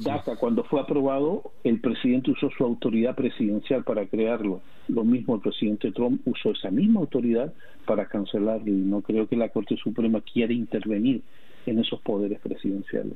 DACA, 0.03 0.37
cuando 0.37 0.63
fue 0.65 0.81
aprobado, 0.81 1.53
el 1.65 1.81
presidente 1.81 2.31
usó 2.31 2.51
su 2.57 2.65
autoridad 2.65 3.15
presidencial 3.15 3.83
para 3.83 4.07
crearlo. 4.07 4.61
Lo 4.89 5.05
mismo 5.05 5.35
el 5.35 5.41
presidente 5.41 5.91
Trump 5.93 6.21
usó 6.27 6.51
esa 6.51 6.71
misma 6.71 7.01
autoridad 7.01 7.53
para 7.87 8.07
cancelarlo 8.07 8.69
y 8.69 8.77
no 8.77 9.01
creo 9.01 9.27
que 9.27 9.37
la 9.37 9.49
Corte 9.49 9.77
Suprema 9.77 10.21
quiera 10.21 10.53
intervenir 10.53 11.23
en 11.67 11.79
esos 11.79 12.01
poderes 12.01 12.39
presidenciales. 12.41 13.15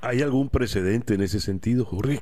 ¿Hay 0.00 0.20
algún 0.20 0.48
precedente 0.48 1.14
en 1.14 1.22
ese 1.22 1.40
sentido, 1.40 1.84
Jorge? 1.84 2.20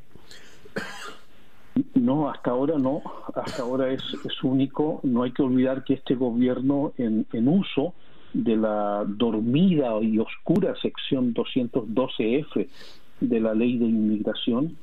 No, 1.95 2.31
hasta 2.31 2.51
ahora 2.51 2.79
no, 2.79 3.03
hasta 3.35 3.63
ahora 3.63 3.93
es, 3.93 4.03
es 4.25 4.43
único. 4.43 5.01
No 5.03 5.25
hay 5.25 5.33
que 5.33 5.43
olvidar 5.43 5.85
que 5.85 5.95
este 5.95 6.15
gobierno 6.15 6.93
en, 6.97 7.27
en 7.33 7.49
uso 7.49 7.93
de 8.33 8.57
la 8.57 9.05
dormida 9.07 10.01
y 10.03 10.19
oscura 10.19 10.75
sección 10.81 11.35
212F 11.35 12.67
de 13.21 13.41
la 13.41 13.55
ley 13.55 13.79
de 13.79 13.87
inmigración, 13.87 14.77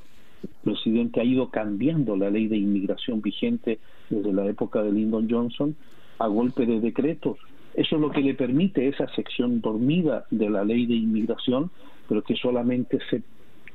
el 0.44 0.50
presidente 0.64 1.22
ha 1.22 1.24
ido 1.24 1.50
cambiando 1.50 2.16
la 2.16 2.30
ley 2.30 2.48
de 2.48 2.58
inmigración 2.58 3.22
vigente 3.22 3.80
desde 4.10 4.34
la 4.34 4.46
época 4.46 4.82
de 4.82 4.91
Lyndon 4.91 5.30
Johnson 5.30 5.76
a 6.20 6.28
golpe 6.28 6.66
de 6.66 6.80
decretos. 6.80 7.38
Eso 7.74 7.96
es 7.96 8.02
lo 8.02 8.12
que 8.12 8.22
le 8.22 8.34
permite 8.36 8.88
esa 8.88 9.08
sección 9.16 9.62
dormida 9.62 10.26
de 10.30 10.50
la 10.50 10.64
ley 10.64 10.86
de 10.86 10.96
inmigración, 10.96 11.72
pero 12.08 12.24
que 12.24 12.36
solamente 12.36 13.00
se 13.10 13.24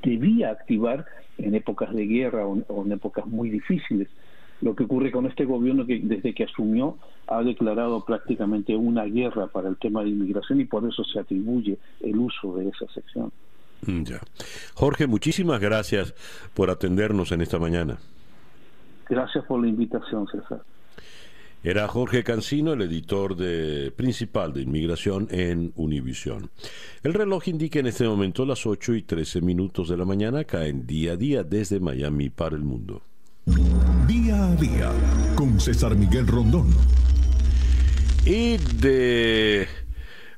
debía 0.02 0.50
activar 0.50 1.06
en 1.38 1.54
épocas 1.54 1.92
de 1.94 2.06
guerra 2.06 2.46
o, 2.46 2.84
en 2.84 2.92
épocas 2.92 3.26
muy 3.26 3.50
difíciles. 3.50 4.08
Lo 4.60 4.74
que 4.74 4.84
ocurre 4.84 5.12
con 5.12 5.26
este 5.26 5.44
gobierno 5.44 5.86
que 5.86 6.00
desde 6.02 6.34
que 6.34 6.44
asumió 6.44 6.96
ha 7.28 7.42
declarado 7.42 8.04
prácticamente 8.04 8.74
una 8.74 9.04
guerra 9.04 9.46
para 9.46 9.68
el 9.68 9.76
tema 9.76 10.02
de 10.02 10.10
inmigración 10.10 10.60
y 10.60 10.64
por 10.64 10.88
eso 10.88 11.04
se 11.04 11.20
atribuye 11.20 11.78
el 12.00 12.16
uso 12.16 12.56
de 12.56 12.68
esa 12.68 12.86
sección. 12.92 13.30
Mm, 13.86 14.02
ya. 14.02 14.20
Jorge, 14.74 15.06
muchísimas 15.06 15.60
gracias 15.60 16.14
por 16.54 16.70
atendernos 16.70 17.30
en 17.32 17.40
esta 17.40 17.58
mañana. 17.58 17.98
Gracias 19.08 19.44
por 19.44 19.60
la 19.60 19.68
invitación, 19.68 20.26
César. 20.26 20.60
Era 21.62 21.88
Jorge 21.88 22.22
Cancino, 22.22 22.72
el 22.72 22.82
editor 22.82 23.34
de, 23.34 23.90
principal 23.90 24.52
de 24.52 24.62
inmigración 24.62 25.26
en 25.30 25.72
Univisión. 25.74 26.50
El 27.02 27.14
reloj 27.14 27.48
indica 27.48 27.80
en 27.80 27.88
este 27.88 28.06
momento 28.06 28.46
las 28.46 28.64
8 28.64 28.94
y 28.94 29.02
13 29.02 29.40
minutos 29.40 29.88
de 29.88 29.96
la 29.96 30.04
mañana, 30.04 30.44
caen 30.44 30.86
día 30.86 31.12
a 31.12 31.16
día 31.16 31.42
desde 31.42 31.80
Miami 31.80 32.30
para 32.30 32.54
el 32.54 32.62
mundo. 32.62 33.02
Día 34.06 34.44
a 34.44 34.54
día 34.56 34.92
con 35.34 35.58
César 35.58 35.96
Miguel 35.96 36.26
Rondón. 36.26 36.68
Y 38.26 38.58
de 38.58 39.66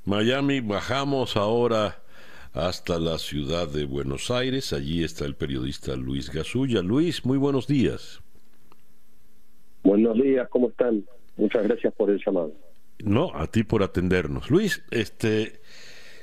Miami 0.05 0.61
bajamos 0.61 1.37
ahora 1.37 2.03
hasta 2.53 3.01
la 3.01 3.19
ciudad 3.19 3.67
de 3.67 3.85
Buenos 3.85 4.31
Aires. 4.31 4.73
Allí 4.73 5.03
está 5.03 5.25
el 5.25 5.35
periodista 5.35 5.97
Luis 5.97 6.31
Gasulla. 6.31 6.83
Luis, 6.83 7.25
muy 7.25 7.37
buenos 7.37 7.67
días. 7.67 8.21
Buenos 9.83 10.15
días, 10.15 10.49
¿cómo 10.49 10.69
están? 10.69 11.05
Muchas 11.37 11.65
gracias 11.65 11.93
por 11.95 12.11
el 12.11 12.23
llamado. 12.25 12.53
No, 13.01 13.35
a 13.35 13.49
ti 13.49 13.65
por 13.65 13.83
atendernos. 13.83 14.51
Luis, 14.51 14.85
este, 14.93 15.61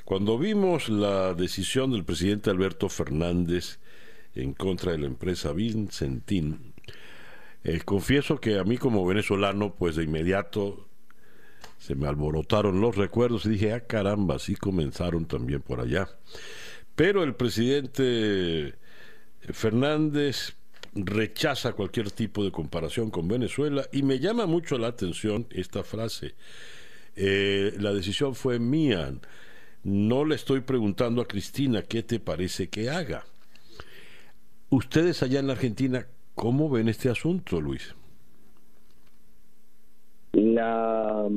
cuando 0.06 0.38
vimos 0.38 0.88
la 0.88 1.34
decisión 1.34 1.92
del 1.92 2.06
presidente 2.06 2.50
Alberto 2.50 2.88
Fernández 2.88 3.80
en 4.36 4.54
contra 4.54 4.94
de 4.94 5.00
la 5.00 5.08
empresa 5.08 5.52
Vincentín, 5.52 6.74
eh, 7.68 7.82
confieso 7.84 8.40
que 8.40 8.60
a 8.60 8.64
mí 8.64 8.78
como 8.78 9.06
venezolano, 9.06 9.76
pues 9.76 9.98
de 9.98 10.04
inmediato 10.06 10.88
se 11.78 11.96
me 11.96 12.08
alborotaron 12.08 12.80
los 12.80 12.96
recuerdos 12.96 13.46
y 13.46 13.50
dije, 13.50 13.74
ah 13.74 13.82
caramba, 13.82 14.36
así 14.36 14.56
comenzaron 14.56 15.26
también 15.26 15.62
por 15.62 15.82
allá. 15.82 16.08
Pero 16.96 17.24
el 17.24 17.36
presidente 17.36 18.76
Fernández 19.42 20.56
rechaza 20.96 21.74
cualquier 21.74 22.10
tipo 22.10 22.46
de 22.46 22.52
comparación 22.52 23.12
con 23.12 23.28
Venezuela 23.28 23.86
y 23.92 24.02
me 24.02 24.20
llama 24.20 24.46
mucho 24.46 24.78
la 24.78 24.88
atención 24.88 25.46
esta 25.52 25.84
frase. 25.84 26.36
Eh, 27.18 27.74
la 27.80 27.92
decisión 27.92 28.34
fue 28.34 28.60
mía. 28.60 29.14
No 29.84 30.24
le 30.24 30.36
estoy 30.36 30.62
preguntando 30.62 31.22
a 31.22 31.28
Cristina 31.28 31.82
qué 31.82 32.02
te 32.02 32.22
parece 32.22 32.70
que 32.70 32.90
haga. 32.90 33.26
Ustedes 34.70 35.22
allá 35.22 35.42
en 35.42 35.48
la 35.48 35.54
Argentina, 35.54 36.08
¿cómo 36.38 36.70
ven 36.70 36.88
este 36.88 37.10
asunto, 37.10 37.60
Luis? 37.60 37.96
La, 40.34 41.28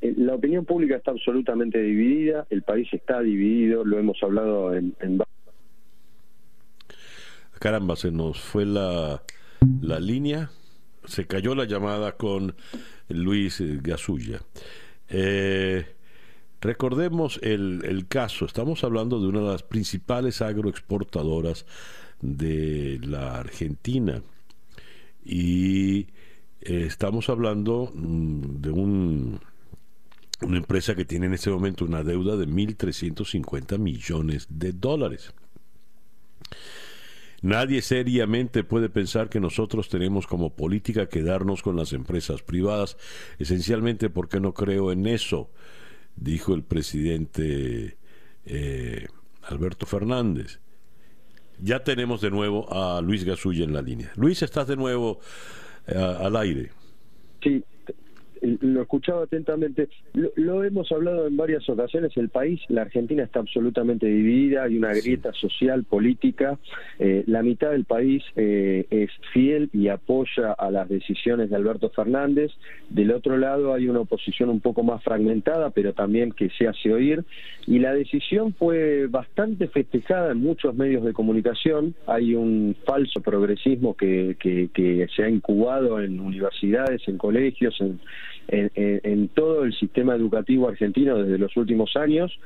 la 0.00 0.34
opinión 0.34 0.64
pública 0.64 0.96
está 0.96 1.10
absolutamente 1.10 1.80
dividida, 1.80 2.46
el 2.48 2.62
país 2.62 2.88
está 2.92 3.20
dividido, 3.20 3.84
lo 3.84 3.98
hemos 3.98 4.20
hablado 4.22 4.74
en, 4.74 4.96
en 5.00 5.20
Caramba, 7.58 7.94
se 7.94 8.10
nos 8.10 8.40
fue 8.40 8.64
la, 8.64 9.22
la 9.82 10.00
línea, 10.00 10.50
se 11.04 11.26
cayó 11.26 11.54
la 11.54 11.64
llamada 11.64 12.12
con 12.12 12.54
Luis 13.08 13.62
Gasulla. 13.82 14.40
Eh, 15.10 15.84
recordemos 16.62 17.38
el, 17.42 17.82
el, 17.84 18.08
caso, 18.08 18.46
estamos 18.46 18.82
hablando 18.82 19.20
de 19.20 19.28
una 19.28 19.40
de 19.40 19.48
las 19.48 19.62
principales 19.62 20.40
agroexportadoras 20.40 21.66
de 22.20 22.98
la 23.02 23.38
Argentina 23.38 24.22
y 25.24 26.00
eh, 26.60 26.84
estamos 26.86 27.28
hablando 27.28 27.90
mm, 27.94 28.60
de 28.60 28.70
un, 28.70 29.40
una 30.42 30.56
empresa 30.56 30.94
que 30.94 31.04
tiene 31.04 31.26
en 31.26 31.34
este 31.34 31.50
momento 31.50 31.84
una 31.84 32.02
deuda 32.02 32.36
de 32.36 32.46
1.350 32.46 33.78
millones 33.78 34.46
de 34.50 34.72
dólares. 34.72 35.32
Nadie 37.42 37.82
seriamente 37.82 38.64
puede 38.64 38.88
pensar 38.88 39.28
que 39.28 39.40
nosotros 39.40 39.88
tenemos 39.88 40.26
como 40.26 40.54
política 40.54 41.08
quedarnos 41.08 41.62
con 41.62 41.76
las 41.76 41.92
empresas 41.92 42.42
privadas, 42.42 42.96
esencialmente 43.38 44.10
porque 44.10 44.40
no 44.40 44.54
creo 44.54 44.90
en 44.90 45.06
eso, 45.06 45.50
dijo 46.16 46.54
el 46.54 46.62
presidente 46.62 47.96
eh, 48.46 49.06
Alberto 49.42 49.86
Fernández. 49.86 50.60
Ya 51.60 51.82
tenemos 51.82 52.20
de 52.20 52.30
nuevo 52.30 52.72
a 52.72 53.00
Luis 53.00 53.24
Gasulla 53.24 53.64
en 53.64 53.72
la 53.72 53.82
línea. 53.82 54.12
Luis, 54.16 54.42
estás 54.42 54.66
de 54.66 54.76
nuevo 54.76 55.20
eh, 55.86 55.96
al 55.96 56.36
aire. 56.36 56.70
Sí, 57.42 57.64
lo 58.42 58.82
escuchaba 58.82 59.24
atentamente. 59.24 59.88
Lo, 60.12 60.64
hemos 60.64 60.90
hablado 60.92 61.26
en 61.26 61.36
varias 61.36 61.68
ocasiones. 61.68 62.16
El 62.16 62.28
país, 62.28 62.60
la 62.68 62.82
Argentina 62.82 63.22
está 63.22 63.40
absolutamente 63.40 64.06
dividida. 64.06 64.64
Hay 64.64 64.76
una 64.76 64.92
grieta 64.92 65.32
social, 65.32 65.84
política. 65.84 66.58
Eh, 66.98 67.24
la 67.26 67.42
mitad 67.42 67.70
del 67.70 67.84
país 67.84 68.22
eh, 68.36 68.86
es 68.90 69.10
fiel 69.32 69.70
y 69.72 69.88
apoya 69.88 70.52
a 70.52 70.70
las 70.70 70.88
decisiones 70.88 71.50
de 71.50 71.56
Alberto 71.56 71.90
Fernández. 71.90 72.52
Del 72.90 73.12
otro 73.12 73.36
lado 73.36 73.74
hay 73.74 73.88
una 73.88 74.00
oposición 74.00 74.50
un 74.50 74.60
poco 74.60 74.82
más 74.82 75.02
fragmentada, 75.02 75.70
pero 75.70 75.92
también 75.92 76.32
que 76.32 76.50
se 76.50 76.68
hace 76.68 76.92
oír. 76.92 77.24
Y 77.66 77.78
la 77.78 77.94
decisión 77.94 78.54
fue 78.54 79.06
bastante 79.08 79.66
festejada 79.68 80.32
en 80.32 80.38
muchos 80.38 80.74
medios 80.74 81.04
de 81.04 81.12
comunicación. 81.12 81.94
Hay 82.06 82.34
un 82.34 82.76
falso 82.84 83.20
progresismo 83.20 83.96
que, 83.96 84.36
que, 84.38 84.68
que 84.72 85.06
se 85.14 85.24
ha 85.24 85.28
incubado 85.28 86.00
en 86.00 86.20
universidades, 86.20 87.02
en 87.08 87.18
colegios, 87.18 87.80
en 87.80 88.00
en, 88.48 89.28
todo 89.28 89.64
el 89.64 89.74
sistema 89.74 90.14
educativo 90.14 90.68
argentino 90.68 91.18
desde 91.18 91.38
los 91.38 91.56
últimos 91.56 91.96
años 91.96 92.38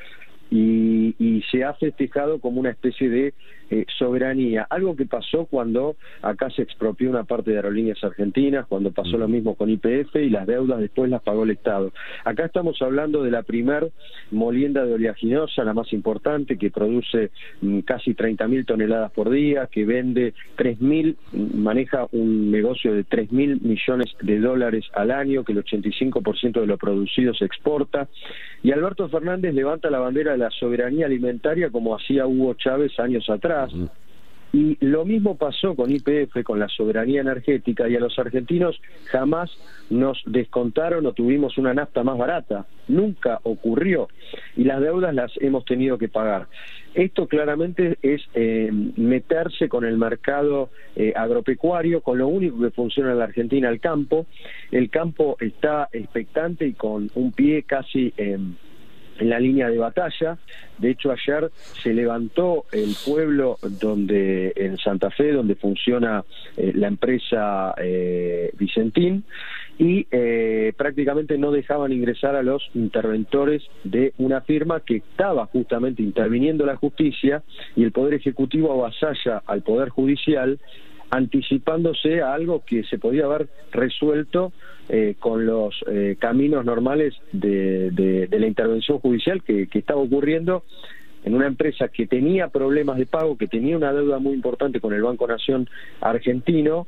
y, 0.50 1.14
y 1.18 1.42
se 1.50 1.64
ha 1.64 1.74
festejado 1.74 2.40
como 2.40 2.60
una 2.60 2.70
especie 2.70 3.08
de 3.08 3.34
eh, 3.70 3.86
soberanía, 3.98 4.66
algo 4.68 4.96
que 4.96 5.06
pasó 5.06 5.46
cuando 5.46 5.94
acá 6.22 6.50
se 6.50 6.62
expropió 6.62 7.08
una 7.08 7.22
parte 7.22 7.52
de 7.52 7.58
aerolíneas 7.58 8.02
argentinas, 8.02 8.66
cuando 8.66 8.90
pasó 8.90 9.16
lo 9.16 9.28
mismo 9.28 9.54
con 9.54 9.70
IPF 9.70 10.16
y 10.16 10.28
las 10.28 10.44
deudas 10.46 10.80
después 10.80 11.08
las 11.08 11.22
pagó 11.22 11.44
el 11.44 11.50
Estado. 11.50 11.92
Acá 12.24 12.46
estamos 12.46 12.82
hablando 12.82 13.22
de 13.22 13.30
la 13.30 13.44
primer 13.44 13.92
molienda 14.32 14.84
de 14.84 14.94
oleaginosa, 14.94 15.62
la 15.62 15.72
más 15.72 15.92
importante, 15.92 16.58
que 16.58 16.70
produce 16.70 17.30
mm, 17.60 17.80
casi 17.80 18.14
30.000 18.14 18.66
toneladas 18.66 19.12
por 19.12 19.30
día, 19.30 19.68
que 19.70 19.84
vende 19.84 20.34
3.000, 20.56 21.14
maneja 21.54 22.08
un 22.10 22.50
negocio 22.50 22.92
de 22.92 23.04
3.000 23.04 23.60
millones 23.60 24.08
de 24.20 24.40
dólares 24.40 24.84
al 24.94 25.12
año, 25.12 25.44
que 25.44 25.52
el 25.52 25.64
85% 25.64 26.60
de 26.60 26.66
lo 26.66 26.76
producido 26.76 27.34
se 27.34 27.44
exporta. 27.44 28.08
Y 28.62 28.72
Alberto 28.72 29.08
Fernández 29.08 29.54
levanta 29.54 29.90
la 29.90 30.00
bandera 30.00 30.32
de 30.32 30.38
la 30.38 30.50
soberanía 30.50 31.06
alimentaria 31.06 31.70
como 31.70 31.94
hacía 31.94 32.26
Hugo 32.26 32.54
Chávez 32.54 32.98
años 32.98 33.30
atrás 33.30 33.59
y 34.52 34.76
lo 34.84 35.04
mismo 35.04 35.36
pasó 35.36 35.76
con 35.76 35.92
IPF, 35.92 36.42
con 36.42 36.58
la 36.58 36.68
soberanía 36.68 37.20
energética, 37.20 37.88
y 37.88 37.94
a 37.94 38.00
los 38.00 38.18
argentinos 38.18 38.80
jamás 39.04 39.50
nos 39.90 40.20
descontaron 40.26 41.06
o 41.06 41.12
tuvimos 41.12 41.56
una 41.56 41.72
nafta 41.72 42.02
más 42.02 42.18
barata. 42.18 42.66
Nunca 42.88 43.38
ocurrió. 43.44 44.08
Y 44.56 44.64
las 44.64 44.80
deudas 44.80 45.14
las 45.14 45.30
hemos 45.40 45.64
tenido 45.64 45.98
que 45.98 46.08
pagar. 46.08 46.48
Esto 46.94 47.28
claramente 47.28 47.98
es 48.02 48.22
eh, 48.34 48.70
meterse 48.96 49.68
con 49.68 49.84
el 49.84 49.96
mercado 49.96 50.70
eh, 50.96 51.12
agropecuario, 51.14 52.00
con 52.00 52.18
lo 52.18 52.26
único 52.26 52.60
que 52.60 52.70
funciona 52.70 53.12
en 53.12 53.18
la 53.18 53.24
Argentina, 53.24 53.68
el 53.68 53.78
campo. 53.78 54.26
El 54.72 54.90
campo 54.90 55.36
está 55.38 55.88
expectante 55.92 56.66
y 56.66 56.72
con 56.72 57.08
un 57.14 57.30
pie 57.30 57.62
casi 57.62 58.12
en 59.20 59.30
la 59.30 59.38
línea 59.38 59.68
de 59.68 59.78
batalla. 59.78 60.38
De 60.78 60.90
hecho, 60.90 61.12
ayer 61.12 61.50
se 61.82 61.92
levantó 61.94 62.64
el 62.72 62.94
pueblo 63.04 63.58
donde 63.62 64.52
en 64.56 64.78
Santa 64.78 65.10
Fe, 65.10 65.32
donde 65.32 65.54
funciona 65.54 66.24
eh, 66.56 66.72
la 66.74 66.88
empresa 66.88 67.74
eh, 67.78 68.50
Vicentín, 68.58 69.24
y 69.78 70.06
eh, 70.10 70.74
prácticamente 70.76 71.38
no 71.38 71.52
dejaban 71.52 71.90
ingresar 71.92 72.36
a 72.36 72.42
los 72.42 72.70
interventores 72.74 73.62
de 73.82 74.12
una 74.18 74.42
firma 74.42 74.80
que 74.80 74.96
estaba 74.96 75.46
justamente 75.46 76.02
interviniendo 76.02 76.66
la 76.66 76.76
justicia 76.76 77.42
y 77.76 77.84
el 77.84 77.92
Poder 77.92 78.12
Ejecutivo 78.12 78.72
avasalla 78.72 79.42
al 79.46 79.62
Poder 79.62 79.88
Judicial 79.88 80.58
anticipándose 81.10 82.22
a 82.22 82.34
algo 82.34 82.62
que 82.64 82.84
se 82.84 82.98
podía 82.98 83.24
haber 83.24 83.48
resuelto 83.72 84.52
eh, 84.88 85.14
con 85.18 85.46
los 85.46 85.74
eh, 85.88 86.16
caminos 86.18 86.64
normales 86.64 87.14
de, 87.32 88.28
la 88.30 88.46
intervención 88.46 88.98
judicial 88.98 89.42
que, 89.42 89.68
estaba 89.72 90.00
ocurriendo 90.00 90.64
en 91.24 91.34
una 91.34 91.46
empresa 91.46 91.88
que 91.88 92.06
tenía 92.06 92.48
problemas 92.48 92.96
de 92.96 93.06
pago, 93.06 93.36
que 93.36 93.46
tenía 93.46 93.76
una 93.76 93.92
deuda 93.92 94.18
muy 94.18 94.34
importante 94.34 94.80
con 94.80 94.92
el 94.94 95.02
Banco 95.02 95.26
Nación 95.26 95.68
argentino, 96.00 96.86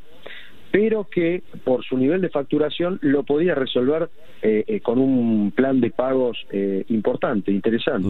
pero 0.70 1.04
que 1.04 1.42
por 1.64 1.84
su 1.84 1.98
nivel 1.98 2.22
de 2.22 2.30
facturación 2.30 2.98
lo 3.02 3.24
podía 3.24 3.54
resolver 3.54 4.08
eh, 4.40 4.80
con 4.82 4.98
un 4.98 5.52
plan 5.54 5.80
de 5.80 5.90
pagos 5.90 6.38
importante, 6.88 7.52
interesante. 7.52 8.08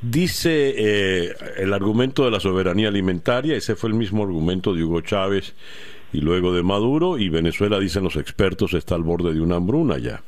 Dice 0.00 0.74
eh, 0.76 1.34
el 1.56 1.72
argumento 1.72 2.24
de 2.24 2.30
la 2.30 2.38
soberanía 2.38 2.88
alimentaria, 2.88 3.56
ese 3.56 3.74
fue 3.74 3.90
el 3.90 3.96
mismo 3.96 4.22
argumento 4.22 4.72
de 4.72 4.84
Hugo 4.84 5.00
Chávez 5.00 5.54
y 6.12 6.20
luego 6.20 6.52
de 6.52 6.62
Maduro, 6.62 7.18
y 7.18 7.28
Venezuela, 7.28 7.80
dicen 7.80 8.04
los 8.04 8.16
expertos, 8.16 8.74
está 8.74 8.94
al 8.94 9.02
borde 9.02 9.34
de 9.34 9.40
una 9.40 9.56
hambruna 9.56 9.98
ya. 9.98 10.22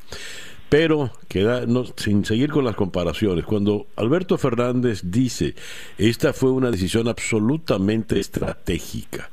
Pero, 0.69 1.11
queda, 1.29 1.65
sin 1.97 2.25
seguir 2.25 2.51
con 2.51 2.65
las 2.65 2.77
comparaciones, 2.77 3.45
cuando 3.45 3.87
Alberto 3.97 4.39
Fernández 4.39 5.03
dice, 5.05 5.55
esta 5.99 6.33
fue 6.33 6.51
una 6.51 6.71
decisión 6.71 7.09
absolutamente 7.09 8.21
estratégica, 8.21 9.31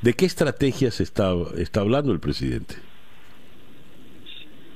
¿de 0.00 0.14
qué 0.14 0.26
estrategia 0.26 0.90
se 0.90 1.02
está, 1.02 1.34
está 1.56 1.80
hablando 1.80 2.12
el 2.12 2.20
presidente? 2.20 2.76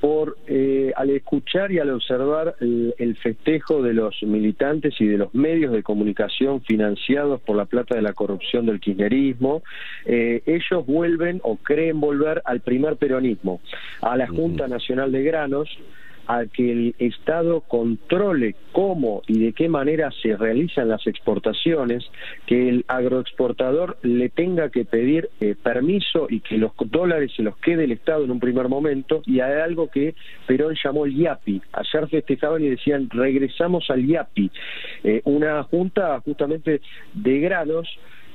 Por 0.05 0.37
eh, 0.45 0.93
al 0.95 1.09
escuchar 1.09 1.71
y 1.71 1.79
al 1.79 1.89
observar 1.89 2.55
el, 2.59 3.17
festejo 3.23 3.81
de 3.81 3.95
los 3.95 4.21
militantes 4.21 4.93
y 4.99 5.07
de 5.07 5.17
los 5.17 5.33
medios 5.33 5.73
de 5.73 5.81
comunicación 5.81 6.61
financiados 6.61 7.41
por 7.41 7.55
la 7.55 7.65
plata 7.65 7.95
de 7.95 8.03
la 8.03 8.13
corrupción 8.13 8.67
del 8.67 8.79
kirchnerismo, 8.79 9.63
eh, 10.05 10.43
ellos 10.45 10.85
vuelven 10.85 11.41
o 11.41 11.55
creen 11.55 11.99
volver 11.99 12.43
al 12.45 12.59
primer 12.59 12.97
peronismo, 12.97 13.61
a 14.01 14.15
la 14.15 14.27
Junta 14.27 14.67
Nacional 14.67 15.11
de 15.11 15.23
Granos, 15.23 15.75
a 16.27 16.45
que 16.45 16.71
el 16.71 16.95
Estado 16.99 17.61
controle 17.61 18.55
cómo 18.71 19.21
y 19.27 19.39
de 19.39 19.53
qué 19.53 19.69
manera 19.69 20.11
se 20.21 20.35
realizan 20.35 20.89
las 20.89 21.05
exportaciones, 21.07 22.03
que 22.45 22.69
el 22.69 22.85
agroexportador 22.87 23.97
le 24.01 24.29
tenga 24.29 24.69
que 24.69 24.85
pedir 24.85 25.29
eh, 25.39 25.55
permiso 25.61 26.27
y 26.29 26.39
que 26.39 26.57
los 26.57 26.71
dólares 26.85 27.31
se 27.35 27.43
los 27.43 27.57
quede 27.57 27.85
el 27.85 27.91
Estado 27.91 28.25
en 28.25 28.31
un 28.31 28.39
primer 28.39 28.67
momento, 28.67 29.21
y 29.25 29.39
hay 29.39 29.61
algo 29.61 29.89
que 29.89 30.15
Perón 30.47 30.75
llamó 30.83 31.05
el 31.05 31.15
IAPI. 31.15 31.61
Ayer 31.73 32.07
festejaban 32.09 32.63
y 32.63 32.69
decían, 32.69 33.09
regresamos 33.09 33.89
al 33.89 34.05
IAPI, 34.05 34.51
eh, 35.03 35.21
una 35.25 35.63
junta 35.63 36.19
justamente 36.21 36.81
de 37.13 37.39
granos 37.39 37.87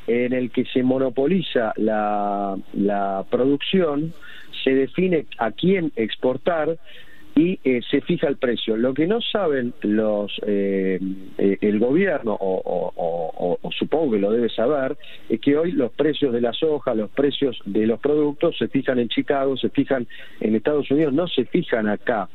en 0.07 0.33
el 0.33 0.51
que 0.51 0.65
se 0.65 0.83
monopoliza 0.83 1.73
la, 1.77 2.57
la 2.73 3.25
producción, 3.31 4.13
se 4.65 4.75
define 4.75 5.27
a 5.39 5.53
quién 5.53 5.93
exportar, 5.97 6.79
y 7.41 7.59
eh, 7.65 7.81
se 7.91 8.03
fija 8.03 8.29
el 8.29 8.37
precio. 8.37 8.77
Lo 8.77 8.93
que 8.93 9.07
no 9.07 9.23
saben 9.23 9.73
los 9.81 10.31
eh, 10.47 11.01
eh, 11.39 11.57
el 11.63 11.79
gobierno, 11.79 12.37
o, 12.39 13.59
supongo 13.79 14.13
que 14.13 14.19
lo 14.19 14.31
debe 14.31 14.51
saber, 14.51 14.99
es 15.31 15.41
que 15.41 15.57
hoy 15.57 15.73
los 15.73 15.91
precios 15.93 16.35
de 16.35 16.43
la 16.43 16.53
soja, 16.53 16.95
los 16.95 17.09
precios 17.09 17.59
de 17.65 17.87
los 17.87 17.99
productos 17.99 18.59
se 18.59 18.69
fijan 18.69 18.99
en 18.99 19.09
Chicago, 19.09 19.57
se 19.57 19.71
fijan 19.71 20.07
en 20.41 20.55
Estados 20.55 20.91
Unidos, 20.91 21.15
no 21.15 21.27
se 21.29 21.47
fijan 21.47 21.89
acá. 21.89 22.29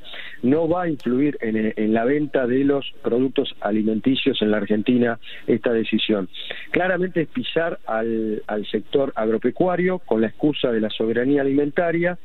No 0.45 0.67
va 0.67 0.83
a 0.83 0.89
influir 0.89 1.37
en, 1.41 1.73
en 1.75 1.93
la 1.93 2.05
venta 2.05 2.47
de 2.47 2.63
los 2.63 2.85
productos 3.01 3.55
alimenticios 3.61 4.41
en 4.41 4.51
la 4.51 4.57
Argentina 4.57 5.19
esta 5.47 5.71
decisión. 5.71 6.27
Claramente 6.71 7.21
es 7.21 7.27
pisar 7.27 7.79
al, 7.85 8.41
al 8.47 8.65
sector 8.67 9.11
agropecuario 9.15 9.99
con 9.99 10.21
la 10.21 10.27
excusa 10.27 10.71
de 10.71 10.81
la 10.81 10.89
soberanía 10.89 11.41
alimentaria, 11.41 12.17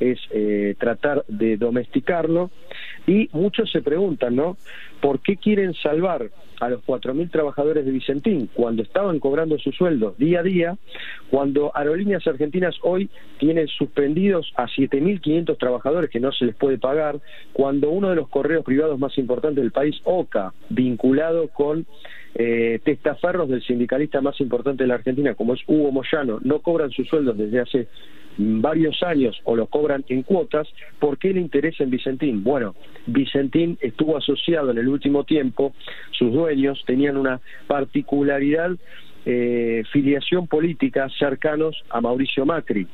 es 0.00 0.18
tratar 0.78 1.24
de 1.28 1.56
domesticar 1.56 2.12
y 3.06 3.28
muchos 3.32 3.70
se 3.70 3.82
preguntan, 3.82 4.36
¿no? 4.36 4.56
¿Por 5.02 5.18
qué 5.20 5.36
quieren 5.36 5.74
salvar 5.74 6.30
a 6.60 6.70
los 6.70 6.80
4.000 6.86 7.28
trabajadores 7.28 7.84
de 7.84 7.90
Vicentín 7.90 8.48
cuando 8.54 8.84
estaban 8.84 9.18
cobrando 9.18 9.58
sus 9.58 9.74
sueldos 9.74 10.16
día 10.16 10.38
a 10.38 10.42
día, 10.44 10.78
cuando 11.28 11.72
Aerolíneas 11.74 12.24
Argentinas 12.24 12.76
hoy 12.82 13.10
tienen 13.38 13.66
suspendidos 13.66 14.52
a 14.54 14.68
7.500 14.68 15.58
trabajadores 15.58 16.08
que 16.08 16.20
no 16.20 16.30
se 16.30 16.44
les 16.44 16.54
puede 16.54 16.78
pagar, 16.78 17.18
cuando 17.52 17.90
uno 17.90 18.10
de 18.10 18.14
los 18.14 18.28
correos 18.28 18.64
privados 18.64 18.96
más 19.00 19.18
importantes 19.18 19.64
del 19.64 19.72
país, 19.72 20.00
OCA, 20.04 20.54
vinculado 20.68 21.48
con 21.48 21.84
eh, 22.34 22.80
testaferros 22.84 23.48
del 23.48 23.62
sindicalista 23.62 24.20
más 24.20 24.40
importante 24.40 24.84
de 24.84 24.88
la 24.88 24.94
Argentina, 24.94 25.34
como 25.34 25.54
es 25.54 25.60
Hugo 25.66 25.92
Moyano, 25.92 26.38
no 26.42 26.60
cobran 26.60 26.90
sus 26.90 27.08
sueldos 27.08 27.36
desde 27.36 27.60
hace 27.60 27.88
varios 28.38 29.02
años 29.02 29.38
o 29.44 29.56
lo 29.56 29.66
cobran 29.66 30.04
en 30.08 30.22
cuotas, 30.22 30.68
¿por 30.98 31.18
qué 31.18 31.32
le 31.32 31.40
interesa 31.40 31.84
en 31.84 31.90
Vicentín? 31.90 32.42
Bueno, 32.42 32.74
Vicentín 33.06 33.76
estuvo 33.80 34.16
asociado 34.16 34.70
en 34.70 34.78
el 34.78 34.88
último 34.88 35.24
tiempo, 35.24 35.74
sus 36.12 36.32
dueños 36.32 36.82
tenían 36.86 37.16
una 37.16 37.40
particularidad, 37.66 38.70
eh, 39.24 39.82
filiación 39.92 40.46
política 40.46 41.08
cercanos 41.18 41.76
a 41.90 42.00
Mauricio 42.00 42.46
Macri. 42.46 42.86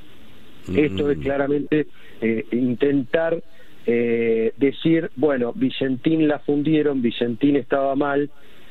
Esto 0.74 1.10
es 1.10 1.18
mm. 1.18 1.22
claramente 1.22 1.86
eh, 2.20 2.44
intentar 2.52 3.42
eh, 3.86 4.52
decir, 4.58 5.10
bueno, 5.16 5.52
Vicentín 5.54 6.28
la 6.28 6.40
fundieron, 6.40 7.00
Vicentín 7.00 7.56
estaba 7.56 7.94
mal, 7.94 8.28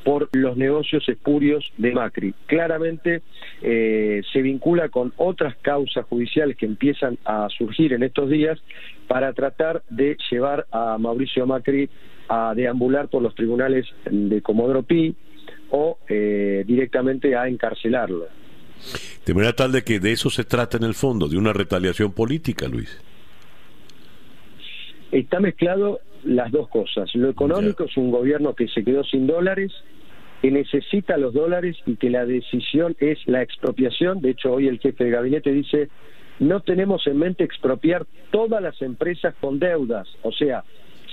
por 0.07 0.29
los 0.31 0.55
negocios 0.55 1.03
espurios 1.09 1.69
de 1.77 1.91
Macri. 1.91 2.33
Claramente 2.45 3.23
eh, 3.61 4.21
se 4.31 4.41
vincula 4.41 4.87
con 4.87 5.11
otras 5.17 5.57
causas 5.57 6.05
judiciales 6.05 6.55
que 6.55 6.65
empiezan 6.65 7.17
a 7.25 7.49
surgir 7.49 7.91
en 7.91 8.03
estos 8.03 8.29
días 8.29 8.57
para 9.09 9.33
tratar 9.33 9.83
de 9.89 10.15
llevar 10.31 10.65
a 10.71 10.97
Mauricio 10.97 11.45
Macri 11.45 11.89
a 12.29 12.53
deambular 12.55 13.09
por 13.09 13.21
los 13.21 13.35
tribunales 13.35 13.85
de 14.09 14.41
Comodoro 14.41 14.83
Pi 14.83 15.13
o 15.71 15.97
eh, 16.07 16.63
directamente 16.65 17.35
a 17.35 17.49
encarcelarlo. 17.49 18.27
De 19.25 19.33
manera 19.33 19.51
tal 19.51 19.73
de 19.73 19.83
que 19.83 19.99
de 19.99 20.13
eso 20.13 20.29
se 20.29 20.45
trata 20.45 20.77
en 20.77 20.83
el 20.83 20.93
fondo, 20.93 21.27
de 21.27 21.37
una 21.37 21.51
retaliación 21.51 22.13
política, 22.13 22.69
Luis. 22.69 22.97
Está 25.11 25.41
mezclado 25.41 25.99
las 26.23 26.49
dos 26.49 26.69
cosas. 26.69 27.13
Lo 27.13 27.29
económico 27.29 27.83
es 27.83 27.97
un 27.97 28.09
gobierno 28.09 28.53
que 28.53 28.69
se 28.69 28.85
quedó 28.85 29.03
sin 29.03 29.27
dólares 29.27 29.73
que 30.41 30.51
necesita 30.51 31.17
los 31.17 31.33
dólares 31.33 31.77
y 31.85 31.95
que 31.95 32.09
la 32.09 32.25
decisión 32.25 32.95
es 32.99 33.19
la 33.27 33.41
expropiación. 33.41 34.21
De 34.21 34.31
hecho, 34.31 34.53
hoy 34.53 34.67
el 34.67 34.79
jefe 34.79 35.05
de 35.05 35.11
gabinete 35.11 35.51
dice, 35.51 35.89
no 36.39 36.61
tenemos 36.61 37.05
en 37.07 37.17
mente 37.17 37.43
expropiar 37.43 38.05
todas 38.31 38.61
las 38.61 38.81
empresas 38.81 39.33
con 39.39 39.59
deudas. 39.59 40.07
O 40.21 40.31
sea, 40.31 40.63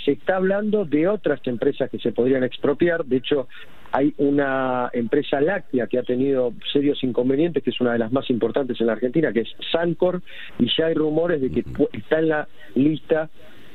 se 0.05 0.13
está 0.13 0.37
hablando 0.37 0.85
de 0.85 1.09
otras 1.09 1.41
empresas 1.47 1.91
que 1.91 1.99
se 1.99 2.13
podrían 2.13 2.45
expropiar. 2.45 3.05
De 3.07 3.17
hecho, 3.17 3.49
hay 3.93 4.13
una 4.19 4.91
empresa 4.93 5.41
láctea 5.41 5.87
que 5.87 5.99
ha 5.99 6.03
tenido 6.03 6.53
serios 6.73 7.03
inconvenientes, 7.03 7.63
que 7.63 7.71
es 7.71 7.81
una 7.81 7.93
de 7.93 8.01
las 8.01 8.13
más 8.13 8.29
importantes 8.29 8.79
en 8.81 8.89
la 8.89 8.95
Argentina, 8.95 9.33
que 9.33 9.41
es 9.41 9.49
Sancor, 9.73 10.21
y 10.59 10.67
ya 10.77 10.87
hay 10.87 10.95
rumores 10.95 11.41
de 11.41 11.51
que 11.51 11.65
está 11.93 12.19
en 12.19 12.29
la 12.29 12.49
lista 12.75 13.31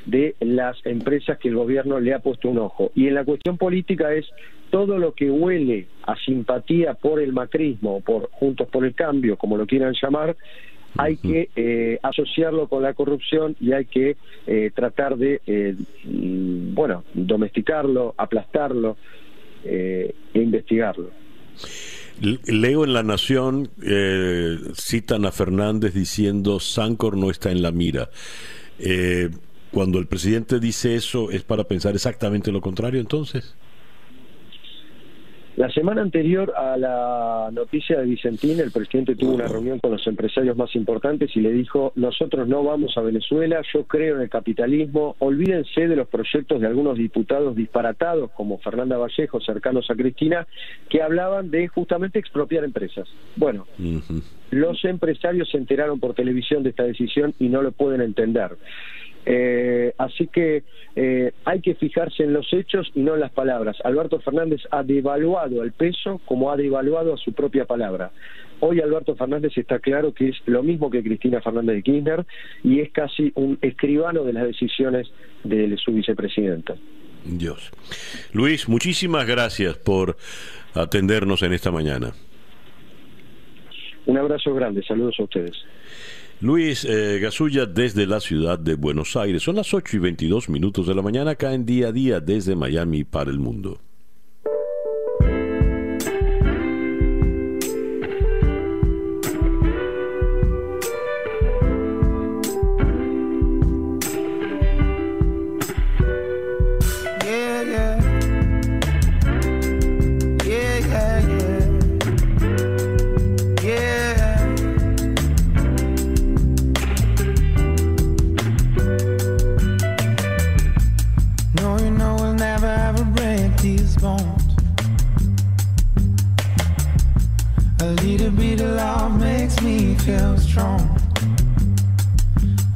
de 0.09 0.35
las 0.39 0.77
empresas 0.85 1.37
que 1.37 1.49
el 1.49 1.55
gobierno 1.55 1.99
le 1.99 2.13
ha 2.13 2.19
puesto 2.19 2.49
un 2.49 2.59
ojo. 2.59 2.91
Y 2.95 3.07
en 3.07 3.15
la 3.15 3.25
cuestión 3.25 3.57
política 3.57 4.13
es 4.13 4.25
todo 4.69 4.97
lo 4.97 5.13
que 5.13 5.29
huele 5.29 5.87
a 6.03 6.15
simpatía 6.15 6.93
por 6.93 7.19
el 7.19 7.33
macrismo, 7.33 8.01
por 8.01 8.29
Juntos 8.31 8.67
por 8.67 8.85
el 8.85 8.93
Cambio, 8.93 9.37
como 9.37 9.57
lo 9.57 9.65
quieran 9.65 9.93
llamar, 10.01 10.35
hay 10.97 11.17
que 11.17 11.49
eh, 11.55 11.99
asociarlo 12.01 12.67
con 12.67 12.83
la 12.83 12.93
corrupción 12.93 13.55
y 13.59 13.73
hay 13.73 13.85
que 13.85 14.17
eh, 14.47 14.71
tratar 14.73 15.17
de, 15.17 15.41
eh, 15.45 15.75
mm, 16.03 16.73
bueno, 16.73 17.03
domesticarlo, 17.13 18.15
aplastarlo 18.17 18.97
e 19.63 20.13
investigarlo. 20.33 21.09
Leo 22.21 22.85
en 22.85 22.93
La 22.93 23.03
Nación, 23.03 23.69
citan 24.73 25.25
a 25.25 25.33
Fernández 25.33 25.93
diciendo, 25.93 26.61
Sancor 26.61 27.17
no 27.17 27.29
está 27.29 27.51
en 27.51 27.61
la 27.61 27.71
mira. 27.71 28.09
Cuando 29.71 29.99
el 29.99 30.07
presidente 30.07 30.59
dice 30.59 30.95
eso, 30.95 31.31
¿es 31.31 31.43
para 31.43 31.63
pensar 31.63 31.93
exactamente 31.93 32.51
lo 32.51 32.61
contrario 32.61 32.99
entonces? 32.99 33.55
La 35.59 35.69
semana 35.71 36.01
anterior 36.01 36.53
a 36.55 36.77
la 36.77 37.49
noticia 37.51 37.99
de 37.99 38.05
Vicentín, 38.05 38.61
el 38.61 38.71
presidente 38.71 39.17
tuvo 39.17 39.33
una 39.33 39.49
reunión 39.49 39.77
con 39.79 39.91
los 39.91 40.07
empresarios 40.07 40.55
más 40.55 40.73
importantes 40.73 41.35
y 41.35 41.41
le 41.41 41.51
dijo, 41.51 41.91
nosotros 41.95 42.47
no 42.47 42.63
vamos 42.63 42.97
a 42.97 43.01
Venezuela, 43.01 43.61
yo 43.73 43.83
creo 43.83 44.15
en 44.15 44.21
el 44.21 44.29
capitalismo, 44.29 45.17
olvídense 45.19 45.89
de 45.89 45.97
los 45.97 46.07
proyectos 46.07 46.61
de 46.61 46.67
algunos 46.67 46.97
diputados 46.97 47.57
disparatados 47.57 48.31
como 48.31 48.59
Fernanda 48.59 48.95
Vallejo, 48.95 49.41
cercanos 49.41 49.91
a 49.91 49.95
Cristina, 49.95 50.47
que 50.87 51.01
hablaban 51.01 51.51
de 51.51 51.67
justamente 51.67 52.19
expropiar 52.19 52.63
empresas. 52.63 53.09
Bueno, 53.35 53.67
los 54.51 54.85
empresarios 54.85 55.49
se 55.49 55.57
enteraron 55.57 55.99
por 55.99 56.13
televisión 56.13 56.63
de 56.63 56.69
esta 56.69 56.83
decisión 56.83 57.33
y 57.37 57.49
no 57.49 57.61
lo 57.61 57.73
pueden 57.73 57.99
entender. 57.99 58.51
Eh, 59.31 59.93
así 59.99 60.25
que 60.25 60.63
eh, 60.95 61.33
hay 61.45 61.61
que 61.61 61.75
fijarse 61.75 62.23
en 62.23 62.33
los 62.33 62.51
hechos 62.51 62.91
y 62.95 63.01
no 63.01 63.13
en 63.13 63.19
las 63.19 63.31
palabras. 63.31 63.77
Alberto 63.83 64.19
Fernández 64.21 64.61
ha 64.71 64.81
devaluado 64.81 65.61
el 65.61 65.71
peso 65.71 66.19
como 66.25 66.51
ha 66.51 66.57
devaluado 66.57 67.13
a 67.13 67.17
su 67.17 67.31
propia 67.33 67.65
palabra. 67.65 68.11
Hoy 68.59 68.81
Alberto 68.81 69.15
Fernández 69.15 69.55
está 69.55 69.77
claro 69.77 70.15
que 70.15 70.29
es 70.29 70.35
lo 70.47 70.63
mismo 70.63 70.89
que 70.89 71.03
Cristina 71.03 71.41
Fernández 71.41 71.75
de 71.75 71.83
Kirchner 71.83 72.25
y 72.63 72.79
es 72.79 72.91
casi 72.91 73.31
un 73.35 73.59
escribano 73.61 74.23
de 74.23 74.33
las 74.33 74.47
decisiones 74.47 75.07
de 75.43 75.77
su 75.77 75.93
vicepresidenta. 75.93 76.73
Dios. 77.23 77.71
Luis, 78.33 78.67
muchísimas 78.67 79.27
gracias 79.27 79.77
por 79.77 80.17
atendernos 80.73 81.43
en 81.43 81.53
esta 81.53 81.69
mañana. 81.69 82.13
Un 84.07 84.17
abrazo 84.17 84.55
grande, 84.55 84.81
saludos 84.81 85.17
a 85.19 85.23
ustedes. 85.23 85.55
Luis 86.41 86.85
eh, 86.85 87.19
Gasulla 87.19 87.65
desde 87.65 88.07
la 88.07 88.21
ciudad 88.21 88.57
de 88.57 88.75
Buenos 88.75 89.17
Aires. 89.17 89.43
Son 89.43 89.57
las 89.57 89.73
8 89.73 89.97
y 89.97 89.99
22 89.99 90.47
minutos 90.47 90.87
de 90.87 90.95
la 90.95 91.01
mañana 91.01 91.31
acá 91.31 91.53
en 91.53 91.65
día 91.65 91.89
a 91.89 91.91
día 91.91 92.21
desde 92.21 92.55
Miami 92.55 93.03
para 93.03 93.29
el 93.29 93.39
mundo. 93.39 93.81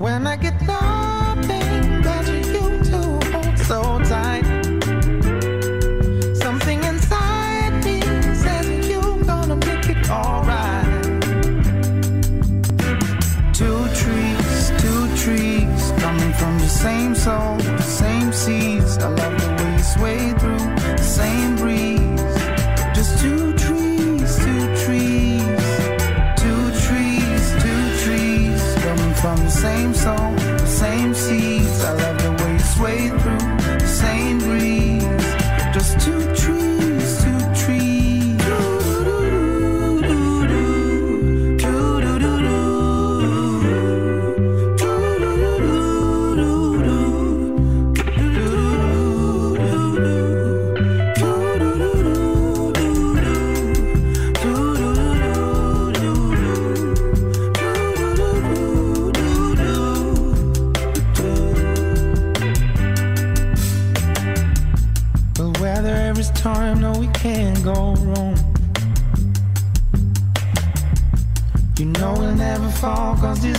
When 0.03 0.27
I 0.27 0.35
get 0.35 0.72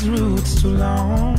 roots 0.06 0.60
too 0.62 0.76
long. 0.76 1.33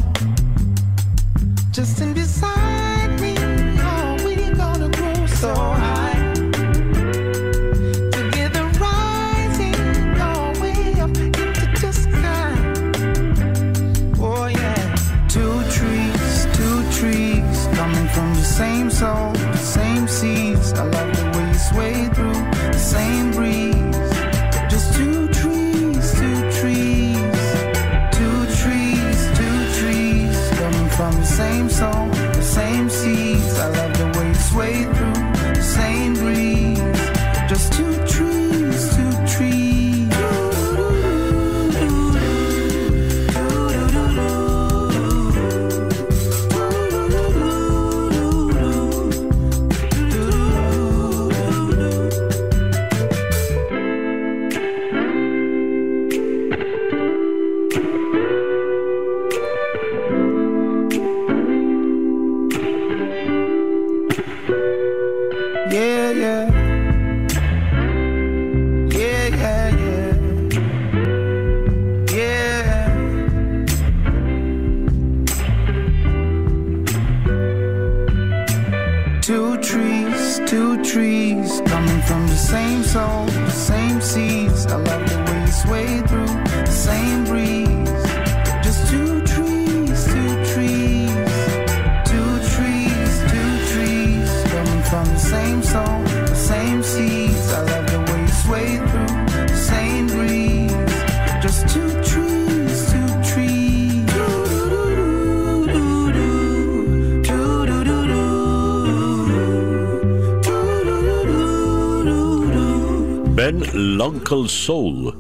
Soul 114.47 115.13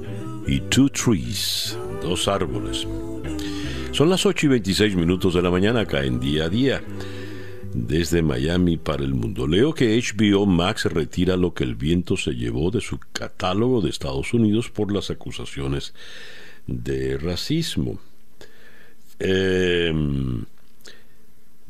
y 0.47 0.59
Two 0.61 0.89
Trees, 0.89 1.77
dos 2.01 2.27
árboles. 2.27 2.87
Son 3.91 4.09
las 4.09 4.25
8 4.25 4.47
y 4.47 4.49
26 4.49 4.95
minutos 4.95 5.33
de 5.33 5.41
la 5.41 5.49
mañana 5.49 5.81
acá 5.81 6.03
en 6.03 6.19
día 6.19 6.45
a 6.45 6.49
día. 6.49 6.81
desde 7.75 8.21
Miami 8.21 8.77
para 8.77 9.03
el 9.03 9.13
mundo. 9.13 9.47
Leo 9.47 9.73
que 9.73 10.01
HBO 10.01 10.45
Max 10.45 10.85
retira 10.85 11.35
lo 11.35 11.53
que 11.53 11.65
el 11.65 11.75
viento 11.75 12.15
se 12.15 12.31
llevó 12.31 12.71
de 12.71 12.79
su 12.79 12.99
catálogo 13.11 13.81
de 13.81 13.89
Estados 13.89 14.33
Unidos 14.33 14.69
por 14.69 14.93
las 14.93 15.11
acusaciones 15.11 15.93
de 16.67 17.17
racismo. 17.17 17.99
Em, 19.19 20.45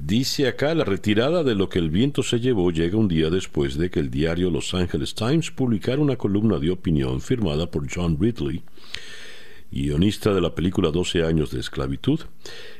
dice 0.05 0.47
acá, 0.47 0.75
la 0.75 0.83
retirada 0.83 1.43
de 1.43 1.55
lo 1.55 1.67
que 1.67 1.79
el 1.79 1.89
viento 1.89 2.21
se 2.21 2.39
llevó 2.39 2.69
llega 2.69 2.95
un 2.95 3.07
día 3.07 3.31
después 3.31 3.75
de 3.75 3.89
que 3.89 3.99
el 3.99 4.11
diario 4.11 4.51
Los 4.51 4.73
Angeles 4.75 5.15
Times 5.15 5.49
publicara 5.49 5.99
una 5.99 6.15
columna 6.15 6.59
de 6.59 6.69
opinión 6.69 7.21
firmada 7.21 7.71
por 7.71 7.87
John 7.91 8.15
Ridley, 8.19 8.61
guionista 9.71 10.31
de 10.31 10.41
la 10.41 10.53
película 10.53 10.91
12 10.91 11.23
años 11.23 11.49
de 11.49 11.59
esclavitud, 11.59 12.19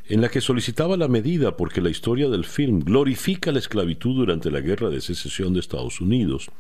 en 0.08 0.22
la 0.22 0.30
que 0.30 0.40
solicitaba 0.40 0.98
la 0.98 1.08
medida 1.08 1.58
porque 1.58 1.82
la 1.82 1.90
historia 1.90 2.30
del 2.30 2.46
film 2.46 2.82
glorifica 2.82 3.52
la 3.52 3.60
esclavitud 3.60 4.16
durante 4.16 4.52
la 4.52 4.62
guerra 4.62 4.92
de 4.92 5.02
secesión 5.02 5.56
de 5.56 5.62
Estados 5.62 6.02
Unidos, 6.02 6.52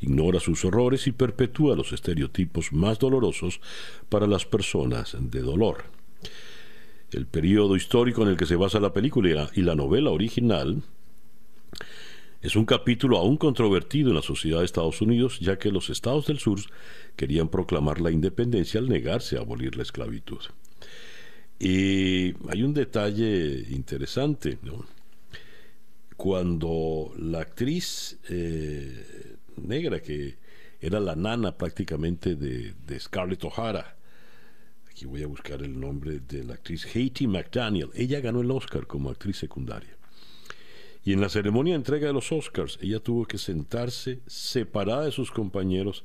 ignora 0.00 0.40
sus 0.40 0.64
horrores 0.64 1.06
y 1.06 1.12
perpetúa 1.12 1.76
los 1.76 1.92
estereotipos 1.92 2.72
más 2.72 2.98
dolorosos 2.98 3.60
para 4.08 4.26
las 4.26 4.46
personas 4.46 5.16
de 5.20 5.42
dolor. 5.42 6.01
El 7.12 7.26
periodo 7.26 7.76
histórico 7.76 8.22
en 8.22 8.28
el 8.28 8.36
que 8.36 8.46
se 8.46 8.56
basa 8.56 8.80
la 8.80 8.94
película 8.94 9.50
y 9.54 9.62
la 9.62 9.74
novela 9.74 10.10
original 10.10 10.82
es 12.40 12.56
un 12.56 12.64
capítulo 12.64 13.18
aún 13.18 13.36
controvertido 13.36 14.08
en 14.08 14.16
la 14.16 14.22
sociedad 14.22 14.60
de 14.60 14.64
Estados 14.64 15.00
Unidos, 15.02 15.38
ya 15.38 15.58
que 15.58 15.70
los 15.70 15.90
estados 15.90 16.26
del 16.26 16.38
sur 16.38 16.58
querían 17.14 17.48
proclamar 17.48 18.00
la 18.00 18.10
independencia 18.10 18.80
al 18.80 18.88
negarse 18.88 19.36
a 19.36 19.40
abolir 19.40 19.76
la 19.76 19.82
esclavitud. 19.82 20.40
Y 21.58 22.34
hay 22.48 22.62
un 22.62 22.74
detalle 22.74 23.66
interesante, 23.70 24.58
Cuando 26.16 27.12
la 27.18 27.40
actriz 27.40 28.18
eh, 28.28 29.36
negra, 29.56 30.00
que 30.00 30.36
era 30.80 30.98
la 30.98 31.14
nana 31.14 31.56
prácticamente 31.56 32.34
de, 32.36 32.74
de 32.86 33.00
Scarlett 33.00 33.44
O'Hara, 33.44 33.96
aquí 34.92 35.06
voy 35.06 35.22
a 35.22 35.26
buscar 35.26 35.62
el 35.62 35.80
nombre 35.80 36.20
de 36.20 36.44
la 36.44 36.54
actriz 36.54 36.86
Haiti 36.94 37.26
McDaniel, 37.26 37.88
ella 37.94 38.20
ganó 38.20 38.42
el 38.42 38.50
Oscar 38.50 38.86
como 38.86 39.08
actriz 39.10 39.38
secundaria. 39.38 39.96
Y 41.02 41.14
en 41.14 41.20
la 41.20 41.30
ceremonia 41.30 41.72
de 41.72 41.78
entrega 41.78 42.06
de 42.06 42.12
los 42.12 42.30
Oscars, 42.30 42.78
ella 42.80 43.00
tuvo 43.00 43.24
que 43.24 43.38
sentarse 43.38 44.20
separada 44.26 45.06
de 45.06 45.10
sus 45.10 45.32
compañeros 45.32 46.04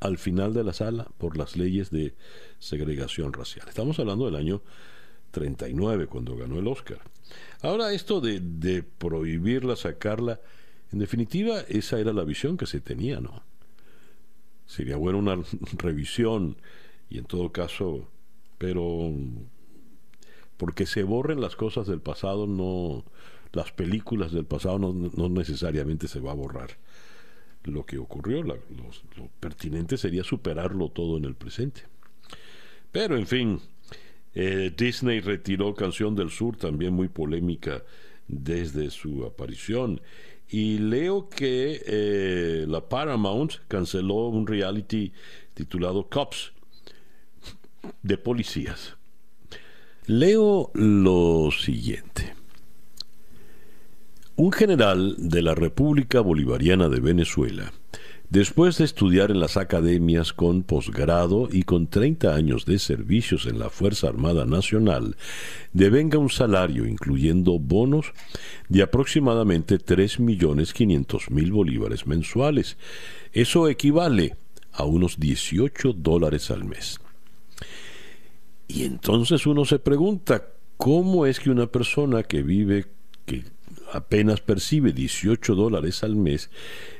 al 0.00 0.18
final 0.18 0.54
de 0.54 0.64
la 0.64 0.72
sala 0.72 1.06
por 1.18 1.36
las 1.36 1.56
leyes 1.56 1.90
de 1.90 2.14
segregación 2.58 3.32
racial. 3.32 3.68
Estamos 3.68 3.98
hablando 4.00 4.24
del 4.24 4.36
año 4.36 4.62
39, 5.30 6.06
cuando 6.06 6.36
ganó 6.36 6.58
el 6.58 6.66
Oscar. 6.66 7.00
Ahora, 7.60 7.92
esto 7.92 8.20
de, 8.20 8.82
prohibirla, 8.82 9.76
sacarla, 9.76 10.40
en 10.92 10.98
definitiva, 10.98 11.60
esa 11.68 12.00
era 12.00 12.12
la 12.12 12.24
visión 12.24 12.56
que 12.56 12.66
se 12.66 12.80
tenía, 12.80 13.20
¿no? 13.20 13.42
Sería 14.66 14.96
bueno 14.96 15.18
una 15.18 15.36
revisión 15.76 16.56
y 17.10 17.18
en 17.18 17.24
todo 17.26 17.52
caso, 17.52 18.08
pero 18.58 19.12
porque 20.56 20.86
se 20.86 21.02
borren 21.02 21.40
las 21.40 21.56
cosas 21.56 21.86
del 21.86 22.00
pasado 22.00 22.46
no 22.46 23.04
las 23.54 23.72
películas 23.72 24.32
del 24.32 24.44
pasado 24.44 24.78
no, 24.78 25.28
necesariamente 25.28 26.08
se 26.08 26.20
va 26.20 26.32
a 26.32 26.34
borrar 26.34 26.70
lo 27.64 27.86
que 27.86 27.98
ocurrió. 27.98 28.42
lo, 28.42 28.58
pertinente 29.40 29.96
sería 29.96 30.24
superarlo 30.24 30.90
todo 30.90 31.16
en 31.16 31.24
el 31.24 31.34
presente. 31.34 31.82
Pero, 32.90 33.16
en 33.16 33.26
fin, 33.26 33.60
eh, 34.34 34.72
Disney 34.76 35.20
retiró 35.20 35.74
Canción 35.74 36.14
del 36.14 36.30
Sur, 36.30 36.56
también 36.56 36.92
muy 36.92 37.08
polémica 37.08 37.82
desde 38.28 38.90
su 38.90 39.24
aparición. 39.24 40.00
Y 40.48 40.78
leo 40.78 41.28
que 41.28 41.82
eh, 41.86 42.66
la 42.68 42.88
Paramount 42.88 43.54
canceló 43.68 44.28
un 44.28 44.46
reality 44.46 45.12
titulado 45.54 46.08
Cops 46.08 46.52
de 48.02 48.18
policías. 48.18 48.96
Leo 50.06 50.70
lo 50.74 51.50
siguiente. 51.50 52.34
Un 54.36 54.52
general 54.52 55.14
de 55.16 55.42
la 55.42 55.54
República 55.54 56.20
Bolivariana 56.20 56.88
de 56.88 57.00
Venezuela, 57.00 57.72
después 58.28 58.78
de 58.78 58.84
estudiar 58.84 59.30
en 59.30 59.38
las 59.38 59.56
academias 59.56 60.32
con 60.32 60.64
posgrado 60.64 61.48
y 61.50 61.62
con 61.62 61.86
30 61.86 62.34
años 62.34 62.66
de 62.66 62.80
servicios 62.80 63.46
en 63.46 63.60
la 63.60 63.70
Fuerza 63.70 64.08
Armada 64.08 64.44
Nacional, 64.44 65.16
devenga 65.72 66.18
un 66.18 66.30
salario, 66.30 66.84
incluyendo 66.84 67.58
bonos, 67.60 68.12
de 68.68 68.82
aproximadamente 68.82 69.78
3.500.000 69.78 71.52
bolívares 71.52 72.06
mensuales. 72.06 72.76
Eso 73.32 73.68
equivale 73.68 74.36
a 74.72 74.84
unos 74.84 75.20
18 75.20 75.92
dólares 75.92 76.50
al 76.50 76.64
mes. 76.64 76.98
Y 78.66 78.84
entonces 78.84 79.46
uno 79.46 79.64
se 79.64 79.78
pregunta, 79.78 80.46
¿cómo 80.76 81.26
es 81.26 81.40
que 81.40 81.50
una 81.50 81.66
persona 81.66 82.22
que 82.22 82.42
vive, 82.42 82.86
que 83.26 83.44
apenas 83.92 84.40
percibe 84.40 84.92
18 84.92 85.54
dólares 85.54 86.02
al 86.02 86.16
mes, 86.16 86.50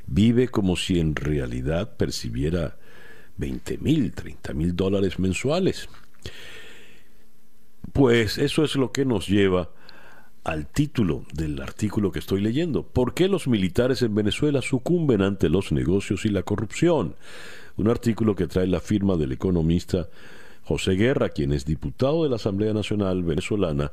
vive 0.07 0.47
como 0.47 0.75
si 0.75 0.99
en 0.99 1.15
realidad 1.15 1.97
percibiera 1.97 2.77
20 3.37 3.77
mil, 3.79 4.13
30 4.13 4.53
mil 4.53 4.75
dólares 4.75 5.19
mensuales. 5.19 5.89
Pues 7.93 8.37
eso 8.37 8.63
es 8.63 8.75
lo 8.75 8.91
que 8.91 9.05
nos 9.05 9.27
lleva 9.27 9.69
al 10.43 10.67
título 10.67 11.25
del 11.33 11.61
artículo 11.61 12.11
que 12.11 12.19
estoy 12.19 12.41
leyendo. 12.41 12.83
¿Por 12.83 13.13
qué 13.13 13.27
los 13.27 13.47
militares 13.47 14.01
en 14.01 14.13
Venezuela 14.13 14.61
sucumben 14.61 15.21
ante 15.21 15.49
los 15.49 15.71
negocios 15.71 16.25
y 16.25 16.29
la 16.29 16.43
corrupción? 16.43 17.15
Un 17.77 17.89
artículo 17.89 18.35
que 18.35 18.47
trae 18.47 18.67
la 18.67 18.79
firma 18.79 19.17
del 19.17 19.31
economista 19.31 20.07
José 20.65 20.93
Guerra, 20.93 21.29
quien 21.29 21.53
es 21.53 21.65
diputado 21.65 22.23
de 22.23 22.29
la 22.29 22.35
Asamblea 22.35 22.73
Nacional 22.73 23.23
venezolana, 23.23 23.91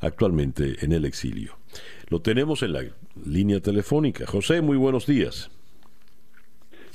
actualmente 0.00 0.76
en 0.84 0.92
el 0.92 1.04
exilio. 1.04 1.54
Lo 2.08 2.20
tenemos 2.20 2.62
en 2.62 2.72
la 2.72 2.82
línea 3.24 3.60
telefónica. 3.60 4.26
José, 4.26 4.60
muy 4.60 4.76
buenos 4.76 5.06
días. 5.06 5.50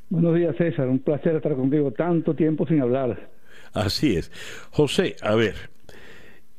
Buenos 0.10 0.36
días, 0.36 0.56
César. 0.58 0.90
Un 0.90 1.00
placer 1.00 1.36
estar 1.36 1.56
contigo 1.56 1.92
tanto 1.92 2.36
tiempo 2.36 2.68
sin 2.68 2.82
hablar. 2.82 3.32
Así 3.74 4.16
es. 4.16 4.32
José, 4.72 5.16
a 5.22 5.36
ver, 5.36 5.56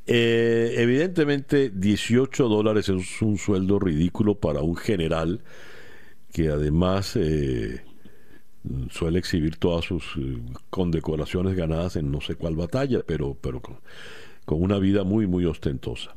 eh, 0.07 0.74
evidentemente 0.78 1.70
18 1.70 2.49
dólares 2.49 2.89
es 2.89 3.23
un 3.23 3.39
sueldo 3.39 3.78
ridículo 3.78 4.35
para 4.35 4.61
un 4.61 4.77
general 4.77 5.41
que 6.32 6.49
además 6.49 7.16
eh, 7.16 7.82
suele 8.91 9.19
exhibir 9.19 9.57
todas 9.57 9.85
sus 9.85 10.05
eh, 10.16 10.39
condecoraciones 10.70 11.55
ganadas 11.55 11.97
en 11.97 12.11
no 12.11 12.20
sé 12.20 12.35
cuál 12.35 12.57
batalla, 12.57 13.03
pero, 13.07 13.36
pero 13.41 13.61
con 13.61 14.62
una 14.62 14.78
vida 14.78 15.05
muy, 15.05 15.27
muy 15.27 15.45
ostentosa 15.45 16.15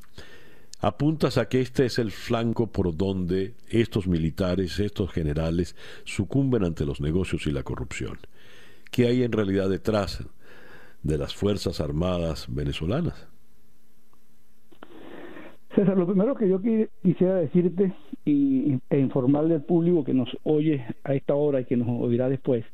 apuntas 0.80 1.38
a 1.38 1.48
que 1.48 1.61
este 1.61 1.86
es 1.86 1.98
el 1.99 2.11
flanco 2.11 2.68
por 2.68 2.95
donde 2.95 3.56
estos 3.69 4.07
militares, 4.07 4.80
estos 4.80 5.11
generales, 5.11 5.76
sucumben 6.06 6.64
ante 6.64 6.86
los 6.86 7.02
negocios 7.02 7.48
y 7.48 7.52
la 7.52 7.64
corrupción. 7.64 8.19
¿Qué 8.91 9.07
hay 9.07 9.24
en 9.24 9.32
realidad 9.32 9.69
detrás 9.69 10.24
de 11.03 11.18
las 11.18 11.36
Fuerzas 11.36 11.82
Armadas 11.82 12.45
venezolanas? 12.48 13.28
César, 15.78 15.95
lo 15.95 16.08
primero 16.08 16.34
que 16.34 16.49
yo 16.49 16.60
quisiera 17.04 17.36
decirte 17.36 17.94
y, 18.26 18.80
e 18.90 18.98
informarle 18.98 19.54
al 19.54 19.62
público 19.64 20.04
que 20.04 20.16
nos 20.16 20.28
oye 20.41 20.84
a 21.04 21.14
esta 21.14 21.36
hora 21.36 21.62
y 21.62 21.66
que 21.66 21.78
nos 21.78 21.88
oirá 21.88 22.28
después, 22.30 22.66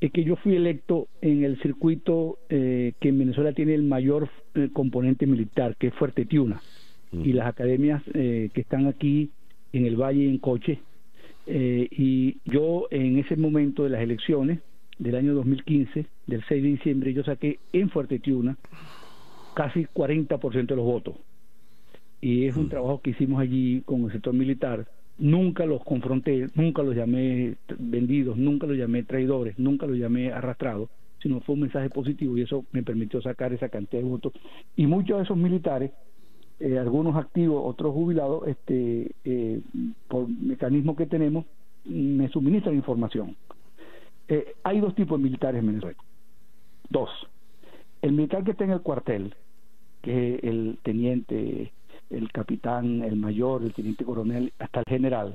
es 0.00 0.10
que 0.10 0.24
yo 0.24 0.36
fui 0.36 0.56
electo 0.56 1.08
en 1.20 1.44
el 1.44 1.60
circuito 1.60 2.38
eh, 2.48 2.94
que 2.98 3.10
en 3.10 3.18
Venezuela 3.18 3.52
tiene 3.52 3.74
el 3.74 3.82
mayor 3.82 4.30
eh, 4.54 4.70
componente 4.72 5.26
militar, 5.26 5.76
que 5.76 5.88
es 5.88 5.94
Fuerte 5.96 6.24
Tiuna 6.24 6.62
y 7.12 7.34
las 7.34 7.46
academias 7.46 8.02
eh, 8.14 8.48
que 8.54 8.62
están 8.62 8.86
aquí 8.86 9.28
en 9.74 9.84
el 9.84 9.96
Valle 9.96 10.26
en 10.26 10.38
Coche. 10.38 10.78
Eh, 11.46 11.88
y 11.90 12.38
yo 12.46 12.86
en 12.90 13.18
ese 13.18 13.36
momento 13.36 13.84
de 13.84 13.90
las 13.90 14.00
elecciones 14.00 14.60
del 14.98 15.16
año 15.16 15.34
2015, 15.34 16.06
del 16.26 16.42
6 16.48 16.62
de 16.62 16.68
diciembre, 16.70 17.12
yo 17.12 17.22
saqué 17.22 17.58
en 17.74 17.90
Fuerte 17.90 18.18
Tiuna 18.18 18.56
casi 19.52 19.84
40% 19.84 20.66
de 20.68 20.76
los 20.76 20.86
votos. 20.86 21.16
Y 22.20 22.46
es 22.46 22.56
un 22.56 22.68
trabajo 22.68 23.00
que 23.00 23.10
hicimos 23.10 23.40
allí 23.40 23.82
con 23.82 24.04
el 24.04 24.12
sector 24.12 24.34
militar. 24.34 24.86
Nunca 25.18 25.66
los 25.66 25.82
confronté, 25.84 26.46
nunca 26.54 26.82
los 26.82 26.94
llamé 26.94 27.56
vendidos, 27.78 28.36
nunca 28.36 28.66
los 28.66 28.76
llamé 28.76 29.02
traidores, 29.02 29.58
nunca 29.58 29.86
los 29.86 29.98
llamé 29.98 30.32
arrastrados, 30.32 30.88
sino 31.22 31.40
fue 31.40 31.54
un 31.54 31.62
mensaje 31.62 31.90
positivo 31.90 32.36
y 32.36 32.42
eso 32.42 32.64
me 32.72 32.82
permitió 32.82 33.20
sacar 33.20 33.52
esa 33.52 33.68
cantidad 33.68 34.02
de 34.02 34.08
votos. 34.08 34.32
Y 34.76 34.86
muchos 34.86 35.18
de 35.18 35.24
esos 35.24 35.36
militares 35.36 35.92
eh, 36.60 36.78
algunos 36.78 37.16
activos, 37.16 37.62
otros 37.64 37.94
jubilados, 37.94 38.46
este, 38.46 39.12
eh, 39.24 39.62
por 40.08 40.28
mecanismos 40.28 40.94
que 40.94 41.06
tenemos, 41.06 41.46
me 41.86 42.28
suministran 42.28 42.74
información. 42.76 43.34
Eh, 44.28 44.54
hay 44.62 44.80
dos 44.80 44.94
tipos 44.94 45.18
de 45.18 45.24
militares 45.24 45.60
en 45.60 45.68
Venezuela. 45.68 45.98
Dos. 46.90 47.08
El 48.02 48.12
militar 48.12 48.44
que 48.44 48.50
está 48.50 48.64
en 48.64 48.72
el 48.72 48.82
cuartel, 48.82 49.34
que 50.02 50.34
es 50.34 50.44
el 50.44 50.78
teniente, 50.82 51.72
el 52.10 52.30
capitán, 52.32 53.02
el 53.02 53.16
mayor, 53.16 53.62
el 53.62 53.72
teniente 53.72 54.04
coronel, 54.04 54.52
hasta 54.58 54.80
el 54.80 54.86
general, 54.86 55.34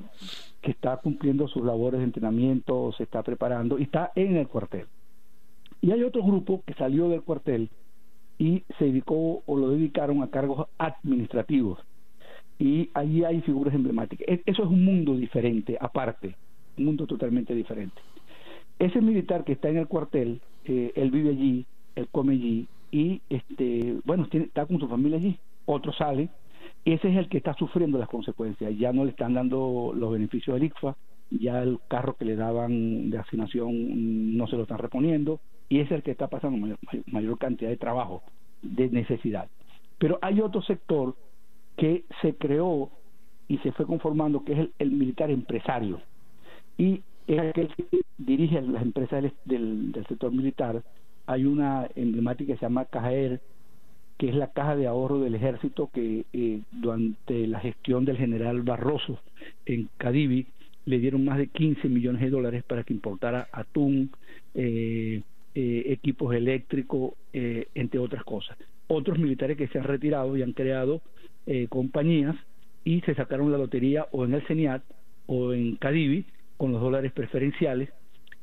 que 0.60 0.70
está 0.70 0.96
cumpliendo 0.98 1.48
sus 1.48 1.64
labores 1.64 1.98
de 1.98 2.04
entrenamiento, 2.04 2.92
se 2.96 3.04
está 3.04 3.22
preparando 3.22 3.78
y 3.78 3.82
está 3.84 4.12
en 4.14 4.36
el 4.36 4.48
cuartel. 4.48 4.86
Y 5.80 5.92
hay 5.92 6.02
otro 6.02 6.22
grupo 6.22 6.62
que 6.66 6.74
salió 6.74 7.08
del 7.08 7.22
cuartel 7.22 7.70
y 8.38 8.62
se 8.78 8.86
dedicó 8.86 9.42
o 9.46 9.56
lo 9.56 9.70
dedicaron 9.70 10.22
a 10.22 10.28
cargos 10.28 10.66
administrativos. 10.78 11.78
Y 12.58 12.90
allí 12.94 13.24
hay 13.24 13.40
figuras 13.42 13.74
emblemáticas. 13.74 14.26
E-, 14.28 14.42
eso 14.46 14.64
es 14.64 14.68
un 14.68 14.84
mundo 14.84 15.16
diferente, 15.16 15.76
aparte, 15.80 16.36
un 16.78 16.86
mundo 16.86 17.06
totalmente 17.06 17.54
diferente. 17.54 18.00
Ese 18.78 19.00
militar 19.00 19.44
que 19.44 19.52
está 19.52 19.68
en 19.68 19.78
el 19.78 19.86
cuartel, 19.86 20.40
eh, 20.64 20.92
él 20.96 21.10
vive 21.10 21.30
allí, 21.30 21.66
él 21.94 22.08
come 22.10 22.34
allí 22.34 22.66
y, 22.90 23.20
este, 23.30 23.96
bueno, 24.04 24.26
está 24.30 24.66
con 24.66 24.78
su 24.78 24.88
familia 24.88 25.18
allí. 25.18 25.38
Otro 25.64 25.92
sale, 25.92 26.28
ese 26.92 27.08
es 27.08 27.16
el 27.16 27.28
que 27.28 27.38
está 27.38 27.54
sufriendo 27.54 27.98
las 27.98 28.08
consecuencias. 28.08 28.76
Ya 28.78 28.92
no 28.92 29.04
le 29.04 29.10
están 29.10 29.34
dando 29.34 29.92
los 29.94 30.12
beneficios 30.12 30.54
del 30.54 30.64
ICFA, 30.64 30.96
ya 31.30 31.62
el 31.62 31.80
carro 31.88 32.14
que 32.14 32.24
le 32.24 32.36
daban 32.36 33.10
de 33.10 33.18
asignación 33.18 34.36
no 34.36 34.46
se 34.46 34.56
lo 34.56 34.62
están 34.62 34.78
reponiendo, 34.78 35.40
y 35.68 35.80
es 35.80 35.90
el 35.90 36.02
que 36.02 36.12
está 36.12 36.28
pasando 36.28 36.58
mayor, 36.58 36.78
mayor 37.06 37.38
cantidad 37.38 37.70
de 37.70 37.76
trabajo, 37.76 38.22
de 38.62 38.88
necesidad. 38.88 39.48
Pero 39.98 40.18
hay 40.22 40.40
otro 40.40 40.62
sector 40.62 41.16
que 41.76 42.04
se 42.22 42.34
creó 42.34 42.90
y 43.48 43.58
se 43.58 43.72
fue 43.72 43.86
conformando, 43.86 44.44
que 44.44 44.52
es 44.52 44.68
el, 44.78 44.90
militar 44.90 45.30
empresario. 45.30 46.00
Y 46.78 47.02
es 47.26 47.38
aquel 47.38 47.68
que 47.74 48.00
dirige 48.18 48.60
las 48.62 48.82
empresas 48.82 49.24
del, 49.44 49.92
sector 50.08 50.32
militar. 50.32 50.82
Hay 51.26 51.44
una 51.44 51.88
emblemática 51.94 52.52
que 52.52 52.58
se 52.58 52.66
llama 52.66 52.84
CAJER, 52.86 53.40
que 54.18 54.28
es 54.28 54.34
la 54.34 54.48
caja 54.52 54.76
de 54.76 54.86
ahorro 54.86 55.20
del 55.20 55.34
ejército 55.34 55.90
que 55.92 56.24
eh, 56.32 56.60
durante 56.72 57.46
la 57.46 57.60
gestión 57.60 58.04
del 58.04 58.16
general 58.16 58.62
Barroso 58.62 59.20
en 59.66 59.88
Cadivi 59.98 60.46
le 60.86 60.98
dieron 60.98 61.24
más 61.24 61.38
de 61.38 61.48
15 61.48 61.88
millones 61.88 62.22
de 62.22 62.30
dólares 62.30 62.64
para 62.64 62.84
que 62.84 62.94
importara 62.94 63.48
atún, 63.52 64.10
eh, 64.54 65.22
eh, 65.54 65.82
equipos 65.86 66.34
eléctricos, 66.34 67.14
entre 67.32 67.98
otras 67.98 68.24
cosas. 68.24 68.56
Otros 68.86 69.18
militares 69.18 69.56
que 69.56 69.68
se 69.68 69.78
han 69.78 69.84
retirado 69.84 70.36
y 70.36 70.42
han 70.42 70.52
creado 70.52 71.02
compañías 71.68 72.34
y 72.84 73.00
se 73.02 73.14
sacaron 73.14 73.52
la 73.52 73.58
lotería 73.58 74.06
o 74.12 74.24
en 74.24 74.34
el 74.34 74.46
CENIAT 74.46 74.82
o 75.26 75.52
en 75.52 75.76
Cadivi 75.76 76.24
con 76.56 76.72
los 76.72 76.80
dólares 76.80 77.12
preferenciales 77.12 77.90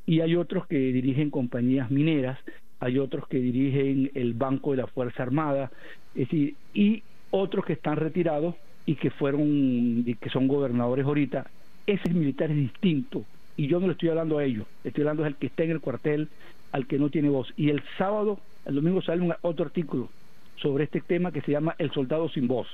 y 0.05 0.19
hay 0.21 0.35
otros 0.35 0.67
que 0.67 0.77
dirigen 0.77 1.29
compañías 1.29 1.89
mineras, 1.91 2.37
hay 2.83 2.99
otros 2.99 3.27
que 3.29 3.37
dirigen 3.37 4.11
el 4.13 4.33
Banco 4.33 4.71
de 4.71 4.77
la 4.77 4.87
Fuerza 4.87 5.23
Armada, 5.23 5.71
es 6.15 6.27
decir, 6.27 6.55
y 6.73 7.01
otros 7.31 7.63
que 7.65 7.73
están 7.73 7.95
retirados 7.95 8.55
y 8.85 8.95
que 8.95 9.09
fueron 9.09 10.03
y 10.05 10.15
que 10.15 10.29
son 10.29 10.49
gobernadores 10.49 11.05
ahorita, 11.05 11.49
ese 11.87 12.09
militar 12.09 12.51
es 12.51 12.57
distinto 12.57 13.23
y 13.55 13.67
yo 13.67 13.79
no 13.79 13.87
le 13.87 13.93
estoy 13.93 14.09
hablando 14.09 14.37
a 14.37 14.43
ellos, 14.43 14.67
estoy 14.83 15.03
hablando 15.03 15.23
al 15.23 15.37
que 15.37 15.47
está 15.47 15.63
en 15.63 15.71
el 15.71 15.79
cuartel, 15.79 16.27
al 16.73 16.85
que 16.85 16.99
no 16.99 17.09
tiene 17.09 17.29
voz. 17.29 17.53
Y 17.55 17.69
el 17.69 17.81
sábado, 17.97 18.39
el 18.65 18.75
domingo 18.75 19.01
sale 19.01 19.21
un, 19.21 19.33
otro 19.41 19.65
artículo 19.65 20.09
sobre 20.57 20.83
este 20.83 20.99
tema 20.99 21.31
que 21.31 21.41
se 21.41 21.53
llama 21.53 21.75
El 21.77 21.91
soldado 21.91 22.27
sin 22.29 22.49
voz, 22.49 22.67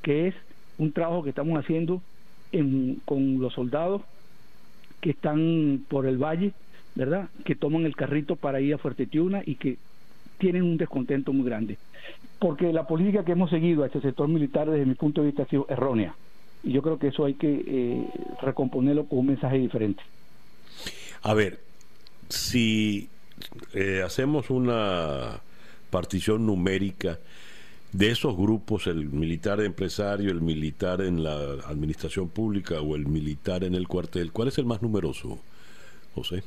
que 0.00 0.28
es 0.28 0.34
un 0.78 0.92
trabajo 0.92 1.22
que 1.22 1.30
estamos 1.30 1.58
haciendo 1.58 2.00
con 3.04 3.38
los 3.38 3.52
soldados 3.52 4.02
que 5.02 5.10
están 5.10 5.84
por 5.88 6.06
el 6.06 6.16
valle, 6.16 6.52
¿verdad? 6.94 7.28
Que 7.44 7.54
toman 7.54 7.84
el 7.86 7.96
carrito 7.96 8.36
para 8.36 8.60
ir 8.60 8.74
a 8.74 8.78
Fuerte 8.78 9.06
Tiuna 9.06 9.42
y 9.44 9.56
que 9.56 9.78
tienen 10.38 10.62
un 10.62 10.76
descontento 10.76 11.32
muy 11.32 11.46
grande. 11.46 11.78
Porque 12.38 12.72
la 12.72 12.86
política 12.86 13.24
que 13.24 13.32
hemos 13.32 13.50
seguido 13.50 13.82
a 13.82 13.86
este 13.86 14.00
sector 14.00 14.28
militar, 14.28 14.68
desde 14.68 14.86
mi 14.86 14.94
punto 14.94 15.20
de 15.20 15.28
vista, 15.28 15.44
ha 15.44 15.46
sido 15.46 15.66
errónea. 15.68 16.14
Y 16.64 16.72
yo 16.72 16.82
creo 16.82 16.98
que 16.98 17.08
eso 17.08 17.24
hay 17.24 17.34
que 17.34 17.64
eh, 17.66 18.06
recomponerlo 18.40 19.04
con 19.06 19.20
un 19.20 19.26
mensaje 19.28 19.58
diferente. 19.58 20.02
A 21.22 21.34
ver, 21.34 21.60
si 22.28 23.08
eh, 23.74 24.02
hacemos 24.04 24.50
una 24.50 25.40
partición 25.90 26.46
numérica 26.46 27.18
de 27.92 28.10
esos 28.10 28.36
grupos, 28.36 28.86
el 28.86 29.06
militar 29.06 29.60
empresario, 29.60 30.30
el 30.30 30.40
militar 30.40 31.02
en 31.02 31.22
la 31.22 31.36
administración 31.66 32.28
pública 32.28 32.80
o 32.80 32.96
el 32.96 33.06
militar 33.06 33.64
en 33.64 33.74
el 33.74 33.86
cuartel, 33.86 34.32
¿cuál 34.32 34.48
es 34.48 34.58
el 34.58 34.64
más 34.64 34.82
numeroso, 34.82 35.38
José? 36.14 36.42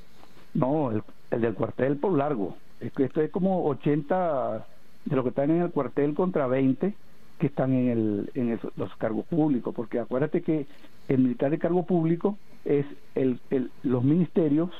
No, 0.55 0.91
el, 0.91 1.03
del 1.41 1.53
cuartel 1.53 1.97
por 1.97 2.17
largo. 2.17 2.55
Esto 2.79 3.21
es 3.21 3.29
como 3.29 3.65
80 3.67 4.65
de 5.05 5.15
los 5.15 5.23
que 5.23 5.29
están 5.29 5.51
en 5.51 5.61
el 5.61 5.71
cuartel 5.71 6.15
contra 6.15 6.47
20 6.47 6.93
que 7.37 7.47
están 7.47 7.73
en, 7.73 7.89
el, 7.89 8.31
en 8.33 8.59
los 8.77 8.95
cargos 8.95 9.25
públicos, 9.25 9.75
porque 9.75 9.99
acuérdate 9.99 10.41
que 10.41 10.65
el 11.09 11.19
militar 11.19 11.51
de 11.51 11.59
cargo 11.59 11.85
público 11.85 12.37
es 12.63 12.85
el, 13.13 13.39
el 13.49 13.69
los 13.83 14.03
ministerios 14.03 14.71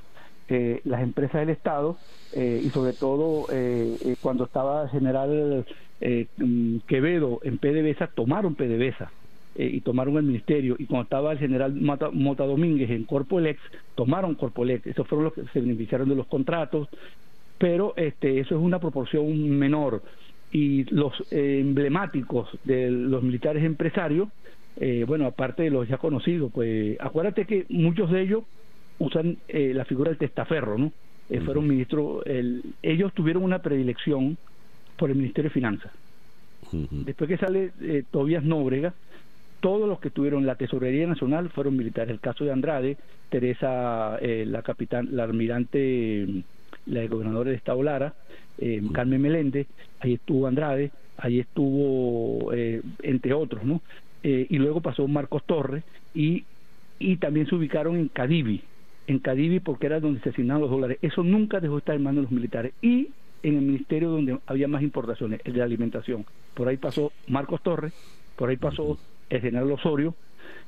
eh, 0.47 0.79
las 0.85 1.01
empresas 1.01 1.41
del 1.41 1.49
Estado 1.49 1.97
eh, 2.33 2.61
y 2.63 2.69
sobre 2.69 2.93
todo 2.93 3.47
eh, 3.51 4.15
cuando 4.21 4.45
estaba 4.45 4.83
el 4.83 4.89
general 4.89 5.65
mm, 6.37 6.77
Quevedo 6.87 7.39
en 7.43 7.57
PDVSA, 7.57 8.07
tomaron 8.07 8.55
PDVSA 8.55 9.11
y 9.55 9.81
tomaron 9.81 10.17
el 10.17 10.23
ministerio 10.23 10.75
y 10.77 10.85
cuando 10.85 11.03
estaba 11.03 11.31
el 11.31 11.39
general 11.39 11.73
Mota, 11.73 12.45
Domínguez 12.45 12.89
en 12.89 13.05
Corpolex, 13.05 13.59
tomaron 13.95 14.35
Corpolex, 14.35 14.85
esos 14.85 15.07
fueron 15.07 15.25
los 15.25 15.33
que 15.33 15.43
se 15.53 15.61
beneficiaron 15.61 16.09
de 16.09 16.15
los 16.15 16.27
contratos, 16.27 16.89
pero 17.57 17.93
este, 17.95 18.39
eso 18.39 18.55
es 18.55 18.61
una 18.61 18.79
proporción 18.79 19.49
menor 19.49 20.03
y 20.51 20.83
los 20.93 21.13
emblemáticos 21.31 22.49
de 22.65 22.91
los 22.91 23.23
militares 23.23 23.63
empresarios, 23.63 24.27
bueno, 25.07 25.25
aparte 25.25 25.63
de 25.63 25.69
los 25.69 25.87
ya 25.87 25.97
conocidos, 25.97 26.51
pues 26.53 26.99
acuérdate 26.99 27.45
que 27.45 27.65
muchos 27.69 28.11
de 28.11 28.21
ellos 28.21 28.43
usan 28.99 29.37
eh, 29.47 29.73
la 29.73 29.85
figura 29.85 30.09
del 30.09 30.17
testaferro, 30.17 30.77
¿no? 30.77 30.91
Eh, 31.29 31.41
fueron 31.41 31.67
ministros, 31.67 32.23
ellos 32.83 33.11
tuvieron 33.13 33.43
una 33.43 33.59
predilección 33.59 34.37
por 34.95 35.09
el 35.09 35.15
Ministerio 35.15 35.49
de 35.49 35.53
Finanzas. 35.53 35.91
Después 36.71 37.27
que 37.27 37.37
sale 37.37 37.71
eh, 37.81 38.03
Tobias 38.11 38.43
Nóbrega, 38.43 38.93
todos 39.65 39.89
los 39.89 39.99
que 39.99 40.11
tuvieron 40.11 40.45
la 40.45 40.53
Tesorería 40.53 41.07
Nacional 41.07 41.49
fueron 41.49 41.75
militares. 41.75 42.11
El 42.11 42.19
caso 42.19 42.45
de 42.45 42.51
Andrade, 42.51 42.97
Teresa, 43.31 44.19
la 44.21 44.61
capitán, 44.61 45.09
la 45.13 45.23
almirante, 45.23 46.43
la 46.85 47.07
gobernadora 47.07 47.49
de 47.49 47.55
Estado 47.55 47.81
Lara, 47.81 48.13
Carmen 48.93 49.19
Meléndez, 49.19 49.65
ahí 50.01 50.13
estuvo 50.13 50.45
Andrade, 50.45 50.91
ahí 51.17 51.39
estuvo, 51.39 52.53
entre 52.53 53.33
otros, 53.33 53.63
¿no? 53.63 53.81
y 54.21 54.55
luego 54.59 54.81
pasó 54.81 55.07
Marcos 55.07 55.43
Torres 55.47 55.83
y, 56.13 56.43
y 56.99 57.17
también 57.17 57.47
se 57.47 57.55
ubicaron 57.55 57.95
en 57.95 58.09
Cadivi, 58.09 58.61
en 59.07 59.17
Cadivi 59.17 59.61
porque 59.61 59.87
era 59.87 59.99
donde 59.99 60.19
se 60.19 60.29
asignaban 60.29 60.61
los 60.61 60.69
dólares. 60.69 60.99
Eso 61.01 61.23
nunca 61.23 61.59
dejó 61.59 61.73
de 61.73 61.79
estar 61.79 61.95
en 61.95 62.03
manos 62.03 62.17
de 62.17 62.21
los 62.25 62.31
militares. 62.31 62.71
Y 62.83 63.09
en 63.41 63.57
el 63.57 63.61
ministerio 63.63 64.11
donde 64.11 64.37
había 64.45 64.67
más 64.67 64.83
importaciones, 64.83 65.41
el 65.43 65.53
de 65.53 65.63
alimentación. 65.63 66.23
Por 66.53 66.67
ahí 66.67 66.77
pasó 66.77 67.11
Marcos 67.27 67.63
Torres, 67.63 67.93
por 68.35 68.49
ahí 68.49 68.57
pasó 68.57 68.99
el 69.29 69.41
general 69.41 69.71
Osorio, 69.71 70.15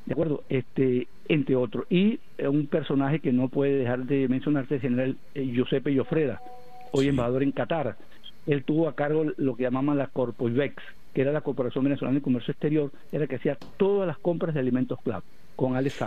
¿de 0.06 0.14
acuerdo? 0.14 0.44
Este, 0.50 1.08
entre 1.28 1.56
otros. 1.56 1.86
Y 1.90 2.20
un 2.40 2.68
personaje 2.68 3.20
que 3.20 3.32
no 3.32 3.50
puede 3.50 3.78
dejar 3.78 4.06
de 4.06 4.28
mencionarse, 4.28 4.76
el 4.76 4.82
general 4.82 5.18
eh, 5.36 5.46
Giuseppe 5.46 5.94
Llofreda, 5.94 6.42
hoy 6.92 7.08
embajador 7.08 7.44
en 7.44 7.52
Qatar. 7.52 7.98
Él 8.46 8.64
tuvo 8.64 8.88
a 8.88 8.96
cargo 8.96 9.26
lo 9.38 9.56
que 9.56 9.64
llamaban 9.64 9.98
la 9.98 10.08
Corpoivex, 10.08 10.76
que 11.14 11.22
era 11.22 11.32
la 11.32 11.42
Corporación 11.42 11.84
Venezolana 11.84 12.16
de 12.16 12.22
Comercio 12.22 12.52
Exterior, 12.52 12.92
era 13.12 13.28
que 13.28 13.36
hacía 13.36 13.58
todas 13.78 14.08
las 14.08 14.18
compras 14.18 14.54
de 14.54 14.62
alimentos 14.62 15.00
clave, 15.04 15.24
con 15.56 15.76
Alex 15.76 16.02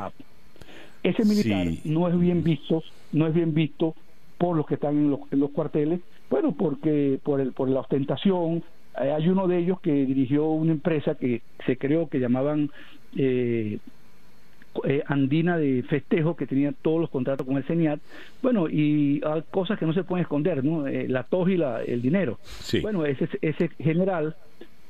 ese 1.02 1.24
militar 1.24 1.66
no 1.84 2.08
es 2.08 2.18
bien 2.18 2.42
visto, 2.42 2.82
no 3.12 3.26
es 3.26 3.34
bien 3.34 3.54
visto 3.54 3.94
por 4.38 4.56
los 4.56 4.66
que 4.66 4.74
están 4.74 4.96
en 4.96 5.10
los, 5.40 5.50
cuarteles, 5.50 6.00
bueno, 6.28 6.52
porque 6.52 7.18
por, 7.22 7.40
el, 7.40 7.52
por 7.52 7.68
la 7.68 7.80
ostentación, 7.80 8.58
eh, 8.58 8.62
hay 8.94 9.28
uno 9.28 9.46
de 9.46 9.58
ellos 9.58 9.80
que 9.80 9.92
dirigió 9.92 10.46
una 10.46 10.72
empresa 10.72 11.14
que 11.14 11.42
se 11.66 11.76
creó 11.76 12.08
que 12.08 12.18
llamaban 12.18 12.70
eh, 13.16 13.78
eh, 14.84 15.02
Andina 15.06 15.58
de 15.58 15.82
Festejo, 15.82 16.36
que 16.36 16.46
tenía 16.46 16.72
todos 16.72 17.00
los 17.00 17.10
contratos 17.10 17.46
con 17.46 17.56
el 17.56 17.64
CENIAT, 17.64 18.00
bueno, 18.42 18.68
y 18.68 19.20
hay 19.24 19.42
cosas 19.50 19.78
que 19.78 19.86
no 19.86 19.92
se 19.92 20.04
pueden 20.04 20.22
esconder, 20.22 20.64
¿no? 20.64 20.86
la 20.86 21.24
tos 21.24 21.48
y 21.48 21.56
la, 21.56 21.82
el 21.82 22.02
dinero. 22.02 22.38
Bueno, 22.82 23.04
ese, 23.04 23.28
ese 23.42 23.68
general 23.78 24.36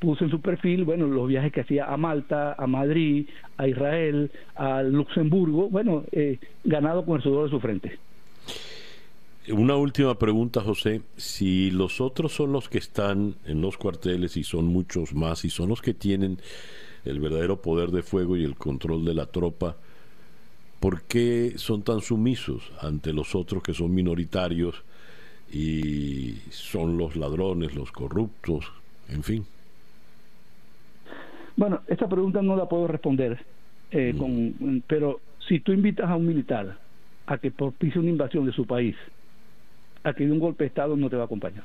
puso 0.01 0.24
en 0.24 0.31
su 0.31 0.40
perfil, 0.40 0.85
bueno, 0.85 1.06
los 1.06 1.28
viajes 1.28 1.52
que 1.52 1.60
hacía 1.60 1.85
a 1.85 1.97
Malta, 1.97 2.55
a 2.59 2.66
Madrid, 2.66 3.28
a 3.59 3.68
Israel, 3.68 4.31
a 4.56 4.82
Luxemburgo, 4.82 5.68
bueno, 5.68 6.05
eh, 6.10 6.39
ganado 6.64 7.05
con 7.05 7.16
el 7.16 7.22
sudor 7.22 7.44
de 7.44 7.51
su 7.51 7.60
frente. 7.60 7.98
Una 9.49 9.75
última 9.75 10.17
pregunta, 10.17 10.61
José. 10.61 11.01
Si 11.17 11.71
los 11.71 12.01
otros 12.01 12.33
son 12.33 12.53
los 12.53 12.69
que 12.69 12.79
están 12.79 13.37
en 13.47 13.62
los 13.62 13.79
cuarteles 13.79 14.37
y 14.37 14.45
son 14.45 14.67
muchos 14.67 15.15
más 15.15 15.45
y 15.45 15.51
son 15.51 15.71
los 15.71 15.81
que 15.81 15.95
tienen 15.95 16.39
el 17.07 17.21
verdadero 17.21 17.62
poder 17.62 17.91
de 17.91 18.03
fuego 18.03 18.37
y 18.37 18.45
el 18.45 18.57
control 18.57 19.05
de 19.07 19.15
la 19.15 19.27
tropa, 19.27 19.77
¿por 20.79 21.03
qué 21.03 21.55
son 21.57 21.83
tan 21.83 22.03
sumisos 22.03 22.71
ante 22.81 23.15
los 23.15 23.35
otros 23.35 23.62
que 23.62 23.73
son 23.73 23.95
minoritarios 23.95 24.83
y 25.51 26.35
son 26.51 26.99
los 26.99 27.17
ladrones, 27.17 27.75
los 27.75 27.91
corruptos, 27.93 28.71
en 29.09 29.23
fin? 29.23 29.47
Bueno, 31.57 31.81
esta 31.89 32.09
pregunta 32.09 32.43
no 32.43 32.57
la 32.57 32.69
puedo 32.69 32.87
responder, 32.87 33.43
eh, 33.91 34.15
con, 34.17 34.83
pero 34.87 35.21
si 35.49 35.61
tú 35.61 35.73
invitas 35.73 36.11
a 36.11 36.17
un 36.17 36.27
militar 36.27 36.79
a 37.27 37.39
que 37.39 37.51
propicie 37.51 38.01
una 38.01 38.11
invasión 38.11 38.45
de 38.45 38.53
su 38.53 38.67
país, 38.67 38.97
a 40.05 40.12
que 40.14 40.27
dé 40.27 40.32
un 40.32 40.39
golpe 40.39 40.64
de 40.64 40.68
Estado, 40.68 40.97
no 40.97 41.10
te 41.10 41.16
va 41.16 41.22
a 41.22 41.27
acompañar. 41.27 41.64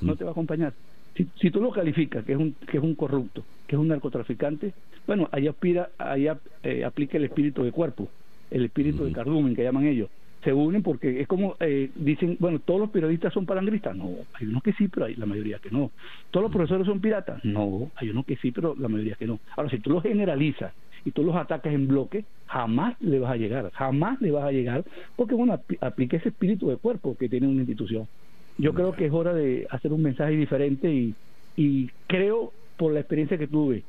No 0.00 0.16
te 0.16 0.24
va 0.24 0.30
a 0.30 0.32
acompañar. 0.32 0.72
Si, 1.14 1.26
si 1.40 1.50
tú 1.50 1.60
lo 1.60 1.70
calificas 1.70 2.24
que 2.24 2.32
es 2.32 2.38
un 2.38 2.52
que 2.52 2.78
es 2.78 2.82
un 2.82 2.94
corrupto, 2.94 3.44
que 3.66 3.76
es 3.76 3.80
un 3.80 3.88
narcotraficante, 3.88 4.72
bueno, 5.06 5.28
ahí 5.32 5.48
aspira, 5.48 5.90
ahí 5.98 6.28
eh, 6.62 6.84
aplica 6.84 7.16
el 7.16 7.24
espíritu 7.24 7.64
de 7.64 7.72
cuerpo, 7.72 8.08
el 8.50 8.66
espíritu 8.66 9.04
de 9.04 9.12
cardumen 9.12 9.56
que 9.56 9.64
llaman 9.64 9.86
ellos. 9.86 10.10
Se 10.44 10.52
unen 10.52 10.82
porque 10.82 11.20
es 11.20 11.26
como 11.26 11.56
eh, 11.60 11.90
dicen, 11.96 12.36
bueno, 12.38 12.60
todos 12.60 12.78
los 12.78 12.90
periodistas 12.90 13.32
son 13.32 13.44
palangristas. 13.44 13.96
No, 13.96 14.10
hay 14.34 14.46
unos 14.46 14.62
que 14.62 14.72
sí, 14.74 14.86
pero 14.88 15.06
hay 15.06 15.16
la 15.16 15.26
mayoría 15.26 15.58
que 15.58 15.70
no. 15.70 15.90
Todos 16.30 16.44
los 16.44 16.52
profesores 16.52 16.86
son 16.86 17.00
piratas. 17.00 17.44
No, 17.44 17.90
hay 17.96 18.10
unos 18.10 18.24
que 18.24 18.36
sí, 18.36 18.52
pero 18.52 18.76
la 18.78 18.88
mayoría 18.88 19.16
que 19.16 19.26
no. 19.26 19.40
Ahora, 19.56 19.70
si 19.70 19.78
tú 19.78 19.90
los 19.90 20.02
generalizas 20.02 20.72
y 21.04 21.10
tú 21.10 21.22
los 21.22 21.36
atacas 21.36 21.72
en 21.72 21.88
bloque, 21.88 22.24
jamás 22.46 23.00
le 23.00 23.18
vas 23.18 23.32
a 23.32 23.36
llegar, 23.36 23.70
jamás 23.72 24.20
le 24.20 24.30
vas 24.30 24.44
a 24.44 24.52
llegar, 24.52 24.84
porque 25.16 25.34
bueno, 25.34 25.60
aplica 25.80 26.16
ese 26.16 26.30
espíritu 26.30 26.68
de 26.68 26.76
cuerpo 26.76 27.16
que 27.16 27.28
tiene 27.28 27.46
una 27.46 27.60
institución. 27.60 28.08
Yo 28.56 28.74
creo 28.74 28.92
que 28.92 29.06
es 29.06 29.12
hora 29.12 29.32
de 29.34 29.66
hacer 29.70 29.92
un 29.92 30.02
mensaje 30.02 30.32
diferente 30.32 30.92
y, 30.92 31.14
y 31.56 31.90
creo, 32.06 32.52
por 32.76 32.92
la 32.92 33.00
experiencia 33.00 33.38
que 33.38 33.46
tuve 33.46 33.84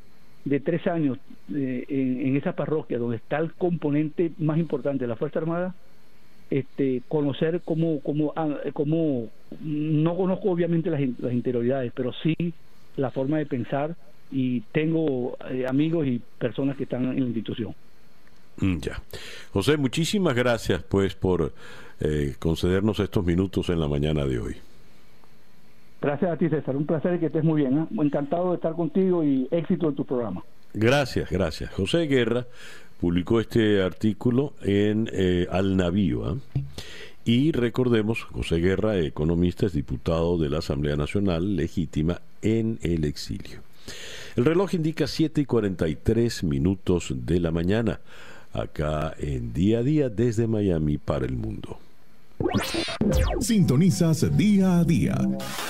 de 0.45 0.59
tres 0.59 0.85
años 0.87 1.17
eh, 1.53 1.85
en, 1.87 2.35
esa 2.37 2.53
parroquia 2.53 2.97
donde 2.97 3.17
está 3.17 3.37
el 3.37 3.53
componente 3.53 4.31
más 4.37 4.57
importante 4.57 5.03
de 5.03 5.07
la 5.07 5.15
Fuerza 5.15 5.39
Armada, 5.39 5.75
este, 6.49 7.01
conocer 7.07 7.61
cómo, 7.63 7.99
cómo, 8.01 8.33
ah, 8.35 8.57
cómo 8.73 9.27
no 9.61 10.15
conozco 10.15 10.51
obviamente 10.51 10.89
las, 10.89 11.01
las 11.19 11.33
interioridades, 11.33 11.91
pero 11.95 12.11
sí 12.23 12.35
la 12.95 13.11
forma 13.11 13.37
de 13.37 13.45
pensar 13.45 13.95
y 14.31 14.61
tengo 14.71 15.37
eh, 15.49 15.65
amigos 15.67 16.07
y 16.07 16.21
personas 16.37 16.77
que 16.77 16.83
están 16.83 17.05
en 17.05 17.19
la 17.19 17.25
institución. 17.25 17.75
Mm, 18.57 18.77
ya. 18.79 19.01
José, 19.51 19.77
muchísimas 19.77 20.35
gracias 20.35 20.83
pues 20.83 21.15
por 21.15 21.53
eh, 21.99 22.35
concedernos 22.39 22.99
estos 22.99 23.25
minutos 23.25 23.69
en 23.69 23.79
la 23.79 23.87
mañana 23.87 24.25
de 24.25 24.39
hoy. 24.39 24.55
Gracias 26.01 26.31
a 26.31 26.37
ti, 26.37 26.47
César. 26.49 26.75
Un 26.75 26.85
placer 26.85 27.19
que 27.19 27.25
estés 27.25 27.43
muy 27.43 27.61
bien. 27.61 27.77
¿eh? 27.77 27.85
Encantado 28.01 28.51
de 28.51 28.55
estar 28.55 28.73
contigo 28.73 29.23
y 29.23 29.47
éxito 29.51 29.89
en 29.89 29.95
tu 29.95 30.05
programa. 30.05 30.43
Gracias, 30.73 31.29
gracias. 31.29 31.73
José 31.73 32.07
Guerra 32.07 32.45
publicó 32.99 33.39
este 33.39 33.81
artículo 33.81 34.53
en 34.61 35.09
eh, 35.11 35.47
Al 35.51 35.75
Navío. 35.75 36.37
Y 37.25 37.51
recordemos, 37.51 38.23
José 38.23 38.57
Guerra, 38.57 38.97
economista, 38.97 39.65
es 39.65 39.73
diputado 39.73 40.37
de 40.37 40.49
la 40.49 40.59
Asamblea 40.59 40.95
Nacional 40.95 41.55
legítima 41.55 42.21
en 42.41 42.79
el 42.81 43.03
exilio. 43.03 43.59
El 44.35 44.45
reloj 44.45 44.73
indica 44.73 45.07
7 45.07 45.41
y 45.41 45.45
43 45.45 46.43
minutos 46.43 47.13
de 47.15 47.39
la 47.39 47.51
mañana, 47.51 47.99
acá 48.53 49.13
en 49.17 49.53
día 49.53 49.79
a 49.79 49.83
día 49.83 50.09
desde 50.09 50.47
Miami 50.47 50.97
para 50.97 51.25
el 51.25 51.35
mundo. 51.35 51.79
Sintonizas 53.41 54.35
día 54.37 54.79
a 54.79 54.83
día 54.83 55.17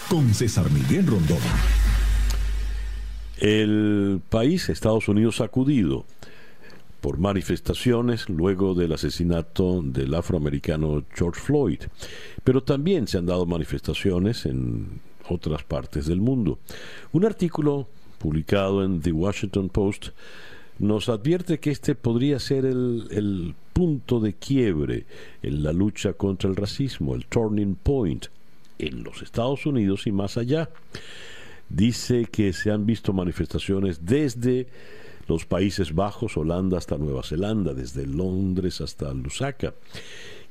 con 0.10 0.34
César 0.34 0.70
Miguel 0.72 1.08
Rondón. 1.08 1.40
El 3.40 4.22
país, 4.30 4.70
Estados 4.70 5.08
Unidos, 5.08 5.38
sacudido 5.38 6.06
por 7.02 7.18
manifestaciones 7.18 8.28
luego 8.30 8.76
del 8.76 8.92
asesinato 8.92 9.82
del 9.82 10.14
afroamericano 10.14 11.04
George 11.16 11.40
Floyd. 11.40 11.80
Pero 12.44 12.62
también 12.62 13.08
se 13.08 13.18
han 13.18 13.26
dado 13.26 13.46
manifestaciones 13.46 14.46
en 14.46 15.00
otras 15.30 15.64
partes 15.64 16.06
del 16.08 16.20
mundo. 16.20 16.60
Un 17.14 17.26
artículo 17.26 17.88
publicado 18.20 18.84
en 18.84 19.02
The 19.02 19.12
Washington 19.12 19.70
Post 19.70 20.10
nos 20.78 21.10
advierte 21.10 21.60
que 21.60 21.72
este 21.72 21.96
podría 21.96 22.40
ser 22.40 22.66
el, 22.66 23.56
punto 23.74 24.20
de 24.20 24.34
quiebre 24.34 25.06
en 25.42 25.64
la 25.64 25.72
lucha 25.72 26.12
contra 26.12 26.50
el 26.50 26.58
racismo, 26.58 27.16
el 27.16 27.26
turning 27.28 27.76
point 27.76 28.26
en 28.78 29.06
los 29.06 29.22
Estados 29.22 29.66
Unidos 29.66 30.06
y 30.06 30.12
más 30.12 30.36
allá. 30.36 30.70
Dice 31.70 32.28
que 32.30 32.52
se 32.52 32.72
han 32.72 32.86
visto 32.86 33.14
manifestaciones 33.14 34.06
desde 34.06 34.68
los 35.30 35.46
Países 35.46 35.96
Bajos, 35.96 36.36
Holanda 36.36 36.78
hasta 36.78 36.98
Nueva 36.98 37.24
Zelanda, 37.24 37.74
desde 37.74 38.06
Londres 38.06 38.82
hasta 38.82 39.14
Lusaka. 39.14 39.74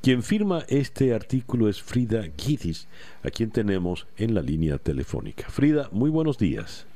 Quien 0.01 0.23
firma 0.23 0.65
este 0.69 1.12
artículo 1.12 1.69
es 1.69 1.82
Frida 1.82 2.24
Gitis, 2.35 2.89
a 3.23 3.31
quien 3.31 3.51
tenemos 3.51 4.07
en 4.16 4.32
la 4.32 4.40
línea 4.40 4.78
telefónica. 4.78 5.51
Frida, 5.51 5.90
muy 5.93 6.09
buenos 6.09 6.39
días. 6.39 6.88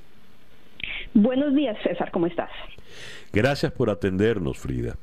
Buenos 1.14 1.54
días, 1.54 1.76
César, 1.82 2.10
¿cómo 2.10 2.26
estás? 2.26 2.50
Gracias 3.32 3.72
por 3.72 3.90
atendernos, 3.90 4.58
Frida. 4.58 4.96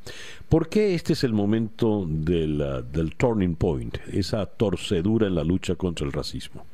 ¿Por 0.49 0.69
qué 0.69 0.95
este 0.95 1.13
es 1.13 1.23
el 1.23 1.33
momento 1.33 2.05
del, 2.07 2.63
del 2.91 3.15
turning 3.15 3.55
point, 3.55 3.97
esa 4.11 4.45
torcedura 4.45 5.27
en 5.27 5.35
la 5.35 5.43
lucha 5.43 5.75
contra 5.75 6.05
el 6.05 6.11
racismo? 6.11 6.65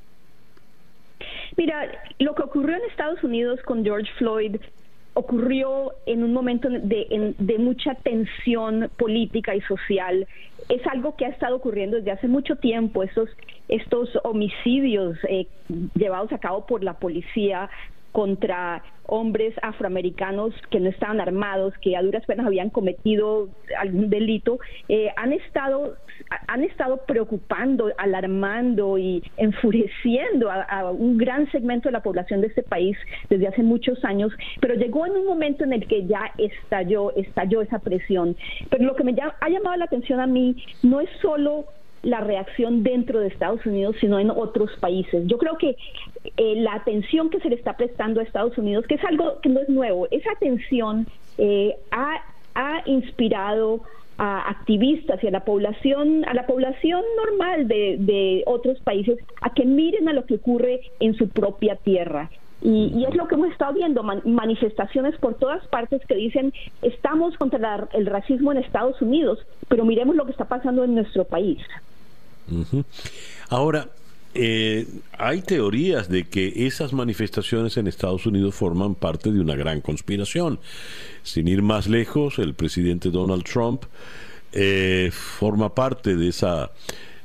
Mira, 1.57 1.87
lo 2.19 2.35
que 2.35 2.43
ocurrió 2.43 2.75
en 2.75 2.83
Estados 2.89 3.23
Unidos 3.23 3.59
con 3.65 3.83
George 3.83 4.11
Floyd 4.17 4.57
ocurrió 5.15 5.93
en 6.05 6.23
un 6.23 6.33
momento 6.33 6.69
de, 6.69 7.33
de, 7.37 7.57
mucha 7.57 7.95
tensión 7.95 8.89
política 8.97 9.55
y 9.55 9.61
social. 9.61 10.27
Es 10.67 10.85
algo 10.87 11.15
que 11.15 11.25
ha 11.25 11.29
estado 11.29 11.55
ocurriendo 11.55 11.97
desde 11.97 12.11
hace 12.11 12.27
mucho 12.27 12.57
tiempo. 12.57 13.01
Estos, 13.01 13.29
estos 13.69 14.09
homicidios 14.23 15.17
eh, 15.29 15.47
llevados 15.95 16.33
a 16.33 16.37
cabo 16.37 16.65
por 16.65 16.83
la 16.83 16.95
policía 16.95 17.69
contra 18.15 18.81
hombres 19.07 19.53
afroamericanos 19.61 20.53
que 20.69 20.79
no 20.79 20.89
estaban 20.89 21.19
armados, 21.19 21.73
que 21.81 21.97
a 21.97 22.01
duras 22.01 22.25
penas 22.25 22.45
habían 22.45 22.69
cometido 22.69 23.49
algún 23.77 24.09
delito, 24.09 24.57
eh, 24.87 25.09
han 25.17 25.33
estado 25.33 25.97
han 26.47 26.63
estado 26.63 27.01
preocupando, 27.05 27.91
alarmando 27.97 28.97
y 28.97 29.21
enfureciendo 29.35 30.49
a, 30.49 30.89
un 30.91 31.17
gran 31.17 31.51
segmento 31.51 31.89
de 31.89 31.91
la 31.91 32.03
población 32.03 32.39
de 32.39 32.47
este 32.47 32.63
país 32.63 32.97
desde 33.29 33.49
hace 33.49 33.63
muchos 33.63 34.03
años, 34.05 34.31
pero 34.61 34.75
llegó 34.75 35.05
en 35.05 35.11
un 35.11 35.25
momento 35.25 35.65
en 35.65 35.73
el 35.73 35.85
que 35.85 36.05
ya 36.05 36.31
estalló, 36.37 37.13
estalló 37.17 37.63
esa 37.63 37.79
presión. 37.79 38.37
Pero 38.69 38.85
lo 38.85 38.95
que 38.95 39.03
me 39.03 39.13
ha 39.19 39.49
llamado 39.49 39.75
la 39.75 39.85
atención 39.85 40.21
a 40.21 40.25
mí 40.25 40.55
no 40.83 41.01
es 41.01 41.09
solo 41.21 41.65
la 42.05 42.21
reacción 42.21 42.83
dentro 42.83 43.19
de 43.19 43.27
Estados 43.27 43.65
Unidos, 43.65 43.95
sino 43.99 44.19
en 44.19 44.29
otros 44.29 44.69
países. 44.79 45.25
Yo 45.25 45.37
creo 45.37 45.57
que 45.57 45.75
eh, 46.37 46.55
la 46.57 46.75
atención 46.75 47.29
que 47.29 47.39
se 47.39 47.49
le 47.49 47.55
está 47.55 47.77
prestando 47.77 48.19
a 48.19 48.23
Estados 48.23 48.57
Unidos, 48.57 48.85
que 48.87 48.95
es 48.95 49.03
algo 49.03 49.39
que 49.41 49.49
no 49.49 49.59
es 49.61 49.69
nuevo, 49.69 50.07
esa 50.11 50.31
atención 50.31 51.07
eh, 51.37 51.75
ha, 51.91 52.21
inspirado 52.85 53.81
a 54.17 54.49
activistas 54.49 55.21
y 55.21 55.27
a 55.27 55.31
la 55.31 55.43
población, 55.43 56.23
a 56.25 56.33
la 56.33 56.47
población 56.47 57.01
normal 57.17 57.67
de, 57.67 58.43
otros 58.45 58.79
países 58.79 59.17
a 59.41 59.53
que 59.53 59.65
miren 59.65 60.07
a 60.07 60.13
lo 60.13 60.25
que 60.25 60.35
ocurre 60.35 60.79
en 60.99 61.15
su 61.15 61.27
propia 61.27 61.75
tierra. 61.75 62.29
Y, 62.61 63.05
es 63.07 63.13
lo 63.15 63.27
que 63.27 63.35
hemos 63.35 63.51
estado 63.51 63.73
viendo, 63.73 64.03
manifestaciones 64.03 65.17
por 65.17 65.35
todas 65.35 65.67
partes 65.67 66.01
que 66.07 66.15
dicen 66.15 66.53
estamos 66.81 67.37
contra 67.37 67.89
el 67.91 68.05
racismo 68.05 68.53
en 68.53 68.59
Estados 68.59 69.01
Unidos, 69.01 69.39
pero 69.67 69.83
miremos 69.83 70.15
lo 70.15 70.25
que 70.25 70.31
está 70.31 70.45
pasando 70.45 70.85
en 70.85 70.95
nuestro 70.95 71.25
país. 71.25 71.59
Ahora, 73.49 73.89
eh, 74.35 74.85
hay 75.17 75.41
teorías 75.41 76.09
de 76.09 76.25
que 76.25 76.67
esas 76.67 76.91
manifestaciones 76.91 77.77
en 77.77 77.87
Estados 77.87 78.25
Unidos 78.25 78.53
forman 78.53 78.93
parte 78.93 79.31
de 79.31 79.39
una 79.39 79.55
gran 79.55 79.79
conspiración. 79.79 80.59
Sin 81.23 81.47
ir 81.47 81.61
más 81.61 81.87
lejos, 81.87 82.37
el 82.37 82.53
presidente 82.53 83.11
Donald 83.11 83.43
Trump 83.43 83.83
eh, 84.51 85.09
forma 85.13 85.73
parte 85.73 86.17
de 86.17 86.27
esa, 86.27 86.71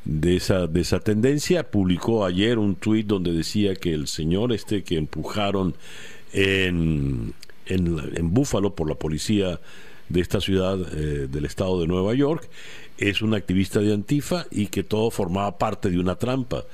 de, 0.05 0.37
esa, 0.37 0.69
de 0.69 0.81
esa 0.81 1.01
tendencia. 1.01 1.69
Publicó 1.69 2.25
ayer 2.25 2.59
un 2.59 2.77
tuit 2.77 3.09
donde 3.09 3.33
decía 3.33 3.75
que 3.75 3.93
el 3.93 4.07
señor 4.07 4.53
este 4.53 4.85
que 4.85 4.97
empujaron 4.97 5.75
en, 6.33 7.35
en, 7.67 7.99
en 8.15 8.33
Búfalo 8.33 8.77
por 8.77 8.89
la 8.89 8.95
policía 8.95 9.59
de 10.09 10.21
esta 10.21 10.41
ciudad 10.41 10.79
eh, 10.93 11.29
del 11.29 11.45
estado 11.45 11.81
de 11.81 11.87
Nueva 11.87 12.15
York 12.15 12.49
es 13.01 13.23
un 13.23 13.35
activista 13.35 13.81
de 13.81 13.93
Antifa 13.93 14.45
y 14.51 14.67
que 14.67 14.85
todo 14.85 15.11
formaba 15.11 15.59
parte 15.59 15.91
de 15.91 15.99
una 15.99 16.17
trampa. 16.17 16.65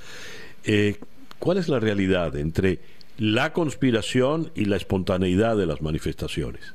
Eh, 0.65 0.97
¿Cuál 1.39 1.59
es 1.59 1.69
la 1.69 1.79
realidad 1.79 2.37
entre 2.37 2.81
la 3.19 3.53
conspiración 3.53 4.51
y 4.55 4.65
la 4.65 4.77
espontaneidad 4.77 5.57
de 5.57 5.67
las 5.67 5.81
manifestaciones? 5.81 6.75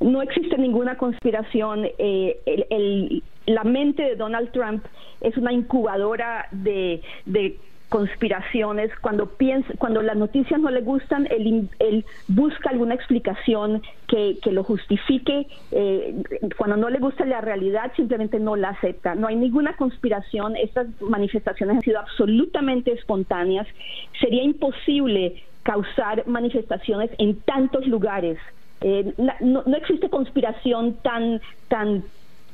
No 0.00 0.22
existe 0.22 0.56
ninguna 0.56 0.96
conspiración. 0.96 1.88
Eh, 1.98 3.20
la 3.46 3.64
mente 3.64 4.02
de 4.02 4.16
Donald 4.16 4.52
Trump 4.52 4.84
es 5.20 5.36
una 5.36 5.52
incubadora 5.52 6.46
de 6.52 7.02
conspiraciones, 7.88 8.90
cuando 9.00 9.26
piensa, 9.26 9.72
cuando 9.78 10.02
las 10.02 10.16
noticias 10.16 10.60
no 10.60 10.70
le 10.70 10.82
gustan, 10.82 11.26
él, 11.30 12.04
busca 12.28 12.70
alguna 12.70 12.94
explicación 12.94 13.82
que, 14.06 14.38
que 14.42 14.52
lo 14.52 14.62
justifique, 14.62 15.46
eh, 15.72 16.22
cuando 16.56 16.76
no 16.76 16.90
le 16.90 16.98
gusta 16.98 17.24
la 17.24 17.40
realidad 17.40 17.92
simplemente 17.96 18.38
no 18.38 18.56
la 18.56 18.70
acepta. 18.70 19.14
No 19.14 19.28
hay 19.28 19.36
ninguna 19.36 19.76
conspiración, 19.76 20.56
estas 20.56 20.86
manifestaciones 21.00 21.76
han 21.76 21.82
sido 21.82 21.98
absolutamente 21.98 22.92
espontáneas. 22.92 23.66
Sería 24.20 24.42
imposible 24.42 25.42
causar 25.62 26.26
manifestaciones 26.26 27.10
en 27.18 27.40
tantos 27.40 27.86
lugares. 27.86 28.38
Eh, 28.80 29.12
no, 29.18 29.62
no, 29.66 29.76
existe 29.76 30.08
conspiración 30.08 30.96
tan, 31.02 31.40
tan 31.68 32.04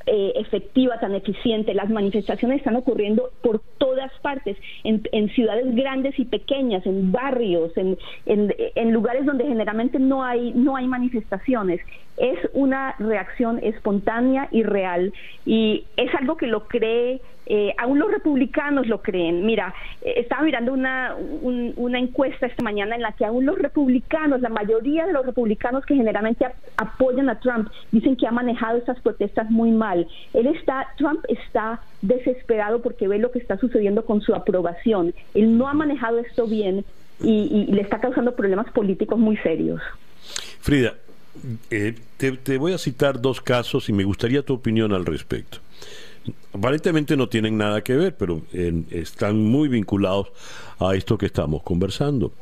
eh, 0.06 0.32
efectiva, 0.36 0.98
tan 1.00 1.14
eficiente. 1.14 1.72
Las 1.74 1.88
manifestaciones 1.88 2.58
están 2.58 2.76
ocurriendo 2.76 3.30
por 3.42 3.60
todas 3.78 4.12
partes, 4.20 4.56
en, 4.84 5.28
ciudades 5.30 5.74
grandes 5.74 6.18
y 6.18 6.24
pequeñas, 6.24 6.84
en 6.86 7.10
barrios, 7.10 7.76
en, 7.76 7.96
en, 8.26 8.92
lugares 8.92 9.24
donde 9.24 9.44
generalmente 9.44 9.98
no 9.98 10.22
hay, 10.22 10.52
no 10.54 10.76
hay 10.76 10.86
manifestaciones. 10.86 11.80
Es 12.16 12.38
una 12.52 12.94
reacción 12.98 13.58
espontánea 13.62 14.48
y 14.50 14.62
real 14.62 15.12
y 15.44 15.84
es 15.96 16.14
algo 16.14 16.36
que 16.36 16.46
lo 16.46 16.68
cree 16.68 17.20
eh, 17.46 17.74
aún 17.76 17.98
los 17.98 18.10
republicanos 18.10 18.86
lo 18.86 19.02
creen. 19.02 19.44
Mira, 19.44 19.74
eh, 20.00 20.14
estaba 20.16 20.42
mirando 20.42 20.72
una, 20.72 21.14
una 21.76 21.98
encuesta 21.98 22.46
esta 22.46 22.62
mañana 22.62 22.96
en 22.96 23.02
la 23.02 23.12
que 23.12 23.24
aún 23.24 23.44
los 23.44 23.58
republicanos, 23.58 24.40
la 24.40 24.48
mayoría 24.48 25.06
de 25.06 25.12
los 25.12 25.26
republicanos 25.26 25.84
que 25.84 25.94
generalmente 25.94 26.46
apoyan 26.76 27.28
a 27.28 27.38
Trump, 27.40 27.68
dicen 27.92 28.16
que 28.16 28.26
ha 28.26 28.32
manejado 28.32 28.78
estas 28.78 28.98
protestas 29.00 29.50
muy 29.50 29.72
mal. 29.72 30.06
Él 30.32 30.46
está, 30.46 30.88
Trump 30.96 31.24
está 31.28 31.80
desesperado 32.00 32.80
porque 32.80 33.08
ve 33.08 33.18
lo 33.18 33.30
que 33.30 33.40
está 33.40 33.58
sucediendo 33.58 34.06
con 34.06 34.22
su 34.22 34.34
aprobación. 34.34 35.14
Él 35.34 35.58
no 35.58 35.68
ha 35.68 35.74
manejado 35.74 36.20
esto 36.20 36.46
bien 36.46 36.84
y, 37.22 37.66
le 37.70 37.82
está 37.82 38.00
causando 38.00 38.34
problemas 38.34 38.70
políticos 38.72 39.18
muy 39.18 39.36
serios. 39.38 39.80
Frida, 40.60 40.94
eh, 41.70 41.94
te 42.18 42.58
voy 42.58 42.72
a 42.72 42.78
citar 42.78 43.20
dos 43.20 43.40
casos 43.40 43.88
y 43.88 43.92
me 43.92 44.04
gustaría 44.04 44.42
tu 44.42 44.54
opinión 44.54 44.92
al 44.92 45.04
respecto 45.04 45.58
aparentemente 46.52 47.16
no 47.16 47.28
tienen 47.28 47.56
nada 47.56 47.82
que 47.82 47.96
ver, 47.96 48.16
pero 48.16 48.42
están 48.90 49.42
muy 49.42 49.68
vinculados 49.68 50.28
a 50.78 50.94
esto 50.94 51.18
que 51.18 51.26
estamos 51.26 51.62
conversando. 51.62 52.32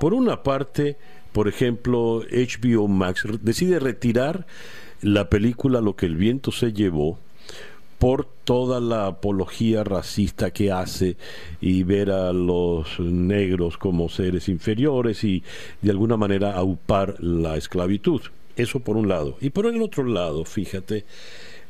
Por 0.00 0.14
una 0.14 0.42
parte, 0.42 0.96
por 1.32 1.48
ejemplo, 1.48 2.22
HBO 2.30 2.88
Max 2.88 3.24
decide 3.40 3.78
retirar 3.80 4.46
la 5.02 5.28
película 5.28 5.80
Lo 5.80 5.96
que 5.96 6.06
el 6.06 6.16
viento 6.16 6.50
se 6.50 6.72
llevó 6.72 7.18
por 7.98 8.26
toda 8.44 8.80
la 8.80 9.06
apología 9.06 9.84
racista 9.84 10.50
que 10.50 10.70
hace 10.70 11.16
y 11.60 11.82
ver 11.82 12.10
a 12.10 12.32
los 12.32 13.00
negros 13.00 13.78
como 13.78 14.08
seres 14.08 14.48
inferiores 14.48 15.24
y 15.24 15.42
de 15.82 15.90
alguna 15.90 16.16
manera 16.16 16.54
aupar 16.54 17.16
la 17.22 17.56
esclavitud. 17.56 18.20
Eso 18.56 18.80
por 18.80 18.96
un 18.96 19.08
lado. 19.08 19.36
Y 19.40 19.50
por 19.50 19.66
el 19.66 19.82
otro 19.82 20.04
lado, 20.04 20.44
fíjate, 20.44 21.04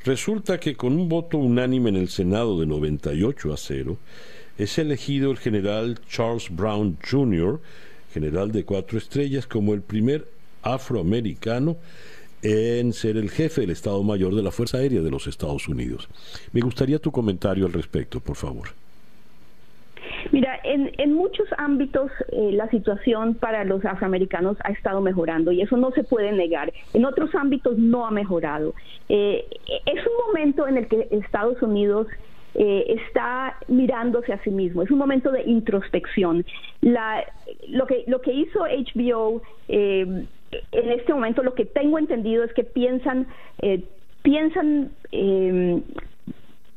Resulta 0.05 0.61
que 0.61 0.77
con 0.77 0.93
un 0.93 1.09
voto 1.09 1.39
unánime 1.39 1.89
en 1.89 1.97
el 1.97 2.11
Senado 2.11 2.61
de 2.61 2.67
98 2.67 3.55
a 3.55 3.57
0, 3.57 3.97
es 4.59 4.77
elegido 4.77 5.31
el 5.31 5.39
general 5.39 5.99
Charles 6.07 6.55
Brown 6.55 6.99
Jr., 7.11 7.59
general 8.13 8.53
de 8.53 8.67
cuatro 8.67 8.99
estrellas, 8.99 9.47
como 9.47 9.73
el 9.73 9.81
primer 9.81 10.29
afroamericano 10.63 11.79
en 12.45 12.93
ser 12.93 13.17
el 13.17 13.31
jefe 13.31 13.63
del 13.63 13.71
Estado 13.71 14.03
Mayor 14.03 14.35
de 14.35 14.43
la 14.43 14.51
Fuerza 14.51 14.79
Aérea 14.79 15.01
de 15.01 15.11
los 15.11 15.27
Estados 15.27 15.67
Unidos. 15.67 16.09
Me 16.53 16.61
gustaría 16.61 16.99
tu 16.99 17.11
comentario 17.11 17.65
al 17.65 17.73
respecto, 17.73 18.21
por 18.21 18.37
favor. 18.37 18.69
Mira, 20.31 20.59
en, 20.65 20.93
en 20.99 21.15
muchos 21.15 21.47
ámbitos 21.57 22.11
eh, 22.33 22.51
la 22.53 22.69
situación 22.69 23.35
para 23.35 23.65
los 23.65 23.85
afroamericanos 23.85 24.57
ha 24.65 24.73
estado 24.73 25.01
mejorando 25.01 25.53
y 25.53 25.63
eso 25.63 25.77
no 25.77 25.91
se 25.93 26.05
puede 26.05 26.33
negar. 26.33 26.73
En 26.93 27.05
otros 27.05 27.35
ámbitos 27.35 27.79
no 27.79 28.07
ha 28.07 28.11
mejorado. 28.11 28.75
Eh, 29.09 29.47
es 29.87 30.07
un 30.07 30.27
momento 30.27 30.67
en 30.69 30.77
el 30.79 30.89
que 30.89 31.09
Estados 31.11 31.61
Unidos 31.63 32.09
eh, 32.55 32.85
está 32.89 33.57
mirándose 33.69 34.33
a 34.33 34.43
sí 34.43 34.51
mismo. 34.51 34.83
Es 34.83 34.91
un 34.91 34.99
momento 34.99 35.33
de 35.33 35.43
introspección. 35.43 36.45
La, 36.81 37.25
lo, 37.69 37.87
que, 37.87 38.05
lo 38.07 38.21
que 38.21 38.33
hizo 38.33 38.61
HBO 38.61 39.43
en 40.73 40.91
este 40.91 41.13
momento, 41.13 41.43
lo 41.43 41.55
que 41.55 41.65
tengo 41.65 41.99
entendido 41.99 42.45
es 42.45 42.53
que 42.53 42.65
piensan, 42.65 43.27
piensan 44.23 44.91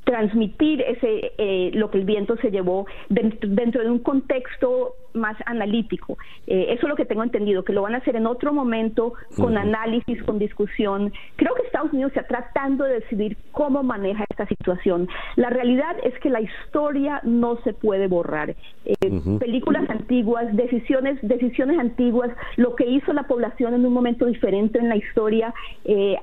transmitir 0.08 0.82
ese 0.82 1.34
eh, 1.38 1.70
lo 1.74 1.92
que 1.92 1.98
el 1.98 2.06
viento 2.06 2.38
se 2.38 2.50
llevó 2.50 2.88
dentro, 3.10 3.84
de 3.84 3.92
un 3.92 4.00
contexto 4.00 4.94
más 5.14 5.36
analítico. 5.46 6.18
Eh, 6.46 6.68
eso 6.70 6.84
es 6.84 6.90
lo 6.90 6.96
que 6.96 7.04
tengo 7.04 7.24
entendido, 7.24 7.66
que 7.66 7.74
lo 7.74 7.82
van 7.82 7.94
a 7.96 7.98
hacer 7.98 8.16
en 8.16 8.26
otro 8.26 8.54
momento, 8.54 9.16
con 9.36 9.58
análisis, 9.58 10.24
con 10.24 10.40
discusión. 10.40 11.12
Creo 11.36 11.56
que 11.56 11.64
Estados 11.64 11.92
Unidos 11.92 12.14
está 12.16 12.26
tratando 12.26 12.86
de 12.86 13.02
decidir 13.02 13.36
cómo 13.52 13.84
maneja 13.84 14.24
esta 14.30 14.46
situación. 14.48 15.10
La 15.36 15.50
realidad 15.50 15.98
es 16.04 16.18
que 16.20 16.30
la 16.30 16.40
historia 16.40 17.20
no 17.24 17.58
se 17.64 17.74
puede 17.74 18.08
borrar. 18.08 18.56
Eh, 18.86 18.96
películas 19.40 19.90
antiguas, 19.90 20.56
decisiones, 20.56 21.18
decisiones 21.22 21.80
antiguas, 21.80 22.30
lo 22.56 22.76
que 22.76 22.86
hizo 22.86 23.12
la 23.12 23.24
población 23.24 23.74
en 23.74 23.86
un 23.86 23.92
momento 23.92 24.26
diferente 24.26 24.80
en 24.80 24.88
la 24.88 24.96
historia, 24.96 25.54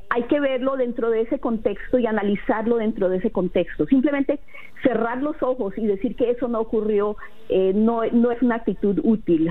hay 0.08 0.22
que 0.24 0.40
verlo 0.40 0.76
dentro 0.76 1.10
de 1.10 1.22
ese 1.22 1.38
contexto 1.38 1.98
y 1.98 2.06
analizarlo 2.06 2.76
dentro 2.76 3.10
de 3.10 3.18
ese 3.18 3.30
contexto. 3.30 3.73
Simplemente 3.88 4.40
cerrar 4.82 5.22
los 5.22 5.36
ojos 5.42 5.74
y 5.76 5.86
decir 5.86 6.16
que 6.16 6.30
eso 6.30 6.48
no 6.48 6.60
ocurrió 6.60 7.16
eh, 7.48 7.72
no, 7.74 8.02
no 8.12 8.30
es 8.30 8.40
una 8.42 8.56
actitud 8.56 9.00
útil. 9.02 9.50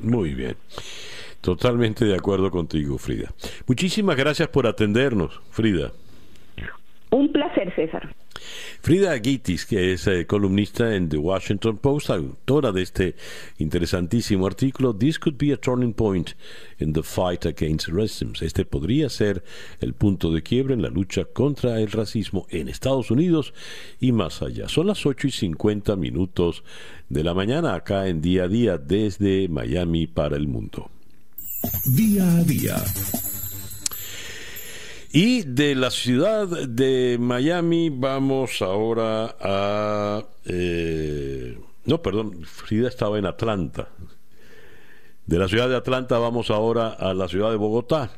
Muy 0.00 0.34
bien. 0.34 0.56
Totalmente 1.40 2.04
de 2.04 2.14
acuerdo 2.14 2.50
contigo, 2.50 2.98
Frida. 2.98 3.28
Muchísimas 3.66 4.16
gracias 4.16 4.48
por 4.48 4.66
atendernos, 4.66 5.40
Frida. 5.50 5.90
Un 7.10 7.32
placer, 7.32 7.74
César. 7.74 8.14
Frida 8.80 9.18
Gitis, 9.18 9.66
que 9.66 9.92
es 9.92 10.06
eh, 10.06 10.26
columnista 10.26 10.94
en 10.94 11.08
The 11.08 11.16
Washington 11.16 11.78
Post, 11.78 12.10
autora 12.10 12.72
de 12.72 12.82
este 12.82 13.14
interesantísimo 13.58 14.46
artículo, 14.46 14.94
This 14.94 15.18
could 15.18 15.36
be 15.38 15.52
a 15.52 15.56
turning 15.56 15.92
point 15.92 16.30
in 16.78 16.92
the 16.92 17.02
fight 17.02 17.46
against 17.46 17.88
racism. 17.88 18.32
Este 18.40 18.64
podría 18.64 19.08
ser 19.08 19.42
el 19.80 19.94
punto 19.94 20.32
de 20.32 20.42
quiebre 20.42 20.74
en 20.74 20.82
la 20.82 20.88
lucha 20.88 21.24
contra 21.24 21.80
el 21.80 21.90
racismo 21.90 22.46
en 22.50 22.68
Estados 22.68 23.10
Unidos 23.10 23.54
y 24.00 24.12
más 24.12 24.42
allá. 24.42 24.68
Son 24.68 24.86
las 24.86 25.04
8 25.06 25.28
y 25.28 25.30
50 25.30 25.96
minutos 25.96 26.64
de 27.08 27.24
la 27.24 27.34
mañana 27.34 27.74
acá 27.74 28.08
en 28.08 28.20
día 28.20 28.44
a 28.44 28.48
día 28.48 28.78
desde 28.78 29.48
Miami 29.48 30.06
para 30.06 30.36
el 30.36 30.48
mundo. 30.48 30.90
Día 31.84 32.38
a 32.38 32.42
día 32.42 32.76
y 35.12 35.42
de 35.42 35.74
la 35.74 35.90
ciudad 35.90 36.48
de 36.48 37.18
Miami 37.20 37.90
vamos 37.90 38.62
ahora 38.62 39.36
a... 39.40 40.24
Eh, 40.46 41.58
no, 41.84 42.00
perdón, 42.00 42.44
Frida 42.44 42.88
estaba 42.88 43.18
en 43.18 43.26
Atlanta. 43.26 43.88
De 45.26 45.38
la 45.38 45.48
ciudad 45.48 45.68
de 45.68 45.76
Atlanta 45.76 46.18
vamos 46.18 46.50
ahora 46.50 46.88
a 46.88 47.12
la 47.12 47.28
ciudad 47.28 47.50
de 47.50 47.56
Bogotá. 47.56 48.10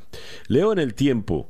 Leo 0.46 0.72
en 0.72 0.78
el 0.78 0.94
tiempo 0.94 1.48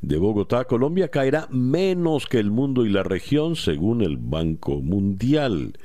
de 0.00 0.16
Bogotá, 0.16 0.64
Colombia 0.64 1.08
caerá 1.08 1.48
menos 1.50 2.26
que 2.26 2.38
el 2.38 2.50
mundo 2.50 2.86
y 2.86 2.90
la 2.90 3.02
región 3.02 3.56
según 3.56 4.00
el 4.00 4.16
Banco 4.16 4.80
Mundial. 4.80 5.76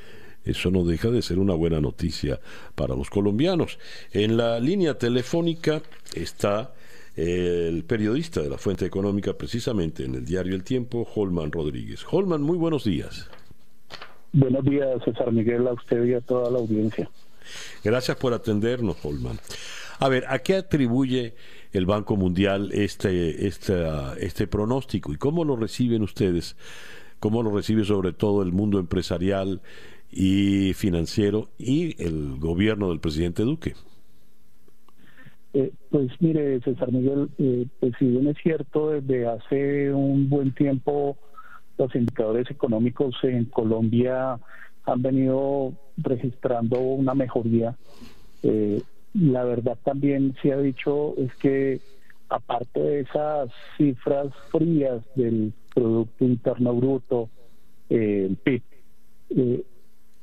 Eso 0.43 0.69
no 0.71 0.83
deja 0.83 1.09
de 1.09 1.21
ser 1.21 1.39
una 1.39 1.53
buena 1.55 1.81
noticia 1.81 2.39
para 2.75 2.95
los 2.95 3.09
colombianos. 3.09 3.79
En 4.11 4.37
la 4.37 4.59
línea 4.59 4.97
telefónica 4.97 5.81
está 6.13 6.73
el 7.19 7.83
periodista 7.83 8.41
de 8.41 8.49
la 8.49 8.57
Fuente 8.57 8.85
Económica, 8.85 9.33
precisamente 9.33 10.05
en 10.05 10.15
el 10.15 10.25
diario 10.25 10.55
El 10.55 10.63
Tiempo, 10.63 11.05
Holman 11.15 11.51
Rodríguez. 11.51 12.05
Holman, 12.09 12.41
muy 12.41 12.57
buenos 12.57 12.85
días. 12.85 13.29
Buenos 14.31 14.63
días, 14.63 15.03
César 15.03 15.31
Miguel, 15.33 15.67
a 15.67 15.73
usted 15.73 16.05
y 16.05 16.13
a 16.13 16.21
toda 16.21 16.49
la 16.49 16.59
audiencia. 16.59 17.09
Gracias 17.83 18.15
por 18.15 18.33
atendernos, 18.33 19.03
Holman. 19.03 19.37
A 19.99 20.07
ver, 20.07 20.23
¿a 20.29 20.39
qué 20.39 20.55
atribuye 20.55 21.33
el 21.73 21.85
Banco 21.85 22.15
Mundial 22.15 22.71
este, 22.71 23.47
este, 23.47 23.85
este 24.19 24.47
pronóstico 24.47 25.11
y 25.11 25.17
cómo 25.17 25.43
lo 25.43 25.57
reciben 25.57 26.03
ustedes? 26.03 26.55
¿Cómo 27.19 27.43
lo 27.43 27.53
recibe 27.53 27.83
sobre 27.83 28.13
todo 28.13 28.43
el 28.43 28.53
mundo 28.53 28.79
empresarial 28.79 29.61
y 30.09 30.73
financiero 30.73 31.49
y 31.57 32.01
el 32.01 32.37
gobierno 32.39 32.89
del 32.89 33.01
presidente 33.01 33.43
Duque? 33.43 33.75
Eh, 35.53 35.71
pues 35.89 36.11
mire, 36.19 36.61
César 36.61 36.91
Miguel, 36.91 37.29
eh, 37.39 37.65
pues 37.79 37.93
si 37.97 38.05
bien 38.05 38.27
es 38.27 38.37
cierto, 38.41 38.91
desde 38.91 39.27
hace 39.27 39.93
un 39.93 40.29
buen 40.29 40.53
tiempo 40.53 41.17
los 41.77 41.95
indicadores 41.95 42.49
económicos 42.51 43.15
en 43.23 43.45
Colombia 43.45 44.37
han 44.85 45.01
venido 45.01 45.73
registrando 45.97 46.79
una 46.79 47.15
mejoría. 47.15 47.75
Eh, 48.43 48.81
la 49.13 49.43
verdad 49.43 49.77
también 49.83 50.35
se 50.41 50.53
ha 50.53 50.57
dicho 50.57 51.15
es 51.17 51.33
que 51.35 51.79
aparte 52.27 52.79
de 52.79 52.99
esas 53.01 53.49
cifras 53.77 54.27
frías 54.51 55.01
del 55.15 55.53
Producto 55.73 56.25
Interno 56.25 56.75
Bruto, 56.75 57.29
el 57.89 58.37
PIB, 58.37 58.61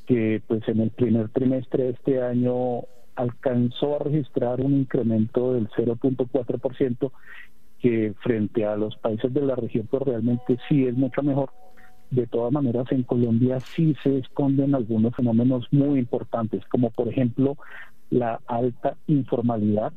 que 0.07 0.43
pues 0.47 0.69
en 0.69 0.81
el 0.81 0.91
primer 0.91 1.31
trimestre 1.31 1.85
de 1.85 1.91
este 1.91 2.23
año 2.23 2.83
alcanzó 3.17 3.97
a 3.97 4.05
registrar 4.05 4.61
un 4.61 4.75
incremento 4.75 5.55
del 5.55 5.69
0.4%, 5.71 7.11
que 7.81 8.15
frente 8.23 8.65
a 8.65 8.77
los 8.77 8.97
países 8.97 9.33
de 9.33 9.43
la 9.43 9.55
región, 9.55 9.87
pues 9.91 10.03
realmente 10.03 10.59
sí 10.69 10.87
es 10.87 10.97
mucho 10.97 11.23
mejor. 11.23 11.51
De 12.11 12.27
todas 12.27 12.53
maneras, 12.53 12.87
en 12.91 13.03
Colombia 13.03 13.59
sí 13.61 13.97
se 14.03 14.19
esconden 14.19 14.75
algunos 14.75 15.15
fenómenos 15.15 15.67
muy 15.73 15.99
importantes, 15.99 16.65
como 16.67 16.91
por 16.91 17.09
ejemplo 17.09 17.57
la 18.11 18.41
alta 18.47 18.97
informalidad, 19.09 19.93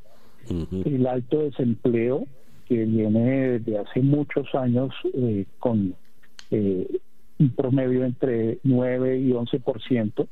el 0.86 1.06
alto 1.06 1.44
desempleo 1.44 2.26
que 2.68 2.86
viene 2.86 3.60
desde 3.60 3.78
hace 3.78 4.02
muchos 4.02 4.48
años 4.56 4.94
eh, 5.14 5.46
con 5.60 5.94
eh, 6.50 7.00
un 7.40 7.50
promedio 7.52 8.04
entre 8.04 8.60
9 8.64 9.20
y 9.20 9.32
11%, 9.32 10.28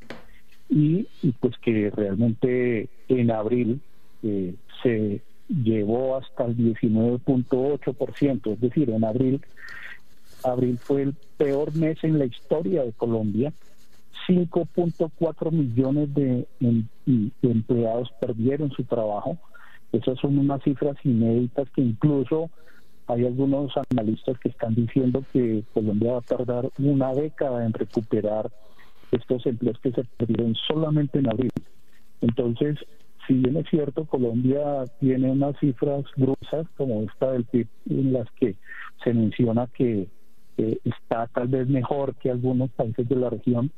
y, 0.70 1.08
y 1.22 1.32
pues 1.40 1.58
que 1.60 1.90
realmente 1.90 2.90
en 3.08 3.32
abril 3.32 3.80
eh, 4.24 4.56
se 4.84 5.22
llevó 5.48 6.18
hasta 6.18 6.46
el 6.46 6.58
19.8%, 6.58 8.54
es 8.54 8.62
decir, 8.62 8.90
en 8.90 9.04
abril, 9.06 9.42
abril 10.44 10.78
fue 10.78 11.04
el 11.04 11.16
peor 11.38 11.74
mes 11.76 11.98
en 12.04 12.20
la 12.20 12.26
historia 12.26 12.84
de 12.84 12.92
Colombia, 12.94 13.54
5.4 14.28 15.52
millones 15.52 16.14
de, 16.14 16.46
de, 16.60 17.24
empleados 17.44 18.12
perdieron 18.20 18.72
su 18.72 18.84
trabajo, 18.84 19.38
esas 19.94 20.20
son 20.20 20.38
unas 20.38 20.62
cifras 20.64 20.98
inéditas 21.06 21.70
que 21.70 21.82
incluso 21.82 22.50
hay 23.08 23.26
algunos 23.26 23.72
analistas 23.90 24.38
que 24.40 24.50
están 24.50 24.76
diciendo 24.76 25.24
que 25.32 25.64
Colombia 25.74 26.14
va 26.14 26.18
a 26.18 26.22
tardar 26.22 26.70
una 26.78 27.14
década 27.14 27.66
en 27.66 27.72
recuperar 27.72 28.52
estos 29.12 29.46
empleos 29.46 29.80
que 29.80 29.92
se 29.92 30.04
perdieron 30.04 30.56
solamente 30.56 31.20
en 31.20 31.30
abril. 31.30 31.52
Entonces, 32.22 32.78
si 33.28 33.34
bien 33.34 33.58
es 33.58 33.70
cierto, 33.70 34.06
Colombia 34.06 34.86
tiene 35.00 35.32
unas 35.32 35.58
cifras 35.60 36.06
gruesas 36.16 36.68
como 36.76 37.04
esta 37.04 37.32
del 37.32 37.46
PIB 37.46 37.68
en 37.90 38.14
las 38.14 38.30
que 38.40 38.56
se 39.04 39.14
menciona 39.14 39.68
que 39.68 40.08
está 40.58 41.28
tal 41.28 41.48
vez 41.48 41.68
mejor 41.68 42.16
que 42.16 42.32
algunos 42.32 42.72
países 42.72 43.08
de 43.08 43.16
la 43.16 43.30
región, 43.30 43.72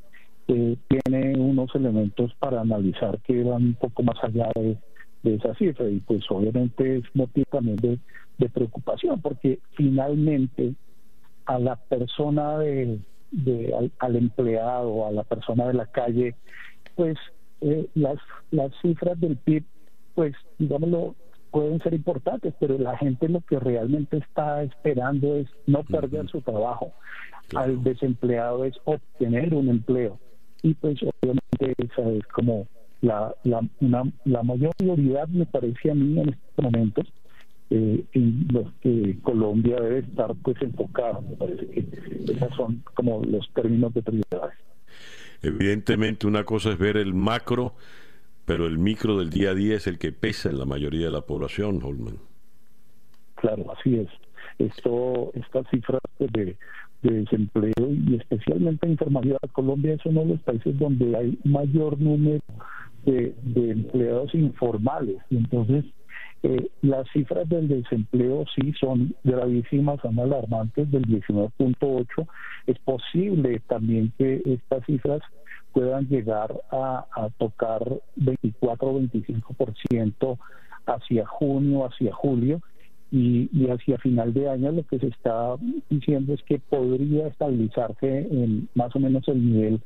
eh, 0.47 0.77
tiene 0.88 1.38
unos 1.38 1.73
elementos 1.76 2.34
para 2.39 2.61
analizar 2.61 3.19
que 3.22 3.43
van 3.43 3.64
un 3.65 3.73
poco 3.76 4.01
más 4.03 4.15
allá 4.23 4.49
de, 4.56 4.77
de 5.23 5.35
esa 5.35 5.53
cifra 5.56 5.89
y 5.89 5.99
pues 5.99 6.23
obviamente 6.30 6.97
es 6.97 7.03
motivo 7.14 7.45
también 7.51 7.76
de, 7.77 7.99
de 8.38 8.49
preocupación 8.49 9.22
porque 9.22 9.60
finalmente 9.76 10.73
a 11.45 11.60
la 11.60 11.76
persona 11.76 12.57
de, 12.60 12.99
de 13.31 13.91
al, 13.99 14.15
empleado, 14.15 15.07
a 15.07 15.11
la 15.11 15.23
persona 15.23 15.68
de 15.68 15.73
la 15.73 15.85
calle, 15.85 16.35
pues 16.95 17.18
eh, 17.61 17.88
las, 17.95 18.18
las 18.51 18.72
cifras 18.81 19.19
del 19.19 19.38
PIB, 19.38 19.64
pues 20.15 20.35
digámoslo, 20.57 21.15
pueden 21.51 21.80
ser 21.81 21.93
importantes, 21.93 22.53
pero 22.60 22.77
la 22.77 22.97
gente 22.97 23.27
lo 23.27 23.41
que 23.41 23.60
realmente 23.60 24.18
está 24.18 24.64
esperando 24.64 25.35
es 25.35 25.47
no 25.68 25.84
perder 25.84 26.27
su 26.30 26.41
trabajo. 26.41 26.91
Al 27.56 27.84
desempleado 27.84 28.65
es 28.65 28.76
obtener 28.85 29.53
un 29.53 29.69
empleo. 29.69 30.19
Y 30.61 30.73
pues 30.76 30.99
obviamente 31.01 31.73
esa 31.77 32.10
es 32.10 32.26
como 32.27 32.68
la, 33.01 33.34
la, 33.43 33.61
una, 33.80 34.03
la 34.26 34.43
mayor 34.43 34.76
prioridad, 34.77 35.27
me 35.30 35.45
parece 35.45 35.91
a 35.91 35.95
mí 35.95 36.19
en 36.19 36.30
estos 36.30 36.64
momentos, 36.64 37.07
eh, 37.72 38.04
en 38.14 38.48
los 38.52 38.72
que 38.82 39.18
Colombia 39.22 39.80
debe 39.80 40.00
estar 40.00 40.34
pues 40.44 40.60
enfocada. 40.62 41.22
Me 41.22 41.36
parece 41.36 41.68
que 41.68 41.86
esos 42.32 42.56
son 42.56 42.84
como 42.96 43.22
los 43.24 43.48
términos 43.54 43.94
de 43.94 44.02
prioridades. 44.02 44.58
Evidentemente 45.41 46.28
una 46.28 46.44
cosa 46.44 46.72
es 46.72 46.78
ver 46.78 46.98
el 46.98 47.14
macro, 47.14 47.74
pero 48.46 48.66
el 48.66 48.78
micro 48.80 49.18
del 49.18 49.30
día 49.30 49.52
a 49.52 49.54
día 49.54 49.76
es 49.76 49.88
el 49.88 50.00
que 50.00 50.12
pesa 50.12 50.50
en 50.50 50.58
la 50.58 50.66
mayoría 50.66 51.06
de 51.06 51.12
la 51.12 51.22
población, 51.22 51.80
Holman. 51.84 52.18
Claro, 53.36 53.72
así 53.72 53.96
es. 53.96 54.08
Esto, 54.58 55.32
estas 55.36 55.66
cifras 55.70 56.02
pues, 56.18 56.32
de, 56.34 56.58
de 57.04 57.12
desempleo 57.22 57.88
y 57.90 58.16
especialmente 58.16 58.86
en 58.86 58.94
informalidad, 58.94 59.38
Colombia 59.54 59.94
es 59.94 60.06
uno 60.06 60.22
de 60.22 60.28
los 60.30 60.40
países 60.41 60.78
donde 60.78 61.16
hay 61.16 61.40
mayor 61.46 62.00
número 62.02 62.41
de, 63.06 63.34
de 63.44 63.72
empleados 63.72 64.34
informales. 64.34 65.18
Y 65.30 65.38
entonces 65.38 65.86
eh, 66.41 66.70
las 66.82 67.06
cifras 67.11 67.49
del 67.49 67.68
desempleo 67.68 68.45
sí 68.56 68.74
son 68.80 69.14
gravísimas, 69.24 69.99
son 70.02 70.20
alarmantes, 70.20 70.90
del 70.90 71.06
19.8. 71.06 72.28
Es 72.68 72.80
posible 72.80 73.61
también 73.68 74.14
que 74.18 74.41
estas 74.45 74.86
cifras 74.86 75.22
puedan 75.74 76.07
llegar 76.07 76.53
a, 76.72 77.06
a 77.11 77.30
tocar 77.38 77.82
24 78.16 78.88
o 78.88 78.99
25% 79.02 80.38
hacia 80.86 81.26
junio, 81.26 81.86
hacia 81.86 82.14
julio. 82.14 82.61
Y, 83.11 83.49
y, 83.52 83.72
hacia 83.72 83.98
final 83.98 84.36
de 84.36 84.48
año 84.48 84.72
lo 84.72 84.84
que 84.86 84.99
se 84.99 85.07
está 85.07 85.56
diciendo 85.90 86.36
es 86.36 86.44
que 86.44 86.60
podría 86.60 87.26
estabilizarse 87.26 88.20
en 88.30 88.70
más 88.76 88.95
o 88.95 88.99
menos 88.99 89.28
el 89.28 89.44
nivel 89.44 89.82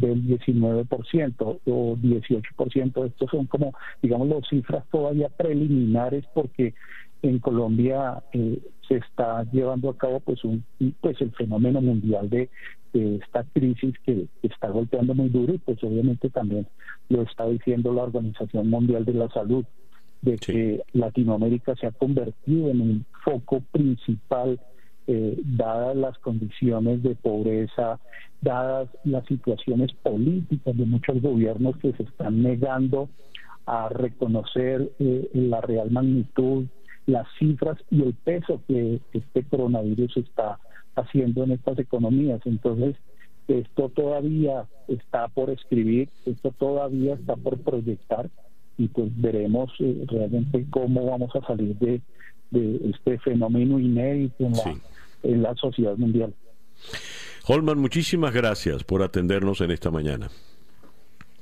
del 0.00 0.24
19% 0.24 1.60
o 1.64 1.96
18%. 1.96 3.06
Estos 3.06 3.30
son 3.30 3.46
como, 3.46 3.72
digamos, 4.02 4.28
las 4.28 4.48
cifras 4.48 4.84
todavía 4.90 5.28
preliminares 5.28 6.24
porque 6.34 6.74
en 7.22 7.38
Colombia 7.38 8.22
eh, 8.32 8.58
se 8.88 8.96
está 8.96 9.44
llevando 9.52 9.90
a 9.90 9.96
cabo 9.96 10.20
pues 10.20 10.42
un 10.44 10.64
pues 11.00 11.20
el 11.20 11.30
fenómeno 11.32 11.80
mundial 11.80 12.28
de, 12.30 12.48
esta 12.92 13.44
crisis 13.52 13.94
que, 14.04 14.26
está 14.42 14.68
golpeando 14.68 15.14
muy 15.14 15.28
duro 15.28 15.54
y 15.54 15.58
pues 15.58 15.82
obviamente 15.84 16.28
también 16.28 16.66
lo 17.08 17.22
está 17.22 17.46
diciendo 17.46 17.92
la 17.92 18.02
Organización 18.02 18.68
Mundial 18.68 19.04
de 19.04 19.14
la 19.14 19.28
Salud 19.28 19.64
de 20.22 20.36
que 20.36 20.82
Latinoamérica 20.92 21.76
se 21.76 21.86
ha 21.86 21.92
convertido 21.92 22.68
en 22.68 22.80
un 22.80 23.06
foco 23.24 23.62
principal 23.70 24.58
eh, 25.12 25.36
dadas 25.42 25.96
las 25.96 26.16
condiciones 26.18 27.02
de 27.02 27.16
pobreza, 27.16 27.98
dadas 28.40 28.88
las 29.02 29.26
situaciones 29.26 29.92
políticas 30.04 30.76
de 30.76 30.86
muchos 30.86 31.20
gobiernos 31.20 31.76
que 31.78 31.92
se 31.94 32.04
están 32.04 32.44
negando 32.44 33.08
a 33.66 33.88
reconocer 33.88 34.88
eh, 35.00 35.28
la 35.34 35.60
real 35.62 35.90
magnitud, 35.90 36.66
las 37.06 37.26
cifras 37.40 37.76
y 37.90 38.02
el 38.02 38.14
peso 38.14 38.62
que 38.68 39.00
este 39.12 39.42
coronavirus 39.42 40.16
está 40.16 40.60
haciendo 40.94 41.42
en 41.42 41.52
estas 41.52 41.80
economías. 41.80 42.40
Entonces, 42.44 42.94
esto 43.48 43.88
todavía 43.88 44.66
está 44.86 45.26
por 45.26 45.50
escribir, 45.50 46.08
esto 46.24 46.54
todavía 46.56 47.14
está 47.14 47.34
por 47.34 47.58
proyectar 47.58 48.30
y 48.78 48.86
pues 48.86 49.10
veremos 49.20 49.72
eh, 49.80 50.04
realmente 50.06 50.66
cómo 50.70 51.04
vamos 51.06 51.34
a 51.34 51.44
salir 51.48 51.76
de, 51.78 52.00
este 52.52 53.18
fenómeno 53.18 53.80
inédito 53.80 54.48
en 55.22 55.42
la 55.42 55.54
sociedad 55.54 55.96
mundial. 55.96 56.34
Holman, 57.46 57.78
muchísimas 57.78 58.32
gracias 58.32 58.84
por 58.84 59.02
atendernos 59.02 59.60
en 59.60 59.70
esta 59.70 59.90
mañana. 59.90 60.30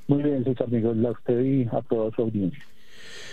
Muy 0.07 0.23
bien, 0.23 0.43
César 0.43 0.67
Miguel, 0.69 1.05
a 1.05 1.11
usted 1.11 1.39
y 1.39 1.67
a 1.71 1.81
toda 1.81 2.09
su 2.15 2.23
audiencia. 2.23 2.63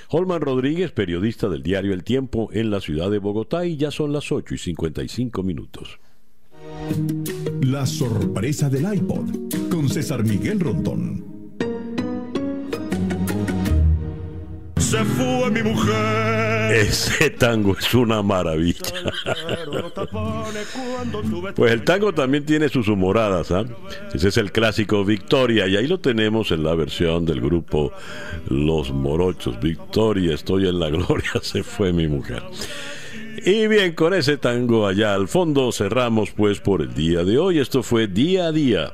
Holman 0.08 0.40
Rodríguez, 0.40 0.92
periodista 0.92 1.48
del 1.48 1.62
diario 1.62 1.92
El 1.92 2.04
Tiempo 2.04 2.50
en 2.52 2.70
la 2.70 2.80
ciudad 2.80 3.10
de 3.10 3.18
Bogotá 3.18 3.66
y 3.66 3.76
ya 3.76 3.90
son 3.90 4.12
las 4.12 4.30
8 4.30 4.54
y 4.54 4.58
55 4.58 5.42
minutos. 5.42 5.98
La 7.62 7.86
sorpresa 7.86 8.68
del 8.68 8.92
iPod 8.94 9.70
con 9.70 9.88
César 9.88 10.22
Miguel 10.24 10.60
Rondón. 10.60 11.35
Se 14.86 15.04
fue 15.04 15.50
mi 15.50 15.64
mujer. 15.64 16.72
Ese 16.72 17.30
tango 17.30 17.76
es 17.76 17.92
una 17.92 18.22
maravilla. 18.22 18.92
pues 21.56 21.72
el 21.72 21.82
tango 21.82 22.14
también 22.14 22.46
tiene 22.46 22.68
sus 22.68 22.86
humoradas. 22.86 23.50
¿ah? 23.50 23.64
Ese 24.14 24.28
es 24.28 24.36
el 24.36 24.52
clásico 24.52 25.04
Victoria 25.04 25.66
y 25.66 25.76
ahí 25.76 25.88
lo 25.88 25.98
tenemos 25.98 26.52
en 26.52 26.62
la 26.62 26.76
versión 26.76 27.26
del 27.26 27.40
grupo 27.40 27.92
Los 28.48 28.92
Morochos. 28.92 29.58
Victoria, 29.58 30.36
estoy 30.36 30.68
en 30.68 30.78
la 30.78 30.88
gloria, 30.88 31.32
se 31.42 31.64
fue 31.64 31.92
mi 31.92 32.06
mujer. 32.06 32.44
Y 33.44 33.66
bien, 33.66 33.92
con 33.94 34.14
ese 34.14 34.36
tango 34.36 34.86
allá 34.86 35.14
al 35.14 35.26
fondo 35.26 35.72
cerramos 35.72 36.30
pues 36.30 36.60
por 36.60 36.80
el 36.82 36.94
día 36.94 37.24
de 37.24 37.38
hoy. 37.38 37.58
Esto 37.58 37.82
fue 37.82 38.06
día 38.06 38.46
a 38.46 38.52
día. 38.52 38.92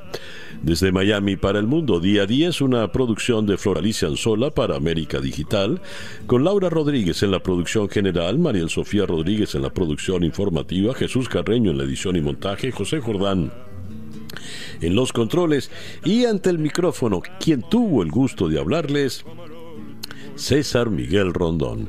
Desde 0.63 0.93
Miami 0.93 1.37
para 1.37 1.59
el 1.59 1.67
mundo, 1.67 1.99
día 1.99 2.23
a 2.23 2.27
día 2.27 2.49
es 2.49 2.61
una 2.61 2.93
producción 2.93 3.47
de 3.47 3.59
Floralicia 3.59 4.07
Anzola 4.07 4.53
para 4.53 4.77
América 4.77 5.21
Digital, 5.21 5.83
con 6.27 6.45
Laura 6.45 6.71
Rodríguez 6.71 7.25
en 7.25 7.33
la 7.33 7.43
producción 7.43 7.89
general, 7.89 8.39
María 8.39 8.69
Sofía 8.69 9.05
Rodríguez 9.05 9.57
en 9.57 9.63
la 9.63 9.71
producción 9.71 10.23
informativa, 10.23 10.95
Jesús 10.95 11.29
Carreño 11.29 11.73
en 11.73 11.79
la 11.79 11.85
edición 11.85 12.15
y 12.15 12.21
montaje, 12.21 12.71
José 12.71 13.01
Jordán 13.01 13.53
en 14.81 14.95
los 14.95 15.13
controles 15.13 15.71
y 16.05 16.27
ante 16.27 16.51
el 16.51 16.59
micrófono, 16.59 17.23
quien 17.41 17.63
tuvo 17.63 18.03
el 18.03 18.11
gusto 18.11 18.49
de 18.49 18.61
hablarles, 18.61 19.25
César 20.37 20.91
Miguel 20.91 21.35
Rondón. 21.35 21.89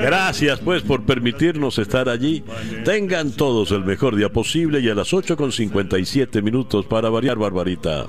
Gracias 0.00 0.60
pues 0.60 0.82
por 0.82 1.04
permitirnos 1.04 1.78
estar 1.78 2.08
allí. 2.08 2.42
Tengan 2.84 3.32
todos 3.32 3.70
el 3.72 3.84
mejor 3.84 4.16
día 4.16 4.28
posible 4.28 4.80
y 4.80 4.88
a 4.88 4.94
las 4.94 5.12
8 5.12 5.36
con 5.36 5.52
57 5.52 6.42
minutos 6.42 6.86
para 6.86 7.10
variar 7.10 7.36
Barbarita. 7.36 8.06